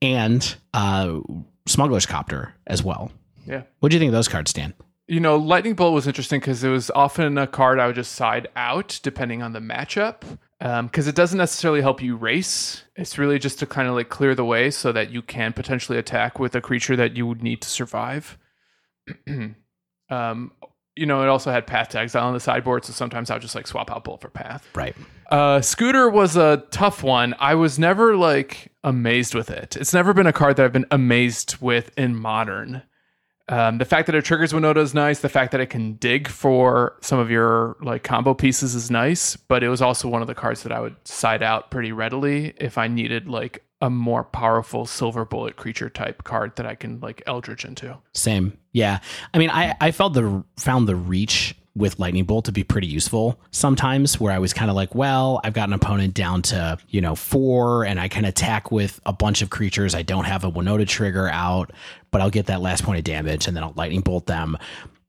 and 0.00 0.56
uh, 0.72 1.18
Smuggler's 1.66 2.06
Copter 2.06 2.54
as 2.66 2.82
well. 2.82 3.10
Yeah. 3.46 3.62
What 3.80 3.90
do 3.90 3.96
you 3.96 4.00
think 4.00 4.10
of 4.10 4.14
those 4.14 4.28
cards, 4.28 4.50
Stan? 4.50 4.74
You 5.08 5.18
know, 5.18 5.36
Lightning 5.36 5.74
Bolt 5.74 5.92
was 5.92 6.06
interesting 6.06 6.38
because 6.38 6.62
it 6.62 6.68
was 6.68 6.90
often 6.90 7.36
a 7.36 7.46
card 7.46 7.80
I 7.80 7.86
would 7.86 7.96
just 7.96 8.12
side 8.12 8.48
out 8.54 9.00
depending 9.02 9.42
on 9.42 9.52
the 9.52 9.58
matchup. 9.58 10.22
Um, 10.62 10.86
because 10.86 11.08
it 11.08 11.14
doesn't 11.14 11.38
necessarily 11.38 11.80
help 11.80 12.02
you 12.02 12.16
race. 12.16 12.84
It's 12.94 13.16
really 13.16 13.38
just 13.38 13.58
to 13.60 13.66
kind 13.66 13.88
of 13.88 13.94
like 13.94 14.10
clear 14.10 14.34
the 14.34 14.44
way 14.44 14.70
so 14.70 14.92
that 14.92 15.10
you 15.10 15.22
can 15.22 15.54
potentially 15.54 15.96
attack 15.96 16.38
with 16.38 16.54
a 16.54 16.60
creature 16.60 16.96
that 16.96 17.16
you 17.16 17.26
would 17.26 17.42
need 17.42 17.62
to 17.62 17.68
survive. 17.68 18.36
um, 20.10 20.52
you 21.00 21.06
know, 21.06 21.22
it 21.22 21.28
also 21.28 21.50
had 21.50 21.66
path 21.66 21.88
to 21.88 21.98
exile 21.98 22.26
on 22.26 22.34
the 22.34 22.40
sideboard, 22.40 22.84
so 22.84 22.92
sometimes 22.92 23.30
I 23.30 23.34
would 23.34 23.40
just 23.42 23.54
like 23.54 23.66
swap 23.66 23.90
out 23.90 24.04
bolt 24.04 24.20
for 24.20 24.28
path. 24.28 24.68
Right. 24.74 24.94
Uh, 25.30 25.62
Scooter 25.62 26.10
was 26.10 26.36
a 26.36 26.58
tough 26.70 27.02
one. 27.02 27.34
I 27.38 27.54
was 27.54 27.78
never 27.78 28.16
like 28.16 28.70
amazed 28.84 29.34
with 29.34 29.48
it. 29.48 29.78
It's 29.78 29.94
never 29.94 30.12
been 30.12 30.26
a 30.26 30.32
card 30.32 30.56
that 30.56 30.64
I've 30.66 30.74
been 30.74 30.84
amazed 30.90 31.56
with 31.58 31.90
in 31.96 32.16
modern. 32.16 32.82
Um, 33.48 33.78
the 33.78 33.86
fact 33.86 34.06
that 34.06 34.14
it 34.14 34.26
triggers 34.26 34.52
Winota 34.52 34.76
is 34.76 34.92
nice. 34.92 35.20
The 35.20 35.30
fact 35.30 35.52
that 35.52 35.60
it 35.62 35.70
can 35.70 35.94
dig 35.94 36.28
for 36.28 36.98
some 37.00 37.18
of 37.18 37.30
your 37.30 37.78
like 37.80 38.02
combo 38.02 38.34
pieces 38.34 38.74
is 38.74 38.90
nice. 38.90 39.36
But 39.36 39.64
it 39.64 39.70
was 39.70 39.80
also 39.80 40.06
one 40.06 40.20
of 40.20 40.28
the 40.28 40.34
cards 40.34 40.64
that 40.64 40.72
I 40.72 40.80
would 40.80 40.96
side 41.08 41.42
out 41.42 41.70
pretty 41.70 41.92
readily 41.92 42.52
if 42.58 42.76
I 42.76 42.88
needed 42.88 43.26
like 43.26 43.64
a 43.80 43.90
more 43.90 44.24
powerful 44.24 44.86
silver 44.86 45.24
bullet 45.24 45.56
creature 45.56 45.88
type 45.88 46.24
card 46.24 46.56
that 46.56 46.66
I 46.66 46.74
can 46.74 47.00
like 47.00 47.22
Eldritch 47.26 47.64
into. 47.64 47.96
Same. 48.12 48.58
Yeah. 48.72 49.00
I 49.32 49.38
mean, 49.38 49.50
I, 49.50 49.74
I 49.80 49.90
felt 49.90 50.14
the 50.14 50.44
found 50.56 50.86
the 50.86 50.96
reach 50.96 51.56
with 51.76 51.98
lightning 51.98 52.24
bolt 52.24 52.44
to 52.46 52.52
be 52.52 52.64
pretty 52.64 52.88
useful 52.88 53.40
sometimes 53.52 54.18
where 54.18 54.32
i 54.32 54.38
was 54.40 54.52
kind 54.52 54.70
of 54.70 54.76
like 54.76 54.92
well 54.92 55.40
i've 55.44 55.52
got 55.52 55.68
an 55.68 55.72
opponent 55.72 56.14
down 56.14 56.42
to 56.42 56.76
you 56.88 57.00
know 57.00 57.14
four 57.14 57.84
and 57.84 58.00
i 58.00 58.08
can 58.08 58.24
attack 58.24 58.72
with 58.72 59.00
a 59.06 59.12
bunch 59.12 59.40
of 59.40 59.50
creatures 59.50 59.94
i 59.94 60.02
don't 60.02 60.24
have 60.24 60.42
a 60.42 60.50
winota 60.50 60.86
trigger 60.86 61.28
out 61.28 61.70
but 62.10 62.20
i'll 62.20 62.30
get 62.30 62.46
that 62.46 62.60
last 62.60 62.82
point 62.82 62.98
of 62.98 63.04
damage 63.04 63.46
and 63.46 63.56
then 63.56 63.62
i'll 63.62 63.72
lightning 63.76 64.00
bolt 64.00 64.26
them 64.26 64.58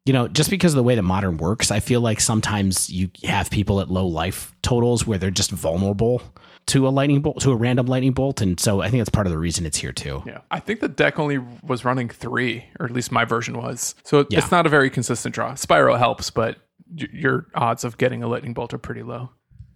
you 0.05 0.13
know 0.13 0.27
just 0.27 0.51
because 0.51 0.73
of 0.73 0.77
the 0.77 0.83
way 0.83 0.93
that 0.93 1.01
modern 1.01 1.37
works 1.37 1.71
i 1.71 1.79
feel 1.79 1.99
like 1.99 2.21
sometimes 2.21 2.91
you 2.91 3.09
have 3.23 3.49
people 3.49 3.81
at 3.81 3.89
low 3.89 4.05
life 4.05 4.53
totals 4.61 5.07
where 5.07 5.17
they're 5.17 5.31
just 5.31 5.49
vulnerable 5.49 6.21
to 6.67 6.87
a 6.87 6.89
lightning 6.89 7.21
bolt 7.21 7.41
to 7.41 7.51
a 7.51 7.55
random 7.55 7.85
lightning 7.87 8.13
bolt 8.13 8.39
and 8.41 8.59
so 8.59 8.81
i 8.81 8.89
think 8.89 9.01
that's 9.01 9.09
part 9.09 9.27
of 9.27 9.31
the 9.31 9.37
reason 9.37 9.65
it's 9.65 9.77
here 9.77 9.91
too 9.91 10.21
Yeah. 10.25 10.39
I 10.51 10.59
think 10.59 10.79
the 10.79 10.87
deck 10.87 11.19
only 11.19 11.39
was 11.63 11.83
running 11.85 12.07
three, 12.09 12.65
or 12.79 12.85
at 12.85 12.91
least 12.91 13.11
my 13.11 13.25
version 13.25 13.57
was. 13.57 13.95
So 14.03 14.19
it- 14.19 14.27
Yeah. 14.29 14.39
it's 14.39 14.51
not 14.51 14.65
a 14.65 14.69
very 14.69 14.89
consistent 14.89 15.33
draw. 15.35 15.53
Spyro 15.53 15.97
helps, 15.97 16.29
but 16.29 16.57
your 16.93 17.47
odds 17.55 17.83
of 17.83 17.97
getting 17.97 18.21
a 18.23 18.27
lightning 18.27 18.53
bolt 18.53 18.73
are 18.73 18.77
pretty 18.77 19.01
low. 19.03 19.29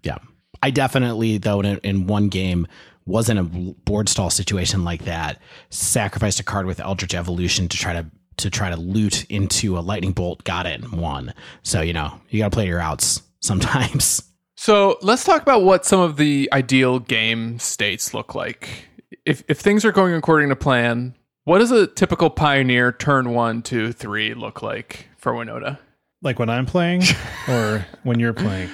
Yeah. 0.03 0.17
I 0.61 0.71
definitely, 0.71 1.37
though, 1.37 1.61
in, 1.61 1.77
in 1.83 2.07
one 2.07 2.27
game, 2.29 2.67
was 3.05 3.29
in 3.29 3.37
a 3.37 3.43
board 3.43 4.09
stall 4.09 4.29
situation 4.29 4.83
like 4.83 5.05
that. 5.05 5.39
Sacrificed 5.69 6.39
a 6.39 6.43
card 6.43 6.65
with 6.65 6.79
Eldritch 6.79 7.13
Evolution 7.15 7.67
to 7.69 7.77
try 7.77 7.93
to 7.93 8.05
to 8.37 8.49
try 8.49 8.69
to 8.69 8.75
loot 8.75 9.23
into 9.29 9.77
a 9.77 9.79
lightning 9.81 10.11
bolt. 10.11 10.43
Got 10.43 10.65
it 10.65 10.81
and 10.83 10.91
won. 10.99 11.33
So 11.63 11.81
you 11.81 11.93
know 11.93 12.19
you 12.29 12.39
got 12.39 12.51
to 12.51 12.55
play 12.55 12.67
your 12.67 12.79
outs 12.81 13.21
sometimes. 13.41 14.21
So 14.65 14.97
let's 15.03 15.23
talk 15.23 15.43
about 15.43 15.61
what 15.61 15.85
some 15.85 15.99
of 15.99 16.17
the 16.17 16.49
ideal 16.51 16.97
game 16.97 17.59
states 17.59 18.15
look 18.15 18.33
like. 18.33 18.87
If 19.23 19.43
if 19.47 19.59
things 19.59 19.85
are 19.85 19.91
going 19.91 20.15
according 20.15 20.49
to 20.49 20.55
plan, 20.55 21.13
what 21.43 21.59
does 21.59 21.69
a 21.69 21.85
typical 21.85 22.31
pioneer 22.31 22.91
turn 22.91 23.29
one, 23.35 23.61
two, 23.61 23.91
three 23.91 24.33
look 24.33 24.63
like 24.63 25.07
for 25.19 25.33
Winota? 25.33 25.77
Like 26.23 26.39
when 26.39 26.49
I'm 26.49 26.65
playing 26.65 27.03
or 27.47 27.85
when 28.01 28.19
you're 28.19 28.33
playing. 28.33 28.71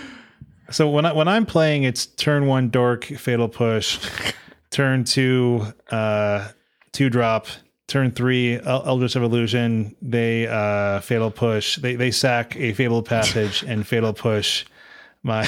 So 0.69 0.89
when 0.89 1.05
I 1.05 1.11
when 1.11 1.27
I'm 1.27 1.45
playing, 1.45 1.83
it's 1.83 2.05
turn 2.05 2.45
one 2.45 2.69
dork, 2.69 3.03
fatal 3.03 3.49
push, 3.49 3.99
turn 4.69 5.03
two, 5.03 5.73
uh, 5.89 6.51
two 6.93 7.09
drop, 7.09 7.47
turn 7.87 8.11
three, 8.11 8.57
El- 8.61 8.87
Eldritch 8.87 9.17
Evolution. 9.17 9.97
they 10.01 10.47
uh 10.47 11.01
fatal 11.01 11.31
push, 11.31 11.75
they 11.79 11.95
they 11.97 12.11
sack 12.11 12.55
a 12.55 12.71
Fabled 12.71 13.07
Passage 13.07 13.65
and 13.67 13.85
fatal 13.85 14.13
push 14.13 14.63
my 15.23 15.47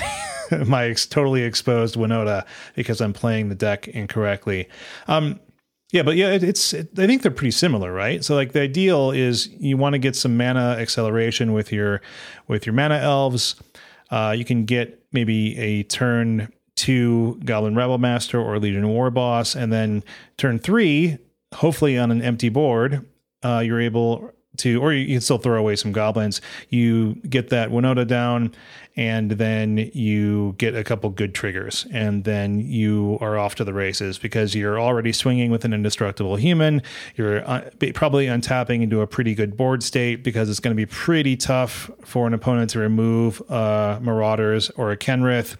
my 0.67 0.85
ex- 0.85 1.05
totally 1.05 1.43
exposed 1.43 1.95
Winota 1.95 2.45
because 2.75 3.01
I'm 3.01 3.13
playing 3.13 3.49
the 3.49 3.55
deck 3.55 3.87
incorrectly. 3.87 4.67
Um 5.07 5.39
yeah, 5.93 6.01
but 6.01 6.15
yeah, 6.15 6.31
it, 6.31 6.41
it's. 6.41 6.73
It, 6.73 6.89
I 6.97 7.05
think 7.05 7.21
they're 7.21 7.29
pretty 7.29 7.51
similar, 7.51 7.93
right? 7.93 8.25
So, 8.25 8.33
like, 8.33 8.53
the 8.53 8.61
ideal 8.61 9.11
is 9.11 9.47
you 9.59 9.77
want 9.77 9.93
to 9.93 9.99
get 9.99 10.15
some 10.15 10.35
mana 10.35 10.75
acceleration 10.79 11.53
with 11.53 11.71
your 11.71 12.01
with 12.47 12.65
your 12.65 12.73
mana 12.73 12.95
elves. 12.95 13.55
Uh, 14.09 14.33
you 14.35 14.43
can 14.43 14.65
get 14.65 15.05
maybe 15.11 15.55
a 15.59 15.83
turn 15.83 16.51
two 16.75 17.39
Goblin 17.45 17.75
Rabble 17.75 17.99
Master 17.99 18.41
or 18.41 18.57
Legion 18.57 18.87
War 18.89 19.11
Boss, 19.11 19.55
and 19.55 19.71
then 19.71 20.03
turn 20.37 20.57
three, 20.57 21.19
hopefully 21.53 21.97
on 21.97 22.09
an 22.09 22.23
empty 22.23 22.49
board, 22.49 23.05
uh, 23.43 23.59
you're 23.59 23.79
able 23.81 24.33
to, 24.57 24.81
or 24.81 24.93
you 24.93 25.05
can 25.15 25.21
still 25.21 25.37
throw 25.37 25.59
away 25.59 25.75
some 25.75 25.91
goblins. 25.91 26.41
You 26.69 27.15
get 27.29 27.49
that 27.49 27.69
Winota 27.69 28.07
down, 28.07 28.53
and 28.95 29.31
then 29.31 29.89
you 29.93 30.55
get 30.57 30.75
a 30.75 30.83
couple 30.83 31.09
good 31.09 31.33
triggers, 31.33 31.87
and 31.91 32.23
then 32.23 32.59
you 32.59 33.17
are 33.21 33.37
off 33.37 33.55
to 33.55 33.63
the 33.63 33.73
races 33.73 34.17
because 34.17 34.53
you're 34.53 34.79
already 34.79 35.11
swinging 35.11 35.49
with 35.51 35.65
an 35.65 35.73
indestructible 35.73 36.35
human. 36.35 36.81
You're 37.15 37.47
uh, 37.47 37.69
probably 37.93 38.27
untapping 38.27 38.81
into 38.83 39.01
a 39.01 39.07
pretty 39.07 39.35
good 39.35 39.57
board 39.57 39.83
state 39.83 40.23
because 40.23 40.49
it's 40.49 40.59
going 40.59 40.75
to 40.75 40.79
be 40.79 40.85
pretty 40.85 41.35
tough 41.35 41.89
for 42.03 42.27
an 42.27 42.33
opponent 42.33 42.69
to 42.71 42.79
remove 42.79 43.41
uh, 43.49 43.99
Marauders 44.01 44.69
or 44.71 44.91
a 44.91 44.97
Kenrith 44.97 45.57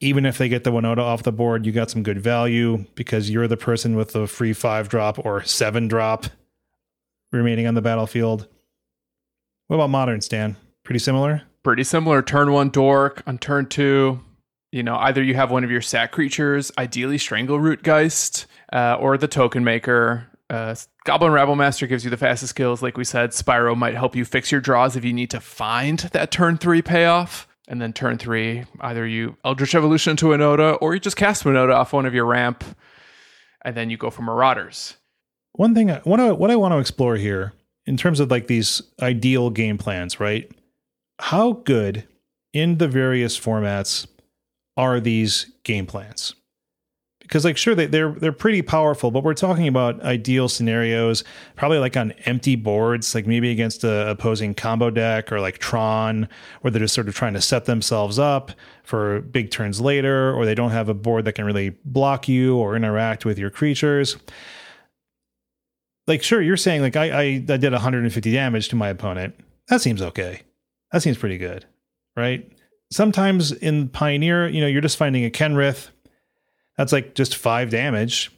even 0.00 0.26
if 0.26 0.36
they 0.36 0.48
get 0.50 0.64
the 0.64 0.70
Winota 0.70 0.98
off 0.98 1.22
the 1.22 1.32
board, 1.32 1.64
you 1.64 1.72
got 1.72 1.90
some 1.90 2.02
good 2.02 2.20
value 2.20 2.84
because 2.94 3.30
you're 3.30 3.48
the 3.48 3.56
person 3.56 3.96
with 3.96 4.12
the 4.12 4.26
free 4.26 4.52
five 4.52 4.88
drop 4.88 5.24
or 5.24 5.42
seven 5.44 5.88
drop 5.88 6.26
remaining 7.32 7.66
on 7.66 7.74
the 7.74 7.80
battlefield. 7.80 8.46
What 9.66 9.76
about 9.76 9.90
modern 9.90 10.20
Stan? 10.20 10.56
Pretty 10.84 10.98
similar. 10.98 11.42
Pretty 11.64 11.82
similar. 11.82 12.22
Turn 12.22 12.52
one 12.52 12.68
dork. 12.68 13.22
On 13.26 13.38
turn 13.38 13.66
two, 13.66 14.20
you 14.70 14.82
know, 14.82 14.96
either 14.96 15.22
you 15.22 15.34
have 15.34 15.50
one 15.50 15.64
of 15.64 15.70
your 15.70 15.80
sack 15.80 16.12
creatures, 16.12 16.70
ideally 16.78 17.16
Strangleroot 17.16 17.82
Geist, 17.82 18.46
uh, 18.72 18.96
or 19.00 19.16
the 19.16 19.28
Token 19.28 19.64
Maker. 19.64 20.26
Uh, 20.50 20.74
Goblin 21.04 21.32
Rabble 21.32 21.56
Master 21.56 21.86
gives 21.86 22.04
you 22.04 22.10
the 22.10 22.18
fastest 22.18 22.54
kills. 22.54 22.82
Like 22.82 22.98
we 22.98 23.04
said, 23.04 23.30
Spyro 23.30 23.74
might 23.76 23.94
help 23.94 24.14
you 24.14 24.26
fix 24.26 24.52
your 24.52 24.60
draws 24.60 24.94
if 24.94 25.04
you 25.04 25.12
need 25.14 25.30
to 25.30 25.40
find 25.40 25.98
that 25.98 26.30
turn 26.30 26.58
three 26.58 26.82
payoff. 26.82 27.48
And 27.66 27.80
then 27.80 27.94
turn 27.94 28.18
three, 28.18 28.64
either 28.82 29.06
you 29.06 29.38
Eldritch 29.42 29.74
Evolution 29.74 30.10
into 30.10 30.26
Winota, 30.26 30.76
or 30.82 30.92
you 30.92 31.00
just 31.00 31.16
cast 31.16 31.44
Winota 31.44 31.74
off 31.74 31.94
one 31.94 32.04
of 32.04 32.12
your 32.12 32.26
ramp, 32.26 32.62
and 33.64 33.74
then 33.74 33.88
you 33.88 33.96
go 33.96 34.10
for 34.10 34.20
Marauders. 34.20 34.98
One 35.52 35.74
thing, 35.74 35.90
I, 35.90 36.00
what 36.00 36.20
I, 36.20 36.32
what 36.32 36.50
I 36.50 36.56
want 36.56 36.72
to 36.72 36.78
explore 36.78 37.16
here 37.16 37.54
in 37.86 37.96
terms 37.96 38.20
of 38.20 38.30
like 38.30 38.48
these 38.48 38.82
ideal 39.00 39.48
game 39.48 39.78
plans, 39.78 40.20
right? 40.20 40.52
How 41.20 41.52
good 41.52 42.06
in 42.52 42.78
the 42.78 42.88
various 42.88 43.38
formats 43.38 44.06
are 44.76 45.00
these 45.00 45.50
game 45.62 45.86
plans? 45.86 46.34
Because 47.20 47.44
like 47.44 47.56
sure 47.56 47.74
they, 47.74 47.86
they're 47.86 48.12
they're 48.12 48.32
pretty 48.32 48.60
powerful, 48.60 49.10
but 49.10 49.24
we're 49.24 49.32
talking 49.32 49.66
about 49.66 50.02
ideal 50.02 50.46
scenarios, 50.46 51.24
probably 51.56 51.78
like 51.78 51.96
on 51.96 52.12
empty 52.26 52.54
boards, 52.54 53.14
like 53.14 53.26
maybe 53.26 53.50
against 53.50 53.82
a 53.82 54.10
opposing 54.10 54.52
combo 54.52 54.90
deck 54.90 55.32
or 55.32 55.40
like 55.40 55.56
Tron, 55.56 56.28
where 56.60 56.70
they're 56.70 56.80
just 56.80 56.94
sort 56.94 57.08
of 57.08 57.14
trying 57.14 57.32
to 57.32 57.40
set 57.40 57.64
themselves 57.64 58.18
up 58.18 58.52
for 58.82 59.22
big 59.22 59.50
turns 59.50 59.80
later, 59.80 60.34
or 60.34 60.44
they 60.44 60.54
don't 60.54 60.72
have 60.72 60.90
a 60.90 60.94
board 60.94 61.24
that 61.24 61.32
can 61.32 61.46
really 61.46 61.70
block 61.86 62.28
you 62.28 62.58
or 62.58 62.76
interact 62.76 63.24
with 63.24 63.38
your 63.38 63.50
creatures. 63.50 64.18
Like 66.06 66.22
sure 66.22 66.42
you're 66.42 66.58
saying 66.58 66.82
like 66.82 66.96
I, 66.96 67.10
I 67.10 67.22
i 67.22 67.56
did 67.56 67.72
150 67.72 68.32
damage 68.32 68.68
to 68.68 68.76
my 68.76 68.88
opponent. 68.90 69.34
That 69.68 69.80
seems 69.80 70.02
okay 70.02 70.42
that 70.94 71.02
seems 71.02 71.18
pretty 71.18 71.36
good 71.36 71.66
right 72.16 72.50
sometimes 72.90 73.50
in 73.52 73.88
pioneer 73.88 74.48
you 74.48 74.60
know 74.60 74.66
you're 74.66 74.80
just 74.80 74.96
finding 74.96 75.24
a 75.24 75.30
kenrith 75.30 75.88
that's 76.76 76.92
like 76.92 77.14
just 77.14 77.36
five 77.36 77.68
damage 77.70 78.30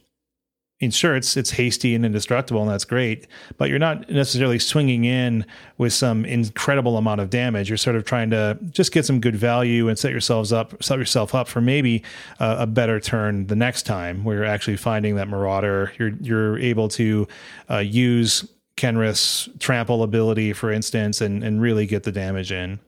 I 0.79 0.85
mean, 0.85 0.91
sure, 0.91 1.15
it's 1.15 1.35
it's 1.35 1.49
hasty 1.49 1.95
and 1.95 2.05
indestructible, 2.05 2.61
and 2.61 2.69
that's 2.69 2.85
great. 2.85 3.25
But 3.57 3.69
you're 3.69 3.79
not 3.79 4.11
necessarily 4.11 4.59
swinging 4.59 5.05
in 5.05 5.43
with 5.79 5.91
some 5.91 6.23
incredible 6.23 6.97
amount 6.97 7.19
of 7.19 7.31
damage. 7.31 7.67
You're 7.67 7.77
sort 7.77 7.95
of 7.95 8.05
trying 8.05 8.29
to 8.29 8.59
just 8.69 8.91
get 8.91 9.03
some 9.03 9.19
good 9.19 9.35
value 9.35 9.89
and 9.89 9.97
set 9.97 10.11
yourselves 10.11 10.53
up, 10.53 10.83
set 10.83 10.99
yourself 10.99 11.33
up 11.33 11.47
for 11.47 11.61
maybe 11.61 12.03
a 12.39 12.67
better 12.67 12.99
turn 12.99 13.47
the 13.47 13.55
next 13.55 13.87
time, 13.87 14.23
where 14.23 14.35
you're 14.35 14.45
actually 14.45 14.77
finding 14.77 15.15
that 15.15 15.27
marauder. 15.27 15.93
You're 15.97 16.13
you're 16.21 16.59
able 16.59 16.89
to 16.89 17.27
uh, 17.71 17.77
use 17.77 18.47
Kenrith's 18.77 19.49
trample 19.59 20.03
ability, 20.03 20.53
for 20.53 20.71
instance, 20.71 21.19
and 21.19 21.43
and 21.43 21.61
really 21.61 21.85
get 21.85 22.03
the 22.03 22.11
damage 22.11 22.51
in. 22.51 22.79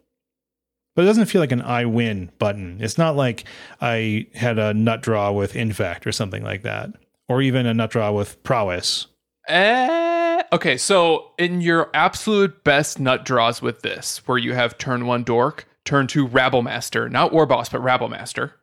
But 0.96 1.04
it 1.04 1.08
doesn't 1.08 1.26
feel 1.26 1.42
like 1.42 1.52
an 1.52 1.62
I 1.62 1.86
win 1.86 2.32
button. 2.40 2.78
It's 2.80 2.98
not 2.98 3.16
like 3.16 3.44
I 3.82 4.28
had 4.34 4.58
a 4.58 4.74
nut 4.74 5.02
draw 5.02 5.32
with 5.32 5.56
Infect 5.56 6.08
or 6.08 6.12
something 6.12 6.44
like 6.44 6.64
that 6.64 6.94
or 7.30 7.42
even 7.42 7.66
a 7.66 7.74
nut 7.74 7.92
draw 7.92 8.12
with 8.12 8.42
prowess. 8.44 9.08
Eh, 9.48 10.42
okay, 10.52 10.76
so 10.76 11.32
in 11.38 11.62
your 11.62 11.90
absolute 11.94 12.64
best 12.64 13.00
nut 13.00 13.24
draws 13.24 13.62
with 13.62 13.82
this, 13.82 14.18
where 14.28 14.38
you 14.38 14.54
have 14.54 14.78
turn 14.78 15.06
one 15.06 15.24
dork, 15.24 15.66
turn 15.86 16.08
two 16.08 16.28
rabble 16.28 16.64
master, 16.64 17.08
not 17.08 17.32
war 17.32 17.46
boss, 17.46 17.70
but 17.70 17.80
rabble 17.80 18.10
master, 18.10 18.56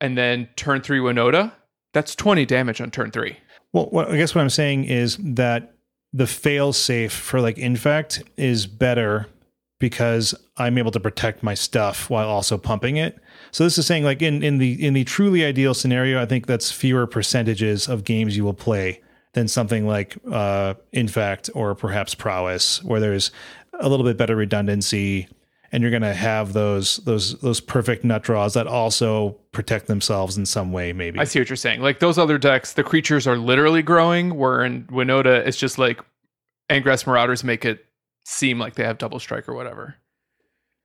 and 0.00 0.16
then 0.16 0.48
turn 0.54 0.82
three 0.82 1.00
Winota, 1.00 1.52
that's 1.92 2.14
20 2.14 2.46
damage 2.46 2.80
on 2.80 2.90
turn 2.90 3.10
three. 3.10 3.38
Well, 3.72 3.86
what, 3.86 4.10
I 4.10 4.16
guess 4.16 4.34
what 4.34 4.42
I'm 4.42 4.50
saying 4.50 4.84
is 4.84 5.16
that 5.18 5.74
the 6.12 6.26
fail 6.26 6.72
safe 6.72 7.12
for 7.12 7.40
like 7.40 7.58
infect 7.58 8.22
is 8.36 8.66
better 8.66 9.26
because 9.78 10.34
I'm 10.56 10.76
able 10.76 10.90
to 10.90 11.00
protect 11.00 11.42
my 11.42 11.54
stuff 11.54 12.10
while 12.10 12.28
also 12.28 12.58
pumping 12.58 12.96
it. 12.96 13.18
So 13.50 13.64
this 13.64 13.78
is 13.78 13.86
saying 13.86 14.04
like 14.04 14.22
in 14.22 14.42
in 14.42 14.58
the 14.58 14.84
in 14.84 14.94
the 14.94 15.04
truly 15.04 15.44
ideal 15.44 15.74
scenario, 15.74 16.20
I 16.20 16.26
think 16.26 16.46
that's 16.46 16.70
fewer 16.70 17.06
percentages 17.06 17.88
of 17.88 18.04
games 18.04 18.36
you 18.36 18.44
will 18.44 18.54
play 18.54 19.00
than 19.32 19.48
something 19.48 19.86
like 19.86 20.16
uh, 20.30 20.74
Infect 20.92 21.50
or 21.54 21.74
perhaps 21.74 22.14
Prowess, 22.14 22.82
where 22.82 23.00
there's 23.00 23.30
a 23.78 23.88
little 23.88 24.04
bit 24.04 24.16
better 24.16 24.36
redundancy, 24.36 25.28
and 25.72 25.82
you're 25.82 25.90
going 25.90 26.02
to 26.02 26.14
have 26.14 26.52
those 26.52 26.96
those 26.98 27.38
those 27.40 27.60
perfect 27.60 28.04
nut 28.04 28.22
draws 28.22 28.54
that 28.54 28.66
also 28.66 29.30
protect 29.52 29.86
themselves 29.86 30.36
in 30.36 30.46
some 30.46 30.72
way. 30.72 30.92
Maybe 30.92 31.18
I 31.18 31.24
see 31.24 31.38
what 31.38 31.48
you're 31.48 31.56
saying. 31.56 31.80
Like 31.80 32.00
those 32.00 32.18
other 32.18 32.38
decks, 32.38 32.72
the 32.72 32.82
creatures 32.82 33.26
are 33.26 33.36
literally 33.36 33.82
growing. 33.82 34.36
Where 34.36 34.64
in 34.64 34.84
Winota, 34.84 35.46
it's 35.46 35.56
just 35.56 35.78
like 35.78 36.00
Angrath's 36.68 37.06
Marauders 37.06 37.44
make 37.44 37.64
it 37.64 37.84
seem 38.24 38.58
like 38.58 38.74
they 38.74 38.84
have 38.84 38.98
double 38.98 39.18
strike 39.18 39.48
or 39.48 39.54
whatever. 39.54 39.96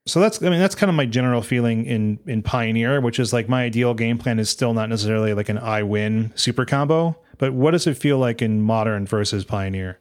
So 0.07 0.19
that's 0.19 0.41
I 0.41 0.49
mean 0.49 0.59
that's 0.59 0.75
kind 0.75 0.89
of 0.89 0.95
my 0.95 1.07
general 1.07 1.41
feeling 1.41 1.85
in 1.85 2.19
in 2.27 2.43
Pioneer, 2.43 3.01
which 3.01 3.19
is 3.19 3.33
like 3.33 3.49
my 3.49 3.63
ideal 3.63 3.95
game 3.95 4.17
plan 4.19 4.37
is 4.37 4.49
still 4.49 4.73
not 4.73 4.89
necessarily 4.89 5.33
like 5.33 5.49
an 5.49 5.57
I 5.57 5.81
win 5.81 6.31
super 6.35 6.65
combo, 6.65 7.17
but 7.39 7.53
what 7.53 7.71
does 7.71 7.87
it 7.87 7.97
feel 7.97 8.19
like 8.19 8.41
in 8.41 8.61
Modern 8.61 9.07
versus 9.07 9.43
Pioneer? 9.45 9.99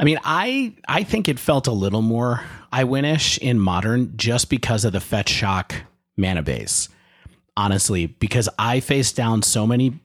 I 0.00 0.04
mean, 0.04 0.18
I 0.24 0.74
I 0.88 1.02
think 1.02 1.28
it 1.28 1.38
felt 1.38 1.66
a 1.66 1.72
little 1.72 2.00
more 2.00 2.42
I 2.72 2.84
winish 2.84 3.36
in 3.38 3.58
modern 3.58 4.16
just 4.16 4.48
because 4.48 4.86
of 4.86 4.92
the 4.92 5.00
fetch 5.00 5.28
shock 5.28 5.74
mana 6.16 6.42
base. 6.42 6.88
Honestly, 7.54 8.06
because 8.06 8.48
I 8.58 8.80
faced 8.80 9.14
down 9.14 9.42
so 9.42 9.66
many 9.66 10.00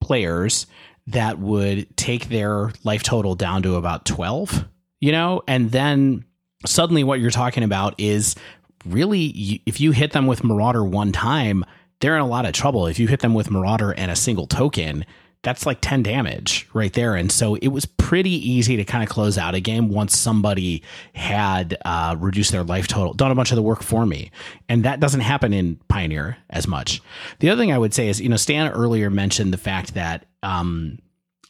players 0.00 0.66
that 1.08 1.40
would 1.40 1.96
take 1.96 2.28
their 2.28 2.70
life 2.84 3.02
total 3.02 3.34
down 3.34 3.62
to 3.64 3.74
about 3.74 4.04
12, 4.04 4.66
you 5.00 5.10
know, 5.10 5.42
and 5.48 5.72
then 5.72 6.24
suddenly 6.64 7.02
what 7.02 7.18
you're 7.18 7.32
talking 7.32 7.64
about 7.64 7.98
is 7.98 8.36
really 8.84 9.62
if 9.66 9.80
you 9.80 9.90
hit 9.90 10.12
them 10.12 10.28
with 10.28 10.44
Marauder 10.44 10.84
one 10.84 11.10
time, 11.10 11.64
they're 12.00 12.14
in 12.14 12.22
a 12.22 12.28
lot 12.28 12.46
of 12.46 12.52
trouble. 12.52 12.86
If 12.86 13.00
you 13.00 13.08
hit 13.08 13.20
them 13.20 13.34
with 13.34 13.50
Marauder 13.50 13.90
and 13.90 14.12
a 14.12 14.16
single 14.16 14.46
token, 14.46 15.04
that's 15.42 15.64
like 15.64 15.78
10 15.80 16.02
damage 16.02 16.68
right 16.74 16.92
there. 16.92 17.14
And 17.14 17.32
so 17.32 17.54
it 17.56 17.68
was 17.68 17.86
pretty 17.86 18.30
easy 18.30 18.76
to 18.76 18.84
kind 18.84 19.02
of 19.02 19.08
close 19.08 19.38
out 19.38 19.54
a 19.54 19.60
game 19.60 19.88
once 19.88 20.16
somebody 20.16 20.82
had 21.14 21.78
uh, 21.84 22.16
reduced 22.18 22.52
their 22.52 22.62
life 22.62 22.86
total, 22.86 23.14
done 23.14 23.30
a 23.30 23.34
bunch 23.34 23.50
of 23.50 23.56
the 23.56 23.62
work 23.62 23.82
for 23.82 24.04
me. 24.04 24.30
And 24.68 24.84
that 24.84 25.00
doesn't 25.00 25.20
happen 25.20 25.54
in 25.54 25.76
Pioneer 25.88 26.36
as 26.50 26.66
much. 26.66 27.00
The 27.38 27.48
other 27.48 27.60
thing 27.60 27.72
I 27.72 27.78
would 27.78 27.94
say 27.94 28.08
is, 28.08 28.20
you 28.20 28.28
know, 28.28 28.36
Stan 28.36 28.70
earlier 28.70 29.08
mentioned 29.08 29.52
the 29.52 29.58
fact 29.58 29.94
that 29.94 30.26
um, 30.42 30.98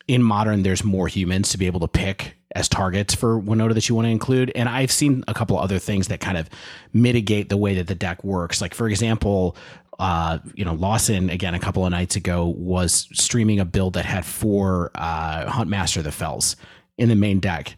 in 0.07 0.23
modern, 0.23 0.62
there's 0.62 0.85
more 0.85 1.09
humans 1.09 1.51
to 1.51 1.59
be 1.59 1.67
able 1.67 1.81
to 1.81 1.89
pick 1.89 2.37
as 2.57 2.69
targets 2.69 3.15
for 3.15 3.41
Winota 3.41 3.75
that 3.75 3.89
you 3.89 3.95
want 3.95 4.07
to 4.07 4.11
include. 4.11 4.51
And 4.55 4.69
I've 4.69 4.91
seen 4.91 5.23
a 5.29 5.35
couple 5.35 5.59
other 5.59 5.79
things 5.79 6.09
that 6.09 6.21
kind 6.21 6.37
of 6.37 6.49
mitigate 6.93 7.49
the 7.49 7.57
way 7.57 7.75
that 7.75 7.87
the 7.87 7.95
deck 7.95 8.25
works. 8.25 8.61
Like, 8.61 8.75
for 8.75 8.89
example, 8.89 9.57
uh, 10.01 10.39
you 10.55 10.64
know, 10.64 10.72
Lawson 10.72 11.28
again 11.28 11.55
a 11.55 11.59
couple 11.59 11.85
of 11.85 11.90
nights 11.90 12.16
ago 12.16 12.47
was 12.47 13.06
streaming 13.12 13.60
a 13.60 13.66
build 13.66 13.93
that 13.93 14.06
had 14.06 14.24
four 14.24 14.90
uh, 14.94 15.44
Huntmaster 15.44 16.02
the 16.02 16.10
Fells 16.10 16.56
in 16.97 17.10
the 17.10 17.14
main 17.14 17.39
deck 17.39 17.77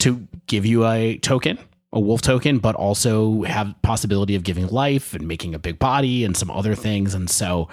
to 0.00 0.28
give 0.46 0.66
you 0.66 0.86
a 0.86 1.16
token, 1.18 1.58
a 1.90 1.98
wolf 1.98 2.20
token, 2.20 2.58
but 2.58 2.74
also 2.74 3.42
have 3.44 3.74
possibility 3.80 4.34
of 4.34 4.42
giving 4.42 4.66
life 4.68 5.14
and 5.14 5.26
making 5.26 5.54
a 5.54 5.58
big 5.58 5.78
body 5.78 6.24
and 6.24 6.36
some 6.36 6.50
other 6.50 6.74
things. 6.74 7.14
And 7.14 7.30
so, 7.30 7.68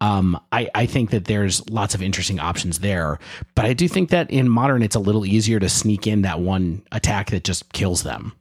um, 0.00 0.40
I, 0.50 0.68
I 0.74 0.86
think 0.86 1.10
that 1.10 1.26
there's 1.26 1.68
lots 1.70 1.94
of 1.94 2.02
interesting 2.02 2.40
options 2.40 2.80
there. 2.80 3.20
But 3.54 3.66
I 3.66 3.72
do 3.72 3.86
think 3.86 4.10
that 4.10 4.30
in 4.30 4.48
modern, 4.48 4.82
it's 4.82 4.96
a 4.96 5.00
little 5.00 5.24
easier 5.24 5.60
to 5.60 5.68
sneak 5.68 6.08
in 6.08 6.22
that 6.22 6.40
one 6.40 6.82
attack 6.90 7.30
that 7.30 7.44
just 7.44 7.72
kills 7.72 8.02
them. 8.02 8.32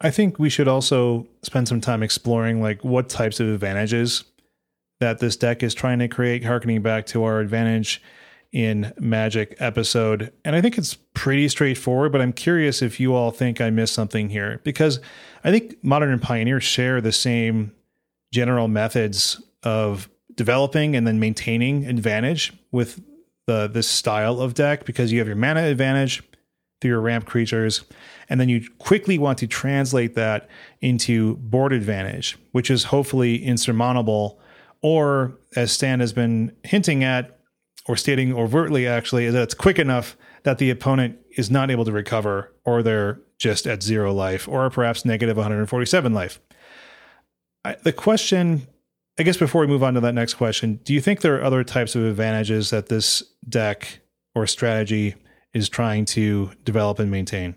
I 0.00 0.10
think 0.10 0.38
we 0.38 0.48
should 0.48 0.68
also 0.68 1.26
spend 1.42 1.68
some 1.68 1.80
time 1.80 2.02
exploring 2.02 2.62
like 2.62 2.82
what 2.82 3.08
types 3.08 3.38
of 3.40 3.48
advantages 3.48 4.24
that 5.00 5.18
this 5.18 5.36
deck 5.36 5.62
is 5.62 5.74
trying 5.74 5.98
to 5.98 6.08
create, 6.08 6.44
harkening 6.44 6.82
back 6.82 7.06
to 7.06 7.24
our 7.24 7.40
advantage 7.40 8.02
in 8.52 8.92
Magic 8.98 9.56
episode. 9.58 10.32
And 10.44 10.56
I 10.56 10.60
think 10.60 10.76
it's 10.76 10.94
pretty 11.14 11.48
straightforward, 11.48 12.12
but 12.12 12.20
I'm 12.20 12.32
curious 12.32 12.82
if 12.82 12.98
you 12.98 13.14
all 13.14 13.30
think 13.30 13.60
I 13.60 13.70
missed 13.70 13.94
something 13.94 14.28
here 14.28 14.60
because 14.64 15.00
I 15.44 15.50
think 15.50 15.82
Modern 15.82 16.10
and 16.10 16.20
Pioneer 16.20 16.60
share 16.60 17.00
the 17.00 17.12
same 17.12 17.72
general 18.32 18.68
methods 18.68 19.40
of 19.62 20.08
developing 20.34 20.96
and 20.96 21.06
then 21.06 21.20
maintaining 21.20 21.86
advantage 21.86 22.52
with 22.72 23.02
the 23.46 23.68
this 23.68 23.88
style 23.88 24.40
of 24.40 24.54
deck 24.54 24.84
because 24.84 25.12
you 25.12 25.18
have 25.18 25.26
your 25.26 25.36
mana 25.36 25.62
advantage 25.64 26.22
through 26.80 26.90
your 26.90 27.00
ramp 27.00 27.26
creatures 27.26 27.84
and 28.30 28.40
then 28.40 28.48
you 28.48 28.64
quickly 28.78 29.18
want 29.18 29.38
to 29.38 29.46
translate 29.48 30.14
that 30.14 30.48
into 30.80 31.34
board 31.36 31.72
advantage, 31.72 32.38
which 32.52 32.70
is 32.70 32.84
hopefully 32.84 33.44
insurmountable. 33.44 34.40
Or, 34.82 35.36
as 35.56 35.72
Stan 35.72 35.98
has 36.00 36.12
been 36.12 36.56
hinting 36.62 37.02
at, 37.02 37.38
or 37.86 37.96
stating 37.96 38.32
overtly 38.32 38.86
actually, 38.86 39.26
is 39.26 39.34
that 39.34 39.42
it's 39.42 39.54
quick 39.54 39.80
enough 39.80 40.16
that 40.44 40.58
the 40.58 40.70
opponent 40.70 41.18
is 41.36 41.50
not 41.50 41.70
able 41.70 41.84
to 41.84 41.92
recover, 41.92 42.54
or 42.64 42.82
they're 42.82 43.20
just 43.36 43.66
at 43.66 43.82
zero 43.82 44.12
life, 44.14 44.46
or 44.48 44.70
perhaps 44.70 45.04
negative 45.04 45.36
147 45.36 46.14
life. 46.14 46.40
I, 47.64 47.76
the 47.82 47.92
question, 47.92 48.68
I 49.18 49.24
guess, 49.24 49.36
before 49.36 49.60
we 49.60 49.66
move 49.66 49.82
on 49.82 49.94
to 49.94 50.00
that 50.00 50.14
next 50.14 50.34
question, 50.34 50.78
do 50.84 50.94
you 50.94 51.00
think 51.00 51.20
there 51.20 51.36
are 51.36 51.42
other 51.42 51.64
types 51.64 51.96
of 51.96 52.04
advantages 52.04 52.70
that 52.70 52.88
this 52.88 53.24
deck 53.48 54.00
or 54.34 54.46
strategy 54.46 55.16
is 55.54 55.68
trying 55.68 56.04
to 56.06 56.50
develop 56.64 56.98
and 56.98 57.10
maintain? 57.10 57.56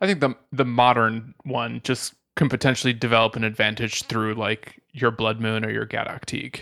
I 0.00 0.06
think 0.06 0.20
the 0.20 0.34
the 0.50 0.64
modern 0.64 1.34
one 1.44 1.80
just 1.84 2.14
can 2.36 2.48
potentially 2.48 2.92
develop 2.92 3.36
an 3.36 3.44
advantage 3.44 4.04
through 4.04 4.34
like 4.34 4.80
your 4.92 5.10
Blood 5.10 5.40
Moon 5.40 5.64
or 5.64 5.70
your 5.70 5.86
Gaddock 5.86 6.26
Teeg, 6.26 6.60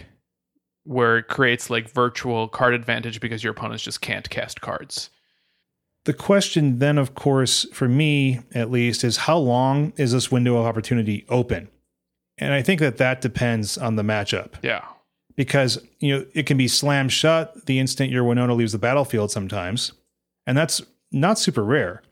where 0.85 1.19
it 1.19 1.29
creates 1.29 1.71
like 1.71 1.91
virtual 1.91 2.49
card 2.49 2.75
advantage 2.75 3.21
because 3.21 3.43
your 3.43 3.53
opponents 3.53 3.83
just 3.83 4.01
can't 4.01 4.29
cast 4.31 4.61
cards. 4.61 5.11
The 6.05 6.13
question 6.15 6.79
then, 6.79 6.99
of 6.99 7.15
course, 7.15 7.67
for 7.73 7.87
me 7.87 8.41
at 8.53 8.71
least, 8.71 9.05
is 9.05 9.19
how 9.19 9.37
long 9.37 9.93
is 9.97 10.13
this 10.13 10.31
window 10.31 10.57
of 10.57 10.67
opportunity 10.67 11.27
open? 11.29 11.69
And 12.39 12.55
I 12.55 12.63
think 12.63 12.81
that 12.81 12.97
that 12.97 13.21
depends 13.21 13.77
on 13.77 13.97
the 13.97 14.03
matchup. 14.03 14.55
Yeah. 14.63 14.85
Because, 15.37 15.79
you 16.01 16.19
know, 16.19 16.27
it 16.35 16.47
can 16.47 16.57
be 16.57 16.69
slammed 16.69 17.13
shut 17.13 17.67
the 17.67 17.79
instant 17.79 18.11
your 18.11 18.25
Winota 18.25 18.57
leaves 18.57 18.73
the 18.73 18.79
battlefield 18.79 19.31
sometimes. 19.31 19.93
And 20.51 20.59
that's 20.59 20.83
not 21.13 21.39
super 21.39 21.63
rare 21.63 22.03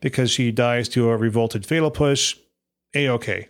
because 0.00 0.30
she 0.30 0.52
dies 0.52 0.88
to 0.90 1.10
a 1.10 1.16
revolted 1.16 1.66
fatal 1.66 1.90
push, 1.90 2.36
a 2.94 3.08
okay. 3.08 3.48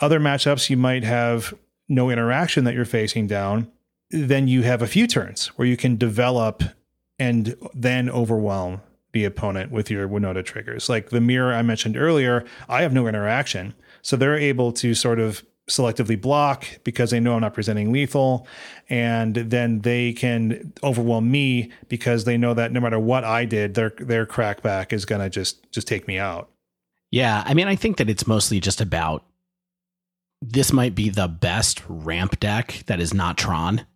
Other 0.00 0.18
matchups, 0.18 0.70
you 0.70 0.78
might 0.78 1.04
have 1.04 1.52
no 1.86 2.08
interaction 2.08 2.64
that 2.64 2.72
you're 2.72 2.86
facing 2.86 3.26
down. 3.26 3.70
Then 4.10 4.48
you 4.48 4.62
have 4.62 4.80
a 4.80 4.86
few 4.86 5.06
turns 5.06 5.48
where 5.48 5.68
you 5.68 5.76
can 5.76 5.96
develop 5.96 6.62
and 7.18 7.54
then 7.74 8.08
overwhelm 8.08 8.80
the 9.12 9.26
opponent 9.26 9.70
with 9.70 9.90
your 9.90 10.08
Winota 10.08 10.42
triggers. 10.42 10.88
Like 10.88 11.10
the 11.10 11.20
mirror 11.20 11.52
I 11.52 11.60
mentioned 11.60 11.98
earlier, 11.98 12.42
I 12.70 12.80
have 12.80 12.94
no 12.94 13.06
interaction. 13.06 13.74
So 14.00 14.16
they're 14.16 14.38
able 14.38 14.72
to 14.72 14.94
sort 14.94 15.20
of 15.20 15.44
selectively 15.68 16.20
block 16.20 16.64
because 16.84 17.10
they 17.10 17.20
know 17.20 17.34
I'm 17.34 17.40
not 17.40 17.54
presenting 17.54 17.92
lethal. 17.92 18.46
And 18.88 19.34
then 19.34 19.80
they 19.80 20.12
can 20.12 20.72
overwhelm 20.82 21.30
me 21.30 21.72
because 21.88 22.24
they 22.24 22.36
know 22.36 22.54
that 22.54 22.72
no 22.72 22.80
matter 22.80 22.98
what 22.98 23.24
I 23.24 23.44
did, 23.44 23.74
their 23.74 23.90
their 23.98 24.26
crackback 24.26 24.92
is 24.92 25.04
gonna 25.04 25.30
just 25.30 25.70
just 25.72 25.88
take 25.88 26.06
me 26.06 26.18
out. 26.18 26.50
Yeah, 27.10 27.42
I 27.46 27.54
mean 27.54 27.68
I 27.68 27.76
think 27.76 27.96
that 27.96 28.10
it's 28.10 28.26
mostly 28.26 28.60
just 28.60 28.80
about 28.80 29.24
this 30.42 30.72
might 30.72 30.94
be 30.94 31.08
the 31.08 31.28
best 31.28 31.82
ramp 31.88 32.38
deck 32.38 32.84
that 32.86 33.00
is 33.00 33.12
not 33.12 33.36
Tron. 33.36 33.86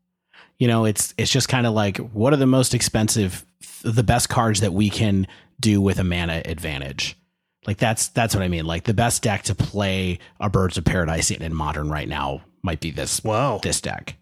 You 0.59 0.68
know, 0.68 0.84
it's 0.84 1.14
it's 1.16 1.30
just 1.30 1.48
kind 1.48 1.66
of 1.66 1.74
like 1.74 1.98
what 1.98 2.32
are 2.32 2.38
the 2.38 2.47
most 2.47 2.74
expensive 2.74 3.44
the 3.82 4.02
best 4.02 4.28
cards 4.28 4.60
that 4.60 4.72
we 4.72 4.90
can 4.90 5.26
do 5.59 5.80
with 5.80 5.98
a 5.98 6.05
mana 6.05 6.42
advantage 6.44 7.16
like 7.66 7.78
that's 7.78 8.08
that's 8.08 8.34
what 8.34 8.42
I 8.42 8.48
mean. 8.48 8.64
Like 8.64 8.84
the 8.84 8.94
best 8.94 9.22
deck 9.22 9.42
to 9.44 9.54
play 9.54 10.18
a 10.38 10.48
Birds 10.48 10.78
of 10.78 10.84
Paradise 10.84 11.30
in, 11.30 11.42
in 11.42 11.54
modern 11.54 11.90
right 11.90 12.08
now 12.08 12.42
might 12.62 12.80
be 12.80 12.90
this 12.90 13.22
wow 13.24 13.60
this 13.62 13.80
deck 13.80 14.16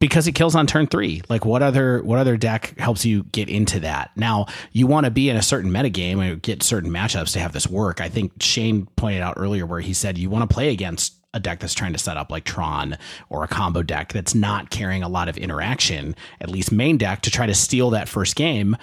because 0.00 0.26
it 0.26 0.32
kills 0.32 0.54
on 0.54 0.66
turn 0.66 0.86
three. 0.86 1.22
Like 1.28 1.44
what 1.44 1.62
other 1.62 2.02
what 2.02 2.18
other 2.18 2.36
deck 2.36 2.74
helps 2.78 3.04
you 3.04 3.24
get 3.24 3.48
into 3.48 3.80
that? 3.80 4.10
Now 4.16 4.46
you 4.72 4.86
want 4.86 5.04
to 5.04 5.10
be 5.10 5.28
in 5.28 5.36
a 5.36 5.42
certain 5.42 5.70
metagame 5.70 6.18
and 6.18 6.42
get 6.42 6.62
certain 6.62 6.90
matchups 6.90 7.34
to 7.34 7.40
have 7.40 7.52
this 7.52 7.68
work. 7.68 8.00
I 8.00 8.08
think 8.08 8.42
Shane 8.42 8.86
pointed 8.96 9.20
out 9.20 9.34
earlier 9.36 9.66
where 9.66 9.80
he 9.80 9.92
said 9.92 10.18
you 10.18 10.30
want 10.30 10.48
to 10.48 10.52
play 10.52 10.70
against 10.70 11.14
a 11.32 11.38
deck 11.38 11.60
that's 11.60 11.74
trying 11.74 11.92
to 11.92 11.98
set 11.98 12.16
up 12.16 12.30
like 12.32 12.44
Tron 12.44 12.98
or 13.28 13.44
a 13.44 13.48
combo 13.48 13.82
deck 13.82 14.12
that's 14.12 14.34
not 14.34 14.70
carrying 14.70 15.02
a 15.02 15.08
lot 15.08 15.28
of 15.28 15.36
interaction, 15.36 16.16
at 16.40 16.50
least 16.50 16.72
main 16.72 16.98
deck, 16.98 17.20
to 17.22 17.30
try 17.30 17.46
to 17.46 17.54
steal 17.54 17.90
that 17.90 18.08
first 18.08 18.34
game. 18.34 18.76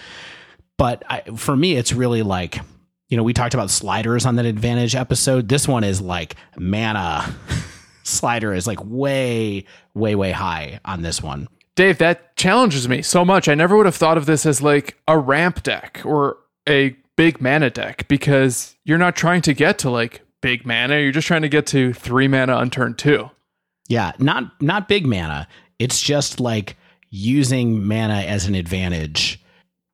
But 0.78 1.04
I, 1.10 1.22
for 1.36 1.58
me, 1.58 1.74
it's 1.74 1.92
really 1.92 2.22
like 2.22 2.60
you 3.10 3.18
know, 3.18 3.24
we 3.24 3.34
talked 3.34 3.54
about 3.54 3.70
sliders 3.70 4.26
on 4.26 4.36
that 4.36 4.46
advantage 4.46 4.96
episode. 4.96 5.48
This 5.48 5.68
one 5.68 5.84
is 5.84 6.02
like 6.02 6.36
mana 6.58 7.00
uh, 7.00 7.32
slider 8.04 8.54
is 8.54 8.68
like 8.68 8.84
way, 8.84 9.66
way, 9.94 10.16
way 10.16 10.32
high 10.32 10.80
on 10.86 11.02
this 11.02 11.22
one. 11.22 11.48
Dave, 11.76 12.00
that 12.00 12.36
challenges 12.36 12.90
me 12.90 13.02
so 13.02 13.24
much. 13.24 13.48
I 13.48 13.54
never 13.54 13.78
would 13.78 13.86
have 13.86 13.96
thought 13.96 14.18
of 14.18 14.26
this 14.26 14.46
as 14.46 14.62
like 14.62 14.98
a 15.08 15.18
ramp 15.18 15.64
deck 15.64 16.02
or 16.04 16.38
a 16.68 16.96
big 17.16 17.40
mana 17.40 17.70
deck 17.70 18.08
because 18.08 18.76
you're 18.84 18.98
not 18.98 19.16
trying 19.16 19.42
to 19.44 19.54
get 19.54 19.78
to 19.80 19.90
like 19.90 20.22
big 20.42 20.66
mana. 20.66 21.00
You're 21.00 21.12
just 21.12 21.28
trying 21.28 21.44
to 21.44 21.50
get 21.50 21.68
to 21.68 21.94
three 21.94 22.28
mana 22.28 22.54
on 22.54 22.70
turn 22.70 22.96
two. 22.96 23.30
Yeah, 23.88 24.14
not 24.20 24.62
not 24.62 24.88
big 24.88 25.06
mana. 25.06 25.48
It's 25.80 26.02
just 26.02 26.40
like 26.40 26.78
using 27.10 27.86
mana 27.86 28.22
as 28.22 28.48
an 28.48 28.56
advantage 28.56 29.40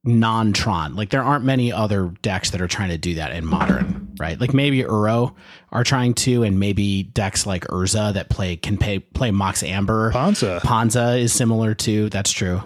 non 0.04 0.54
Tron. 0.54 0.96
Like 0.96 1.10
there 1.10 1.24
aren't 1.24 1.46
many 1.46 1.72
other 1.72 2.14
decks 2.22 2.50
that 2.52 2.62
are 2.62 2.68
trying 2.68 2.90
to 2.90 2.98
do 2.98 3.16
that 3.16 3.32
in 3.32 3.46
modern, 3.46 4.14
right? 4.20 4.40
Like 4.40 4.54
maybe 4.54 4.84
Uro 4.84 5.34
are 5.72 5.84
trying 5.84 6.14
to, 6.16 6.44
and 6.44 6.60
maybe 6.60 7.04
decks 7.04 7.46
like 7.46 7.64
Urza 7.68 8.14
that 8.14 8.30
play 8.30 8.56
can 8.58 8.78
pay, 8.78 9.00
play 9.00 9.32
Mox 9.32 9.64
Amber. 9.64 10.12
Ponza. 10.12 10.60
Ponza 10.64 11.18
is 11.18 11.32
similar 11.34 11.74
to. 11.76 12.10
That's 12.10 12.32
true. 12.32 12.62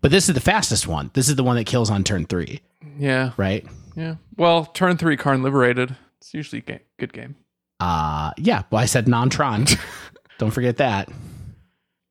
But 0.00 0.10
this 0.10 0.28
is 0.28 0.34
the 0.34 0.40
fastest 0.40 0.86
one. 0.88 1.10
This 1.14 1.28
is 1.28 1.36
the 1.36 1.44
one 1.44 1.56
that 1.56 1.64
kills 1.66 1.88
on 1.90 2.02
turn 2.02 2.24
three, 2.26 2.60
Yeah. 2.98 3.32
right? 3.36 3.64
Yeah. 3.94 4.16
Well, 4.36 4.64
turn 4.64 4.96
three, 4.96 5.16
Karn 5.16 5.42
liberated. 5.42 5.94
It's 6.18 6.34
usually 6.34 6.58
a 6.58 6.62
ga- 6.62 6.84
good 6.98 7.12
game. 7.12 7.36
Uh 7.78 8.32
yeah. 8.38 8.62
Well, 8.70 8.80
I 8.82 8.86
said 8.86 9.06
non 9.08 9.30
Tron. 9.30 9.66
Don't 10.38 10.50
forget 10.50 10.78
that. 10.78 11.08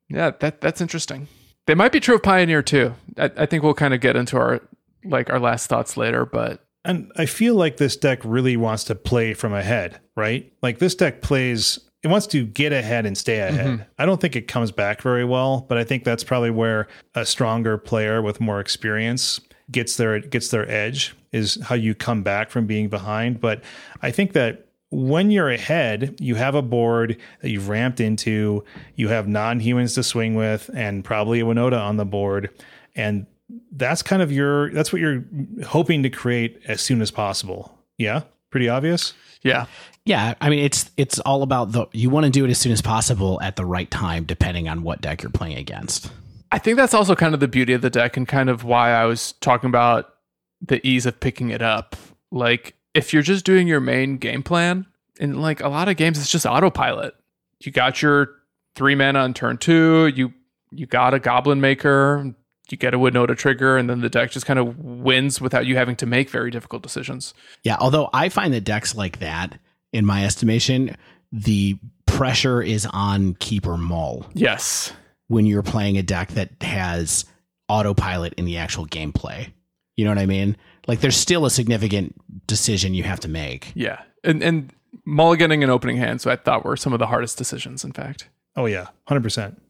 Yeah, 0.08 0.30
that 0.40 0.60
that's 0.60 0.80
interesting. 0.80 1.28
They 1.66 1.74
might 1.74 1.92
be 1.92 2.00
true 2.00 2.16
of 2.16 2.22
Pioneer 2.22 2.62
too. 2.62 2.94
I, 3.18 3.30
I 3.36 3.46
think 3.46 3.62
we'll 3.62 3.74
kind 3.74 3.94
of 3.94 4.00
get 4.00 4.16
into 4.16 4.36
our 4.36 4.60
like 5.04 5.30
our 5.30 5.40
last 5.40 5.68
thoughts 5.68 5.96
later, 5.96 6.24
but 6.24 6.64
And 6.84 7.12
I 7.16 7.26
feel 7.26 7.54
like 7.54 7.76
this 7.76 7.96
deck 7.96 8.20
really 8.24 8.56
wants 8.56 8.84
to 8.84 8.94
play 8.94 9.34
from 9.34 9.52
ahead, 9.52 10.00
right? 10.16 10.52
Like 10.62 10.78
this 10.78 10.94
deck 10.94 11.22
plays, 11.22 11.78
it 12.02 12.08
wants 12.08 12.26
to 12.28 12.44
get 12.44 12.72
ahead 12.72 13.06
and 13.06 13.16
stay 13.16 13.40
ahead. 13.40 13.66
Mm-hmm. 13.66 13.82
I 13.98 14.06
don't 14.06 14.20
think 14.20 14.34
it 14.34 14.48
comes 14.48 14.72
back 14.72 15.02
very 15.02 15.24
well, 15.24 15.64
but 15.68 15.78
I 15.78 15.84
think 15.84 16.04
that's 16.04 16.24
probably 16.24 16.50
where 16.50 16.88
a 17.14 17.24
stronger 17.24 17.78
player 17.78 18.20
with 18.22 18.40
more 18.40 18.60
experience 18.60 19.40
gets 19.70 19.96
their 19.96 20.18
gets 20.20 20.48
their 20.48 20.68
edge 20.70 21.14
is 21.32 21.58
how 21.62 21.74
you 21.74 21.94
come 21.94 22.22
back 22.22 22.50
from 22.50 22.66
being 22.66 22.88
behind. 22.88 23.40
But 23.40 23.62
I 24.02 24.10
think 24.10 24.32
that 24.32 24.66
when 24.92 25.30
you're 25.30 25.50
ahead, 25.50 26.16
you 26.20 26.34
have 26.34 26.54
a 26.54 26.62
board 26.62 27.16
that 27.40 27.50
you've 27.50 27.68
ramped 27.68 27.98
into, 27.98 28.62
you 28.94 29.08
have 29.08 29.26
non-humans 29.26 29.94
to 29.94 30.02
swing 30.02 30.34
with, 30.34 30.70
and 30.74 31.02
probably 31.02 31.40
a 31.40 31.44
Winota 31.44 31.80
on 31.80 31.96
the 31.96 32.04
board. 32.04 32.50
And 32.94 33.26
that's 33.72 34.02
kind 34.02 34.22
of 34.22 34.30
your 34.30 34.70
that's 34.70 34.92
what 34.92 35.00
you're 35.00 35.24
hoping 35.66 36.02
to 36.02 36.10
create 36.10 36.60
as 36.68 36.80
soon 36.80 37.00
as 37.02 37.10
possible. 37.10 37.76
Yeah, 37.98 38.22
pretty 38.50 38.68
obvious. 38.68 39.14
yeah. 39.42 39.66
Yeah, 40.04 40.34
I 40.40 40.50
mean 40.50 40.58
it's 40.58 40.90
it's 40.96 41.20
all 41.20 41.44
about 41.44 41.70
the 41.72 41.86
you 41.92 42.10
want 42.10 42.24
to 42.24 42.30
do 42.30 42.44
it 42.44 42.50
as 42.50 42.58
soon 42.58 42.72
as 42.72 42.82
possible 42.82 43.40
at 43.40 43.54
the 43.54 43.64
right 43.64 43.88
time, 43.90 44.24
depending 44.24 44.68
on 44.68 44.82
what 44.82 45.00
deck 45.00 45.22
you're 45.22 45.30
playing 45.30 45.58
against. 45.58 46.10
I 46.50 46.58
think 46.58 46.76
that's 46.76 46.92
also 46.92 47.14
kind 47.14 47.34
of 47.34 47.40
the 47.40 47.48
beauty 47.48 47.72
of 47.72 47.82
the 47.82 47.90
deck 47.90 48.16
and 48.16 48.26
kind 48.26 48.50
of 48.50 48.64
why 48.64 48.90
I 48.90 49.06
was 49.06 49.32
talking 49.40 49.68
about 49.68 50.12
the 50.60 50.84
ease 50.86 51.06
of 51.06 51.20
picking 51.20 51.50
it 51.50 51.62
up. 51.62 51.94
Like 52.32 52.74
if 52.94 53.12
you're 53.12 53.22
just 53.22 53.44
doing 53.44 53.66
your 53.68 53.80
main 53.80 54.18
game 54.18 54.42
plan, 54.42 54.86
in 55.20 55.40
like 55.40 55.60
a 55.60 55.68
lot 55.68 55.88
of 55.88 55.96
games 55.96 56.18
it's 56.18 56.30
just 56.30 56.46
autopilot. 56.46 57.14
You 57.60 57.72
got 57.72 58.02
your 58.02 58.30
three 58.74 58.94
mana 58.94 59.20
on 59.20 59.34
turn 59.34 59.58
two, 59.58 60.06
you 60.08 60.32
you 60.70 60.86
got 60.86 61.12
a 61.14 61.18
goblin 61.18 61.60
maker, 61.60 62.34
you 62.70 62.76
get 62.78 62.94
a 62.94 62.98
wood 62.98 63.14
Winota 63.14 63.36
trigger, 63.36 63.76
and 63.76 63.88
then 63.90 64.00
the 64.00 64.08
deck 64.08 64.30
just 64.30 64.46
kind 64.46 64.58
of 64.58 64.78
wins 64.78 65.40
without 65.40 65.66
you 65.66 65.76
having 65.76 65.96
to 65.96 66.06
make 66.06 66.30
very 66.30 66.50
difficult 66.50 66.82
decisions. 66.82 67.34
Yeah, 67.62 67.76
although 67.78 68.08
I 68.14 68.30
find 68.30 68.54
that 68.54 68.62
decks 68.64 68.94
like 68.94 69.18
that, 69.18 69.58
in 69.92 70.06
my 70.06 70.24
estimation, 70.24 70.96
the 71.30 71.78
pressure 72.06 72.62
is 72.62 72.86
on 72.86 73.34
keeper 73.34 73.76
mull 73.76 74.26
Yes. 74.34 74.92
when 75.28 75.44
you're 75.44 75.62
playing 75.62 75.98
a 75.98 76.02
deck 76.02 76.30
that 76.30 76.50
has 76.62 77.26
autopilot 77.68 78.32
in 78.34 78.44
the 78.46 78.56
actual 78.56 78.86
gameplay. 78.86 79.52
You 79.96 80.04
know 80.06 80.10
what 80.10 80.18
I 80.18 80.26
mean? 80.26 80.56
Like 80.86 81.00
there's 81.00 81.16
still 81.16 81.46
a 81.46 81.50
significant 81.50 82.14
decision 82.46 82.94
you 82.94 83.04
have 83.04 83.20
to 83.20 83.28
make. 83.28 83.72
Yeah. 83.74 84.02
And 84.24 84.42
and 84.42 84.72
mulliganing 85.06 85.62
and 85.62 85.70
opening 85.70 85.96
hands 85.96 86.26
I 86.26 86.36
thought 86.36 86.64
were 86.64 86.76
some 86.76 86.92
of 86.92 86.98
the 86.98 87.06
hardest 87.06 87.38
decisions, 87.38 87.84
in 87.84 87.92
fact. 87.92 88.28
Oh 88.56 88.66
yeah, 88.66 88.88
hundred 89.06 89.22
percent. 89.22 89.60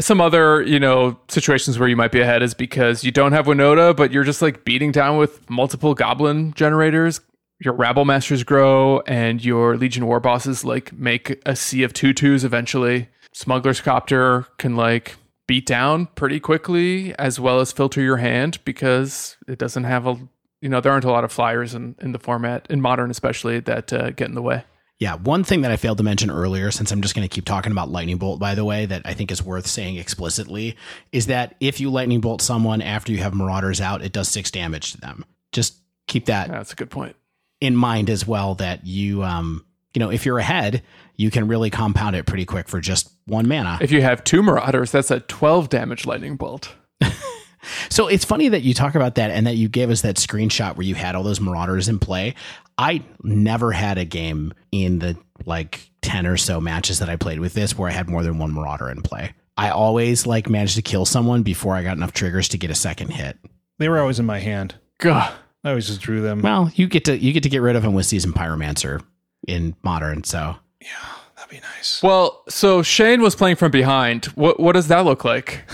some 0.00 0.20
other 0.20 0.62
you 0.62 0.78
know 0.78 1.18
situations 1.28 1.78
where 1.78 1.88
you 1.88 1.96
might 1.96 2.12
be 2.12 2.20
ahead 2.20 2.42
is 2.42 2.54
because 2.54 3.04
you 3.04 3.10
don't 3.10 3.32
have 3.32 3.46
Winota, 3.46 3.96
but 3.96 4.12
you're 4.12 4.24
just 4.24 4.42
like 4.42 4.64
beating 4.64 4.92
down 4.92 5.16
with 5.18 5.48
multiple 5.48 5.94
goblin 5.94 6.52
generators. 6.54 7.20
Your 7.60 7.74
rabble 7.74 8.04
masters 8.04 8.42
grow, 8.42 9.00
and 9.06 9.44
your 9.44 9.76
legion 9.76 10.06
war 10.06 10.18
bosses 10.20 10.64
like 10.64 10.92
make 10.92 11.40
a 11.46 11.54
sea 11.54 11.84
of 11.84 11.92
tutus 11.92 12.42
eventually. 12.44 13.08
Smuggler's 13.32 13.80
copter 13.80 14.46
can 14.58 14.76
like 14.76 15.16
beat 15.52 15.66
down 15.66 16.06
pretty 16.14 16.40
quickly, 16.40 17.14
as 17.18 17.38
well 17.38 17.60
as 17.60 17.72
filter 17.72 18.00
your 18.00 18.16
hand 18.16 18.58
because 18.64 19.36
it 19.46 19.58
doesn't 19.58 19.84
have 19.84 20.06
a 20.06 20.18
you 20.62 20.68
know 20.70 20.80
there 20.80 20.90
aren't 20.90 21.04
a 21.04 21.10
lot 21.10 21.24
of 21.24 21.30
flyers 21.30 21.74
in 21.74 21.94
in 22.00 22.12
the 22.12 22.18
format 22.18 22.66
in 22.70 22.80
modern 22.80 23.10
especially 23.10 23.60
that 23.60 23.92
uh, 23.92 24.12
get 24.12 24.28
in 24.28 24.34
the 24.34 24.40
way. 24.40 24.64
Yeah, 24.98 25.16
one 25.16 25.44
thing 25.44 25.60
that 25.60 25.70
I 25.70 25.76
failed 25.76 25.98
to 25.98 26.04
mention 26.04 26.30
earlier, 26.30 26.70
since 26.70 26.90
I'm 26.90 27.02
just 27.02 27.14
going 27.14 27.28
to 27.28 27.34
keep 27.34 27.44
talking 27.44 27.70
about 27.70 27.90
Lightning 27.90 28.16
Bolt, 28.16 28.40
by 28.40 28.54
the 28.54 28.64
way, 28.64 28.86
that 28.86 29.02
I 29.04 29.12
think 29.12 29.30
is 29.30 29.42
worth 29.42 29.66
saying 29.66 29.96
explicitly, 29.96 30.74
is 31.10 31.26
that 31.26 31.54
if 31.60 31.80
you 31.80 31.90
Lightning 31.90 32.22
Bolt 32.22 32.40
someone 32.40 32.80
after 32.80 33.12
you 33.12 33.18
have 33.18 33.34
Marauders 33.34 33.82
out, 33.82 34.02
it 34.02 34.12
does 34.14 34.28
six 34.28 34.50
damage 34.50 34.92
to 34.92 35.00
them. 35.02 35.26
Just 35.50 35.74
keep 36.06 36.24
that 36.26 36.48
that's 36.48 36.72
a 36.72 36.76
good 36.76 36.90
point. 36.90 37.14
in 37.60 37.76
mind 37.76 38.08
as 38.08 38.26
well. 38.26 38.54
That 38.54 38.86
you, 38.86 39.22
um, 39.22 39.66
you 39.94 40.00
know, 40.00 40.10
if 40.10 40.24
you're 40.26 40.38
ahead, 40.38 40.82
you 41.16 41.30
can 41.30 41.48
really 41.48 41.70
compound 41.70 42.16
it 42.16 42.26
pretty 42.26 42.44
quick 42.44 42.68
for 42.68 42.80
just 42.80 43.12
one 43.26 43.48
mana. 43.48 43.78
If 43.80 43.90
you 43.90 44.02
have 44.02 44.24
two 44.24 44.42
Marauders, 44.42 44.90
that's 44.90 45.10
a 45.10 45.20
12 45.20 45.68
damage 45.68 46.06
lightning 46.06 46.36
bolt. 46.36 46.74
So 47.90 48.08
it's 48.08 48.24
funny 48.24 48.48
that 48.48 48.62
you 48.62 48.74
talk 48.74 48.94
about 48.94 49.16
that 49.16 49.30
and 49.30 49.46
that 49.46 49.56
you 49.56 49.68
gave 49.68 49.90
us 49.90 50.02
that 50.02 50.16
screenshot 50.16 50.76
where 50.76 50.86
you 50.86 50.94
had 50.94 51.14
all 51.14 51.22
those 51.22 51.40
marauders 51.40 51.88
in 51.88 51.98
play. 51.98 52.34
I 52.78 53.04
never 53.22 53.72
had 53.72 53.98
a 53.98 54.04
game 54.04 54.52
in 54.70 54.98
the 54.98 55.16
like 55.44 55.90
10 56.02 56.26
or 56.26 56.36
so 56.36 56.60
matches 56.60 56.98
that 56.98 57.08
I 57.08 57.16
played 57.16 57.40
with 57.40 57.54
this 57.54 57.76
where 57.76 57.88
I 57.88 57.92
had 57.92 58.08
more 58.08 58.22
than 58.22 58.38
one 58.38 58.52
marauder 58.52 58.90
in 58.90 59.02
play. 59.02 59.34
I 59.56 59.70
always 59.70 60.26
like 60.26 60.48
managed 60.48 60.76
to 60.76 60.82
kill 60.82 61.04
someone 61.04 61.42
before 61.42 61.76
I 61.76 61.82
got 61.82 61.96
enough 61.96 62.12
triggers 62.12 62.48
to 62.48 62.58
get 62.58 62.70
a 62.70 62.74
second 62.74 63.10
hit. 63.10 63.38
They 63.78 63.88
were 63.88 64.00
always 64.00 64.18
in 64.18 64.26
my 64.26 64.38
hand. 64.38 64.74
Gah. 64.98 65.32
I 65.64 65.68
always 65.68 65.86
just 65.86 66.00
drew 66.00 66.22
them. 66.22 66.42
Well, 66.42 66.72
you 66.74 66.88
get 66.88 67.04
to 67.04 67.16
you 67.16 67.32
get 67.32 67.44
to 67.44 67.48
get 67.48 67.62
rid 67.62 67.76
of 67.76 67.82
them 67.82 67.94
with 67.94 68.06
Seasoned 68.06 68.34
Pyromancer 68.34 69.04
in 69.46 69.74
modern, 69.82 70.24
so 70.24 70.56
yeah, 70.80 70.88
That'd 71.36 71.50
be 71.50 71.60
nice. 71.76 72.02
Well, 72.02 72.42
so 72.48 72.82
Shane 72.82 73.20
was 73.22 73.34
playing 73.34 73.56
from 73.56 73.70
behind. 73.70 74.26
What 74.26 74.58
what 74.60 74.72
does 74.72 74.88
that 74.88 75.04
look 75.04 75.24
like? 75.24 75.64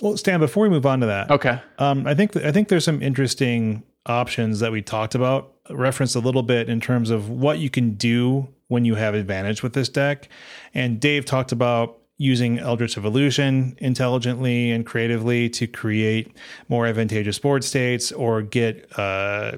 Well, 0.00 0.16
Stan, 0.16 0.38
before 0.38 0.62
we 0.62 0.68
move 0.68 0.86
on 0.86 1.00
to 1.00 1.06
that, 1.06 1.30
Okay. 1.30 1.60
um, 1.78 2.06
I 2.06 2.14
think 2.14 2.36
I 2.36 2.52
think 2.52 2.68
there's 2.68 2.84
some 2.84 3.02
interesting 3.02 3.82
options 4.06 4.60
that 4.60 4.70
we 4.70 4.80
talked 4.80 5.14
about, 5.16 5.54
referenced 5.70 6.14
a 6.14 6.20
little 6.20 6.44
bit 6.44 6.68
in 6.68 6.80
terms 6.80 7.10
of 7.10 7.28
what 7.28 7.58
you 7.58 7.68
can 7.68 7.94
do 7.94 8.48
when 8.68 8.84
you 8.84 8.94
have 8.94 9.14
advantage 9.14 9.62
with 9.62 9.72
this 9.72 9.88
deck. 9.88 10.28
And 10.72 11.00
Dave 11.00 11.24
talked 11.24 11.50
about 11.50 11.98
using 12.16 12.58
Eldritch 12.60 12.96
Evolution 12.96 13.76
intelligently 13.78 14.70
and 14.70 14.86
creatively 14.86 15.48
to 15.50 15.66
create 15.66 16.36
more 16.68 16.86
advantageous 16.86 17.38
board 17.38 17.64
states 17.64 18.12
or 18.12 18.42
get 18.42 18.86
uh, 18.98 19.56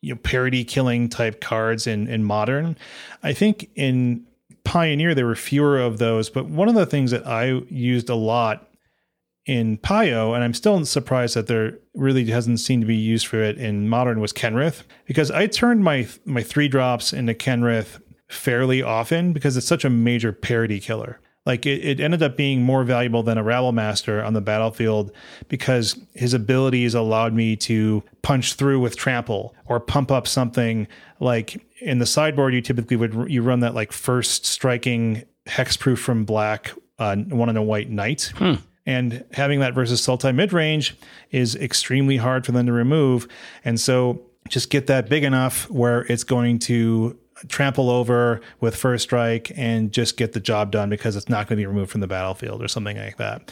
you 0.00 0.14
know 0.14 0.20
parity 0.22 0.64
killing 0.64 1.08
type 1.08 1.40
cards 1.40 1.86
in 1.86 2.08
in 2.08 2.24
modern. 2.24 2.76
I 3.22 3.32
think 3.32 3.70
in 3.74 4.26
Pioneer 4.64 5.14
there 5.14 5.26
were 5.26 5.36
fewer 5.36 5.78
of 5.78 5.98
those, 5.98 6.30
but 6.30 6.46
one 6.46 6.68
of 6.68 6.74
the 6.74 6.86
things 6.86 7.10
that 7.10 7.26
I 7.26 7.62
used 7.68 8.08
a 8.08 8.14
lot 8.14 8.68
in 9.46 9.78
Pio, 9.78 10.34
and 10.34 10.44
I'm 10.44 10.54
still 10.54 10.84
surprised 10.84 11.34
that 11.34 11.46
there 11.46 11.78
really 11.94 12.26
hasn't 12.26 12.60
seemed 12.60 12.82
to 12.82 12.86
be 12.86 12.96
used 12.96 13.26
for 13.26 13.42
it 13.42 13.58
in 13.58 13.88
modern 13.88 14.20
was 14.20 14.32
Kenrith 14.32 14.82
because 15.06 15.30
I 15.30 15.46
turned 15.46 15.82
my 15.82 16.08
my 16.24 16.42
three 16.42 16.68
drops 16.68 17.12
into 17.12 17.34
Kenrith 17.34 18.00
fairly 18.28 18.82
often 18.82 19.32
because 19.32 19.56
it's 19.56 19.66
such 19.66 19.84
a 19.84 19.90
major 19.90 20.32
parity 20.32 20.78
killer. 20.78 21.20
Like 21.46 21.64
it, 21.64 21.84
it 21.84 22.00
ended 22.00 22.22
up 22.22 22.36
being 22.36 22.62
more 22.62 22.84
valuable 22.84 23.22
than 23.22 23.38
a 23.38 23.42
Rabble 23.42 23.72
Master 23.72 24.22
on 24.22 24.34
the 24.34 24.40
battlefield 24.40 25.10
because 25.48 25.98
his 26.14 26.34
abilities 26.34 26.94
allowed 26.94 27.32
me 27.32 27.56
to 27.56 28.02
punch 28.22 28.54
through 28.54 28.80
with 28.80 28.96
trample 28.96 29.54
or 29.66 29.80
pump 29.80 30.10
up 30.10 30.28
something 30.28 30.86
like 31.18 31.64
in 31.80 31.98
the 31.98 32.06
sideboard. 32.06 32.54
You 32.54 32.60
typically 32.60 32.96
would 32.96 33.30
you 33.30 33.42
run 33.42 33.60
that 33.60 33.74
like 33.74 33.90
first 33.90 34.44
striking 34.44 35.24
hexproof 35.46 35.98
from 35.98 36.24
black, 36.24 36.72
uh, 36.98 37.16
one 37.16 37.48
in 37.48 37.56
a 37.56 37.62
white 37.62 37.90
knight. 37.90 38.32
And 38.86 39.24
having 39.32 39.60
that 39.60 39.74
versus 39.74 40.00
Sultai 40.00 40.34
mid 40.34 40.52
range 40.52 40.96
is 41.30 41.54
extremely 41.56 42.16
hard 42.18 42.44
for 42.44 42.52
them 42.52 42.66
to 42.66 42.72
remove. 42.72 43.28
And 43.64 43.80
so 43.80 44.22
just 44.48 44.68
get 44.68 44.88
that 44.88 45.08
big 45.08 45.24
enough 45.24 45.70
where 45.70 46.02
it's 46.02 46.24
going 46.24 46.58
to 46.60 47.18
trample 47.48 47.90
over 47.90 48.40
with 48.60 48.76
first 48.76 49.04
strike 49.04 49.52
and 49.56 49.92
just 49.92 50.16
get 50.16 50.32
the 50.32 50.40
job 50.40 50.70
done 50.70 50.90
because 50.90 51.16
it's 51.16 51.28
not 51.28 51.48
going 51.48 51.56
to 51.56 51.62
be 51.62 51.66
removed 51.66 51.90
from 51.90 52.00
the 52.00 52.06
battlefield 52.06 52.62
or 52.62 52.68
something 52.68 52.96
like 52.96 53.16
that. 53.18 53.50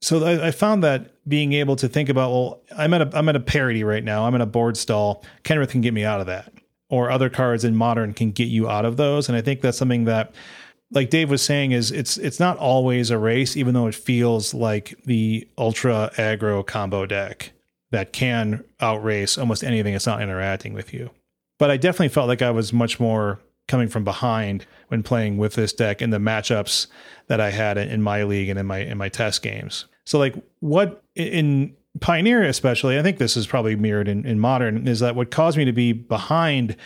So 0.00 0.24
I, 0.24 0.48
I 0.48 0.50
found 0.50 0.84
that 0.84 1.12
being 1.28 1.52
able 1.54 1.76
to 1.76 1.88
think 1.88 2.08
about, 2.08 2.30
well, 2.30 2.62
I'm 2.76 2.92
at 2.94 3.02
a 3.02 3.10
I'm 3.16 3.28
at 3.28 3.36
a 3.36 3.40
parity 3.40 3.82
right 3.82 4.04
now. 4.04 4.26
I'm 4.26 4.34
in 4.34 4.40
a 4.40 4.46
board 4.46 4.76
stall. 4.76 5.24
Kenrith 5.42 5.70
can 5.70 5.80
get 5.80 5.94
me 5.94 6.04
out 6.04 6.20
of 6.20 6.26
that, 6.26 6.52
or 6.90 7.10
other 7.10 7.30
cards 7.30 7.64
in 7.64 7.74
modern 7.74 8.12
can 8.12 8.30
get 8.30 8.48
you 8.48 8.68
out 8.68 8.84
of 8.84 8.96
those. 8.96 9.28
And 9.28 9.36
I 9.36 9.40
think 9.40 9.62
that's 9.62 9.78
something 9.78 10.04
that 10.04 10.34
like 10.90 11.10
Dave 11.10 11.30
was 11.30 11.42
saying, 11.42 11.72
is 11.72 11.90
it's 11.90 12.16
it's 12.18 12.38
not 12.38 12.58
always 12.58 13.10
a 13.10 13.18
race, 13.18 13.56
even 13.56 13.74
though 13.74 13.86
it 13.86 13.94
feels 13.94 14.54
like 14.54 14.94
the 15.04 15.48
ultra 15.58 16.10
aggro 16.16 16.64
combo 16.64 17.06
deck 17.06 17.52
that 17.90 18.12
can 18.12 18.64
outrace 18.80 19.38
almost 19.38 19.64
anything 19.64 19.92
that's 19.92 20.06
not 20.06 20.22
interacting 20.22 20.72
with 20.72 20.92
you. 20.92 21.10
But 21.58 21.70
I 21.70 21.76
definitely 21.76 22.08
felt 22.08 22.28
like 22.28 22.42
I 22.42 22.50
was 22.50 22.72
much 22.72 23.00
more 23.00 23.40
coming 23.68 23.88
from 23.88 24.04
behind 24.04 24.66
when 24.88 25.02
playing 25.02 25.38
with 25.38 25.54
this 25.54 25.72
deck 25.72 26.00
in 26.00 26.10
the 26.10 26.18
matchups 26.18 26.86
that 27.26 27.40
I 27.40 27.50
had 27.50 27.78
in 27.78 28.02
my 28.02 28.22
league 28.22 28.48
and 28.48 28.58
in 28.58 28.66
my 28.66 28.78
in 28.78 28.98
my 28.98 29.08
test 29.08 29.42
games. 29.42 29.86
So 30.04 30.18
like 30.18 30.34
what 30.60 31.02
in 31.14 31.74
Pioneer 32.00 32.42
especially, 32.44 32.98
I 32.98 33.02
think 33.02 33.18
this 33.18 33.36
is 33.36 33.46
probably 33.46 33.74
mirrored 33.74 34.08
in, 34.08 34.26
in 34.26 34.38
modern, 34.38 34.86
is 34.86 35.00
that 35.00 35.16
what 35.16 35.30
caused 35.30 35.56
me 35.56 35.64
to 35.64 35.72
be 35.72 35.92
behind 35.92 36.76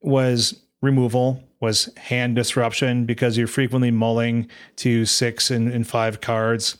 was 0.00 0.60
removal, 0.82 1.42
was 1.60 1.88
hand 1.96 2.36
disruption 2.36 3.04
because 3.04 3.38
you're 3.38 3.46
frequently 3.46 3.90
mulling 3.90 4.48
to 4.76 5.04
six 5.04 5.50
and, 5.50 5.70
and 5.70 5.86
five 5.86 6.20
cards. 6.20 6.78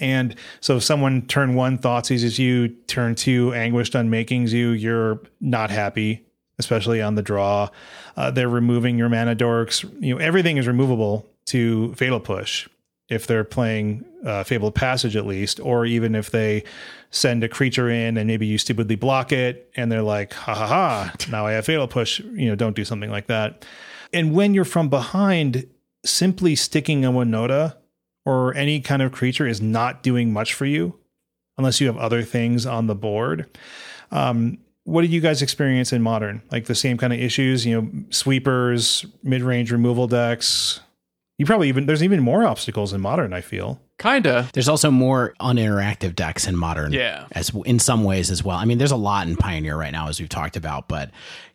And 0.00 0.34
so 0.60 0.76
if 0.76 0.82
someone 0.82 1.22
turn 1.26 1.54
one 1.54 1.78
thought 1.78 2.06
seizes 2.06 2.38
you, 2.38 2.68
turn 2.68 3.14
two 3.14 3.52
anguished 3.54 3.94
unmakings 3.94 4.50
you, 4.50 4.70
you're 4.70 5.20
not 5.40 5.70
happy 5.70 6.25
especially 6.58 7.02
on 7.02 7.14
the 7.14 7.22
draw. 7.22 7.68
Uh, 8.16 8.30
they're 8.30 8.48
removing 8.48 8.98
your 8.98 9.08
mana 9.08 9.36
dorks. 9.36 9.84
You 10.02 10.14
know, 10.14 10.20
everything 10.20 10.56
is 10.56 10.66
removable 10.66 11.26
to 11.46 11.94
Fatal 11.94 12.20
Push 12.20 12.68
if 13.08 13.26
they're 13.26 13.44
playing 13.44 14.04
uh, 14.24 14.42
Fabled 14.42 14.74
Passage 14.74 15.14
at 15.14 15.26
least, 15.26 15.60
or 15.60 15.86
even 15.86 16.14
if 16.14 16.30
they 16.30 16.64
send 17.10 17.44
a 17.44 17.48
creature 17.48 17.88
in 17.88 18.16
and 18.16 18.26
maybe 18.26 18.46
you 18.46 18.58
stupidly 18.58 18.96
block 18.96 19.30
it 19.32 19.70
and 19.76 19.92
they're 19.92 20.02
like, 20.02 20.32
ha 20.32 20.54
ha 20.54 20.66
ha, 20.66 21.14
now 21.30 21.46
I 21.46 21.52
have 21.52 21.66
Fatal 21.66 21.86
Push. 21.86 22.20
You 22.20 22.48
know, 22.48 22.56
don't 22.56 22.74
do 22.74 22.84
something 22.84 23.10
like 23.10 23.28
that. 23.28 23.64
And 24.12 24.34
when 24.34 24.54
you're 24.54 24.64
from 24.64 24.88
behind, 24.88 25.68
simply 26.04 26.54
sticking 26.54 27.04
a 27.04 27.12
Winota 27.12 27.76
or 28.24 28.54
any 28.54 28.80
kind 28.80 29.02
of 29.02 29.12
creature 29.12 29.46
is 29.46 29.60
not 29.60 30.02
doing 30.02 30.32
much 30.32 30.54
for 30.54 30.66
you 30.66 30.98
unless 31.58 31.80
you 31.80 31.86
have 31.86 31.96
other 31.96 32.22
things 32.22 32.66
on 32.66 32.86
the 32.86 32.94
board. 32.94 33.46
Um, 34.10 34.58
what 34.86 35.02
did 35.02 35.10
you 35.12 35.20
guys 35.20 35.42
experience 35.42 35.92
in 35.92 36.00
modern? 36.00 36.42
Like 36.50 36.66
the 36.66 36.74
same 36.74 36.96
kind 36.96 37.12
of 37.12 37.18
issues, 37.18 37.66
you 37.66 37.80
know, 37.80 37.90
sweepers, 38.10 39.04
mid-range 39.22 39.72
removal 39.72 40.06
decks. 40.06 40.80
You 41.38 41.44
probably 41.44 41.68
even 41.68 41.86
there's 41.86 42.02
even 42.02 42.22
more 42.22 42.46
obstacles 42.46 42.92
in 42.92 43.00
modern. 43.00 43.32
I 43.32 43.40
feel 43.42 43.80
Kinda. 43.98 44.50
There's 44.52 44.68
also 44.68 44.90
more 44.90 45.34
uninteractive 45.40 46.14
decks 46.14 46.46
in 46.46 46.56
modern. 46.56 46.92
Yeah. 46.92 47.26
As 47.32 47.50
in 47.64 47.78
some 47.78 48.04
ways 48.04 48.30
as 48.30 48.44
well. 48.44 48.56
I 48.56 48.64
mean, 48.64 48.78
there's 48.78 48.90
a 48.92 48.96
lot 48.96 49.26
in 49.26 49.36
Pioneer 49.36 49.76
right 49.76 49.92
now, 49.92 50.08
as 50.08 50.20
we've 50.20 50.28
talked 50.28 50.56
about, 50.56 50.86
but 50.86 51.10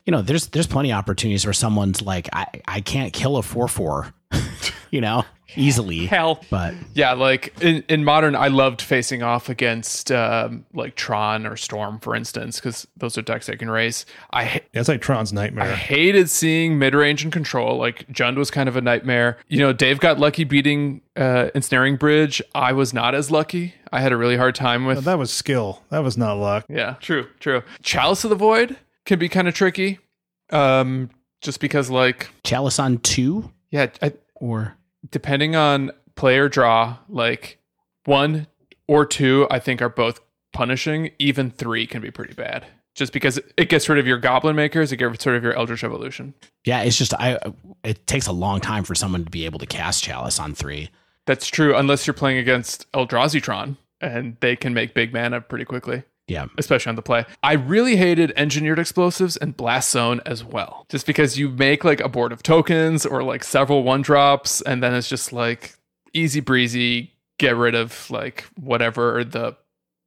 you 0.05 0.11
know, 0.11 0.21
there's 0.21 0.47
there's 0.47 0.67
plenty 0.67 0.91
of 0.91 0.97
opportunities 0.97 1.45
where 1.45 1.53
someone's 1.53 2.01
like, 2.01 2.29
I, 2.33 2.47
I 2.67 2.81
can't 2.81 3.13
kill 3.13 3.37
a 3.37 3.43
four 3.43 3.67
four, 3.67 4.13
you 4.91 5.01
know, 5.01 5.23
easily. 5.55 6.05
Hell. 6.05 6.43
But 6.49 6.73
Yeah, 6.93 7.13
like 7.13 7.53
in, 7.61 7.83
in 7.89 8.03
modern, 8.03 8.35
I 8.35 8.47
loved 8.47 8.81
facing 8.81 9.23
off 9.23 9.49
against 9.49 10.11
um, 10.11 10.65
like 10.73 10.95
Tron 10.95 11.45
or 11.45 11.55
Storm, 11.57 11.99
for 11.99 12.15
instance, 12.15 12.57
because 12.59 12.87
those 12.97 13.17
are 13.17 13.21
decks 13.21 13.49
I 13.49 13.55
can 13.55 13.69
race. 13.69 14.05
I 14.31 14.45
ha- 14.45 14.59
yeah, 14.73 14.79
it's 14.79 14.89
like 14.89 15.01
Tron's 15.01 15.33
nightmare. 15.33 15.65
I 15.65 15.75
hated 15.75 16.29
seeing 16.29 16.79
mid 16.79 16.93
range 16.93 17.23
and 17.23 17.31
control. 17.31 17.77
Like 17.77 18.07
Jund 18.07 18.37
was 18.37 18.51
kind 18.51 18.69
of 18.69 18.75
a 18.75 18.81
nightmare. 18.81 19.37
You 19.47 19.59
know, 19.59 19.73
Dave 19.73 19.99
got 19.99 20.19
lucky 20.19 20.43
beating 20.43 21.01
uh, 21.15 21.49
Ensnaring 21.55 21.97
Bridge. 21.97 22.41
I 22.55 22.73
was 22.73 22.93
not 22.93 23.15
as 23.15 23.31
lucky. 23.31 23.75
I 23.91 24.01
had 24.01 24.11
a 24.11 24.17
really 24.17 24.37
hard 24.37 24.55
time 24.55 24.85
with. 24.85 25.03
that 25.03 25.17
was 25.17 25.31
skill. 25.31 25.83
That 25.89 25.99
was 25.99 26.17
not 26.17 26.33
luck. 26.35 26.65
Yeah, 26.69 26.95
true, 27.01 27.27
true. 27.39 27.63
Chalice 27.83 28.23
of 28.23 28.29
the 28.29 28.35
Void 28.35 28.77
can 29.05 29.19
be 29.19 29.27
kind 29.27 29.47
of 29.47 29.53
tricky, 29.53 29.99
um, 30.51 31.09
just 31.41 31.59
because 31.59 31.89
like 31.89 32.29
Chalice 32.43 32.79
on 32.79 32.99
two 32.99 33.51
yeah, 33.71 33.87
I, 34.01 34.13
or 34.35 34.75
depending 35.11 35.55
on 35.55 35.91
player 36.15 36.49
draw, 36.49 36.97
like 37.09 37.59
one 38.05 38.47
or 38.87 39.05
two, 39.05 39.47
I 39.51 39.59
think 39.59 39.81
are 39.81 39.89
both 39.89 40.19
punishing. 40.53 41.11
Even 41.19 41.51
three 41.51 41.85
can 41.87 42.01
be 42.01 42.11
pretty 42.11 42.33
bad, 42.33 42.65
just 42.95 43.13
because 43.13 43.39
it 43.57 43.69
gets 43.69 43.87
rid 43.87 43.99
of 43.99 44.07
your 44.07 44.17
Goblin 44.17 44.55
Makers, 44.55 44.91
it 44.91 44.97
gets 44.97 45.25
rid 45.25 45.35
of 45.35 45.43
your 45.43 45.53
Eldritch 45.53 45.83
Evolution. 45.83 46.33
yeah, 46.65 46.81
it's 46.81 46.97
just 46.97 47.13
I. 47.13 47.39
It 47.83 48.05
takes 48.07 48.27
a 48.27 48.31
long 48.31 48.59
time 48.59 48.83
for 48.83 48.95
someone 48.95 49.23
to 49.25 49.31
be 49.31 49.45
able 49.45 49.59
to 49.59 49.65
cast 49.65 50.03
Chalice 50.03 50.39
on 50.39 50.53
three. 50.55 50.89
That's 51.25 51.47
true, 51.47 51.75
unless 51.75 52.07
you're 52.07 52.13
playing 52.15 52.39
against 52.39 52.91
Eldrazi 52.91 53.75
and 54.01 54.35
they 54.39 54.55
can 54.55 54.73
make 54.73 54.93
big 54.93 55.13
mana 55.13 55.39
pretty 55.41 55.65
quickly. 55.65 56.03
Yeah, 56.27 56.45
especially 56.57 56.91
on 56.91 56.95
the 56.95 57.01
play. 57.01 57.25
I 57.43 57.53
really 57.53 57.97
hated 57.97 58.31
engineered 58.37 58.79
explosives 58.79 59.35
and 59.37 59.57
blast 59.57 59.91
zone 59.91 60.21
as 60.25 60.43
well, 60.45 60.85
just 60.89 61.05
because 61.05 61.37
you 61.37 61.49
make 61.49 61.83
like 61.83 61.99
a 61.99 62.07
board 62.07 62.31
of 62.31 62.41
tokens 62.41 63.05
or 63.05 63.21
like 63.23 63.43
several 63.43 63.83
one 63.83 64.01
drops, 64.01 64.61
and 64.61 64.81
then 64.81 64.93
it's 64.93 65.09
just 65.09 65.33
like 65.33 65.75
easy 66.13 66.39
breezy, 66.39 67.11
get 67.37 67.55
rid 67.57 67.75
of 67.75 68.09
like 68.09 68.45
whatever 68.57 69.23
the 69.25 69.57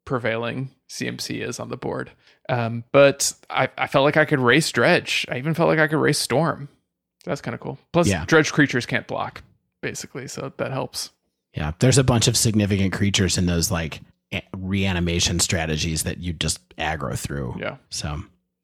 prevailing 0.06 0.70
CMC 0.88 1.46
is 1.46 1.58
on 1.60 1.68
the 1.68 1.76
board. 1.76 2.10
Um, 2.48 2.84
but 2.92 3.32
I, 3.50 3.68
I 3.78 3.86
felt 3.86 4.04
like 4.04 4.16
I 4.16 4.24
could 4.24 4.40
race 4.40 4.70
dredge. 4.70 5.26
I 5.30 5.38
even 5.38 5.54
felt 5.54 5.68
like 5.68 5.78
I 5.78 5.88
could 5.88 5.98
race 5.98 6.18
storm. 6.18 6.68
That's 7.24 7.40
kind 7.40 7.54
of 7.54 7.60
cool. 7.60 7.78
Plus, 7.92 8.06
Yeah. 8.08 8.24
dredge 8.26 8.52
creatures 8.52 8.84
can't 8.86 9.06
block, 9.06 9.42
basically, 9.82 10.28
so 10.28 10.52
that 10.58 10.70
helps. 10.72 11.10
yeah. 11.54 11.72
There's 11.78 11.96
a 11.98 12.04
bunch 12.04 12.28
of 12.28 12.36
significant 12.36 12.92
creatures 12.92 13.38
in 13.38 13.46
those 13.46 13.70
like 13.70 14.00
reanimation 14.56 15.40
strategies 15.40 16.02
that 16.02 16.18
you 16.18 16.32
just 16.32 16.76
aggro 16.76 17.18
through. 17.18 17.56
Yeah. 17.58 17.76
So 17.90 18.22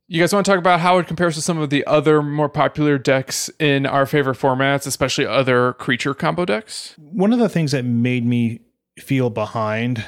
You 0.08 0.20
guys 0.20 0.32
want 0.32 0.44
to 0.46 0.50
talk 0.50 0.58
about 0.58 0.80
how 0.80 0.98
it 0.98 1.06
compares 1.06 1.36
to 1.36 1.42
some 1.42 1.58
of 1.58 1.70
the 1.70 1.86
other 1.86 2.22
more 2.22 2.48
popular 2.48 2.98
decks 2.98 3.48
in 3.60 3.86
our 3.86 4.06
favorite 4.06 4.38
formats, 4.38 4.86
especially 4.86 5.26
other 5.26 5.74
creature 5.74 6.14
combo 6.14 6.44
decks? 6.44 6.94
One 6.98 7.32
of 7.32 7.38
the 7.38 7.48
things 7.48 7.72
that 7.72 7.84
made 7.84 8.26
me 8.26 8.60
feel 8.98 9.30
behind 9.30 10.04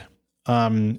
um, 0.47 0.99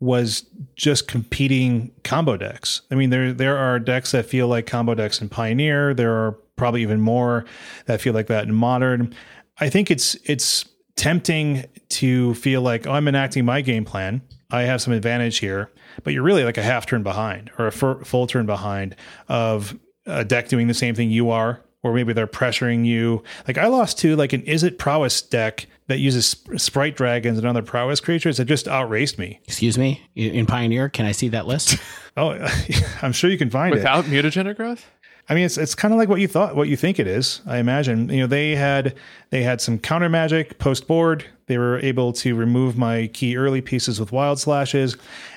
was 0.00 0.46
just 0.76 1.08
competing 1.08 1.90
combo 2.04 2.36
decks. 2.36 2.82
I 2.90 2.94
mean, 2.94 3.10
there 3.10 3.32
there 3.32 3.58
are 3.58 3.78
decks 3.78 4.12
that 4.12 4.24
feel 4.26 4.48
like 4.48 4.66
combo 4.66 4.94
decks 4.94 5.20
in 5.20 5.28
Pioneer. 5.28 5.92
There 5.92 6.12
are 6.14 6.32
probably 6.56 6.82
even 6.82 7.00
more 7.00 7.44
that 7.86 8.00
feel 8.00 8.14
like 8.14 8.28
that 8.28 8.44
in 8.44 8.54
Modern. 8.54 9.14
I 9.60 9.68
think 9.68 9.90
it's 9.90 10.14
it's 10.24 10.64
tempting 10.98 11.64
to 11.90 12.34
feel 12.34 12.60
like 12.60 12.86
oh, 12.86 12.92
I'm 12.92 13.08
enacting 13.08 13.44
my 13.44 13.62
game 13.62 13.84
plan. 13.84 14.20
I 14.50 14.62
have 14.62 14.82
some 14.82 14.92
advantage 14.92 15.38
here, 15.38 15.70
but 16.04 16.12
you're 16.12 16.22
really 16.22 16.44
like 16.44 16.58
a 16.58 16.62
half 16.62 16.86
turn 16.86 17.02
behind 17.02 17.50
or 17.58 17.66
a 17.68 17.72
full 17.72 18.26
turn 18.26 18.46
behind 18.46 18.96
of 19.28 19.78
a 20.06 20.24
deck 20.24 20.48
doing 20.48 20.66
the 20.68 20.74
same 20.74 20.94
thing 20.94 21.10
you 21.10 21.30
are, 21.30 21.62
or 21.82 21.92
maybe 21.94 22.12
they're 22.12 22.26
pressuring 22.26 22.84
you. 22.84 23.22
Like 23.46 23.58
I 23.58 23.66
lost 23.66 23.98
to 24.00 24.16
like 24.16 24.32
an 24.32 24.42
Izzet 24.42 24.78
Prowess 24.78 25.20
deck 25.22 25.66
that 25.86 25.98
uses 25.98 26.26
sp- 26.32 26.56
Sprite 26.58 26.96
Dragons 26.96 27.38
and 27.38 27.46
other 27.46 27.62
prowess 27.62 28.00
creatures 28.00 28.38
that 28.38 28.46
just 28.46 28.68
outraced 28.68 29.18
me. 29.18 29.40
excuse 29.44 29.78
me, 29.78 30.02
in 30.14 30.46
Pioneer, 30.46 30.88
can 30.88 31.06
I 31.06 31.12
see 31.12 31.28
that 31.28 31.46
list? 31.46 31.78
Oh, 32.18 32.30
I'm 33.02 33.12
sure 33.12 33.30
you 33.30 33.38
can 33.38 33.48
find 33.48 33.72
it. 33.72 33.76
Without 33.78 34.06
mutagenic 34.06 34.56
growth? 34.56 34.84
I 35.28 35.34
mean, 35.34 35.44
it's 35.44 35.58
it's 35.58 35.74
kind 35.74 35.92
of 35.92 35.98
like 35.98 36.08
what 36.08 36.20
you 36.20 36.28
thought, 36.28 36.56
what 36.56 36.68
you 36.68 36.76
think 36.76 36.98
it 36.98 37.06
is. 37.06 37.42
I 37.46 37.58
imagine. 37.58 38.08
You 38.08 38.20
know, 38.20 38.26
they 38.26 38.56
had 38.56 38.94
they 39.30 39.42
had 39.42 39.60
some 39.60 39.78
counter 39.78 40.08
magic 40.08 40.58
post 40.58 40.86
board. 40.86 41.24
They 41.46 41.58
were 41.58 41.78
able 41.80 42.12
to 42.14 42.34
remove 42.34 42.78
my 42.78 43.08
key 43.08 43.36
early 43.36 43.60
pieces 43.60 44.00
with 44.00 44.10
wild 44.10 44.40
slashes, 44.40 44.96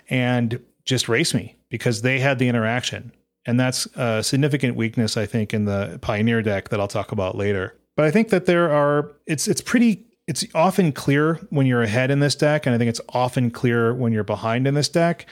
and 0.10 0.64
just 0.86 1.10
race 1.10 1.34
me 1.34 1.56
because 1.70 2.02
they 2.02 2.20
had 2.20 2.40
the 2.40 2.48
interaction, 2.48 3.12
and 3.46 3.60
that's 3.60 3.86
a 3.96 4.24
significant 4.24 4.76
weakness 4.78 5.18
I 5.18 5.26
think 5.26 5.54
in 5.54 5.66
the 5.66 6.00
Pioneer 6.02 6.42
deck 6.42 6.70
that 6.70 6.80
I'll 6.80 6.88
talk 6.88 7.12
about 7.12 7.36
later. 7.36 7.76
But 7.98 8.06
I 8.06 8.12
think 8.12 8.30
that 8.30 8.46
there 8.46 8.72
are 8.72 9.12
it's 9.28 9.48
it's 9.48 9.62
pretty 9.62 10.06
it's 10.28 10.46
often 10.56 10.94
clear 10.94 11.36
when 11.50 11.66
you're 11.66 11.82
ahead 11.82 12.12
in 12.12 12.20
this 12.20 12.36
deck, 12.36 12.66
and 12.66 12.74
I 12.74 12.78
think 12.78 12.88
it's 12.88 13.02
often 13.10 13.52
clear 13.52 13.94
when 13.94 14.14
you're 14.14 14.24
behind 14.24 14.68
in 14.68 14.74
this 14.74 14.88
deck. 14.88 15.26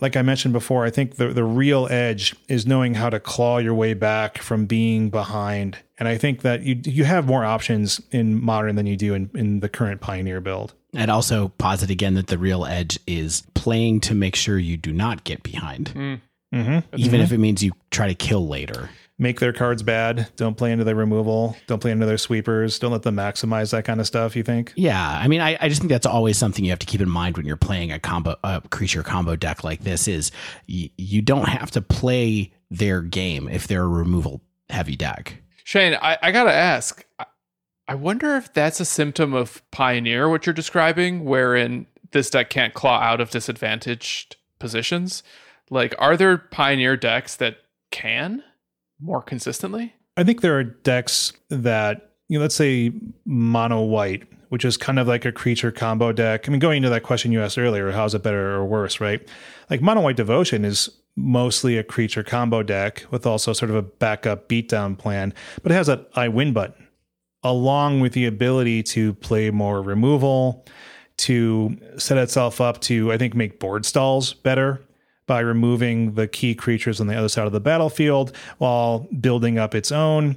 Like 0.00 0.16
I 0.16 0.22
mentioned 0.22 0.52
before, 0.52 0.84
I 0.84 0.90
think 0.90 1.16
the, 1.16 1.28
the 1.28 1.44
real 1.44 1.86
edge 1.90 2.34
is 2.48 2.66
knowing 2.66 2.94
how 2.94 3.10
to 3.10 3.20
claw 3.20 3.58
your 3.58 3.74
way 3.74 3.94
back 3.94 4.38
from 4.38 4.66
being 4.66 5.08
behind. 5.10 5.78
And 5.98 6.08
I 6.08 6.18
think 6.18 6.42
that 6.42 6.62
you 6.62 6.80
you 6.84 7.04
have 7.04 7.26
more 7.26 7.44
options 7.44 8.00
in 8.10 8.42
modern 8.42 8.76
than 8.76 8.86
you 8.86 8.96
do 8.96 9.14
in, 9.14 9.30
in 9.34 9.60
the 9.60 9.68
current 9.68 10.00
Pioneer 10.00 10.40
build. 10.40 10.74
I'd 10.96 11.08
also 11.10 11.48
posit 11.58 11.90
again 11.90 12.14
that 12.14 12.26
the 12.28 12.38
real 12.38 12.64
edge 12.64 12.98
is 13.06 13.42
playing 13.54 14.00
to 14.00 14.14
make 14.14 14.36
sure 14.36 14.58
you 14.58 14.76
do 14.76 14.92
not 14.92 15.24
get 15.24 15.42
behind, 15.42 16.20
Mm-hmm. 16.54 16.78
even 16.96 17.20
if 17.20 17.32
it 17.32 17.38
means 17.38 17.64
you 17.64 17.72
try 17.90 18.06
to 18.06 18.14
kill 18.14 18.46
later. 18.46 18.90
Make 19.16 19.38
their 19.38 19.52
cards 19.52 19.84
bad. 19.84 20.28
Don't 20.34 20.56
play 20.56 20.72
into 20.72 20.82
their 20.82 20.96
removal. 20.96 21.56
Don't 21.68 21.78
play 21.78 21.92
into 21.92 22.04
their 22.04 22.18
sweepers. 22.18 22.80
Don't 22.80 22.90
let 22.90 23.02
them 23.02 23.14
maximize 23.14 23.70
that 23.70 23.84
kind 23.84 24.00
of 24.00 24.08
stuff. 24.08 24.34
You 24.34 24.42
think? 24.42 24.72
Yeah, 24.74 25.08
I 25.08 25.28
mean, 25.28 25.40
I, 25.40 25.56
I 25.60 25.68
just 25.68 25.80
think 25.80 25.90
that's 25.90 26.06
always 26.06 26.36
something 26.36 26.64
you 26.64 26.72
have 26.72 26.80
to 26.80 26.86
keep 26.86 27.00
in 27.00 27.08
mind 27.08 27.36
when 27.36 27.46
you're 27.46 27.56
playing 27.56 27.92
a 27.92 28.00
combo, 28.00 28.34
a 28.42 28.60
creature 28.70 29.04
combo 29.04 29.36
deck 29.36 29.62
like 29.62 29.80
this. 29.84 30.08
Is 30.08 30.32
y- 30.68 30.90
you 30.96 31.22
don't 31.22 31.48
have 31.48 31.70
to 31.72 31.80
play 31.80 32.52
their 32.70 33.02
game 33.02 33.48
if 33.48 33.68
they're 33.68 33.84
a 33.84 33.88
removal 33.88 34.40
heavy 34.68 34.96
deck. 34.96 35.42
Shane, 35.62 35.94
I, 35.94 36.18
I 36.20 36.32
gotta 36.32 36.52
ask. 36.52 37.04
I, 37.18 37.26
I 37.86 37.94
wonder 37.94 38.36
if 38.36 38.52
that's 38.52 38.80
a 38.80 38.84
symptom 38.84 39.32
of 39.32 39.62
Pioneer, 39.70 40.28
what 40.28 40.44
you're 40.44 40.54
describing, 40.54 41.24
wherein 41.24 41.86
this 42.10 42.30
deck 42.30 42.50
can't 42.50 42.74
claw 42.74 42.98
out 42.98 43.20
of 43.20 43.30
disadvantaged 43.30 44.36
positions. 44.58 45.22
Like, 45.70 45.94
are 45.98 46.16
there 46.16 46.36
Pioneer 46.38 46.96
decks 46.96 47.36
that 47.36 47.58
can 47.90 48.42
more 49.04 49.22
consistently? 49.22 49.94
I 50.16 50.24
think 50.24 50.40
there 50.40 50.58
are 50.58 50.64
decks 50.64 51.32
that, 51.50 52.12
you 52.28 52.38
know, 52.38 52.42
let's 52.42 52.54
say 52.54 52.92
mono 53.24 53.82
white, 53.82 54.22
which 54.48 54.64
is 54.64 54.76
kind 54.76 54.98
of 54.98 55.06
like 55.06 55.24
a 55.24 55.32
creature 55.32 55.70
combo 55.70 56.12
deck. 56.12 56.48
I 56.48 56.50
mean, 56.50 56.60
going 56.60 56.78
into 56.78 56.90
that 56.90 57.02
question 57.02 57.32
you 57.32 57.42
asked 57.42 57.58
earlier, 57.58 57.90
how's 57.90 58.14
it 58.14 58.22
better 58.22 58.52
or 58.54 58.64
worse, 58.64 59.00
right? 59.00 59.26
Like 59.68 59.82
mono 59.82 60.00
white 60.00 60.16
devotion 60.16 60.64
is 60.64 60.88
mostly 61.16 61.76
a 61.76 61.84
creature 61.84 62.22
combo 62.22 62.62
deck 62.62 63.04
with 63.10 63.26
also 63.26 63.52
sort 63.52 63.70
of 63.70 63.76
a 63.76 63.82
backup 63.82 64.48
beatdown 64.48 64.96
plan, 64.96 65.34
but 65.62 65.70
it 65.70 65.74
has 65.74 65.86
that 65.86 66.08
I 66.14 66.28
win 66.28 66.52
button 66.52 66.84
along 67.44 68.00
with 68.00 68.14
the 68.14 68.24
ability 68.24 68.82
to 68.82 69.12
play 69.14 69.50
more 69.50 69.82
removal, 69.82 70.64
to 71.18 71.76
set 71.98 72.16
itself 72.16 72.60
up 72.60 72.80
to, 72.80 73.12
I 73.12 73.18
think, 73.18 73.34
make 73.34 73.60
board 73.60 73.84
stalls 73.84 74.32
better 74.32 74.82
by 75.26 75.40
removing 75.40 76.14
the 76.14 76.28
key 76.28 76.54
creatures 76.54 77.00
on 77.00 77.06
the 77.06 77.16
other 77.16 77.28
side 77.28 77.46
of 77.46 77.52
the 77.52 77.60
battlefield 77.60 78.34
while 78.58 79.08
building 79.20 79.58
up 79.58 79.74
its 79.74 79.90
own. 79.90 80.36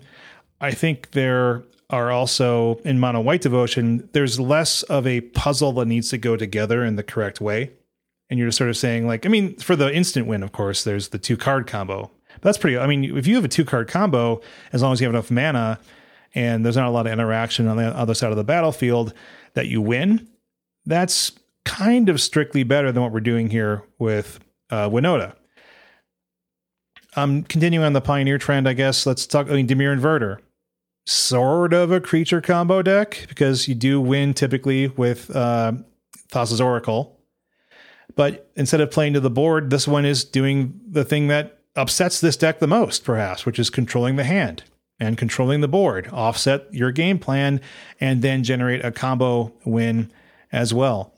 I 0.61 0.71
think 0.71 1.11
there 1.11 1.63
are 1.89 2.11
also 2.11 2.75
in 2.83 2.99
mono 2.99 3.21
white 3.21 3.41
devotion, 3.41 4.09
there's 4.11 4.39
less 4.39 4.83
of 4.83 5.07
a 5.07 5.21
puzzle 5.21 5.71
that 5.73 5.85
needs 5.85 6.09
to 6.09 6.17
go 6.17 6.35
together 6.35 6.83
in 6.83 6.95
the 6.95 7.03
correct 7.03 7.39
way. 7.39 7.71
And 8.29 8.37
you're 8.37 8.49
just 8.49 8.57
sort 8.57 8.69
of 8.69 8.75
saying, 8.75 9.07
like, 9.07 9.25
I 9.25 9.29
mean, 9.29 9.55
for 9.55 9.75
the 9.75 9.93
instant 9.93 10.27
win, 10.27 10.43
of 10.43 10.51
course, 10.51 10.83
there's 10.83 11.09
the 11.09 11.17
two 11.17 11.37
card 11.37 11.65
combo. 11.65 12.11
But 12.33 12.41
that's 12.41 12.57
pretty, 12.57 12.77
I 12.77 12.87
mean, 12.87 13.17
if 13.17 13.25
you 13.25 13.35
have 13.35 13.45
a 13.45 13.49
two 13.49 13.63
card 13.63 13.87
combo, 13.87 14.41
as 14.73 14.81
long 14.81 14.91
as 14.91 14.99
you 14.99 15.07
have 15.07 15.13
enough 15.13 15.31
mana 15.31 15.79
and 16.35 16.65
there's 16.65 16.75
not 16.75 16.87
a 16.87 16.91
lot 16.91 17.07
of 17.07 17.13
interaction 17.13 17.67
on 17.67 17.77
the 17.77 17.85
other 17.85 18.13
side 18.13 18.31
of 18.31 18.37
the 18.37 18.43
battlefield, 18.43 19.13
that 19.53 19.67
you 19.67 19.81
win, 19.81 20.27
that's 20.85 21.31
kind 21.63 22.09
of 22.09 22.19
strictly 22.19 22.63
better 22.63 22.91
than 22.91 23.01
what 23.01 23.13
we're 23.13 23.19
doing 23.21 23.49
here 23.49 23.83
with 23.97 24.39
uh, 24.69 24.89
Winota. 24.89 25.33
Um, 27.15 27.43
continuing 27.43 27.85
on 27.85 27.93
the 27.93 28.01
Pioneer 28.01 28.37
trend, 28.37 28.69
I 28.69 28.73
guess, 28.73 29.05
let's 29.05 29.25
talk, 29.25 29.49
I 29.49 29.53
mean, 29.53 29.67
Dimir 29.67 29.97
Inverter 29.97 30.37
sort 31.07 31.73
of 31.73 31.89
a 31.89 32.01
creature 32.01 32.41
combo 32.41 32.81
deck 32.81 33.25
because 33.29 33.67
you 33.67 33.73
do 33.73 33.99
win 33.99 34.33
typically 34.33 34.89
with 34.89 35.33
uh, 35.35 35.71
Thassa's 36.29 36.61
Oracle. 36.61 37.17
But 38.15 38.51
instead 38.55 38.81
of 38.81 38.91
playing 38.91 39.13
to 39.13 39.19
the 39.21 39.29
board, 39.29 39.69
this 39.69 39.87
one 39.87 40.05
is 40.05 40.25
doing 40.25 40.79
the 40.85 41.05
thing 41.05 41.27
that 41.27 41.59
upsets 41.75 42.19
this 42.19 42.35
deck 42.35 42.59
the 42.59 42.67
most, 42.67 43.05
perhaps, 43.05 43.45
which 43.45 43.57
is 43.57 43.69
controlling 43.69 44.17
the 44.17 44.23
hand 44.25 44.63
and 44.99 45.17
controlling 45.17 45.61
the 45.61 45.67
board, 45.67 46.09
offset 46.11 46.73
your 46.73 46.91
game 46.91 47.19
plan, 47.19 47.61
and 48.01 48.21
then 48.21 48.43
generate 48.43 48.83
a 48.83 48.91
combo 48.91 49.53
win 49.63 50.11
as 50.51 50.73
well. 50.73 51.13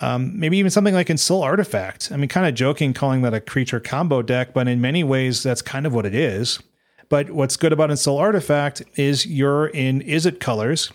Um, 0.00 0.38
maybe 0.38 0.58
even 0.58 0.70
something 0.70 0.94
like 0.94 1.08
Ensoul 1.08 1.42
Artifact. 1.42 2.12
I 2.12 2.16
mean, 2.16 2.28
kind 2.28 2.46
of 2.46 2.54
joking 2.54 2.92
calling 2.92 3.22
that 3.22 3.34
a 3.34 3.40
creature 3.40 3.80
combo 3.80 4.22
deck, 4.22 4.54
but 4.54 4.68
in 4.68 4.80
many 4.80 5.02
ways, 5.02 5.42
that's 5.42 5.62
kind 5.62 5.86
of 5.86 5.94
what 5.94 6.06
it 6.06 6.14
is. 6.14 6.60
But 7.08 7.30
what's 7.30 7.56
good 7.56 7.72
about 7.72 7.90
Ensoul 7.90 8.18
Artifact 8.18 8.82
is 8.96 9.26
you're 9.26 9.68
in 9.68 10.02
Izzet 10.02 10.40
colors. 10.40 10.92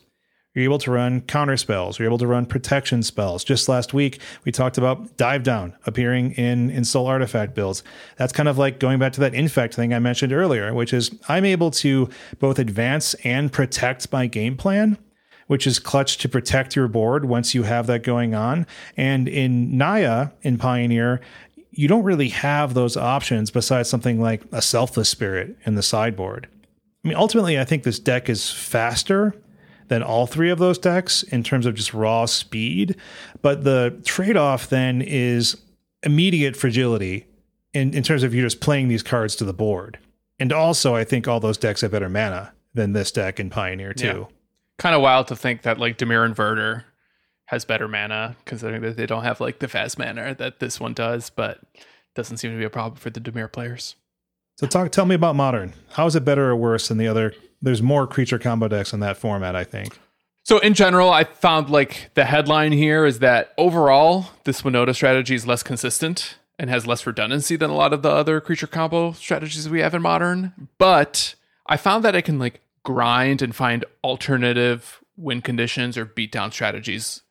You're 0.54 0.66
able 0.66 0.78
to 0.80 0.92
run 0.92 1.22
counter 1.22 1.58
spells. 1.58 1.98
You're 1.98 2.08
able 2.08 2.20
to 2.20 2.28
run 2.28 2.46
protection 2.46 3.02
spells. 3.02 3.44
Just 3.44 3.68
last 3.68 3.92
week, 3.92 4.20
we 4.46 4.52
talked 4.52 4.78
about 4.78 5.18
Dive 5.18 5.42
Down 5.42 5.74
appearing 5.88 6.34
in 6.34 6.70
Ensoul 6.70 7.08
Artifact 7.08 7.56
builds. 7.56 7.84
That's 8.18 8.32
kind 8.32 8.48
of 8.48 8.60
like 8.60 8.80
going 8.80 9.00
back 9.00 9.14
to 9.14 9.20
that 9.22 9.34
Infect 9.34 9.74
thing 9.74 9.94
I 9.94 10.00
mentioned 10.00 10.32
earlier, 10.32 10.72
which 10.72 10.94
is 10.94 11.10
I'm 11.28 11.44
able 11.44 11.72
to 11.72 12.08
both 12.38 12.60
advance 12.60 13.16
and 13.24 13.52
protect 13.52 14.12
my 14.12 14.28
game 14.28 14.56
plan 14.56 15.00
which 15.54 15.68
is 15.68 15.78
clutch 15.78 16.18
to 16.18 16.28
protect 16.28 16.76
your 16.76 16.88
board 16.88 17.26
once 17.26 17.54
you 17.54 17.62
have 17.62 17.86
that 17.86 18.02
going 18.02 18.34
on. 18.34 18.66
And 18.98 19.28
in 19.28 19.78
Naya, 19.78 20.30
in 20.42 20.58
Pioneer, 20.58 21.22
you 21.70 21.88
don't 21.88 22.04
really 22.04 22.30
have 22.30 22.74
those 22.74 22.98
options 22.98 23.52
besides 23.52 23.88
something 23.88 24.20
like 24.20 24.42
a 24.52 24.64
selfless 24.64 25.10
spirit 25.10 25.56
in 25.64 25.76
the 25.76 25.84
sideboard. 25.84 26.48
I 27.06 27.08
mean, 27.08 27.16
ultimately, 27.16 27.60
I 27.60 27.66
think 27.66 27.84
this 27.84 28.00
deck 28.00 28.30
is 28.30 28.50
faster 28.50 29.36
than 29.90 30.02
all 30.02 30.26
three 30.26 30.50
of 30.50 30.58
those 30.58 30.80
decks 30.80 31.22
in 31.22 31.44
terms 31.44 31.68
of 31.68 31.76
just 31.76 31.94
raw 31.94 32.26
speed. 32.26 32.96
But 33.44 33.64
the 33.64 34.02
trade 34.06 34.38
off 34.38 34.70
then 34.70 35.04
is 35.04 35.56
immediate 36.02 36.58
fragility 36.58 37.28
in, 37.76 37.94
in 37.94 38.02
terms 38.02 38.24
of 38.24 38.34
you're 38.34 38.48
just 38.48 38.60
playing 38.60 38.88
these 38.88 39.04
cards 39.04 39.36
to 39.36 39.46
the 39.46 39.54
board. 39.54 40.00
And 40.40 40.52
also, 40.52 40.96
I 40.96 41.04
think 41.04 41.28
all 41.28 41.40
those 41.40 41.60
decks 41.60 41.82
have 41.82 41.92
better 41.92 42.10
mana 42.10 42.54
than 42.74 42.94
this 42.94 43.12
deck 43.12 43.40
in 43.40 43.52
Pioneer, 43.52 43.94
too. 43.94 44.28
Yeah. 44.28 44.32
Kind 44.78 44.95
of 44.95 45.02
wild 45.02 45.28
to 45.28 45.36
think 45.36 45.62
that, 45.62 45.78
like, 45.78 45.98
Dimir 45.98 46.28
Inverter 46.28 46.84
has 47.45 47.66
better 47.66 47.88
mana, 47.88 48.36
considering 48.45 48.82
that 48.82 48.98
they 48.98 49.06
don't 49.06 49.24
have 49.24 49.40
like 49.40 49.60
the 49.60 49.68
fast 49.68 50.00
mana 50.00 50.34
that 50.36 50.60
this 50.60 50.80
one 50.80 50.94
does, 50.94 51.30
but 51.30 51.60
doesn't 52.16 52.38
seem 52.38 52.52
to 52.52 52.58
be 52.58 52.64
a 52.64 52.70
problem 52.70 52.95
for 52.95 53.10
the 53.10 53.20
Dimir 53.20 53.52
players. 53.52 53.95
So 54.58 54.66
talk 54.66 54.91
tell 54.91 55.06
me 55.06 55.16
about 55.16 55.36
modern. 55.36 55.74
How 55.91 56.06
is 56.06 56.16
it 56.16 56.26
better 56.26 56.50
or 56.50 56.56
worse 56.56 56.88
than 56.88 56.98
the 56.98 57.08
other 57.08 57.34
there's 57.64 57.82
more 57.82 58.06
creature 58.06 58.38
combo 58.38 58.68
decks 58.68 58.91
in 58.91 59.00
that 59.00 59.16
format, 59.18 59.56
I 59.56 59.64
think. 59.64 59.98
So 60.44 60.60
in 60.60 60.74
general, 60.74 61.10
I 61.10 61.24
found 61.24 61.70
like 61.70 62.12
the 62.14 62.26
headline 62.26 62.74
here 62.74 63.06
is 63.06 63.20
that 63.20 63.54
overall 63.58 64.28
this 64.44 64.64
Winota 64.64 64.94
strategy 64.94 65.34
is 65.34 65.48
less 65.48 65.64
consistent 65.64 66.38
and 66.60 66.70
has 66.70 66.86
less 66.86 67.08
redundancy 67.08 67.56
than 67.56 67.70
a 67.70 67.76
lot 67.76 67.94
of 67.94 68.02
the 68.02 68.12
other 68.12 68.41
creature 68.41 68.68
combo 68.68 69.14
strategies 69.14 69.70
we 69.70 69.80
have 69.80 69.95
in 69.95 70.02
modern. 70.02 70.68
But 70.78 71.36
I 71.66 71.78
found 71.78 72.04
that 72.04 72.18
I 72.18 72.22
can 72.22 72.38
like 72.38 72.60
grind 72.84 73.41
and 73.41 73.55
find 73.55 73.85
alternative 74.03 75.03
win 75.15 75.41
conditions 75.41 75.97
or 75.97 76.05
beatdown 76.05 76.51
strategies 76.51 77.22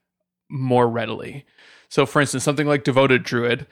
more 0.48 0.88
readily. 0.88 1.44
So, 1.88 2.06
for 2.06 2.20
instance, 2.20 2.44
something 2.44 2.66
like 2.66 2.84
Devoted 2.84 3.22
Druid, 3.22 3.66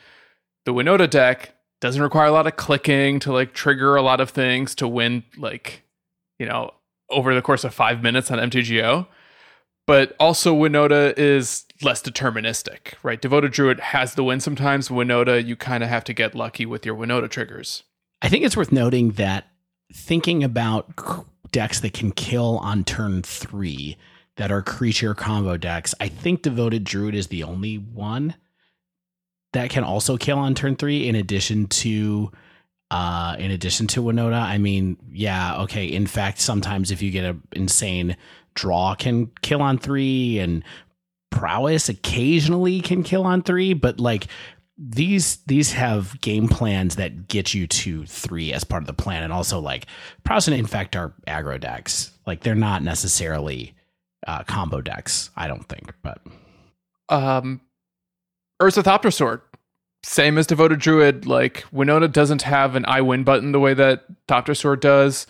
the 0.64 0.74
Winota 0.74 1.08
deck 1.08 1.54
doesn't 1.80 2.02
require 2.02 2.26
a 2.26 2.32
lot 2.32 2.46
of 2.46 2.56
clicking 2.56 3.18
to 3.20 3.32
like 3.32 3.54
trigger 3.54 3.96
a 3.96 4.02
lot 4.02 4.20
of 4.20 4.30
things 4.30 4.74
to 4.76 4.88
win, 4.88 5.24
like, 5.36 5.84
you 6.38 6.46
know, 6.46 6.72
over 7.08 7.34
the 7.34 7.42
course 7.42 7.64
of 7.64 7.74
five 7.74 8.02
minutes 8.02 8.30
on 8.30 8.38
MTGO. 8.38 9.06
But 9.86 10.14
also, 10.20 10.54
Winota 10.54 11.18
is 11.18 11.64
less 11.82 12.02
deterministic, 12.02 12.94
right? 13.02 13.20
Devoted 13.20 13.52
Druid 13.52 13.80
has 13.80 14.14
the 14.14 14.22
win 14.22 14.38
sometimes. 14.38 14.88
Winota, 14.88 15.44
you 15.44 15.56
kind 15.56 15.82
of 15.82 15.88
have 15.88 16.04
to 16.04 16.12
get 16.12 16.34
lucky 16.34 16.64
with 16.64 16.86
your 16.86 16.94
Winota 16.94 17.28
triggers. 17.28 17.82
I 18.22 18.28
think 18.28 18.44
it's 18.44 18.56
worth 18.56 18.70
noting 18.70 19.12
that 19.12 19.48
thinking 19.92 20.44
about 20.44 20.94
decks 21.52 21.80
that 21.80 21.92
can 21.92 22.12
kill 22.12 22.58
on 22.58 22.84
turn 22.84 23.22
three 23.22 23.96
that 24.36 24.50
are 24.50 24.62
creature 24.62 25.14
combo 25.14 25.56
decks. 25.56 25.94
I 26.00 26.08
think 26.08 26.42
Devoted 26.42 26.84
Druid 26.84 27.14
is 27.14 27.26
the 27.26 27.42
only 27.42 27.76
one 27.76 28.34
that 29.52 29.70
can 29.70 29.84
also 29.84 30.16
kill 30.16 30.38
on 30.38 30.54
turn 30.54 30.76
three, 30.76 31.08
in 31.08 31.14
addition 31.14 31.66
to 31.66 32.30
uh 32.90 33.36
in 33.38 33.50
addition 33.50 33.86
to 33.88 34.02
Winota. 34.02 34.40
I 34.40 34.58
mean, 34.58 34.96
yeah, 35.12 35.60
okay. 35.62 35.90
Infect, 35.92 36.40
sometimes 36.40 36.90
if 36.90 37.02
you 37.02 37.10
get 37.10 37.24
an 37.24 37.42
insane 37.52 38.16
draw 38.54 38.94
can 38.94 39.30
kill 39.42 39.62
on 39.62 39.78
three 39.78 40.38
and 40.38 40.64
prowess 41.30 41.88
occasionally 41.88 42.80
can 42.80 43.02
kill 43.02 43.24
on 43.24 43.42
three, 43.42 43.74
but 43.74 44.00
like 44.00 44.26
these 44.82 45.36
these 45.46 45.72
have 45.72 46.18
game 46.22 46.48
plans 46.48 46.96
that 46.96 47.28
get 47.28 47.52
you 47.52 47.66
to 47.66 48.06
three 48.06 48.50
as 48.52 48.64
part 48.64 48.82
of 48.82 48.86
the 48.86 48.94
plan, 48.94 49.22
and 49.22 49.32
also 49.32 49.60
like 49.60 49.86
prowess 50.24 50.48
and 50.48 50.56
infect 50.56 50.96
are 50.96 51.12
aggro 51.28 51.60
decks. 51.60 52.12
Like 52.26 52.40
they're 52.40 52.54
not 52.54 52.82
necessarily 52.82 53.74
uh, 54.26 54.42
combo 54.44 54.80
decks. 54.80 55.30
I 55.36 55.48
don't 55.48 55.68
think, 55.68 55.92
but 56.02 56.22
um, 57.10 57.60
Urza 58.62 58.82
Thopter 58.82 59.12
Sword, 59.12 59.42
same 60.02 60.38
as 60.38 60.46
Devoted 60.46 60.78
Druid. 60.78 61.26
Like 61.26 61.64
Winota 61.74 62.10
doesn't 62.10 62.42
have 62.42 62.74
an 62.74 62.86
I 62.86 63.02
win 63.02 63.22
button 63.22 63.52
the 63.52 63.60
way 63.60 63.74
that 63.74 64.04
Thopter 64.28 64.56
Sword 64.56 64.80
does. 64.80 65.26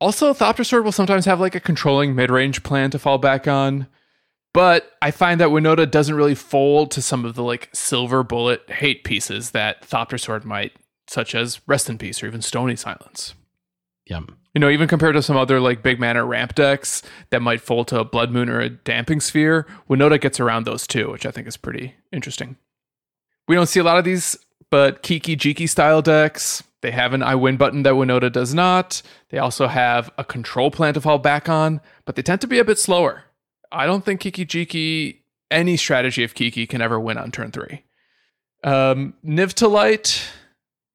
Also, 0.00 0.32
Thopter 0.32 0.64
Sword 0.64 0.84
will 0.84 0.92
sometimes 0.92 1.24
have 1.24 1.40
like 1.40 1.56
a 1.56 1.60
controlling 1.60 2.14
mid 2.14 2.30
range 2.30 2.62
plan 2.62 2.92
to 2.92 3.00
fall 3.00 3.18
back 3.18 3.48
on. 3.48 3.88
But 4.52 4.92
I 5.00 5.10
find 5.10 5.40
that 5.40 5.50
Winota 5.50 5.88
doesn't 5.88 6.14
really 6.14 6.34
fold 6.34 6.90
to 6.92 7.02
some 7.02 7.24
of 7.24 7.34
the 7.34 7.42
like 7.42 7.68
silver 7.72 8.22
bullet 8.22 8.68
hate 8.68 9.04
pieces 9.04 9.52
that 9.52 9.82
Thopter 9.82 10.18
Sword 10.18 10.44
might, 10.44 10.72
such 11.06 11.34
as 11.34 11.60
Rest 11.68 11.88
in 11.88 11.98
Peace 11.98 12.22
or 12.22 12.26
even 12.26 12.42
Stony 12.42 12.76
Silence. 12.76 13.34
Yeah. 14.06 14.20
You 14.54 14.60
know, 14.60 14.68
even 14.68 14.88
compared 14.88 15.14
to 15.14 15.22
some 15.22 15.36
other 15.36 15.60
like 15.60 15.84
big 15.84 16.00
mana 16.00 16.24
ramp 16.24 16.56
decks 16.56 17.02
that 17.30 17.42
might 17.42 17.60
fold 17.60 17.86
to 17.88 18.00
a 18.00 18.04
Blood 18.04 18.32
Moon 18.32 18.48
or 18.48 18.60
a 18.60 18.68
Damping 18.68 19.20
Sphere, 19.20 19.66
Winota 19.88 20.20
gets 20.20 20.40
around 20.40 20.64
those 20.64 20.88
too, 20.88 21.10
which 21.12 21.24
I 21.24 21.30
think 21.30 21.46
is 21.46 21.56
pretty 21.56 21.94
interesting. 22.12 22.56
We 23.46 23.54
don't 23.54 23.68
see 23.68 23.78
a 23.78 23.84
lot 23.84 23.98
of 23.98 24.04
these, 24.04 24.36
but 24.68 25.02
Kiki 25.02 25.36
Jiki 25.36 25.68
style 25.68 26.02
decks, 26.02 26.64
they 26.82 26.90
have 26.90 27.12
an 27.12 27.22
I 27.22 27.36
win 27.36 27.56
button 27.56 27.84
that 27.84 27.94
Winota 27.94 28.32
does 28.32 28.52
not. 28.52 29.02
They 29.28 29.38
also 29.38 29.68
have 29.68 30.10
a 30.18 30.24
control 30.24 30.72
plan 30.72 30.94
to 30.94 31.00
fall 31.00 31.18
back 31.18 31.48
on, 31.48 31.80
but 32.04 32.16
they 32.16 32.22
tend 32.22 32.40
to 32.40 32.48
be 32.48 32.58
a 32.58 32.64
bit 32.64 32.78
slower. 32.78 33.24
I 33.72 33.86
don't 33.86 34.04
think 34.04 34.20
Kiki 34.20 34.44
Jiki, 34.44 35.18
any 35.50 35.76
strategy 35.76 36.24
of 36.24 36.34
Kiki, 36.34 36.66
can 36.66 36.80
ever 36.80 36.98
win 36.98 37.18
on 37.18 37.30
turn 37.30 37.50
three. 37.50 37.84
Um, 38.62 39.14
Niv 39.24 39.54
to 39.54 39.68
Light, 39.68 40.22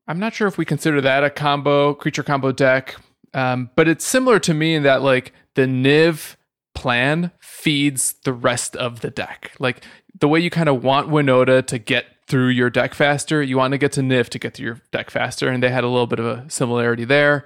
I'm 0.07 0.19
not 0.19 0.34
sure 0.34 0.47
if 0.47 0.57
we 0.57 0.65
consider 0.65 1.02
that 1.02 1.23
a 1.23 1.30
combo, 1.30 1.93
creature 1.93 2.23
combo 2.23 2.52
deck. 2.52 2.95
Um, 3.34 3.69
but 3.76 3.88
it's 3.88 4.06
similar 4.06 4.39
to 4.39 4.53
me 4.53 4.76
in 4.76 4.84
that 4.84 5.02
like 5.02 5.34
the 5.56 5.64
Niv 5.64 6.35
plan 6.73 7.31
feeds 7.39 8.15
the 8.23 8.34
rest 8.34 8.76
of 8.76 9.02
the 9.02 9.10
deck. 9.10 9.52
Like 9.60 9.84
the 10.19 10.27
way 10.27 10.39
you 10.39 10.49
kind 10.49 10.69
of 10.69 10.84
want 10.84 11.10
Winota 11.10 11.65
to 11.68 11.77
get 11.77 12.06
through 12.27 12.49
your 12.49 12.69
deck 12.69 12.93
faster, 12.93 13.41
you 13.41 13.57
want 13.57 13.72
to 13.72 13.77
get 13.77 13.91
to 13.93 14.02
Niv 14.02 14.30
to 14.30 14.39
get 14.39 14.56
through 14.56 14.65
your 14.65 14.81
deck 14.91 15.10
faster. 15.10 15.49
And 15.49 15.61
they 15.61 15.69
had 15.69 15.84
a 15.84 15.89
little 15.89 16.07
bit 16.07 16.19
of 16.19 16.26
a 16.26 16.49
similarity 16.49 17.06
there. 17.06 17.45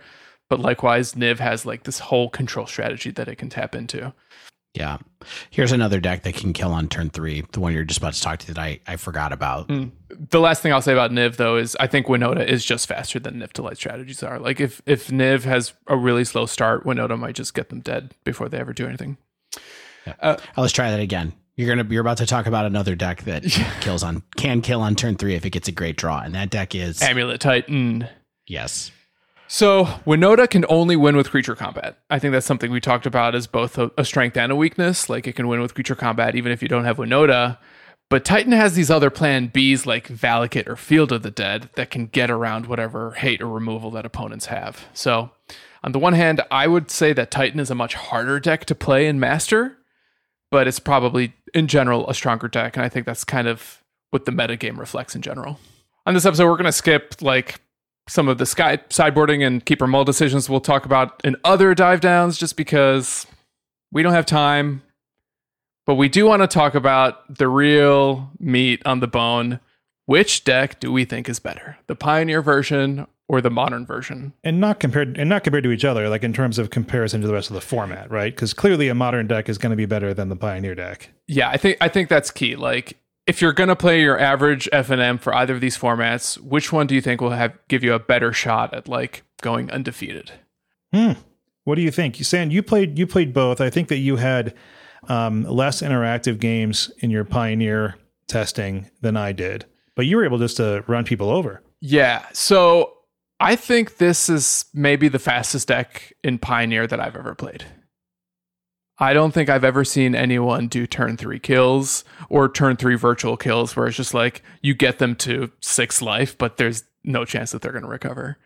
But 0.49 0.59
likewise, 0.59 1.13
Niv 1.13 1.39
has 1.39 1.65
like 1.65 1.83
this 1.83 1.99
whole 1.99 2.29
control 2.29 2.65
strategy 2.65 3.11
that 3.11 3.27
it 3.27 3.37
can 3.37 3.49
tap 3.49 3.75
into. 3.75 4.13
Yeah. 4.73 4.97
Here's 5.49 5.71
another 5.71 5.99
deck 5.99 6.23
that 6.23 6.35
can 6.35 6.53
kill 6.53 6.71
on 6.71 6.87
turn 6.87 7.09
three. 7.09 7.43
The 7.51 7.59
one 7.59 7.73
you're 7.73 7.83
just 7.83 7.99
about 7.99 8.13
to 8.13 8.21
talk 8.21 8.39
to 8.39 8.47
that 8.53 8.57
I, 8.57 8.79
I 8.87 8.95
forgot 8.95 9.33
about. 9.33 9.67
Mm. 9.67 9.91
The 10.29 10.39
last 10.39 10.61
thing 10.61 10.71
I'll 10.71 10.81
say 10.81 10.93
about 10.93 11.11
Niv 11.11 11.35
though 11.35 11.57
is 11.57 11.75
I 11.79 11.87
think 11.87 12.07
Winota 12.07 12.45
is 12.45 12.63
just 12.63 12.87
faster 12.87 13.19
than 13.19 13.35
Niv 13.35 13.51
to 13.53 13.61
light 13.61 13.77
strategies 13.77 14.23
are. 14.23 14.39
Like 14.39 14.59
if 14.59 14.81
if 14.85 15.07
Niv 15.07 15.43
has 15.43 15.73
a 15.87 15.97
really 15.97 16.23
slow 16.23 16.45
start, 16.45 16.85
Winota 16.85 17.17
might 17.17 17.35
just 17.35 17.53
get 17.53 17.69
them 17.69 17.81
dead 17.81 18.13
before 18.23 18.49
they 18.49 18.59
ever 18.59 18.73
do 18.73 18.87
anything. 18.87 19.17
Yeah. 20.05 20.15
Uh, 20.21 20.37
oh, 20.57 20.61
let's 20.61 20.73
try 20.73 20.91
that 20.91 20.99
again. 20.99 21.33
You're 21.55 21.75
gonna 21.75 21.89
you're 21.91 22.01
about 22.01 22.17
to 22.17 22.25
talk 22.25 22.45
about 22.47 22.65
another 22.65 22.95
deck 22.95 23.23
that 23.23 23.43
kills 23.81 24.03
on 24.03 24.23
can 24.37 24.61
kill 24.61 24.81
on 24.81 24.95
turn 24.95 25.15
three 25.15 25.35
if 25.35 25.45
it 25.45 25.49
gets 25.49 25.67
a 25.67 25.73
great 25.73 25.97
draw, 25.97 26.21
and 26.21 26.33
that 26.35 26.49
deck 26.49 26.73
is 26.73 27.01
Amulet 27.01 27.41
Titan. 27.41 28.07
Yes. 28.47 28.91
So 29.51 29.85
Winota 30.05 30.47
can 30.47 30.63
only 30.69 30.95
win 30.95 31.17
with 31.17 31.31
creature 31.31 31.55
combat. 31.55 31.97
I 32.07 32.19
think 32.19 32.33
that's 32.33 32.45
something 32.45 32.69
we 32.69 32.79
talked 32.79 33.07
about 33.07 33.33
as 33.33 33.47
both 33.47 33.79
a, 33.79 33.89
a, 33.97 34.05
strength 34.05 34.37
and 34.37 34.51
a 34.51 34.55
weakness. 34.55 35.09
Like 35.09 35.25
it 35.25 35.35
can 35.35 35.47
win 35.47 35.59
with 35.59 35.73
creature 35.73 35.95
combat 35.95 36.35
even 36.35 36.51
if 36.51 36.61
you 36.61 36.67
don't 36.67 36.85
have 36.85 36.97
Winota. 36.97 37.57
But 38.11 38.23
Titan 38.23 38.51
has 38.51 38.75
these 38.75 38.91
other 38.91 39.09
plan 39.09 39.49
Bs 39.49 39.87
like 39.87 40.07
Valakut 40.07 40.67
or 40.67 40.75
Field 40.75 41.11
of 41.11 41.23
the 41.23 41.31
Dead 41.31 41.71
that 41.73 41.89
can 41.89 42.05
get 42.05 42.29
around 42.29 42.67
whatever 42.67 43.13
hate 43.13 43.41
or 43.41 43.47
removal 43.47 43.89
that 43.91 44.05
opponents 44.05 44.45
have. 44.45 44.85
So 44.93 45.31
on 45.83 45.93
the 45.93 45.99
one 45.99 46.13
hand, 46.13 46.41
I 46.51 46.67
would 46.67 46.91
say 46.91 47.11
that 47.13 47.31
Titan 47.31 47.59
is 47.59 47.71
a 47.71 47.75
much 47.75 47.95
harder 47.95 48.39
deck 48.39 48.65
to 48.65 48.75
play 48.75 49.07
and 49.07 49.19
master, 49.19 49.79
but 50.51 50.67
it's 50.67 50.79
probably 50.79 51.33
in 51.55 51.65
general 51.65 52.07
a 52.07 52.13
stronger 52.13 52.47
deck, 52.47 52.77
and 52.77 52.85
I 52.85 52.89
think 52.89 53.07
that's 53.07 53.23
kind 53.23 53.47
of 53.47 53.83
what 54.11 54.25
the 54.25 54.31
metagame 54.31 54.77
reflects 54.77 55.15
in 55.15 55.23
general. 55.23 55.59
On 56.05 56.13
this 56.13 56.27
episode, 56.27 56.47
we're 56.47 56.57
gonna 56.57 56.71
skip 56.71 57.15
like 57.21 57.59
some 58.09 58.27
of 58.27 58.37
the 58.37 58.45
sky 58.45 58.77
sideboarding 58.89 59.45
and 59.45 59.65
keeper 59.65 59.87
mull 59.87 60.03
decisions 60.03 60.49
we'll 60.49 60.59
talk 60.59 60.85
about 60.85 61.21
in 61.23 61.35
other 61.43 61.73
dive 61.73 62.01
downs 62.01 62.37
just 62.37 62.57
because 62.57 63.27
we 63.91 64.03
don't 64.03 64.13
have 64.13 64.25
time. 64.25 64.81
But 65.85 65.95
we 65.95 66.09
do 66.09 66.25
want 66.25 66.41
to 66.41 66.47
talk 66.47 66.75
about 66.75 67.35
the 67.35 67.47
real 67.47 68.31
meat 68.39 68.81
on 68.85 68.99
the 68.99 69.07
bone. 69.07 69.59
Which 70.05 70.43
deck 70.43 70.79
do 70.79 70.91
we 70.91 71.05
think 71.05 71.29
is 71.29 71.39
better? 71.39 71.77
The 71.87 71.95
Pioneer 71.95 72.41
version 72.41 73.07
or 73.27 73.41
the 73.41 73.51
modern 73.51 73.85
version? 73.85 74.33
And 74.43 74.59
not 74.59 74.79
compared 74.79 75.17
and 75.17 75.29
not 75.29 75.43
compared 75.43 75.63
to 75.63 75.71
each 75.71 75.85
other, 75.85 76.09
like 76.09 76.23
in 76.23 76.33
terms 76.33 76.57
of 76.57 76.71
comparison 76.71 77.21
to 77.21 77.27
the 77.27 77.33
rest 77.33 77.49
of 77.49 77.53
the 77.53 77.61
format, 77.61 78.09
right? 78.11 78.33
Because 78.33 78.53
clearly 78.53 78.87
a 78.87 78.95
modern 78.95 79.27
deck 79.27 79.49
is 79.49 79.57
going 79.57 79.69
to 79.71 79.75
be 79.75 79.85
better 79.85 80.13
than 80.13 80.29
the 80.29 80.35
Pioneer 80.35 80.75
deck. 80.75 81.09
Yeah, 81.27 81.49
I 81.49 81.57
think 81.57 81.77
I 81.79 81.87
think 81.87 82.09
that's 82.09 82.31
key. 82.31 82.55
Like 82.55 82.97
if 83.29 83.43
you're 83.43 83.53
going 83.53 83.69
to 83.69 83.75
play 83.75 84.01
your 84.01 84.19
average 84.19 84.67
FNM 84.73 85.19
for 85.19 85.35
either 85.35 85.53
of 85.53 85.61
these 85.61 85.77
formats, 85.77 86.39
which 86.39 86.73
one 86.73 86.87
do 86.87 86.95
you 86.95 87.01
think 87.01 87.21
will 87.21 87.29
have 87.29 87.55
give 87.67 87.83
you 87.83 87.93
a 87.93 87.99
better 87.99 88.33
shot 88.33 88.73
at 88.73 88.87
like 88.87 89.21
going 89.43 89.69
undefeated? 89.69 90.31
Hmm. 90.91 91.11
What 91.63 91.75
do 91.75 91.83
you 91.83 91.91
think? 91.91 92.17
You 92.17 92.25
saying 92.25 92.49
you 92.49 92.63
played 92.63 92.97
you 92.97 93.05
played 93.05 93.31
both. 93.31 93.61
I 93.61 93.69
think 93.69 93.87
that 93.89 93.99
you 93.99 94.15
had 94.15 94.55
um, 95.07 95.43
less 95.43 95.83
interactive 95.83 96.39
games 96.39 96.89
in 96.97 97.11
your 97.11 97.23
Pioneer 97.23 97.97
testing 98.25 98.89
than 99.01 99.15
I 99.15 99.31
did, 99.31 99.65
but 99.93 100.07
you 100.07 100.17
were 100.17 100.25
able 100.25 100.39
just 100.39 100.57
to 100.57 100.83
run 100.87 101.03
people 101.03 101.29
over. 101.29 101.61
Yeah. 101.81 102.25
So 102.33 102.93
I 103.39 103.55
think 103.55 103.97
this 103.97 104.27
is 104.27 104.65
maybe 104.73 105.07
the 105.07 105.19
fastest 105.19 105.67
deck 105.67 106.13
in 106.23 106.39
Pioneer 106.39 106.87
that 106.87 106.99
I've 106.99 107.15
ever 107.15 107.35
played. 107.35 107.63
I 108.99 109.13
don't 109.13 109.31
think 109.31 109.49
I've 109.49 109.63
ever 109.63 109.85
seen 109.85 110.13
anyone 110.13 110.67
do 110.67 110.85
turn 110.85 111.15
three 111.15 111.39
kills 111.39 112.03
or 112.27 112.49
turn 112.49 112.75
three 112.75 112.95
virtual 112.95 113.37
kills 113.37 113.75
where 113.75 113.87
it's 113.87 113.95
just 113.95 114.13
like 114.13 114.43
you 114.61 114.73
get 114.73 114.99
them 114.99 115.15
to 115.17 115.51
six 115.61 116.01
life, 116.01 116.37
but 116.37 116.57
there's 116.57 116.83
no 117.03 117.23
chance 117.23 117.51
that 117.51 117.61
they're 117.61 117.71
going 117.71 117.83
to 117.83 117.89
recover. 117.89 118.37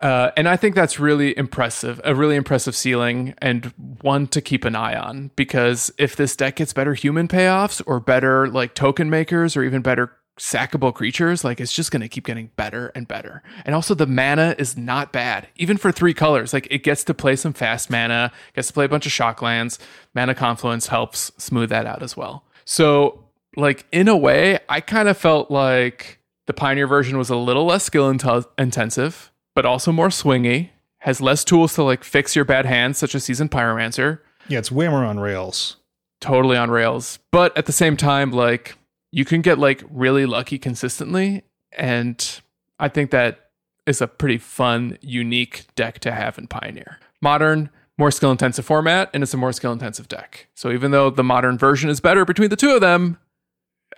Uh, 0.00 0.32
and 0.36 0.48
I 0.48 0.56
think 0.56 0.74
that's 0.74 0.98
really 0.98 1.38
impressive, 1.38 2.00
a 2.04 2.14
really 2.14 2.36
impressive 2.36 2.74
ceiling, 2.74 3.34
and 3.38 3.72
one 4.02 4.26
to 4.28 4.42
keep 4.42 4.64
an 4.64 4.74
eye 4.74 4.96
on 4.96 5.30
because 5.36 5.90
if 5.98 6.16
this 6.16 6.36
deck 6.36 6.56
gets 6.56 6.72
better 6.72 6.94
human 6.94 7.28
payoffs 7.28 7.80
or 7.86 8.00
better 8.00 8.48
like 8.48 8.74
token 8.74 9.08
makers 9.08 9.56
or 9.56 9.62
even 9.62 9.82
better 9.82 10.12
sackable 10.38 10.92
creatures, 10.92 11.44
like 11.44 11.60
it's 11.60 11.72
just 11.72 11.90
going 11.90 12.02
to 12.02 12.08
keep 12.08 12.24
getting 12.26 12.50
better 12.56 12.90
and 12.94 13.06
better. 13.06 13.42
And 13.64 13.74
also 13.74 13.94
the 13.94 14.06
mana 14.06 14.54
is 14.58 14.76
not 14.76 15.12
bad, 15.12 15.48
even 15.56 15.76
for 15.76 15.92
three 15.92 16.14
colors. 16.14 16.52
Like 16.52 16.66
it 16.70 16.82
gets 16.82 17.04
to 17.04 17.14
play 17.14 17.36
some 17.36 17.52
fast 17.52 17.90
mana, 17.90 18.32
gets 18.54 18.68
to 18.68 18.74
play 18.74 18.84
a 18.84 18.88
bunch 18.88 19.06
of 19.06 19.12
shock 19.12 19.42
lands. 19.42 19.78
Mana 20.14 20.34
confluence 20.34 20.88
helps 20.88 21.32
smooth 21.38 21.68
that 21.70 21.86
out 21.86 22.02
as 22.02 22.16
well. 22.16 22.44
So, 22.64 23.24
like 23.56 23.86
in 23.92 24.08
a 24.08 24.16
way, 24.16 24.58
I 24.68 24.80
kind 24.80 25.08
of 25.08 25.16
felt 25.16 25.50
like 25.50 26.18
the 26.46 26.52
Pioneer 26.52 26.86
version 26.86 27.16
was 27.18 27.30
a 27.30 27.36
little 27.36 27.64
less 27.64 27.84
skill 27.84 28.08
intensive, 28.08 29.30
but 29.54 29.64
also 29.64 29.92
more 29.92 30.08
swingy. 30.08 30.70
Has 30.98 31.20
less 31.20 31.44
tools 31.44 31.74
to 31.74 31.82
like 31.82 32.02
fix 32.02 32.34
your 32.34 32.46
bad 32.46 32.64
hands, 32.64 32.96
such 32.98 33.14
as 33.14 33.24
Seasoned 33.24 33.50
Pyromancer. 33.50 34.20
Yeah, 34.48 34.58
it's 34.58 34.72
way 34.72 34.88
more 34.88 35.04
on 35.04 35.20
rails. 35.20 35.76
Totally 36.20 36.56
on 36.56 36.70
rails. 36.70 37.18
But 37.30 37.56
at 37.58 37.66
the 37.66 37.72
same 37.72 37.96
time, 37.96 38.30
like 38.32 38.76
you 39.14 39.24
can 39.24 39.42
get 39.42 39.60
like 39.60 39.84
really 39.90 40.26
lucky 40.26 40.58
consistently. 40.58 41.44
And 41.78 42.40
I 42.80 42.88
think 42.88 43.12
that 43.12 43.50
is 43.86 44.00
a 44.00 44.08
pretty 44.08 44.38
fun, 44.38 44.98
unique 45.00 45.66
deck 45.76 46.00
to 46.00 46.10
have 46.10 46.36
in 46.36 46.48
Pioneer. 46.48 46.98
Modern, 47.22 47.70
more 47.96 48.10
skill 48.10 48.32
intensive 48.32 48.64
format, 48.64 49.10
and 49.14 49.22
it's 49.22 49.32
a 49.32 49.36
more 49.36 49.52
skill 49.52 49.70
intensive 49.70 50.08
deck. 50.08 50.48
So 50.54 50.72
even 50.72 50.90
though 50.90 51.10
the 51.10 51.22
modern 51.22 51.56
version 51.56 51.90
is 51.90 52.00
better 52.00 52.24
between 52.24 52.50
the 52.50 52.56
two 52.56 52.74
of 52.74 52.80
them, 52.80 53.18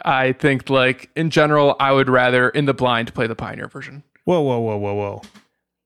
I 0.05 0.33
think 0.33 0.69
like 0.69 1.09
in 1.17 1.31
general, 1.31 1.77
I 1.81 1.93
would 1.93 2.11
rather 2.11 2.51
in 2.51 2.67
the 2.67 2.75
blind 2.75 3.15
play 3.15 3.27
the 3.27 3.35
Pioneer 3.35 3.69
version. 3.69 4.03
Whoa, 4.25 4.43
whoa, 4.43 4.59
whoa, 4.59 4.77
whoa, 4.77 4.95
whoa. 4.95 5.23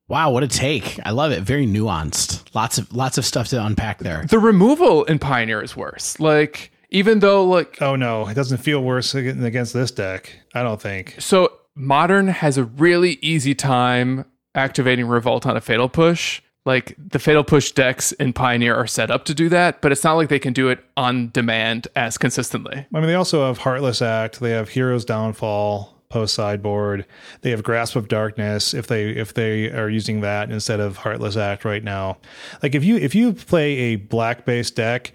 Wow, 0.08 0.32
what 0.32 0.42
a 0.42 0.48
take. 0.48 0.98
I 1.06 1.12
love 1.12 1.30
it. 1.30 1.42
Very 1.42 1.68
nuanced. 1.68 2.52
Lots 2.52 2.78
of 2.78 2.92
lots 2.92 3.16
of 3.16 3.24
stuff 3.24 3.46
to 3.48 3.64
unpack 3.64 4.00
there. 4.00 4.24
The 4.28 4.40
removal 4.40 5.04
in 5.04 5.20
Pioneer 5.20 5.62
is 5.62 5.76
worse. 5.76 6.18
Like 6.18 6.72
even 6.90 7.20
though 7.20 7.44
like 7.44 7.80
oh 7.80 7.96
no. 7.96 8.28
It 8.28 8.34
doesn't 8.34 8.58
feel 8.58 8.82
worse 8.82 9.14
against 9.14 9.72
this 9.72 9.90
deck 9.90 10.32
i 10.54 10.62
don't 10.62 10.80
think. 10.80 11.16
So 11.18 11.52
modern 11.74 12.28
has 12.28 12.58
a 12.58 12.64
really 12.64 13.18
easy 13.22 13.54
time 13.54 14.24
activating 14.54 15.06
revolt 15.06 15.46
on 15.46 15.56
a 15.56 15.60
fatal 15.60 15.88
push. 15.88 16.42
Like 16.66 16.94
the 16.98 17.18
fatal 17.18 17.42
push 17.42 17.72
decks 17.72 18.12
in 18.12 18.32
pioneer 18.32 18.74
are 18.74 18.86
set 18.86 19.10
up 19.10 19.24
to 19.26 19.34
do 19.34 19.48
that 19.48 19.80
but 19.80 19.92
it's 19.92 20.04
not 20.04 20.14
like 20.14 20.28
they 20.28 20.38
can 20.38 20.52
do 20.52 20.68
it 20.68 20.84
on 20.96 21.30
demand 21.30 21.88
as 21.96 22.18
consistently. 22.18 22.86
I 22.94 22.98
mean 22.98 23.06
they 23.08 23.14
also 23.14 23.46
have 23.46 23.58
heartless 23.58 24.02
act. 24.02 24.40
They 24.40 24.50
have 24.50 24.68
heroes 24.68 25.04
downfall 25.04 25.96
post 26.10 26.34
sideboard. 26.34 27.06
They 27.40 27.50
have 27.50 27.62
grasp 27.62 27.96
of 27.96 28.08
darkness 28.08 28.74
if 28.74 28.88
they 28.88 29.10
if 29.10 29.32
they 29.32 29.70
are 29.70 29.88
using 29.88 30.20
that 30.20 30.50
instead 30.50 30.80
of 30.80 30.98
heartless 30.98 31.36
act 31.36 31.64
right 31.64 31.82
now. 31.82 32.18
Like 32.62 32.74
if 32.74 32.84
you 32.84 32.96
if 32.96 33.14
you 33.14 33.32
play 33.32 33.72
a 33.76 33.96
black 33.96 34.44
based 34.44 34.76
deck 34.76 35.12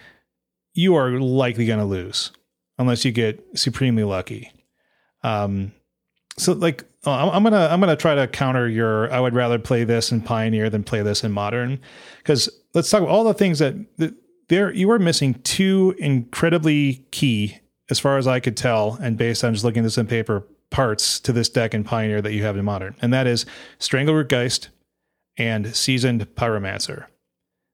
you 0.76 0.96
are 0.96 1.10
likely 1.20 1.66
going 1.66 1.80
to 1.80 1.86
lose 1.86 2.32
unless 2.78 3.04
you 3.04 3.12
get 3.12 3.44
supremely 3.56 4.04
lucky. 4.04 4.52
Um, 5.24 5.72
so 6.38 6.54
like 6.54 6.84
uh, 7.06 7.30
I'm 7.32 7.44
gonna 7.44 7.68
I'm 7.72 7.80
gonna 7.80 7.96
try 7.96 8.16
to 8.16 8.28
counter 8.28 8.68
your 8.68 9.12
I 9.12 9.20
would 9.20 9.34
rather 9.34 9.58
play 9.58 9.84
this 9.84 10.12
in 10.12 10.22
Pioneer 10.22 10.70
than 10.70 10.84
play 10.84 11.02
this 11.02 11.24
in 11.24 11.32
Modern 11.32 11.80
because 12.18 12.50
let's 12.74 12.90
talk 12.90 13.02
about 13.02 13.12
all 13.12 13.24
the 13.24 13.34
things 13.34 13.60
that, 13.60 13.76
that 13.98 14.14
there 14.50 14.74
you 14.74 14.92
are 14.92 15.00
missing 15.00 15.36
two 15.44 15.96
incredibly 15.98 17.06
key 17.12 17.58
as 17.90 18.00
far 18.00 18.18
as 18.18 18.28
I 18.28 18.40
could 18.40 18.58
tell 18.58 18.98
and 19.02 19.18
based 19.18 19.44
on 19.44 19.54
just 19.54 19.64
looking 19.64 19.82
at 19.82 19.86
this 19.86 19.98
in 19.98 20.08
paper 20.08 20.46
parts 20.72 21.20
to 21.22 21.32
this 21.32 21.48
deck 21.48 21.74
in 21.74 21.84
Pioneer 21.84 22.22
that 22.22 22.34
you 22.34 22.44
have 22.44 22.58
in 22.58 22.66
Modern 22.66 22.96
and 23.02 23.14
that 23.14 23.28
is 23.28 23.46
Strangleroot 23.80 24.28
Geist 24.28 24.70
and 25.38 25.76
Seasoned 25.76 26.36
Pyromancer. 26.36 27.06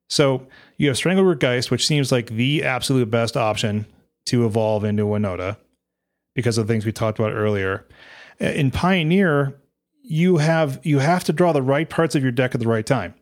So 0.10 0.46
you 0.82 0.88
have 0.88 0.98
Strangleroot 0.98 1.38
Geist, 1.38 1.70
which 1.70 1.86
seems 1.86 2.12
like 2.12 2.32
the 2.32 2.64
absolute 2.64 3.12
best 3.12 3.38
option 3.38 3.86
to 4.26 4.48
evolve 4.48 4.84
into 4.84 5.04
Winota 5.04 5.58
because 6.34 6.58
of 6.58 6.66
the 6.66 6.74
things 6.74 6.88
we 6.88 6.92
talked 6.92 7.20
about 7.20 7.34
earlier. 7.34 7.86
Uh, 8.42 8.46
in 8.46 8.72
Pioneer, 8.72 9.62
you 10.02 10.38
have 10.38 10.80
you 10.82 10.98
have 10.98 11.24
to 11.26 11.34
draw 11.34 11.54
the 11.54 11.62
right 11.62 11.88
parts 11.88 12.16
of 12.16 12.24
your 12.24 12.32
deck 12.32 12.56
at 12.56 12.62
the 12.62 12.68
right 12.68 12.86
time 12.86 13.14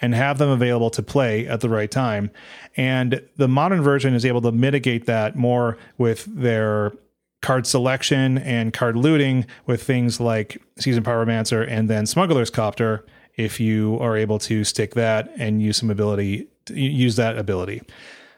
and 0.00 0.12
have 0.12 0.38
them 0.38 0.48
available 0.48 0.90
to 0.90 1.00
play 1.00 1.46
at 1.46 1.60
the 1.60 1.68
right 1.68 1.88
time. 1.88 2.32
And 2.76 3.22
the 3.36 3.46
modern 3.46 3.80
version 3.80 4.14
is 4.14 4.24
able 4.24 4.40
to 4.42 4.50
mitigate 4.50 5.06
that 5.06 5.36
more 5.36 5.78
with 5.98 6.24
their 6.24 6.94
card 7.42 7.64
selection 7.64 8.38
and 8.38 8.72
card 8.72 8.96
looting 8.96 9.46
with 9.66 9.84
things 9.84 10.18
like 10.18 10.60
Seasoned 10.80 11.06
Pyromancer 11.06 11.64
and 11.68 11.88
then 11.88 12.06
Smuggler's 12.06 12.50
Copter 12.50 13.06
if 13.38 13.60
you 13.60 13.96
are 14.00 14.16
able 14.16 14.40
to 14.40 14.64
stick 14.64 14.94
that 14.94 15.30
and 15.38 15.62
use 15.62 15.76
some 15.76 15.90
ability, 15.90 16.48
use 16.70 17.16
that 17.16 17.38
ability. 17.38 17.82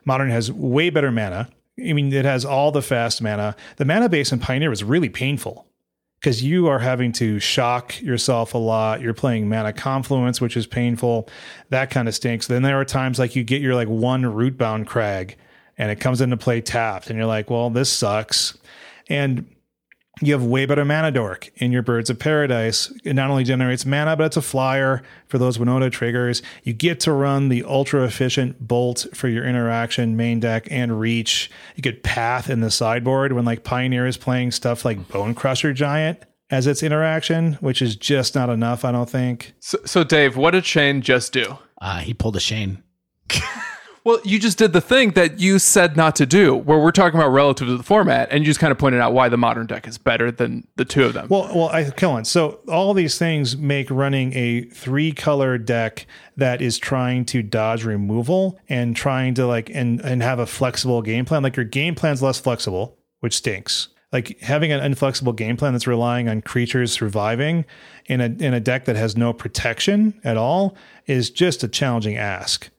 Modern 0.04 0.30
has 0.30 0.50
way 0.50 0.90
better 0.90 1.10
mana. 1.10 1.48
I 1.78 1.92
mean, 1.92 2.12
it 2.12 2.24
has 2.24 2.44
all 2.44 2.72
the 2.72 2.82
fast 2.82 3.22
mana. 3.22 3.56
The 3.76 3.84
mana 3.84 4.08
base 4.08 4.32
in 4.32 4.38
Pioneer 4.38 4.72
is 4.72 4.84
really 4.84 5.08
painful 5.08 5.66
because 6.20 6.42
you 6.42 6.68
are 6.68 6.78
having 6.78 7.12
to 7.12 7.38
shock 7.38 8.00
yourself 8.02 8.52
a 8.54 8.58
lot. 8.58 9.00
You're 9.00 9.14
playing 9.14 9.48
mana 9.48 9.72
confluence, 9.72 10.40
which 10.40 10.56
is 10.56 10.66
painful. 10.66 11.28
That 11.70 11.90
kind 11.90 12.08
of 12.08 12.14
stinks. 12.14 12.46
Then 12.46 12.62
there 12.62 12.78
are 12.78 12.84
times 12.84 13.18
like 13.18 13.34
you 13.34 13.44
get 13.44 13.62
your 13.62 13.74
like 13.74 13.88
one 13.88 14.22
rootbound 14.22 14.86
crag 14.86 15.36
and 15.78 15.90
it 15.90 15.98
comes 15.98 16.20
into 16.20 16.36
play 16.36 16.60
tapped, 16.60 17.08
and 17.08 17.16
you're 17.16 17.26
like, 17.26 17.48
well, 17.48 17.70
this 17.70 17.90
sucks. 17.90 18.58
And 19.08 19.46
You 20.22 20.34
have 20.34 20.44
way 20.44 20.66
better 20.66 20.84
mana 20.84 21.10
dork 21.10 21.50
in 21.56 21.72
your 21.72 21.82
Birds 21.82 22.10
of 22.10 22.18
Paradise. 22.18 22.92
It 23.04 23.14
not 23.14 23.30
only 23.30 23.42
generates 23.42 23.86
mana, 23.86 24.16
but 24.16 24.24
it's 24.24 24.36
a 24.36 24.42
flyer 24.42 25.02
for 25.28 25.38
those 25.38 25.56
Winota 25.56 25.90
triggers. 25.90 26.42
You 26.62 26.74
get 26.74 27.00
to 27.00 27.12
run 27.12 27.48
the 27.48 27.64
ultra 27.64 28.04
efficient 28.04 28.66
bolt 28.66 29.06
for 29.14 29.28
your 29.28 29.44
interaction, 29.44 30.18
main 30.18 30.38
deck, 30.38 30.68
and 30.70 31.00
reach. 31.00 31.50
You 31.74 31.82
get 31.82 32.02
path 32.02 32.50
in 32.50 32.60
the 32.60 32.70
sideboard 32.70 33.32
when 33.32 33.46
like 33.46 33.64
Pioneer 33.64 34.06
is 34.06 34.18
playing 34.18 34.50
stuff 34.50 34.84
like 34.84 35.08
Bonecrusher 35.08 35.74
Giant 35.74 36.22
as 36.50 36.66
its 36.66 36.82
interaction, 36.82 37.54
which 37.54 37.80
is 37.80 37.96
just 37.96 38.34
not 38.34 38.50
enough, 38.50 38.84
I 38.84 38.92
don't 38.92 39.08
think. 39.08 39.54
So, 39.60 39.78
so 39.86 40.04
Dave, 40.04 40.36
what 40.36 40.50
did 40.50 40.66
Shane 40.66 41.00
just 41.00 41.32
do? 41.32 41.56
Uh, 41.80 42.00
he 42.00 42.12
pulled 42.12 42.36
a 42.36 42.40
Shane. 42.40 42.82
Well, 44.02 44.20
you 44.24 44.38
just 44.38 44.56
did 44.56 44.72
the 44.72 44.80
thing 44.80 45.10
that 45.10 45.40
you 45.40 45.58
said 45.58 45.96
not 45.96 46.16
to 46.16 46.26
do, 46.26 46.54
where 46.54 46.78
we're 46.78 46.90
talking 46.90 47.20
about 47.20 47.30
relative 47.30 47.68
to 47.68 47.76
the 47.76 47.82
format, 47.82 48.28
and 48.30 48.40
you 48.40 48.46
just 48.46 48.58
kind 48.58 48.70
of 48.70 48.78
pointed 48.78 49.00
out 49.00 49.12
why 49.12 49.28
the 49.28 49.36
modern 49.36 49.66
deck 49.66 49.86
is 49.86 49.98
better 49.98 50.30
than 50.30 50.66
the 50.76 50.86
two 50.86 51.04
of 51.04 51.12
them. 51.12 51.26
Well, 51.28 51.50
well, 51.54 51.68
I 51.68 51.90
kill 51.90 52.12
on. 52.12 52.24
So 52.24 52.60
all 52.68 52.94
these 52.94 53.18
things 53.18 53.56
make 53.56 53.90
running 53.90 54.32
a 54.34 54.62
three 54.62 55.12
color 55.12 55.58
deck 55.58 56.06
that 56.36 56.62
is 56.62 56.78
trying 56.78 57.26
to 57.26 57.42
dodge 57.42 57.84
removal 57.84 58.58
and 58.68 58.96
trying 58.96 59.34
to 59.34 59.46
like 59.46 59.70
and 59.70 60.00
and 60.00 60.22
have 60.22 60.38
a 60.38 60.46
flexible 60.46 61.02
game 61.02 61.26
plan. 61.26 61.42
Like 61.42 61.56
your 61.56 61.66
game 61.66 61.94
plan's 61.94 62.22
less 62.22 62.40
flexible, 62.40 62.96
which 63.20 63.36
stinks. 63.36 63.88
Like 64.12 64.40
having 64.40 64.72
an 64.72 64.82
inflexible 64.82 65.34
game 65.34 65.56
plan 65.56 65.72
that's 65.72 65.86
relying 65.86 66.28
on 66.28 66.40
creatures 66.40 66.90
surviving 66.90 67.66
in 68.06 68.20
a 68.20 68.24
in 68.24 68.54
a 68.54 68.60
deck 68.60 68.86
that 68.86 68.96
has 68.96 69.16
no 69.16 69.32
protection 69.32 70.18
at 70.24 70.36
all 70.38 70.74
is 71.06 71.30
just 71.30 71.62
a 71.62 71.68
challenging 71.68 72.16
ask. 72.16 72.70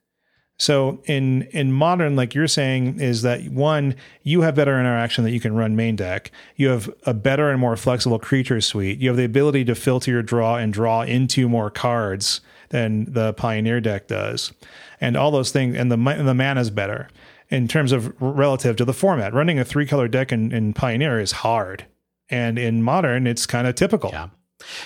So 0.62 1.02
in 1.06 1.42
in 1.54 1.74
modern, 1.74 2.16
like 2.16 2.36
you're 2.36 2.48
saying, 2.48 3.00
is 3.00 3.24
that 3.24 3.46
one, 3.50 3.96
you 4.22 4.42
have 4.42 4.54
better 4.54 4.80
interaction 4.80 5.24
that 5.24 5.32
you 5.32 5.40
can 5.40 5.56
run 5.56 5.76
main 5.76 5.96
deck. 5.96 6.30
You 6.56 6.68
have 6.68 6.88
a 7.04 7.16
better 7.16 7.50
and 7.50 7.60
more 7.60 7.76
flexible 7.76 8.20
creature 8.20 8.62
suite. 8.62 9.00
You 9.00 9.10
have 9.10 9.18
the 9.18 9.26
ability 9.26 9.66
to 9.66 9.74
filter 9.74 10.12
your 10.12 10.22
draw 10.22 10.58
and 10.58 10.72
draw 10.72 11.02
into 11.02 11.50
more 11.50 11.72
cards 11.72 12.42
than 12.70 13.12
the 13.12 13.34
Pioneer 13.34 13.82
deck 13.82 14.08
does, 14.08 14.54
and 15.02 15.18
all 15.18 15.32
those 15.32 15.50
things. 15.50 15.76
And 15.76 15.92
the 15.92 15.98
and 15.98 16.28
the 16.28 16.36
mana 16.36 16.62
is 16.62 16.70
better 16.70 17.08
in 17.50 17.68
terms 17.68 17.92
of 17.92 18.14
relative 18.22 18.76
to 18.76 18.86
the 18.86 18.94
format. 18.94 19.34
Running 19.34 19.58
a 19.58 19.66
three 19.66 19.88
color 19.88 20.08
deck 20.08 20.32
in, 20.32 20.52
in 20.52 20.74
Pioneer 20.74 21.20
is 21.20 21.32
hard, 21.32 21.88
and 22.30 22.60
in 22.60 22.84
modern, 22.84 23.26
it's 23.26 23.48
kind 23.48 23.66
of 23.66 23.74
typical. 23.74 24.12
Yeah. 24.14 24.28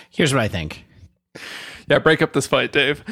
Here's 0.10 0.34
what 0.34 0.41
I 0.41 0.47
think. 0.47 0.85
Yeah, 1.89 1.99
break 1.99 2.22
up 2.22 2.31
this 2.31 2.47
fight, 2.47 2.72
Dave. 2.72 3.03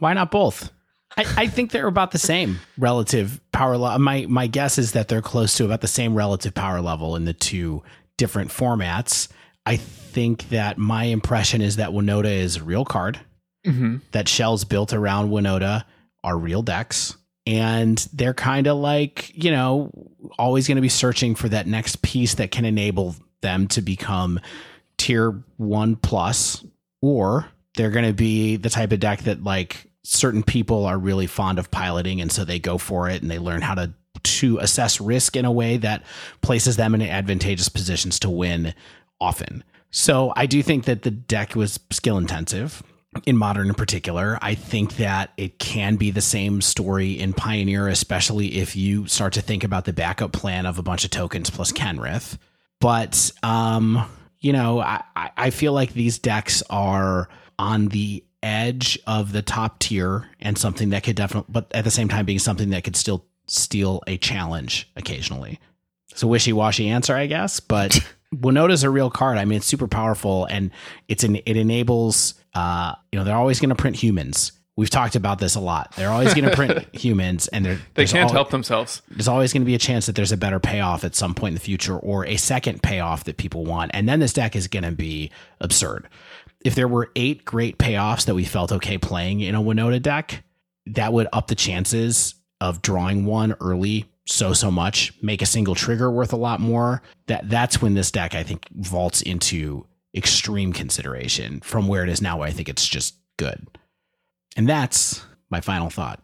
Why 0.00 0.12
not 0.12 0.32
both? 0.32 0.72
I, 1.16 1.24
I 1.36 1.46
think 1.48 1.70
they're 1.70 1.86
about 1.86 2.12
the 2.12 2.18
same 2.18 2.60
relative 2.78 3.40
power 3.52 3.76
level. 3.76 3.98
My 3.98 4.26
my 4.28 4.46
guess 4.46 4.78
is 4.78 4.92
that 4.92 5.08
they're 5.08 5.22
close 5.22 5.56
to 5.56 5.64
about 5.64 5.80
the 5.80 5.88
same 5.88 6.14
relative 6.14 6.54
power 6.54 6.80
level 6.80 7.16
in 7.16 7.24
the 7.24 7.34
two 7.34 7.82
different 8.16 8.50
formats. 8.50 9.28
I 9.66 9.76
think 9.76 10.48
that 10.50 10.78
my 10.78 11.04
impression 11.04 11.60
is 11.60 11.76
that 11.76 11.90
Winota 11.90 12.30
is 12.30 12.56
a 12.56 12.64
real 12.64 12.84
card. 12.84 13.18
Mm-hmm. 13.66 13.98
That 14.12 14.28
shells 14.28 14.64
built 14.64 14.92
around 14.92 15.30
Winota 15.30 15.84
are 16.24 16.36
real 16.36 16.62
decks. 16.62 17.16
And 17.46 17.98
they're 18.12 18.34
kind 18.34 18.66
of 18.66 18.76
like, 18.76 19.32
you 19.34 19.50
know, 19.50 19.90
always 20.38 20.68
going 20.68 20.76
to 20.76 20.82
be 20.82 20.88
searching 20.88 21.34
for 21.34 21.48
that 21.48 21.66
next 21.66 22.02
piece 22.02 22.34
that 22.34 22.50
can 22.50 22.64
enable 22.64 23.16
them 23.40 23.66
to 23.68 23.82
become 23.82 24.40
tier 24.98 25.42
one 25.56 25.96
plus, 25.96 26.64
or 27.00 27.46
they're 27.74 27.90
going 27.90 28.06
to 28.06 28.12
be 28.12 28.56
the 28.56 28.70
type 28.70 28.92
of 28.92 29.00
deck 29.00 29.22
that 29.22 29.42
like 29.42 29.89
certain 30.02 30.42
people 30.42 30.86
are 30.86 30.98
really 30.98 31.26
fond 31.26 31.58
of 31.58 31.70
piloting 31.70 32.20
and 32.20 32.32
so 32.32 32.44
they 32.44 32.58
go 32.58 32.78
for 32.78 33.08
it 33.08 33.22
and 33.22 33.30
they 33.30 33.38
learn 33.38 33.62
how 33.62 33.74
to 33.74 33.92
to 34.22 34.58
assess 34.58 35.00
risk 35.00 35.36
in 35.36 35.44
a 35.44 35.52
way 35.52 35.76
that 35.78 36.02
places 36.42 36.76
them 36.76 36.94
in 36.94 37.02
advantageous 37.02 37.68
positions 37.68 38.18
to 38.18 38.28
win 38.28 38.74
often. 39.20 39.64
So 39.90 40.32
I 40.36 40.46
do 40.46 40.62
think 40.62 40.84
that 40.84 41.02
the 41.02 41.10
deck 41.10 41.54
was 41.54 41.80
skill 41.90 42.18
intensive 42.18 42.82
in 43.26 43.36
modern 43.36 43.68
in 43.68 43.74
particular. 43.74 44.38
I 44.40 44.54
think 44.54 44.96
that 44.96 45.32
it 45.36 45.58
can 45.58 45.96
be 45.96 46.10
the 46.10 46.20
same 46.20 46.60
story 46.60 47.12
in 47.18 47.32
Pioneer, 47.32 47.88
especially 47.88 48.58
if 48.58 48.76
you 48.76 49.06
start 49.06 49.32
to 49.34 49.42
think 49.42 49.64
about 49.64 49.84
the 49.84 49.92
backup 49.92 50.32
plan 50.32 50.66
of 50.66 50.78
a 50.78 50.82
bunch 50.82 51.04
of 51.04 51.10
tokens 51.10 51.50
plus 51.50 51.72
Kenrith. 51.72 52.38
But 52.80 53.32
um, 53.42 54.08
you 54.40 54.52
know, 54.52 54.80
I, 54.80 55.02
I 55.36 55.50
feel 55.50 55.72
like 55.72 55.92
these 55.92 56.18
decks 56.18 56.62
are 56.70 57.28
on 57.58 57.88
the 57.88 58.24
edge 58.42 58.98
of 59.06 59.32
the 59.32 59.42
top 59.42 59.78
tier 59.78 60.28
and 60.40 60.56
something 60.56 60.90
that 60.90 61.02
could 61.02 61.16
definitely, 61.16 61.50
but 61.52 61.70
at 61.72 61.84
the 61.84 61.90
same 61.90 62.08
time 62.08 62.24
being 62.24 62.38
something 62.38 62.70
that 62.70 62.84
could 62.84 62.96
still 62.96 63.24
steal 63.46 64.02
a 64.06 64.16
challenge 64.16 64.90
occasionally. 64.96 65.58
It's 66.10 66.22
a 66.22 66.26
wishy 66.26 66.52
washy 66.52 66.88
answer, 66.88 67.14
I 67.14 67.26
guess, 67.26 67.60
but 67.60 67.98
Winota's 68.32 68.84
a 68.84 68.90
real 68.90 69.10
card. 69.10 69.38
I 69.38 69.44
mean, 69.44 69.58
it's 69.58 69.66
super 69.66 69.88
powerful 69.88 70.46
and 70.46 70.70
it's 71.08 71.24
an, 71.24 71.36
it 71.36 71.56
enables, 71.56 72.34
uh, 72.54 72.94
you 73.12 73.18
know, 73.18 73.24
they're 73.24 73.36
always 73.36 73.60
going 73.60 73.70
to 73.70 73.74
print 73.74 73.96
humans. 73.96 74.52
We've 74.76 74.88
talked 74.88 75.14
about 75.14 75.40
this 75.40 75.56
a 75.56 75.60
lot. 75.60 75.92
They're 75.96 76.10
always 76.10 76.32
going 76.32 76.48
to 76.48 76.56
print 76.56 76.86
humans, 76.94 77.48
and 77.48 77.66
they're, 77.66 77.78
they 77.94 78.06
can't 78.06 78.30
al- 78.30 78.32
help 78.32 78.50
themselves. 78.50 79.02
There's 79.10 79.28
always 79.28 79.52
going 79.52 79.60
to 79.60 79.66
be 79.66 79.74
a 79.74 79.78
chance 79.78 80.06
that 80.06 80.14
there's 80.14 80.32
a 80.32 80.38
better 80.38 80.58
payoff 80.58 81.04
at 81.04 81.14
some 81.14 81.34
point 81.34 81.50
in 81.50 81.54
the 81.54 81.60
future, 81.60 81.98
or 81.98 82.24
a 82.24 82.36
second 82.36 82.82
payoff 82.82 83.24
that 83.24 83.36
people 83.36 83.66
want, 83.66 83.90
and 83.92 84.08
then 84.08 84.20
this 84.20 84.32
deck 84.32 84.56
is 84.56 84.68
going 84.68 84.84
to 84.84 84.92
be 84.92 85.30
absurd 85.60 86.08
if 86.64 86.74
there 86.74 86.88
were 86.88 87.10
eight 87.16 87.44
great 87.44 87.78
payoffs 87.78 88.26
that 88.26 88.34
we 88.34 88.44
felt 88.44 88.72
okay 88.72 88.98
playing 88.98 89.40
in 89.40 89.54
a 89.54 89.62
Winota 89.62 90.00
deck, 90.00 90.44
that 90.86 91.12
would 91.12 91.28
up 91.32 91.46
the 91.46 91.54
chances 91.54 92.34
of 92.60 92.82
drawing 92.82 93.24
one 93.24 93.54
early 93.60 94.06
so 94.26 94.52
so 94.52 94.70
much, 94.70 95.12
make 95.22 95.42
a 95.42 95.46
single 95.46 95.74
trigger 95.74 96.10
worth 96.10 96.32
a 96.32 96.36
lot 96.36 96.60
more. 96.60 97.02
That 97.26 97.48
that's 97.48 97.82
when 97.82 97.94
this 97.94 98.10
deck 98.10 98.34
I 98.34 98.42
think 98.42 98.66
vaults 98.72 99.22
into 99.22 99.86
extreme 100.14 100.72
consideration 100.72 101.60
from 101.60 101.88
where 101.88 102.02
it 102.04 102.08
is 102.08 102.22
now. 102.22 102.42
I 102.42 102.50
think 102.50 102.68
it's 102.68 102.86
just 102.86 103.16
good, 103.38 103.66
and 104.56 104.68
that's 104.68 105.24
my 105.50 105.60
final 105.60 105.90
thought. 105.90 106.22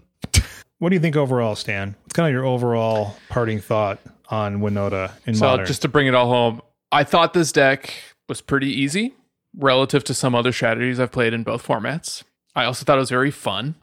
What 0.78 0.90
do 0.90 0.94
you 0.94 1.00
think 1.00 1.16
overall, 1.16 1.56
Stan? 1.56 1.96
What's 2.02 2.12
kind 2.12 2.28
of 2.28 2.32
your 2.32 2.44
overall 2.44 3.16
parting 3.30 3.60
thought 3.60 3.98
on 4.28 4.58
Winota 4.58 5.10
in 5.24 5.34
so 5.34 5.46
modern? 5.46 5.66
just 5.66 5.82
to 5.82 5.88
bring 5.88 6.06
it 6.06 6.14
all 6.14 6.28
home, 6.28 6.60
I 6.92 7.02
thought 7.02 7.32
this 7.32 7.50
deck 7.50 7.94
was 8.28 8.42
pretty 8.42 8.68
easy 8.68 9.14
relative 9.56 10.04
to 10.04 10.14
some 10.14 10.34
other 10.34 10.52
strategies 10.52 11.00
I've 11.00 11.12
played 11.12 11.32
in 11.32 11.42
both 11.42 11.66
formats. 11.66 12.22
I 12.54 12.64
also 12.64 12.84
thought 12.84 12.96
it 12.96 13.00
was 13.00 13.10
very 13.10 13.30
fun. 13.30 13.74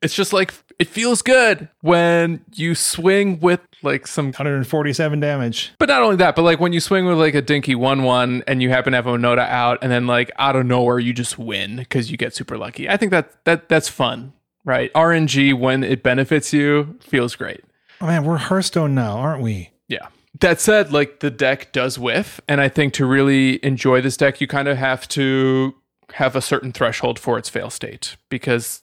It's 0.00 0.14
just 0.14 0.32
like 0.32 0.52
it 0.80 0.88
feels 0.88 1.22
good 1.22 1.68
when 1.80 2.44
you 2.54 2.74
swing 2.74 3.38
with 3.38 3.60
like 3.82 4.08
some 4.08 4.26
147 4.26 5.20
damage. 5.20 5.72
But 5.78 5.88
not 5.88 6.02
only 6.02 6.16
that, 6.16 6.34
but 6.34 6.42
like 6.42 6.58
when 6.58 6.72
you 6.72 6.80
swing 6.80 7.06
with 7.06 7.18
like 7.18 7.34
a 7.34 7.42
dinky 7.42 7.76
1 7.76 8.02
1 8.02 8.42
and 8.48 8.60
you 8.60 8.70
happen 8.70 8.92
to 8.92 8.96
have 8.96 9.04
Winota 9.04 9.48
out 9.48 9.78
and 9.80 9.92
then 9.92 10.08
like 10.08 10.32
out 10.38 10.56
of 10.56 10.66
nowhere 10.66 10.98
you 10.98 11.12
just 11.12 11.38
win 11.38 11.76
because 11.76 12.10
you 12.10 12.16
get 12.16 12.34
super 12.34 12.58
lucky. 12.58 12.88
I 12.88 12.96
think 12.96 13.12
that 13.12 13.44
that 13.44 13.68
that's 13.68 13.88
fun, 13.88 14.32
right? 14.64 14.92
RNG 14.92 15.54
when 15.54 15.84
it 15.84 16.02
benefits 16.02 16.52
you 16.52 16.98
feels 17.00 17.36
great. 17.36 17.60
Oh 18.00 18.06
man, 18.06 18.24
we're 18.24 18.38
Hearthstone 18.38 18.96
now, 18.96 19.18
aren't 19.18 19.40
we? 19.42 19.70
Yeah. 19.86 20.08
That 20.40 20.60
said, 20.60 20.92
like 20.92 21.20
the 21.20 21.30
deck 21.30 21.72
does 21.72 21.98
whiff, 21.98 22.40
and 22.48 22.60
I 22.60 22.68
think 22.68 22.94
to 22.94 23.06
really 23.06 23.64
enjoy 23.64 24.00
this 24.00 24.16
deck, 24.16 24.40
you 24.40 24.46
kind 24.46 24.66
of 24.66 24.78
have 24.78 25.06
to 25.08 25.74
have 26.14 26.36
a 26.36 26.40
certain 26.40 26.72
threshold 26.72 27.18
for 27.18 27.38
its 27.38 27.48
fail 27.48 27.70
state 27.70 28.16
because 28.28 28.82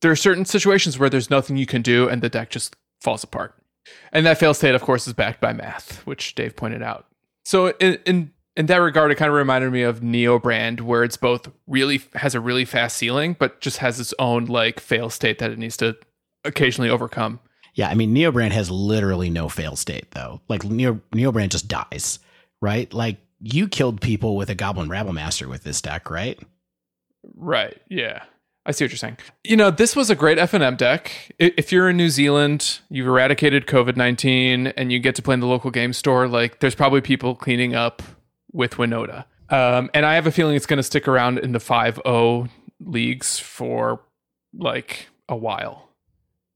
there 0.00 0.10
are 0.10 0.16
certain 0.16 0.44
situations 0.44 0.98
where 0.98 1.10
there's 1.10 1.30
nothing 1.30 1.56
you 1.56 1.66
can 1.66 1.82
do 1.82 2.08
and 2.08 2.22
the 2.22 2.28
deck 2.28 2.50
just 2.50 2.76
falls 3.00 3.24
apart. 3.24 3.54
And 4.12 4.26
that 4.26 4.38
fail 4.38 4.54
state, 4.54 4.74
of 4.74 4.82
course, 4.82 5.06
is 5.06 5.14
backed 5.14 5.40
by 5.40 5.52
math, 5.52 6.06
which 6.06 6.34
Dave 6.34 6.56
pointed 6.56 6.82
out. 6.82 7.06
So 7.44 7.68
in 7.80 7.98
in, 8.04 8.32
in 8.56 8.66
that 8.66 8.76
regard, 8.76 9.10
it 9.10 9.14
kind 9.14 9.30
of 9.30 9.36
reminded 9.36 9.72
me 9.72 9.82
of 9.82 10.00
Neobrand, 10.00 10.82
where 10.82 11.04
it's 11.04 11.16
both 11.16 11.50
really 11.66 12.02
has 12.14 12.34
a 12.34 12.40
really 12.40 12.64
fast 12.64 12.96
ceiling, 12.96 13.36
but 13.38 13.60
just 13.60 13.78
has 13.78 13.98
its 14.00 14.12
own 14.18 14.46
like 14.46 14.80
fail 14.80 15.10
state 15.10 15.38
that 15.38 15.50
it 15.50 15.58
needs 15.58 15.76
to 15.78 15.96
occasionally 16.44 16.90
overcome. 16.90 17.40
Yeah, 17.78 17.88
I 17.88 17.94
mean, 17.94 18.12
Neobrand 18.12 18.50
has 18.50 18.72
literally 18.72 19.30
no 19.30 19.48
fail 19.48 19.76
state 19.76 20.10
though. 20.10 20.40
Like 20.48 20.64
Neo 20.64 21.00
Neobrand 21.12 21.50
just 21.50 21.68
dies, 21.68 22.18
right? 22.60 22.92
Like 22.92 23.18
you 23.40 23.68
killed 23.68 24.00
people 24.00 24.36
with 24.36 24.50
a 24.50 24.56
Goblin 24.56 24.88
Rabble 24.88 25.12
Master 25.12 25.48
with 25.48 25.62
this 25.62 25.80
deck, 25.80 26.10
right? 26.10 26.36
Right. 27.36 27.80
Yeah. 27.88 28.24
I 28.66 28.72
see 28.72 28.84
what 28.84 28.90
you're 28.90 28.98
saying. 28.98 29.18
You 29.44 29.56
know, 29.56 29.70
this 29.70 29.94
was 29.94 30.10
a 30.10 30.16
great 30.16 30.38
FNM 30.38 30.76
deck. 30.76 31.32
If 31.38 31.70
you're 31.70 31.88
in 31.88 31.96
New 31.96 32.10
Zealand, 32.10 32.80
you've 32.90 33.06
eradicated 33.06 33.68
COVID 33.68 33.96
19, 33.96 34.66
and 34.66 34.90
you 34.90 34.98
get 34.98 35.14
to 35.14 35.22
play 35.22 35.34
in 35.34 35.40
the 35.40 35.46
local 35.46 35.70
game 35.70 35.92
store, 35.92 36.26
like 36.26 36.58
there's 36.58 36.74
probably 36.74 37.00
people 37.00 37.36
cleaning 37.36 37.76
up 37.76 38.02
with 38.52 38.72
Winota. 38.72 39.24
Um, 39.50 39.88
and 39.94 40.04
I 40.04 40.16
have 40.16 40.26
a 40.26 40.32
feeling 40.32 40.56
it's 40.56 40.66
going 40.66 40.78
to 40.78 40.82
stick 40.82 41.06
around 41.06 41.38
in 41.38 41.52
the 41.52 41.60
5 41.60 42.00
0 42.04 42.48
leagues 42.80 43.38
for 43.38 44.00
like 44.52 45.06
a 45.28 45.36
while. 45.36 45.88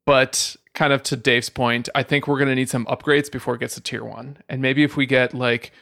But 0.04 0.56
kind 0.74 0.92
of 0.92 1.02
to 1.04 1.16
Dave's 1.16 1.50
point, 1.50 1.88
I 1.94 2.02
think 2.02 2.26
we're 2.26 2.38
going 2.38 2.48
to 2.48 2.54
need 2.54 2.70
some 2.70 2.86
upgrades 2.86 3.30
before 3.30 3.54
it 3.54 3.58
gets 3.58 3.74
to 3.74 3.80
tier 3.80 4.04
one. 4.04 4.38
And 4.48 4.62
maybe 4.62 4.82
if 4.82 4.96
we 4.96 5.06
get 5.06 5.34
like 5.34 5.72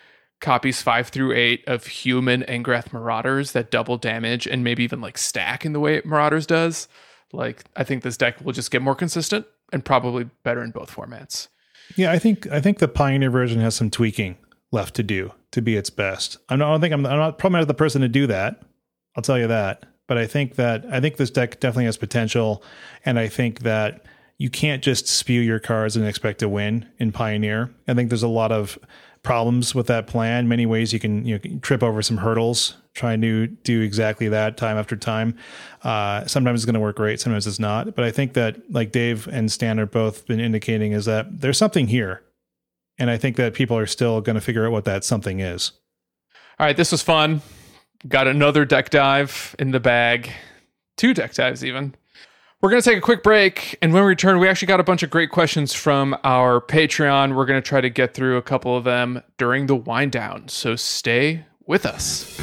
copies 0.41 0.83
five 0.83 1.09
through 1.09 1.33
eight 1.33 1.63
of 1.67 1.87
human 1.87 2.43
Angrath's 2.45 2.93
Marauders 2.93 3.53
that 3.53 3.71
double 3.71 3.97
damage 3.99 4.47
and 4.47 4.65
maybe 4.65 4.83
even 4.83 5.01
like 5.01 5.19
stack 5.19 5.65
in 5.65 5.73
the 5.73 5.81
way 5.81 6.03
Marauders 6.05 6.47
does, 6.47 6.89
like 7.33 7.65
I 7.77 7.85
think 7.85 8.03
this 8.03 8.17
deck 8.17 8.41
will 8.41 8.53
just 8.53 8.71
get 8.71 8.83
more 8.83 8.95
consistent 8.95 9.47
and 9.73 9.85
probably 9.85 10.25
better 10.43 10.63
in 10.63 10.71
both 10.71 10.93
formats. 10.93 11.49
Yeah, 11.97 12.13
I 12.13 12.19
think 12.19 12.47
I 12.49 12.61
think 12.61 12.79
the 12.79 12.89
Pioneer 12.89 13.31
version 13.31 13.61
has 13.61 13.75
some 13.75 13.91
tweaking 13.91 14.37
left 14.73 14.95
to 14.97 15.03
do 15.03 15.33
to 15.51 15.61
be 15.61 15.77
its 15.77 15.91
best. 15.91 16.37
I 16.49 16.57
don't 16.57 16.81
think 16.81 16.95
I'm, 16.95 17.05
I'm 17.07 17.19
not 17.19 17.39
probably 17.39 17.59
not 17.61 17.69
the 17.69 17.75
person 17.75 18.01
to 18.03 18.09
do 18.09 18.27
that. 18.29 18.63
I'll 19.17 19.23
tell 19.23 19.39
you 19.39 19.49
that. 19.49 19.85
But 20.07 20.19
I 20.19 20.27
think 20.27 20.57
that 20.57 20.85
I 20.91 21.01
think 21.01 21.17
this 21.17 21.31
deck 21.31 21.61
definitely 21.61 21.85
has 21.85 21.97
potential, 21.97 22.63
and 23.05 23.19
I 23.19 23.29
think 23.29 23.61
that 23.61 24.05
you 24.41 24.49
can't 24.49 24.83
just 24.83 25.07
spew 25.07 25.43
your 25.43 25.59
cards 25.59 25.97
and 25.97 26.07
expect 26.07 26.39
to 26.39 26.49
win 26.49 26.89
in 26.99 27.13
Pioneer. 27.13 27.71
I 27.87 27.93
think 27.93 28.09
there's 28.09 28.23
a 28.23 28.29
lot 28.29 28.51
of 28.51 28.79
problems 29.23 29.75
with 29.75 29.87
that 29.89 30.07
plan. 30.07 30.49
Many 30.49 30.65
ways 30.65 30.95
you 30.95 30.99
can 30.99 31.27
you 31.27 31.39
know, 31.39 31.59
trip 31.61 31.83
over 31.83 32.01
some 32.01 32.17
hurdles 32.17 32.79
trying 32.95 33.21
to 33.21 33.49
do 33.49 33.83
exactly 33.83 34.31
that 34.31 34.57
time 34.57 34.79
after 34.79 34.97
time. 34.97 35.37
Uh, 35.85 36.25
sometimes 36.25 36.61
it's 36.61 36.65
going 36.65 36.73
to 36.73 36.81
work 36.81 36.97
great, 36.97 37.21
sometimes 37.21 37.47
it's 37.47 37.59
not. 37.59 37.95
But 37.95 38.07
I 38.07 38.11
think 38.11 38.33
that 38.33 38.73
like 38.73 38.93
Dave 38.93 39.29
and 39.29 39.53
Stan 39.53 39.79
are 39.79 39.85
both 39.85 40.27
been 40.27 40.41
indicating 40.41 40.93
is 40.93 41.05
that 41.05 41.43
there's 41.43 41.59
something 41.59 41.89
here, 41.89 42.23
and 42.99 43.11
I 43.11 43.19
think 43.19 43.37
that 43.37 43.53
people 43.53 43.77
are 43.77 43.87
still 43.87 44.23
going 44.23 44.37
to 44.37 44.41
figure 44.41 44.65
out 44.65 44.73
what 44.73 44.87
that 44.87 45.05
something 45.05 45.41
is. 45.41 45.73
All 46.59 46.65
right, 46.65 46.77
this 46.77 46.93
was 46.93 47.03
fun. 47.03 47.43
Got 48.09 48.27
another 48.27 48.65
deck 48.65 48.89
dive 48.89 49.55
in 49.59 49.73
the 49.73 49.81
bag, 49.81 50.33
two 50.97 51.13
deck 51.13 51.35
dives 51.35 51.63
even. 51.63 51.95
We're 52.63 52.69
going 52.69 52.83
to 52.83 52.91
take 52.91 52.99
a 52.99 53.01
quick 53.01 53.23
break. 53.23 53.79
And 53.81 53.95
when 53.95 54.03
we 54.03 54.09
return, 54.09 54.39
we 54.39 54.47
actually 54.47 54.67
got 54.67 54.81
a 54.81 54.85
bunch 54.85 55.03
of 55.03 55.09
great 55.09 55.31
questions 55.31 55.73
from 55.73 56.15
our 56.25 56.61
Patreon. 56.61 57.35
We're 57.35 57.47
going 57.47 57.57
to 57.57 57.67
try 57.67 57.81
to 57.81 57.89
get 57.89 58.13
through 58.13 58.37
a 58.37 58.43
couple 58.43 58.77
of 58.77 58.85
them 58.85 59.23
during 59.39 59.65
the 59.65 59.75
wind 59.75 60.13
down. 60.13 60.49
So 60.49 60.77
stay 60.77 61.47
with 61.65 61.87
us. 61.87 62.39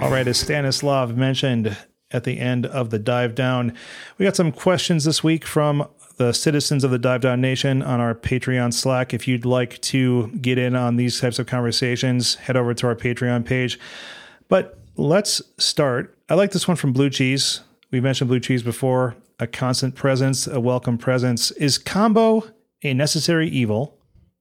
All 0.00 0.10
right, 0.10 0.26
as 0.26 0.38
Stanislav 0.38 1.18
mentioned, 1.18 1.76
at 2.12 2.24
the 2.24 2.38
end 2.38 2.66
of 2.66 2.90
the 2.90 2.98
dive 2.98 3.34
down. 3.34 3.74
We 4.18 4.24
got 4.24 4.36
some 4.36 4.52
questions 4.52 5.04
this 5.04 5.22
week 5.22 5.44
from 5.44 5.86
the 6.20 6.34
citizens 6.34 6.84
of 6.84 6.90
the 6.90 6.98
Dive 6.98 7.22
Down 7.22 7.40
Nation 7.40 7.82
on 7.82 7.98
our 7.98 8.14
Patreon 8.14 8.74
Slack. 8.74 9.14
If 9.14 9.26
you'd 9.26 9.46
like 9.46 9.80
to 9.80 10.28
get 10.42 10.58
in 10.58 10.76
on 10.76 10.96
these 10.96 11.18
types 11.18 11.38
of 11.38 11.46
conversations, 11.46 12.34
head 12.34 12.58
over 12.58 12.74
to 12.74 12.88
our 12.88 12.94
Patreon 12.94 13.46
page. 13.46 13.80
But 14.50 14.78
let's 14.96 15.40
start. 15.56 16.14
I 16.28 16.34
like 16.34 16.50
this 16.50 16.68
one 16.68 16.76
from 16.76 16.92
Blue 16.92 17.08
Cheese. 17.08 17.60
We 17.90 18.02
mentioned 18.02 18.28
Blue 18.28 18.38
Cheese 18.38 18.62
before. 18.62 19.16
A 19.38 19.46
constant 19.46 19.94
presence, 19.94 20.46
a 20.46 20.60
welcome 20.60 20.98
presence. 20.98 21.52
Is 21.52 21.78
combo 21.78 22.44
a 22.82 22.92
necessary 22.92 23.48
evil 23.48 23.96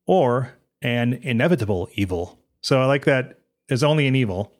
or 0.06 0.56
an 0.82 1.14
inevitable 1.14 1.88
evil? 1.94 2.40
So 2.60 2.82
I 2.82 2.88
like 2.88 3.06
that 3.06 3.40
It's 3.70 3.84
only 3.84 4.06
an 4.06 4.18
evil. 4.18 4.52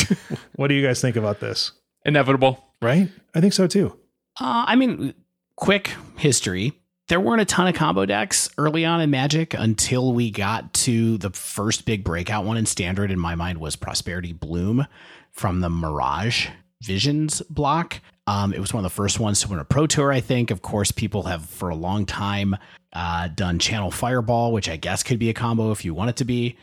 what 0.56 0.68
do 0.68 0.74
you 0.74 0.82
guys 0.82 1.02
think 1.02 1.16
about 1.16 1.40
this? 1.40 1.72
Inevitable. 2.06 2.64
Right? 2.80 3.10
I 3.34 3.42
think 3.42 3.52
so 3.52 3.66
too. 3.66 3.98
Uh, 4.40 4.64
I 4.66 4.76
mean, 4.76 5.12
quick 5.56 5.92
history. 6.16 6.72
There 7.08 7.20
weren't 7.20 7.42
a 7.42 7.44
ton 7.44 7.68
of 7.68 7.74
combo 7.74 8.06
decks 8.06 8.48
early 8.56 8.84
on 8.84 9.00
in 9.00 9.10
Magic 9.10 9.54
until 9.54 10.12
we 10.12 10.30
got 10.30 10.72
to 10.74 11.18
the 11.18 11.30
first 11.30 11.84
big 11.84 12.04
breakout 12.04 12.44
one 12.44 12.56
in 12.56 12.64
Standard. 12.64 13.10
In 13.10 13.18
my 13.18 13.34
mind, 13.34 13.58
was 13.58 13.76
Prosperity 13.76 14.32
Bloom 14.32 14.86
from 15.30 15.60
the 15.60 15.68
Mirage 15.68 16.48
Visions 16.82 17.42
block. 17.42 18.00
Um, 18.26 18.52
it 18.52 18.60
was 18.60 18.72
one 18.72 18.84
of 18.84 18.90
the 18.90 18.94
first 18.94 19.18
ones 19.18 19.40
to 19.40 19.48
win 19.48 19.58
a 19.58 19.64
Pro 19.64 19.86
Tour, 19.86 20.12
I 20.12 20.20
think. 20.20 20.50
Of 20.50 20.62
course, 20.62 20.92
people 20.92 21.24
have 21.24 21.44
for 21.44 21.68
a 21.68 21.74
long 21.74 22.06
time 22.06 22.56
uh, 22.92 23.28
done 23.28 23.58
Channel 23.58 23.90
Fireball, 23.90 24.52
which 24.52 24.68
I 24.68 24.76
guess 24.76 25.02
could 25.02 25.18
be 25.18 25.28
a 25.28 25.34
combo 25.34 25.72
if 25.72 25.84
you 25.84 25.92
want 25.92 26.10
it 26.10 26.16
to 26.16 26.24
be. 26.24 26.56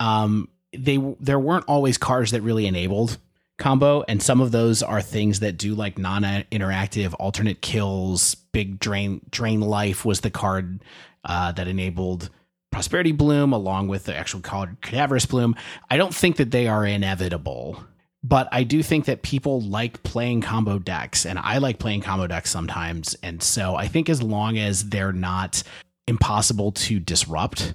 Um, 0.00 0.48
they 0.76 0.98
there 1.18 1.38
weren't 1.38 1.64
always 1.66 1.96
cards 1.96 2.32
that 2.32 2.42
really 2.42 2.66
enabled 2.66 3.18
combo 3.58 4.04
and 4.08 4.22
some 4.22 4.40
of 4.40 4.52
those 4.52 4.82
are 4.82 5.02
things 5.02 5.40
that 5.40 5.58
do 5.58 5.74
like 5.74 5.98
non-interactive 5.98 7.14
alternate 7.18 7.60
kills. 7.60 8.34
Big 8.34 8.78
drain 8.78 9.20
drain 9.30 9.60
life 9.60 10.04
was 10.04 10.20
the 10.20 10.30
card 10.30 10.82
uh, 11.24 11.52
that 11.52 11.68
enabled 11.68 12.30
prosperity 12.70 13.12
bloom 13.12 13.52
along 13.52 13.88
with 13.88 14.04
the 14.04 14.16
actual 14.16 14.40
card 14.40 14.76
cadaverous 14.80 15.26
bloom. 15.26 15.56
I 15.90 15.96
don't 15.96 16.14
think 16.14 16.36
that 16.36 16.50
they 16.50 16.66
are 16.68 16.86
inevitable 16.86 17.82
but 18.22 18.48
i 18.52 18.62
do 18.62 18.82
think 18.82 19.04
that 19.04 19.22
people 19.22 19.60
like 19.60 20.02
playing 20.02 20.40
combo 20.40 20.78
decks 20.78 21.24
and 21.24 21.38
i 21.38 21.58
like 21.58 21.78
playing 21.78 22.00
combo 22.00 22.26
decks 22.26 22.50
sometimes 22.50 23.14
and 23.22 23.42
so 23.42 23.74
i 23.74 23.86
think 23.86 24.08
as 24.08 24.22
long 24.22 24.58
as 24.58 24.88
they're 24.88 25.12
not 25.12 25.62
impossible 26.06 26.72
to 26.72 26.98
disrupt 26.98 27.74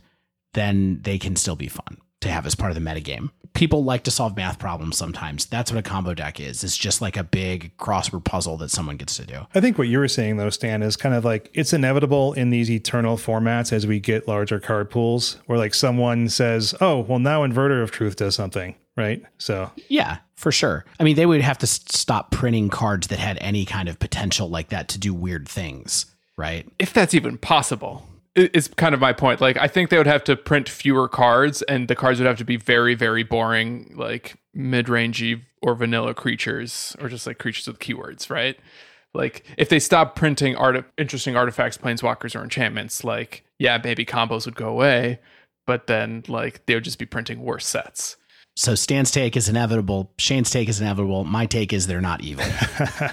then 0.53 0.99
they 1.03 1.17
can 1.17 1.35
still 1.35 1.55
be 1.55 1.67
fun 1.67 1.97
to 2.23 2.29
have 2.29 2.45
as 2.45 2.55
part 2.55 2.71
of 2.71 2.75
the 2.75 2.81
metagame. 2.81 3.29
People 3.53 3.83
like 3.83 4.03
to 4.03 4.11
solve 4.11 4.35
math 4.35 4.57
problems 4.57 4.97
sometimes. 4.97 5.45
That's 5.45 5.71
what 5.71 5.77
a 5.79 5.83
combo 5.87 6.13
deck 6.15 6.39
is. 6.39 6.63
It's 6.63 6.75
just 6.75 7.01
like 7.01 7.15
a 7.15 7.23
big 7.23 7.77
crossword 7.77 8.23
puzzle 8.23 8.57
that 8.57 8.71
someone 8.71 8.97
gets 8.97 9.15
to 9.17 9.25
do. 9.25 9.45
I 9.53 9.61
think 9.61 9.77
what 9.77 9.87
you 9.87 9.99
were 9.99 10.07
saying 10.07 10.37
though, 10.37 10.49
Stan, 10.49 10.81
is 10.81 10.97
kind 10.97 11.13
of 11.13 11.23
like 11.23 11.51
it's 11.53 11.71
inevitable 11.71 12.33
in 12.33 12.49
these 12.49 12.71
eternal 12.71 13.15
formats 13.15 13.71
as 13.71 13.85
we 13.85 13.99
get 13.99 14.27
larger 14.27 14.59
card 14.59 14.89
pools 14.89 15.37
where 15.45 15.59
like 15.59 15.73
someone 15.75 16.29
says, 16.29 16.73
Oh, 16.81 17.01
well 17.01 17.19
now 17.19 17.45
Inverter 17.45 17.83
of 17.83 17.91
Truth 17.91 18.15
does 18.15 18.35
something. 18.35 18.75
Right. 18.97 19.23
So 19.37 19.71
Yeah, 19.87 20.17
for 20.35 20.51
sure. 20.51 20.85
I 20.99 21.03
mean, 21.03 21.15
they 21.15 21.25
would 21.25 21.41
have 21.41 21.57
to 21.59 21.67
stop 21.67 22.31
printing 22.31 22.69
cards 22.69 23.07
that 23.07 23.19
had 23.19 23.37
any 23.39 23.65
kind 23.65 23.87
of 23.87 23.99
potential 23.99 24.49
like 24.49 24.69
that 24.69 24.89
to 24.89 24.99
do 24.99 25.13
weird 25.13 25.47
things, 25.47 26.07
right? 26.37 26.67
If 26.79 26.93
that's 26.93 27.13
even 27.13 27.37
possible 27.37 28.07
is 28.35 28.67
kind 28.67 28.93
of 28.93 28.99
my 28.99 29.13
point. 29.13 29.41
Like, 29.41 29.57
I 29.57 29.67
think 29.67 29.89
they 29.89 29.97
would 29.97 30.07
have 30.07 30.23
to 30.25 30.35
print 30.35 30.69
fewer 30.69 31.07
cards, 31.07 31.61
and 31.63 31.87
the 31.87 31.95
cards 31.95 32.19
would 32.19 32.27
have 32.27 32.37
to 32.37 32.45
be 32.45 32.57
very, 32.57 32.95
very 32.95 33.23
boring, 33.23 33.93
like 33.95 34.35
mid-rangey 34.53 35.41
or 35.61 35.75
vanilla 35.75 36.13
creatures, 36.13 36.95
or 36.99 37.09
just 37.09 37.27
like 37.27 37.37
creatures 37.37 37.67
with 37.67 37.79
keywords, 37.79 38.29
right? 38.29 38.57
Like, 39.13 39.45
if 39.57 39.69
they 39.69 39.79
stop 39.79 40.15
printing 40.15 40.55
art, 40.55 40.83
interesting 40.97 41.35
artifacts, 41.35 41.77
planeswalkers, 41.77 42.35
or 42.35 42.43
enchantments, 42.43 43.03
like, 43.03 43.43
yeah, 43.59 43.79
maybe 43.83 44.05
combos 44.05 44.45
would 44.45 44.55
go 44.55 44.69
away, 44.69 45.19
but 45.65 45.87
then 45.87 46.23
like 46.27 46.65
they 46.65 46.75
would 46.75 46.83
just 46.83 46.99
be 46.99 47.05
printing 47.05 47.41
worse 47.41 47.65
sets. 47.65 48.17
So 48.55 48.75
Stan's 48.75 49.09
take 49.09 49.35
is 49.35 49.49
inevitable. 49.49 50.11
Shane's 50.17 50.49
take 50.49 50.69
is 50.69 50.79
inevitable. 50.79 51.23
My 51.23 51.45
take 51.45 51.73
is 51.73 51.87
they're 51.87 52.01
not 52.01 52.21
evil. 52.21 52.45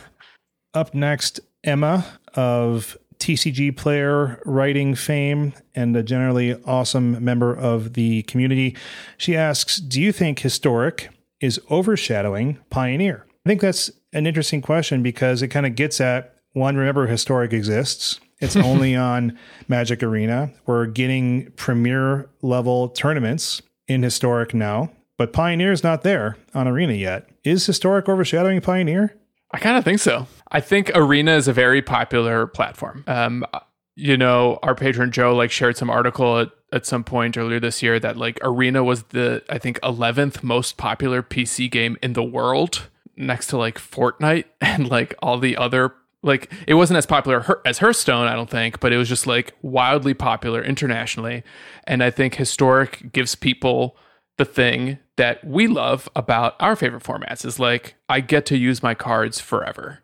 Up 0.75 0.95
next, 0.95 1.41
Emma 1.65 2.05
of 2.35 2.97
TCG 3.21 3.77
player 3.77 4.43
writing 4.45 4.95
fame 4.95 5.53
and 5.75 5.97
a 5.97 6.03
generally 6.03 6.61
awesome 6.65 7.23
member 7.23 7.55
of 7.55 7.93
the 7.93 8.23
community. 8.25 8.77
She 9.17 9.37
asks 9.37 9.77
Do 9.77 10.01
you 10.01 10.11
think 10.11 10.41
historic 10.41 11.11
is 11.41 11.61
overshadowing 11.71 12.59
Pioneer? 12.71 13.27
I 13.47 13.49
think 13.49 13.61
that's 13.61 13.91
an 14.13 14.27
interesting 14.27 14.63
question 14.63 15.03
because 15.03 15.43
it 15.43 15.49
kind 15.49 15.67
of 15.67 15.75
gets 15.75 16.01
at 16.01 16.35
one, 16.53 16.77
remember, 16.77 17.07
historic 17.07 17.53
exists. 17.53 18.21
It's 18.41 18.57
only 18.57 18.97
on 18.97 19.39
Magic 19.69 20.03
Arena. 20.03 20.51
We're 20.67 20.87
getting 20.87 21.53
premier 21.53 22.29
level 22.43 22.89
tournaments 22.89 23.63
in 23.87 24.03
historic 24.03 24.55
now, 24.55 24.91
but 25.17 25.33
Pioneer 25.33 25.73
is 25.73 25.85
not 25.85 26.03
there 26.03 26.37
on 26.55 26.67
Arena 26.67 26.95
yet. 26.95 27.29
Is 27.45 27.67
historic 27.67 28.09
overshadowing 28.09 28.61
Pioneer? 28.61 29.15
I 29.53 29.59
kind 29.59 29.77
of 29.77 29.85
think 29.85 29.99
so. 29.99 30.27
I 30.51 30.61
think 30.61 30.91
Arena 30.95 31.37
is 31.37 31.49
a 31.49 31.53
very 31.53 31.83
popular 31.83 32.47
platform. 32.47 33.05
Um, 33.07 33.45
you 33.97 34.17
know, 34.17 34.59
our 34.63 34.75
patron 34.75 35.11
Joe 35.13 35.35
like 35.35 35.51
shared 35.51 35.77
some 35.77 35.91
article 35.91 36.39
at, 36.39 36.51
at 36.73 36.87
some 36.87 37.05
point 37.05 37.37
earlier 37.37 37.61
this 37.61 37.83
year 37.83 37.99
that 38.01 38.17
like 38.17 38.39
Arena 38.43 38.83
was 38.85 39.03
the 39.05 39.43
I 39.49 39.59
think 39.59 39.81
11th 39.81 40.43
most 40.43 40.77
popular 40.77 41.23
PC 41.23 41.71
game 41.71 41.99
in 42.03 42.15
the 42.15 42.23
world 42.23 42.89
next 43.17 43.49
to 43.49 43.59
like 43.59 43.79
Fortnite 43.79 44.45
and 44.61 44.89
like 44.89 45.15
all 45.21 45.39
the 45.39 45.57
other 45.57 45.95
like 46.23 46.53
it 46.67 46.75
wasn't 46.75 46.99
as 46.99 47.07
popular 47.07 47.61
as 47.65 47.79
Hearthstone, 47.79 48.27
I 48.27 48.35
don't 48.35 48.51
think, 48.51 48.81
but 48.81 48.93
it 48.93 48.99
was 48.99 49.09
just 49.09 49.27
like 49.27 49.55
wildly 49.63 50.15
popular 50.15 50.63
internationally. 50.63 51.43
And 51.85 52.03
I 52.03 52.11
think 52.11 52.35
historic 52.35 53.13
gives 53.13 53.35
people 53.35 53.97
the 54.41 54.45
thing 54.47 54.97
that 55.17 55.45
we 55.45 55.67
love 55.67 56.09
about 56.17 56.57
our 56.61 56.75
favorite 56.75 57.03
formats 57.03 57.45
is 57.45 57.59
like 57.59 57.95
I 58.09 58.21
get 58.21 58.47
to 58.47 58.57
use 58.57 58.83
my 58.83 58.95
cards 58.95 59.39
forever. 59.39 59.99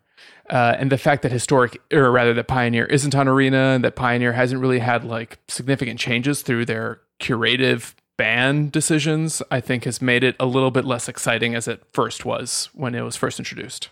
Uh, 0.47 0.75
and 0.77 0.91
the 0.91 0.97
fact 0.99 1.23
that 1.23 1.31
historic, 1.31 1.81
or 1.91 2.11
rather 2.11 2.35
that 2.35 2.47
Pioneer 2.47 2.85
isn't 2.85 3.15
on 3.15 3.27
Arena, 3.27 3.73
and 3.73 3.83
that 3.83 3.95
Pioneer 3.95 4.33
hasn't 4.33 4.61
really 4.61 4.77
had 4.77 5.03
like 5.03 5.39
significant 5.47 5.99
changes 5.99 6.43
through 6.43 6.65
their 6.65 7.01
curative 7.17 7.95
ban 8.15 8.69
decisions, 8.69 9.41
I 9.49 9.59
think 9.59 9.85
has 9.85 10.03
made 10.03 10.23
it 10.23 10.35
a 10.39 10.45
little 10.45 10.69
bit 10.69 10.85
less 10.85 11.09
exciting 11.09 11.55
as 11.55 11.67
it 11.67 11.81
first 11.91 12.23
was 12.23 12.69
when 12.75 12.93
it 12.93 13.01
was 13.01 13.15
first 13.15 13.39
introduced. 13.39 13.89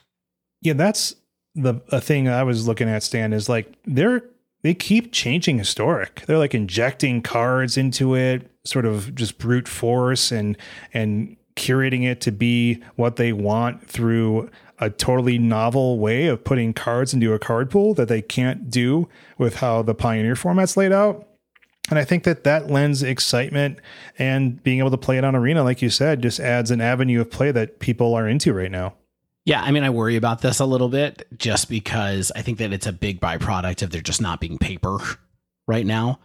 Yeah, 0.61 0.73
that's 0.73 1.15
the 1.55 1.81
a 1.91 1.99
thing 1.99 2.29
I 2.29 2.43
was 2.43 2.67
looking 2.67 2.87
at. 2.87 3.01
Stan 3.01 3.33
is 3.33 3.49
like 3.49 3.73
they're 3.85 4.21
they 4.65 4.73
keep 4.73 5.11
changing 5.11 5.59
historic. 5.59 6.23
They're 6.25 6.39
like 6.39 6.55
injecting 6.55 7.21
cards 7.21 7.77
into 7.77 8.15
it, 8.15 8.49
sort 8.63 8.87
of 8.87 9.13
just 9.13 9.37
brute 9.37 9.67
force 9.67 10.31
and 10.31 10.57
and 10.91 11.37
curating 11.55 12.03
it 12.03 12.19
to 12.21 12.31
be 12.31 12.81
what 12.95 13.17
they 13.17 13.31
want 13.31 13.87
through 13.87 14.49
a 14.79 14.89
totally 14.89 15.37
novel 15.37 15.99
way 15.99 16.25
of 16.25 16.43
putting 16.43 16.73
cards 16.73 17.13
into 17.13 17.31
a 17.31 17.37
card 17.37 17.69
pool 17.69 17.93
that 17.93 18.07
they 18.07 18.23
can't 18.23 18.71
do 18.71 19.07
with 19.37 19.57
how 19.57 19.83
the 19.83 19.93
Pioneer 19.93 20.35
format's 20.35 20.75
laid 20.75 20.91
out. 20.91 21.27
And 21.91 21.99
I 21.99 22.03
think 22.03 22.23
that 22.23 22.43
that 22.43 22.67
lends 22.67 23.03
excitement 23.03 23.77
and 24.17 24.63
being 24.63 24.79
able 24.79 24.89
to 24.89 24.97
play 24.97 25.19
it 25.19 25.23
on 25.23 25.35
Arena, 25.35 25.63
like 25.63 25.83
you 25.83 25.91
said, 25.91 26.23
just 26.23 26.39
adds 26.39 26.71
an 26.71 26.81
avenue 26.81 27.21
of 27.21 27.29
play 27.29 27.51
that 27.51 27.77
people 27.77 28.15
are 28.15 28.27
into 28.27 28.51
right 28.51 28.71
now. 28.71 28.95
Yeah, 29.45 29.61
I 29.61 29.69
mean, 29.71 29.83
I 29.83 29.91
worry 29.91 30.15
about 30.15 30.41
this 30.41 30.59
a 30.59 30.65
little 30.65 30.89
bit 30.89 31.27
just 31.37 31.69
because 31.69 32.31
I 32.35 32.41
think 32.41 32.57
that 32.57 32.73
it's 32.73 32.87
a 32.87 32.91
big 32.91 33.21
byproduct 33.21 33.83
of 33.83 33.91
there 33.91 34.01
just 34.01 34.21
not 34.21 34.39
being 34.39 34.57
paper 34.57 34.97
right 35.67 35.85
now. 35.85 36.19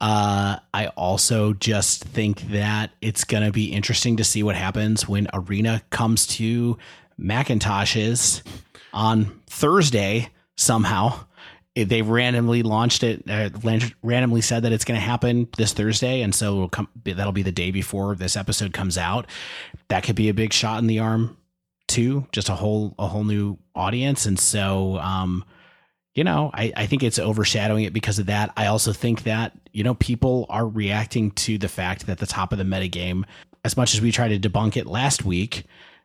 Uh, 0.00 0.56
I 0.72 0.86
also 0.88 1.52
just 1.52 2.02
think 2.02 2.40
that 2.48 2.90
it's 3.02 3.24
going 3.24 3.44
to 3.44 3.52
be 3.52 3.66
interesting 3.66 4.16
to 4.16 4.24
see 4.24 4.42
what 4.42 4.56
happens 4.56 5.06
when 5.06 5.28
Arena 5.34 5.82
comes 5.90 6.26
to 6.28 6.78
Macintoshes 7.20 8.42
on 8.94 9.40
Thursday 9.46 10.30
somehow. 10.56 11.20
They 11.76 12.02
randomly 12.02 12.62
launched 12.62 13.02
it, 13.02 13.22
uh, 13.30 13.50
randomly 14.02 14.40
said 14.40 14.64
that 14.64 14.72
it's 14.72 14.84
going 14.84 14.98
to 14.98 15.06
happen 15.06 15.48
this 15.56 15.72
Thursday, 15.72 16.20
and 16.20 16.34
so 16.34 16.68
come, 16.68 16.88
that'll 17.04 17.32
be 17.32 17.42
the 17.42 17.52
day 17.52 17.70
before 17.70 18.14
this 18.14 18.36
episode 18.36 18.72
comes 18.72 18.98
out. 18.98 19.26
That 19.88 20.04
could 20.04 20.16
be 20.16 20.28
a 20.28 20.34
big 20.34 20.52
shot 20.52 20.80
in 20.80 20.86
the 20.86 20.98
arm 20.98 21.36
too, 21.92 22.26
just 22.32 22.48
a 22.48 22.54
whole 22.54 22.94
a 22.98 23.06
whole 23.06 23.24
new 23.24 23.58
audience, 23.74 24.26
and 24.26 24.38
so 24.38 24.98
um, 24.98 25.44
you 26.14 26.24
know, 26.24 26.50
I, 26.52 26.72
I 26.76 26.86
think 26.86 27.02
it's 27.02 27.18
overshadowing 27.18 27.84
it 27.84 27.92
because 27.92 28.18
of 28.18 28.26
that. 28.26 28.52
I 28.56 28.66
also 28.66 28.92
think 28.92 29.22
that, 29.22 29.52
you 29.72 29.82
know, 29.82 29.94
people 29.94 30.46
are 30.50 30.66
reacting 30.66 31.30
to 31.32 31.56
the 31.56 31.68
fact 31.68 32.06
that 32.06 32.18
the 32.18 32.26
top 32.26 32.52
of 32.52 32.58
the 32.58 32.64
metagame, 32.64 33.24
as 33.64 33.76
much 33.76 33.94
as 33.94 34.02
we 34.02 34.12
tried 34.12 34.28
to 34.28 34.48
debunk 34.48 34.76
it 34.76 34.86
last 34.86 35.24
week, 35.24 35.64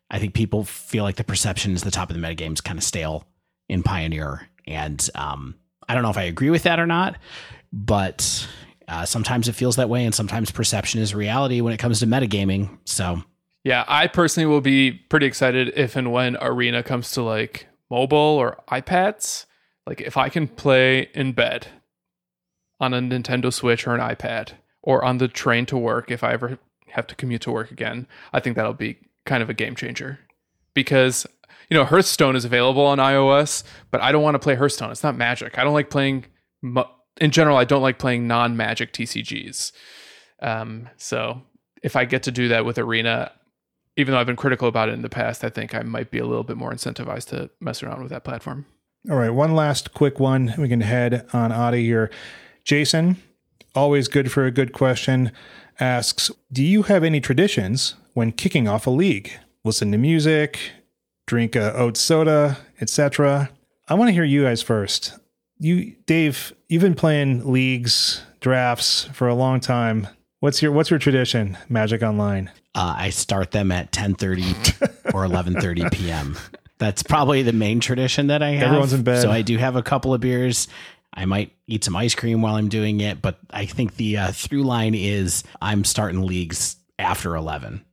I 0.10 0.20
think 0.20 0.34
people 0.34 0.64
feel 0.64 1.04
like 1.04 1.18
the 1.18 1.26
perception 1.26 1.74
is 1.74 1.84
the 1.84 1.92
top 1.92 2.10
of 2.10 2.16
the 2.16 2.22
metagame 2.26 2.54
is 2.54 2.62
kind 2.62 2.78
of 2.78 2.84
stale 2.84 3.28
in 3.68 3.84
Pioneer. 3.84 4.48
And 4.66 5.08
um, 5.16 5.56
I 5.90 5.94
don't 5.94 6.04
know 6.04 6.10
if 6.10 6.18
I 6.18 6.24
agree 6.24 6.52
with 6.52 6.64
that 6.64 6.80
or 6.80 6.88
not, 6.88 7.18
but 7.74 8.48
uh, 8.88 9.06
sometimes 9.06 9.50
it 9.50 9.56
feels 9.56 9.76
that 9.76 9.90
way. 9.90 10.06
And 10.06 10.16
sometimes 10.16 10.52
perception 10.52 11.02
is 11.02 11.14
reality 11.14 11.60
when 11.60 11.74
it 11.74 11.78
comes 11.80 12.00
to 12.00 12.08
metagaming. 12.08 12.78
So, 12.86 13.22
yeah, 13.68 13.84
I 13.88 14.08
personally 14.08 14.48
will 14.48 14.62
be 14.62 14.92
pretty 14.92 15.26
excited 15.26 15.74
if 15.76 15.98
and 15.98 16.14
when 16.14 16.38
Arena 16.38 16.84
comes 16.84 17.12
to 17.12 17.22
like 17.22 17.68
mobile 17.90 18.18
or 18.18 18.58
iPads 18.72 19.46
like 19.86 20.00
if 20.00 20.16
I 20.16 20.30
can 20.30 20.48
play 20.48 21.10
in 21.14 21.34
bed 21.34 21.68
on 22.80 22.94
a 22.94 23.00
Nintendo 23.00 23.52
Switch 23.52 23.86
or 23.86 23.94
an 23.94 24.02
iPad 24.02 24.52
or 24.82 25.04
on 25.04 25.18
the 25.18 25.28
train 25.28 25.66
to 25.66 25.78
work 25.78 26.12
if 26.12 26.24
I 26.24 26.32
ever 26.32 26.60
have 26.92 27.08
to 27.08 27.16
commute 27.16 27.42
to 27.42 27.52
work 27.52 27.70
again, 27.72 28.08
I 28.32 28.40
think 28.40 28.56
that'll 28.56 28.74
be 28.74 29.00
kind 29.26 29.44
of 29.44 29.50
a 29.50 29.54
game 29.54 29.76
changer. 29.76 30.20
Because 30.74 31.28
you 31.70 31.76
know, 31.76 31.84
Hearthstone 31.84 32.38
is 32.38 32.46
available 32.46 32.86
on 32.86 33.00
iOS, 33.00 33.64
but 33.92 34.02
I 34.02 34.14
don't 34.14 34.24
want 34.24 34.36
to 34.36 34.40
play 34.40 34.56
Hearthstone. 34.56 34.92
It's 34.92 35.04
not 35.04 35.18
Magic. 35.18 35.58
I 35.58 35.66
don't 35.66 35.74
like 35.74 35.90
playing 35.90 36.26
in 37.20 37.32
general, 37.32 37.58
I 37.58 37.66
don't 37.66 37.82
like 37.82 38.00
playing 38.00 38.28
non-Magic 38.28 38.94
TCGs. 38.94 39.74
Um, 40.42 40.88
so 40.96 41.42
if 41.84 41.98
I 41.98 42.06
get 42.06 42.24
to 42.24 42.32
do 42.32 42.48
that 42.50 42.64
with 42.64 42.78
Arena, 42.78 43.32
even 43.98 44.14
though 44.14 44.20
I've 44.20 44.28
been 44.28 44.36
critical 44.36 44.68
about 44.68 44.90
it 44.90 44.94
in 44.94 45.02
the 45.02 45.10
past, 45.10 45.44
I 45.44 45.50
think 45.50 45.74
I 45.74 45.82
might 45.82 46.12
be 46.12 46.20
a 46.20 46.26
little 46.26 46.44
bit 46.44 46.56
more 46.56 46.72
incentivized 46.72 47.30
to 47.30 47.50
mess 47.60 47.82
around 47.82 48.02
with 48.02 48.12
that 48.12 48.24
platform. 48.24 48.66
All 49.10 49.18
right, 49.18 49.32
one 49.32 49.56
last 49.56 49.94
quick 49.94 50.20
one. 50.20 50.54
We 50.58 50.70
can 50.70 50.82
head 50.82 51.28
on 51.34 51.52
out 51.52 51.74
of 51.74 51.80
here. 51.80 52.12
Jason, 52.64 53.18
always 53.74 54.08
good 54.08 54.32
for 54.32 54.46
a 54.46 54.52
good 54.52 54.72
question, 54.72 55.32
asks 55.80 56.30
Do 56.52 56.64
you 56.64 56.84
have 56.84 57.04
any 57.04 57.20
traditions 57.20 57.96
when 58.14 58.32
kicking 58.32 58.68
off 58.68 58.86
a 58.86 58.92
league? 58.92 59.32
Listen 59.64 59.92
to 59.92 59.98
music, 59.98 60.60
drink 61.26 61.56
a 61.56 61.74
oat 61.74 61.98
soda, 61.98 62.60
etc. 62.80 63.50
I 63.88 63.96
want 63.96 64.10
to 64.10 64.14
hear 64.14 64.24
you 64.24 64.44
guys 64.44 64.62
first. 64.62 65.18
You, 65.58 65.96
Dave, 66.06 66.54
you've 66.68 66.84
been 66.84 66.94
playing 66.94 67.52
leagues, 67.52 68.22
drafts 68.42 69.06
for 69.14 69.28
a 69.28 69.34
long 69.34 69.60
time. 69.60 70.08
What's 70.40 70.62
your 70.62 70.72
What's 70.72 70.92
your 70.92 71.00
tradition, 71.00 71.58
Magic 71.68 72.04
Online? 72.04 72.52
Uh, 72.78 72.96
I 72.98 73.10
start 73.10 73.52
them 73.52 73.72
at 73.72 73.92
ten 73.92 74.14
thirty 74.14 74.54
or 75.14 75.26
eleven 75.26 75.60
thirty 75.60 75.84
p.m. 75.90 76.38
That's 76.78 77.02
probably 77.02 77.42
the 77.42 77.54
main 77.54 77.80
tradition 77.80 78.28
that 78.28 78.44
I 78.44 78.52
have. 78.52 78.68
Everyone's 78.68 78.94
in 78.94 79.02
bed. 79.04 79.22
So 79.22 79.32
I 79.32 79.42
do 79.42 79.58
have 79.58 79.76
a 79.76 79.82
couple 79.82 80.14
of 80.14 80.22
beers. 80.22 80.68
I 81.14 81.26
might 81.26 81.52
eat 81.66 81.84
some 81.84 81.96
ice 81.96 82.14
cream 82.14 82.44
while 82.44 82.56
I'm 82.56 82.70
doing 82.70 83.00
it, 83.00 83.22
but 83.22 83.40
I 83.50 83.66
think 83.66 83.96
the 83.96 84.18
uh, 84.18 84.32
through 84.32 84.64
line 84.64 84.94
is 84.94 85.44
I'm 85.60 85.84
starting 85.84 86.22
leagues 86.22 86.76
after 87.00 87.36
11. 87.36 87.84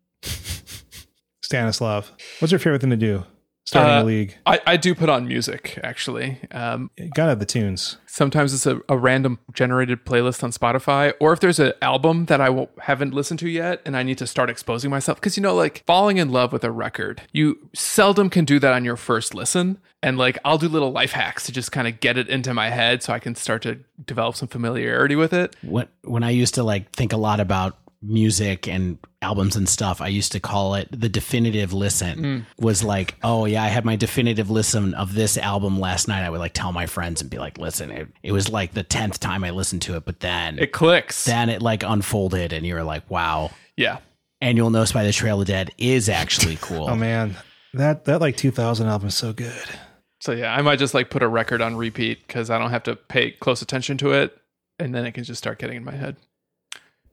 Stanislav, 1.42 2.12
what's 2.40 2.52
your 2.52 2.58
favorite 2.58 2.80
thing 2.82 2.90
to 2.90 2.96
do? 2.96 3.24
Starting 3.64 3.92
uh, 3.92 4.02
a 4.02 4.04
league. 4.04 4.36
I, 4.46 4.60
I 4.66 4.76
do 4.76 4.94
put 4.94 5.08
on 5.08 5.26
music 5.26 5.78
actually. 5.82 6.38
Um, 6.50 6.90
gotta 7.14 7.30
have 7.30 7.38
the 7.40 7.46
tunes. 7.46 7.98
Sometimes 8.06 8.54
it's 8.54 8.66
a, 8.66 8.80
a, 8.88 8.96
random 8.96 9.40
generated 9.52 10.04
playlist 10.04 10.44
on 10.44 10.52
Spotify, 10.52 11.12
or 11.20 11.32
if 11.32 11.40
there's 11.40 11.58
an 11.58 11.72
album 11.82 12.26
that 12.26 12.40
I 12.40 12.46
w- 12.46 12.68
haven't 12.80 13.12
listened 13.12 13.40
to 13.40 13.48
yet 13.48 13.82
and 13.84 13.96
I 13.96 14.02
need 14.02 14.18
to 14.18 14.26
start 14.26 14.50
exposing 14.50 14.90
myself, 14.90 15.18
because 15.18 15.36
you 15.36 15.42
know, 15.42 15.54
like 15.54 15.82
falling 15.86 16.18
in 16.18 16.30
love 16.30 16.52
with 16.52 16.62
a 16.62 16.70
record, 16.70 17.22
you 17.32 17.70
seldom 17.74 18.30
can 18.30 18.44
do 18.44 18.58
that 18.60 18.72
on 18.72 18.84
your 18.84 18.96
first 18.96 19.34
listen. 19.34 19.78
And 20.02 20.18
like 20.18 20.38
I'll 20.44 20.58
do 20.58 20.68
little 20.68 20.92
life 20.92 21.12
hacks 21.12 21.46
to 21.46 21.52
just 21.52 21.72
kind 21.72 21.88
of 21.88 21.98
get 21.98 22.18
it 22.18 22.28
into 22.28 22.52
my 22.52 22.68
head 22.70 23.02
so 23.02 23.12
I 23.12 23.18
can 23.18 23.34
start 23.34 23.62
to 23.62 23.80
develop 24.04 24.36
some 24.36 24.48
familiarity 24.48 25.16
with 25.16 25.32
it. 25.32 25.56
When 25.62 25.88
when 26.02 26.22
I 26.22 26.30
used 26.30 26.54
to 26.54 26.62
like 26.62 26.90
think 26.92 27.12
a 27.12 27.16
lot 27.16 27.40
about 27.40 27.78
music 28.06 28.68
and 28.68 28.98
albums 29.22 29.56
and 29.56 29.68
stuff, 29.68 30.00
I 30.00 30.08
used 30.08 30.32
to 30.32 30.40
call 30.40 30.74
it 30.74 30.88
the 30.90 31.08
definitive 31.08 31.72
listen. 31.72 32.18
Mm. 32.18 32.46
Was 32.58 32.84
like, 32.84 33.16
oh 33.22 33.46
yeah, 33.46 33.62
I 33.62 33.68
had 33.68 33.84
my 33.84 33.96
definitive 33.96 34.50
listen 34.50 34.94
of 34.94 35.14
this 35.14 35.38
album 35.38 35.80
last 35.80 36.08
night. 36.08 36.24
I 36.24 36.30
would 36.30 36.40
like 36.40 36.52
tell 36.52 36.72
my 36.72 36.86
friends 36.86 37.20
and 37.20 37.30
be 37.30 37.38
like, 37.38 37.58
listen, 37.58 37.90
it, 37.90 38.08
it 38.22 38.32
was 38.32 38.48
like 38.48 38.72
the 38.72 38.82
tenth 38.82 39.20
time 39.20 39.44
I 39.44 39.50
listened 39.50 39.82
to 39.82 39.96
it, 39.96 40.04
but 40.04 40.20
then 40.20 40.58
it 40.58 40.72
clicks. 40.72 41.24
Then 41.24 41.48
it 41.48 41.62
like 41.62 41.82
unfolded, 41.82 42.52
and 42.52 42.66
you're 42.66 42.84
like, 42.84 43.08
wow, 43.10 43.50
yeah. 43.76 43.98
And 44.40 44.58
you'll 44.58 44.70
Know 44.70 44.82
Us 44.82 44.92
by 44.92 45.04
the 45.04 45.12
Trail 45.12 45.40
of 45.40 45.46
Dead 45.46 45.70
is 45.78 46.08
actually 46.08 46.56
cool. 46.60 46.88
oh 46.90 46.96
man, 46.96 47.36
that 47.72 48.04
that 48.04 48.20
like 48.20 48.36
2000 48.36 48.86
album 48.86 49.08
is 49.08 49.16
so 49.16 49.32
good. 49.32 49.64
So 50.20 50.32
yeah, 50.32 50.54
I 50.54 50.62
might 50.62 50.78
just 50.78 50.94
like 50.94 51.10
put 51.10 51.22
a 51.22 51.28
record 51.28 51.60
on 51.60 51.76
repeat 51.76 52.26
because 52.26 52.50
I 52.50 52.58
don't 52.58 52.70
have 52.70 52.84
to 52.84 52.96
pay 52.96 53.30
close 53.32 53.62
attention 53.62 53.98
to 53.98 54.12
it, 54.12 54.36
and 54.78 54.94
then 54.94 55.06
it 55.06 55.12
can 55.12 55.24
just 55.24 55.38
start 55.38 55.58
getting 55.58 55.76
in 55.76 55.84
my 55.84 55.94
head. 55.94 56.16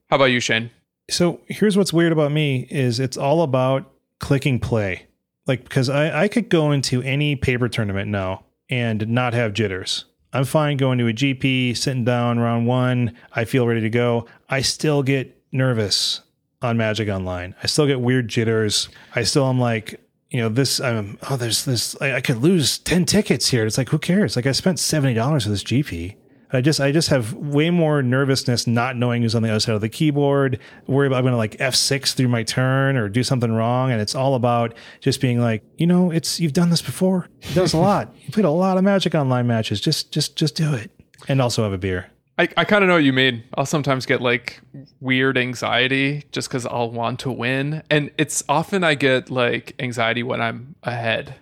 How 0.09 0.17
about 0.17 0.25
you, 0.25 0.41
Shane? 0.41 0.71
So 1.09 1.41
here's 1.47 1.77
what's 1.77 1.91
weird 1.91 2.11
about 2.11 2.31
me 2.31 2.67
is 2.69 2.99
it's 2.99 3.17
all 3.17 3.41
about 3.41 3.91
clicking 4.19 4.59
play. 4.59 5.07
Like 5.47 5.63
because 5.63 5.89
I, 5.89 6.23
I 6.23 6.27
could 6.27 6.49
go 6.49 6.71
into 6.71 7.01
any 7.01 7.35
paper 7.35 7.67
tournament 7.67 8.09
now 8.09 8.45
and 8.69 9.07
not 9.07 9.33
have 9.33 9.53
jitters. 9.53 10.05
I'm 10.33 10.45
fine 10.45 10.77
going 10.77 10.97
to 10.99 11.07
a 11.07 11.13
GP, 11.13 11.75
sitting 11.75 12.05
down 12.05 12.39
round 12.39 12.65
one. 12.65 13.17
I 13.33 13.43
feel 13.43 13.67
ready 13.67 13.81
to 13.81 13.89
go. 13.89 14.27
I 14.49 14.61
still 14.61 15.03
get 15.03 15.37
nervous 15.51 16.21
on 16.61 16.77
Magic 16.77 17.09
Online. 17.09 17.53
I 17.61 17.67
still 17.67 17.87
get 17.87 17.99
weird 17.99 18.29
jitters. 18.29 18.87
I 19.13 19.23
still 19.23 19.47
am 19.47 19.59
like, 19.59 19.99
you 20.29 20.39
know, 20.39 20.47
this. 20.47 20.79
I'm 20.79 21.17
oh, 21.29 21.35
there's 21.35 21.65
this. 21.65 21.99
I, 21.99 22.13
I 22.15 22.21
could 22.21 22.37
lose 22.37 22.77
ten 22.77 23.05
tickets 23.05 23.49
here. 23.49 23.65
It's 23.65 23.77
like 23.77 23.89
who 23.89 23.99
cares? 23.99 24.37
Like 24.37 24.45
I 24.45 24.53
spent 24.53 24.79
seventy 24.79 25.13
dollars 25.13 25.43
for 25.43 25.49
this 25.49 25.63
GP. 25.63 26.15
I 26.53 26.61
just 26.61 26.79
I 26.79 26.91
just 26.91 27.09
have 27.09 27.33
way 27.33 27.69
more 27.69 28.03
nervousness 28.03 28.67
not 28.67 28.95
knowing 28.97 29.21
who's 29.21 29.35
on 29.35 29.43
the 29.43 29.49
other 29.49 29.59
side 29.59 29.75
of 29.75 29.81
the 29.81 29.89
keyboard. 29.89 30.59
Worry 30.87 31.07
about 31.07 31.17
I'm 31.17 31.23
going 31.23 31.33
to 31.33 31.37
like 31.37 31.57
F6 31.57 32.13
through 32.13 32.27
my 32.27 32.43
turn 32.43 32.97
or 32.97 33.09
do 33.09 33.23
something 33.23 33.51
wrong, 33.51 33.91
and 33.91 34.01
it's 34.01 34.15
all 34.15 34.35
about 34.35 34.73
just 34.99 35.21
being 35.21 35.39
like, 35.39 35.63
you 35.77 35.87
know, 35.87 36.11
it's 36.11 36.39
you've 36.39 36.53
done 36.53 36.69
this 36.69 36.81
before. 36.81 37.27
It 37.41 37.53
does 37.53 37.73
a 37.73 37.77
lot. 37.79 38.13
You 38.25 38.31
played 38.31 38.45
a 38.45 38.51
lot 38.51 38.77
of 38.77 38.83
Magic 38.83 39.15
online 39.15 39.47
matches. 39.47 39.79
Just 39.79 40.11
just 40.11 40.35
just 40.35 40.55
do 40.55 40.73
it, 40.73 40.91
and 41.27 41.41
also 41.41 41.63
have 41.63 41.73
a 41.73 41.77
beer. 41.77 42.11
I, 42.37 42.47
I 42.57 42.65
kind 42.65 42.83
of 42.83 42.87
know 42.87 42.95
what 42.95 43.03
you 43.03 43.13
mean. 43.13 43.43
I'll 43.55 43.65
sometimes 43.67 44.05
get 44.05 44.19
like 44.19 44.61
weird 44.99 45.37
anxiety 45.37 46.23
just 46.31 46.49
because 46.49 46.65
I'll 46.65 46.89
want 46.89 47.19
to 47.19 47.31
win. 47.31 47.83
And 47.89 48.09
it's 48.17 48.43
often 48.49 48.83
I 48.83 48.95
get 48.95 49.29
like 49.29 49.75
anxiety 49.79 50.23
when 50.23 50.41
I'm 50.41 50.75
ahead. 50.83 51.35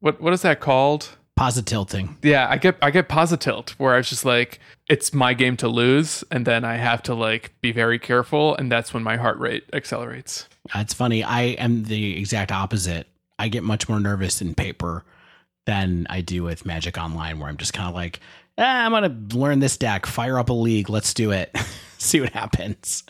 What 0.00 0.20
what 0.20 0.32
is 0.32 0.42
that 0.42 0.60
called? 0.60 1.16
Positilting. 1.36 2.16
Yeah, 2.22 2.48
I 2.48 2.56
get 2.56 2.76
I 2.82 2.90
get 2.90 3.08
positilt 3.08 3.70
where 3.72 3.94
I 3.94 3.98
was 3.98 4.08
just 4.08 4.24
like, 4.24 4.58
it's 4.88 5.12
my 5.14 5.34
game 5.34 5.56
to 5.58 5.68
lose, 5.68 6.24
and 6.30 6.46
then 6.46 6.64
I 6.64 6.76
have 6.76 7.02
to 7.04 7.14
like 7.14 7.52
be 7.60 7.72
very 7.72 7.98
careful, 7.98 8.56
and 8.56 8.72
that's 8.72 8.92
when 8.92 9.02
my 9.02 9.16
heart 9.16 9.38
rate 9.38 9.64
accelerates. 9.72 10.48
It's 10.74 10.94
funny. 10.94 11.22
I 11.22 11.42
am 11.42 11.84
the 11.84 12.18
exact 12.18 12.50
opposite. 12.50 13.06
I 13.38 13.48
get 13.48 13.62
much 13.62 13.88
more 13.88 14.00
nervous 14.00 14.40
in 14.40 14.54
paper 14.54 15.04
than 15.66 16.06
I 16.08 16.22
do 16.22 16.42
with 16.42 16.64
Magic 16.64 16.96
Online, 16.96 17.38
where 17.38 17.48
I'm 17.48 17.56
just 17.58 17.74
kind 17.74 17.88
of 17.88 17.94
like, 17.94 18.20
ah, 18.58 18.84
I'm 18.84 18.92
gonna 18.92 19.16
learn 19.34 19.60
this 19.60 19.76
deck, 19.76 20.06
fire 20.06 20.38
up 20.38 20.48
a 20.48 20.54
league, 20.54 20.88
let's 20.88 21.12
do 21.12 21.30
it, 21.30 21.54
see 21.98 22.20
what 22.20 22.32
happens. 22.32 23.04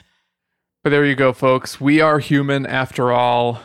But 0.83 0.91
there 0.91 1.05
you 1.05 1.17
go, 1.17 1.33
folks. 1.33 1.81
We 1.81 2.01
are 2.01 2.19
human 2.19 2.65
after 2.67 3.11
all. 3.11 3.61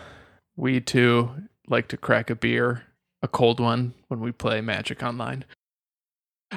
We 0.55 0.81
too 0.81 1.31
like 1.67 1.87
to 1.89 1.97
crack 1.97 2.29
a 2.29 2.35
beer 2.35 2.83
a 3.21 3.27
cold 3.27 3.59
one 3.59 3.93
when 4.07 4.19
we 4.19 4.31
play 4.31 4.61
Magic 4.61 5.03
Online. 5.03 5.45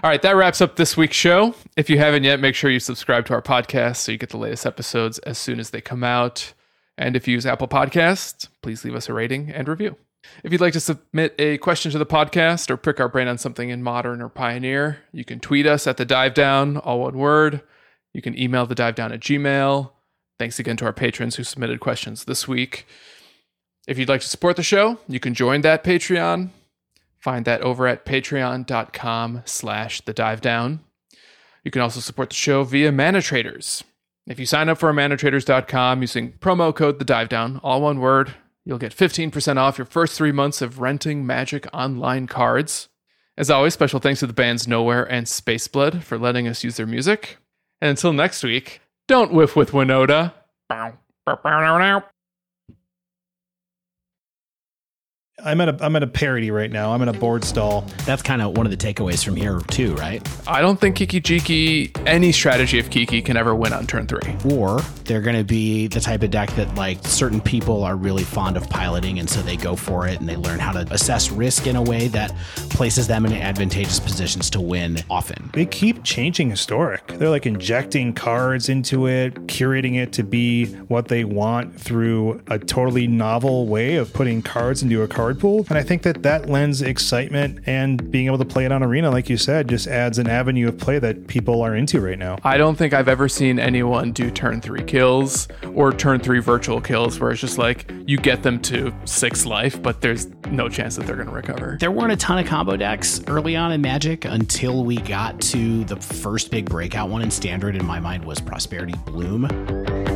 All 0.02 0.10
right, 0.10 0.22
that 0.22 0.34
wraps 0.34 0.60
up 0.60 0.74
this 0.74 0.96
week's 0.96 1.16
show. 1.16 1.54
If 1.76 1.88
you 1.88 1.98
haven't 1.98 2.24
yet, 2.24 2.40
make 2.40 2.56
sure 2.56 2.70
you 2.70 2.80
subscribe 2.80 3.26
to 3.26 3.34
our 3.34 3.42
podcast 3.42 3.98
so 3.98 4.10
you 4.10 4.18
get 4.18 4.30
the 4.30 4.38
latest 4.38 4.66
episodes 4.66 5.20
as 5.20 5.38
soon 5.38 5.60
as 5.60 5.70
they 5.70 5.80
come 5.80 6.02
out. 6.02 6.52
And 6.98 7.14
if 7.14 7.28
you 7.28 7.34
use 7.34 7.46
Apple 7.46 7.68
Podcasts, 7.68 8.48
please 8.60 8.84
leave 8.84 8.94
us 8.94 9.08
a 9.08 9.12
rating 9.12 9.50
and 9.50 9.68
review. 9.68 9.96
If 10.42 10.52
you'd 10.52 10.60
like 10.60 10.72
to 10.72 10.80
submit 10.80 11.34
a 11.38 11.58
question 11.58 11.92
to 11.92 11.98
the 11.98 12.06
podcast 12.06 12.70
or 12.70 12.76
prick 12.76 12.98
our 12.98 13.08
brain 13.08 13.28
on 13.28 13.38
something 13.38 13.68
in 13.68 13.82
modern 13.82 14.20
or 14.20 14.28
pioneer, 14.28 14.98
you 15.12 15.24
can 15.24 15.38
tweet 15.38 15.66
us 15.66 15.86
at 15.86 15.96
the 15.96 16.04
dive 16.04 16.34
down, 16.34 16.76
all 16.78 17.00
one 17.00 17.16
word. 17.16 17.60
You 18.12 18.22
can 18.22 18.38
email 18.38 18.66
the 18.66 18.74
dive 18.74 18.94
down 18.94 19.12
at 19.12 19.20
Gmail. 19.20 19.90
Thanks 20.38 20.58
again 20.58 20.76
to 20.78 20.86
our 20.86 20.92
patrons 20.92 21.36
who 21.36 21.44
submitted 21.44 21.80
questions 21.80 22.24
this 22.24 22.48
week. 22.48 22.86
If 23.86 23.98
you'd 23.98 24.08
like 24.08 24.22
to 24.22 24.28
support 24.28 24.56
the 24.56 24.62
show, 24.62 24.98
you 25.08 25.20
can 25.20 25.34
join 25.34 25.60
that 25.60 25.84
Patreon. 25.84 26.50
Find 27.18 27.44
that 27.44 27.62
over 27.62 27.86
at 27.86 28.04
patreon.com 28.04 29.42
slash 29.44 30.00
the 30.02 30.12
dive 30.12 30.40
down. 30.40 30.80
You 31.62 31.70
can 31.70 31.82
also 31.82 32.00
support 32.00 32.30
the 32.30 32.36
show 32.36 32.64
via 32.64 32.92
ManaTraders. 32.92 33.82
If 34.26 34.38
you 34.38 34.46
sign 34.46 34.68
up 34.68 34.78
for 34.78 34.92
manatraders.com 34.92 36.00
using 36.00 36.32
promo 36.32 36.74
code 36.74 36.98
the 36.98 37.04
dive 37.04 37.28
down, 37.28 37.60
all 37.62 37.82
one 37.82 38.00
word, 38.00 38.34
you'll 38.64 38.78
get 38.78 38.94
15% 38.94 39.56
off 39.56 39.78
your 39.78 39.86
first 39.86 40.16
three 40.16 40.32
months 40.32 40.62
of 40.62 40.80
renting 40.80 41.26
Magic 41.26 41.66
Online 41.72 42.26
cards. 42.26 42.88
As 43.36 43.50
always, 43.50 43.74
special 43.74 44.00
thanks 44.00 44.20
to 44.20 44.26
the 44.26 44.32
bands 44.32 44.68
Nowhere 44.68 45.10
and 45.10 45.26
Spaceblood 45.26 46.02
for 46.02 46.18
letting 46.18 46.46
us 46.46 46.64
use 46.64 46.76
their 46.76 46.86
music. 46.86 47.38
And 47.80 47.90
until 47.90 48.12
next 48.12 48.42
week, 48.42 48.80
don't 49.08 49.32
whiff 49.32 49.56
with 49.56 49.72
Winota. 49.72 50.32
I'm 55.42 55.60
at 55.60 55.68
a 55.68 55.84
I'm 55.84 55.96
at 55.96 56.02
a 56.04 56.06
parity 56.06 56.52
right 56.52 56.70
now. 56.70 56.92
I'm 56.92 57.02
in 57.02 57.08
a 57.08 57.12
board 57.12 57.42
stall. 57.42 57.82
That's 58.06 58.22
kind 58.22 58.40
of 58.40 58.56
one 58.56 58.66
of 58.66 58.70
the 58.70 58.76
takeaways 58.76 59.24
from 59.24 59.34
here 59.34 59.58
too, 59.68 59.92
right? 59.96 60.26
I 60.46 60.60
don't 60.60 60.80
think 60.80 60.94
Kiki 60.94 61.20
Jiki, 61.20 62.06
any 62.06 62.30
strategy 62.30 62.78
of 62.78 62.88
Kiki 62.88 63.20
can 63.20 63.36
ever 63.36 63.52
win 63.52 63.72
on 63.72 63.84
turn 63.84 64.06
three. 64.06 64.36
Or 64.54 64.80
they're 65.04 65.20
going 65.20 65.36
to 65.36 65.42
be 65.42 65.88
the 65.88 65.98
type 65.98 66.22
of 66.22 66.30
deck 66.30 66.50
that 66.52 66.72
like 66.76 67.04
certain 67.04 67.40
people 67.40 67.82
are 67.82 67.96
really 67.96 68.22
fond 68.22 68.56
of 68.56 68.70
piloting, 68.70 69.18
and 69.18 69.28
so 69.28 69.42
they 69.42 69.56
go 69.56 69.74
for 69.74 70.06
it 70.06 70.20
and 70.20 70.28
they 70.28 70.36
learn 70.36 70.60
how 70.60 70.70
to 70.70 70.86
assess 70.92 71.32
risk 71.32 71.66
in 71.66 71.74
a 71.74 71.82
way 71.82 72.06
that 72.08 72.32
places 72.70 73.08
them 73.08 73.26
in 73.26 73.32
advantageous 73.32 73.98
positions 73.98 74.48
to 74.50 74.60
win 74.60 74.98
often. 75.10 75.50
They 75.52 75.66
keep 75.66 76.04
changing 76.04 76.50
historic. 76.50 77.08
They're 77.08 77.28
like 77.28 77.44
injecting 77.44 78.12
cards 78.14 78.68
into 78.68 79.08
it, 79.08 79.34
curating 79.48 79.96
it 79.96 80.12
to 80.12 80.22
be 80.22 80.66
what 80.86 81.08
they 81.08 81.24
want 81.24 81.78
through 81.78 82.40
a 82.46 82.58
totally 82.58 83.08
novel 83.08 83.66
way 83.66 83.96
of 83.96 84.12
putting 84.12 84.40
cards 84.40 84.82
into 84.82 85.02
a 85.02 85.08
card 85.08 85.23
pool. 85.32 85.64
And 85.70 85.78
I 85.78 85.82
think 85.82 86.02
that 86.02 86.22
that 86.24 86.50
lends 86.50 86.82
excitement 86.82 87.60
and 87.64 88.10
being 88.10 88.26
able 88.26 88.36
to 88.38 88.44
play 88.44 88.66
it 88.66 88.72
on 88.72 88.82
Arena, 88.82 89.10
like 89.10 89.30
you 89.30 89.38
said, 89.38 89.68
just 89.68 89.86
adds 89.86 90.18
an 90.18 90.28
avenue 90.28 90.68
of 90.68 90.76
play 90.76 90.98
that 90.98 91.26
people 91.28 91.62
are 91.62 91.74
into 91.74 92.00
right 92.00 92.18
now. 92.18 92.38
I 92.44 92.58
don't 92.58 92.76
think 92.76 92.92
I've 92.92 93.08
ever 93.08 93.28
seen 93.28 93.58
anyone 93.58 94.12
do 94.12 94.30
turn 94.30 94.60
three 94.60 94.82
kills 94.84 95.48
or 95.74 95.92
turn 95.92 96.20
three 96.20 96.40
virtual 96.40 96.80
kills 96.80 97.18
where 97.18 97.30
it's 97.30 97.40
just 97.40 97.56
like 97.56 97.90
you 98.06 98.18
get 98.18 98.42
them 98.42 98.60
to 98.62 98.92
six 99.06 99.46
life, 99.46 99.80
but 99.82 100.02
there's 100.02 100.26
no 100.50 100.68
chance 100.68 100.96
that 100.96 101.06
they're 101.06 101.16
going 101.16 101.28
to 101.28 101.34
recover. 101.34 101.78
There 101.80 101.90
weren't 101.90 102.12
a 102.12 102.16
ton 102.16 102.38
of 102.38 102.46
combo 102.46 102.76
decks 102.76 103.22
early 103.28 103.56
on 103.56 103.72
in 103.72 103.80
Magic 103.80 104.24
until 104.24 104.84
we 104.84 104.96
got 104.96 105.40
to 105.40 105.84
the 105.84 105.96
first 105.96 106.50
big 106.50 106.68
breakout 106.68 107.08
one 107.08 107.22
in 107.22 107.30
Standard, 107.30 107.76
in 107.76 107.86
my 107.86 108.00
mind, 108.00 108.24
was 108.24 108.40
Prosperity 108.40 108.94
Bloom. 109.06 110.13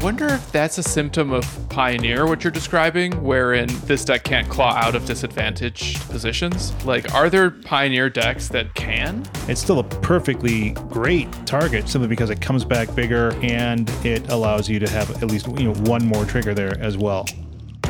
I 0.00 0.02
wonder 0.02 0.28
if 0.28 0.50
that's 0.50 0.78
a 0.78 0.82
symptom 0.82 1.30
of 1.30 1.44
Pioneer, 1.68 2.26
what 2.26 2.42
you're 2.42 2.50
describing, 2.50 3.22
wherein 3.22 3.68
this 3.84 4.02
deck 4.02 4.24
can't 4.24 4.48
claw 4.48 4.72
out 4.72 4.94
of 4.94 5.04
disadvantaged 5.04 6.00
positions. 6.08 6.72
Like, 6.86 7.12
are 7.12 7.28
there 7.28 7.50
Pioneer 7.50 8.08
decks 8.08 8.48
that 8.48 8.74
can? 8.74 9.28
It's 9.46 9.60
still 9.60 9.78
a 9.80 9.84
perfectly 9.84 10.70
great 10.88 11.30
target 11.44 11.86
simply 11.86 12.08
because 12.08 12.30
it 12.30 12.40
comes 12.40 12.64
back 12.64 12.94
bigger 12.94 13.34
and 13.42 13.90
it 14.02 14.26
allows 14.30 14.70
you 14.70 14.78
to 14.78 14.88
have 14.88 15.22
at 15.22 15.30
least 15.30 15.48
you 15.48 15.64
know 15.64 15.74
one 15.82 16.06
more 16.06 16.24
trigger 16.24 16.54
there 16.54 16.80
as 16.80 16.96
well. 16.96 17.26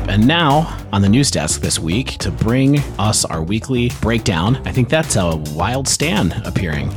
And 0.09 0.27
now, 0.27 0.85
on 0.93 1.03
the 1.03 1.09
news 1.09 1.31
desk 1.31 1.61
this 1.61 1.79
week, 1.79 2.19
to 2.19 2.33
bring 2.33 2.81
us 2.99 3.25
our 3.25 3.41
weekly 3.41 3.93
breakdown, 4.01 4.57
I 4.67 4.73
think 4.73 4.89
that's 4.89 5.15
a 5.15 5.37
Wild 5.55 5.87
Stan 5.87 6.33
appearing. 6.45 6.93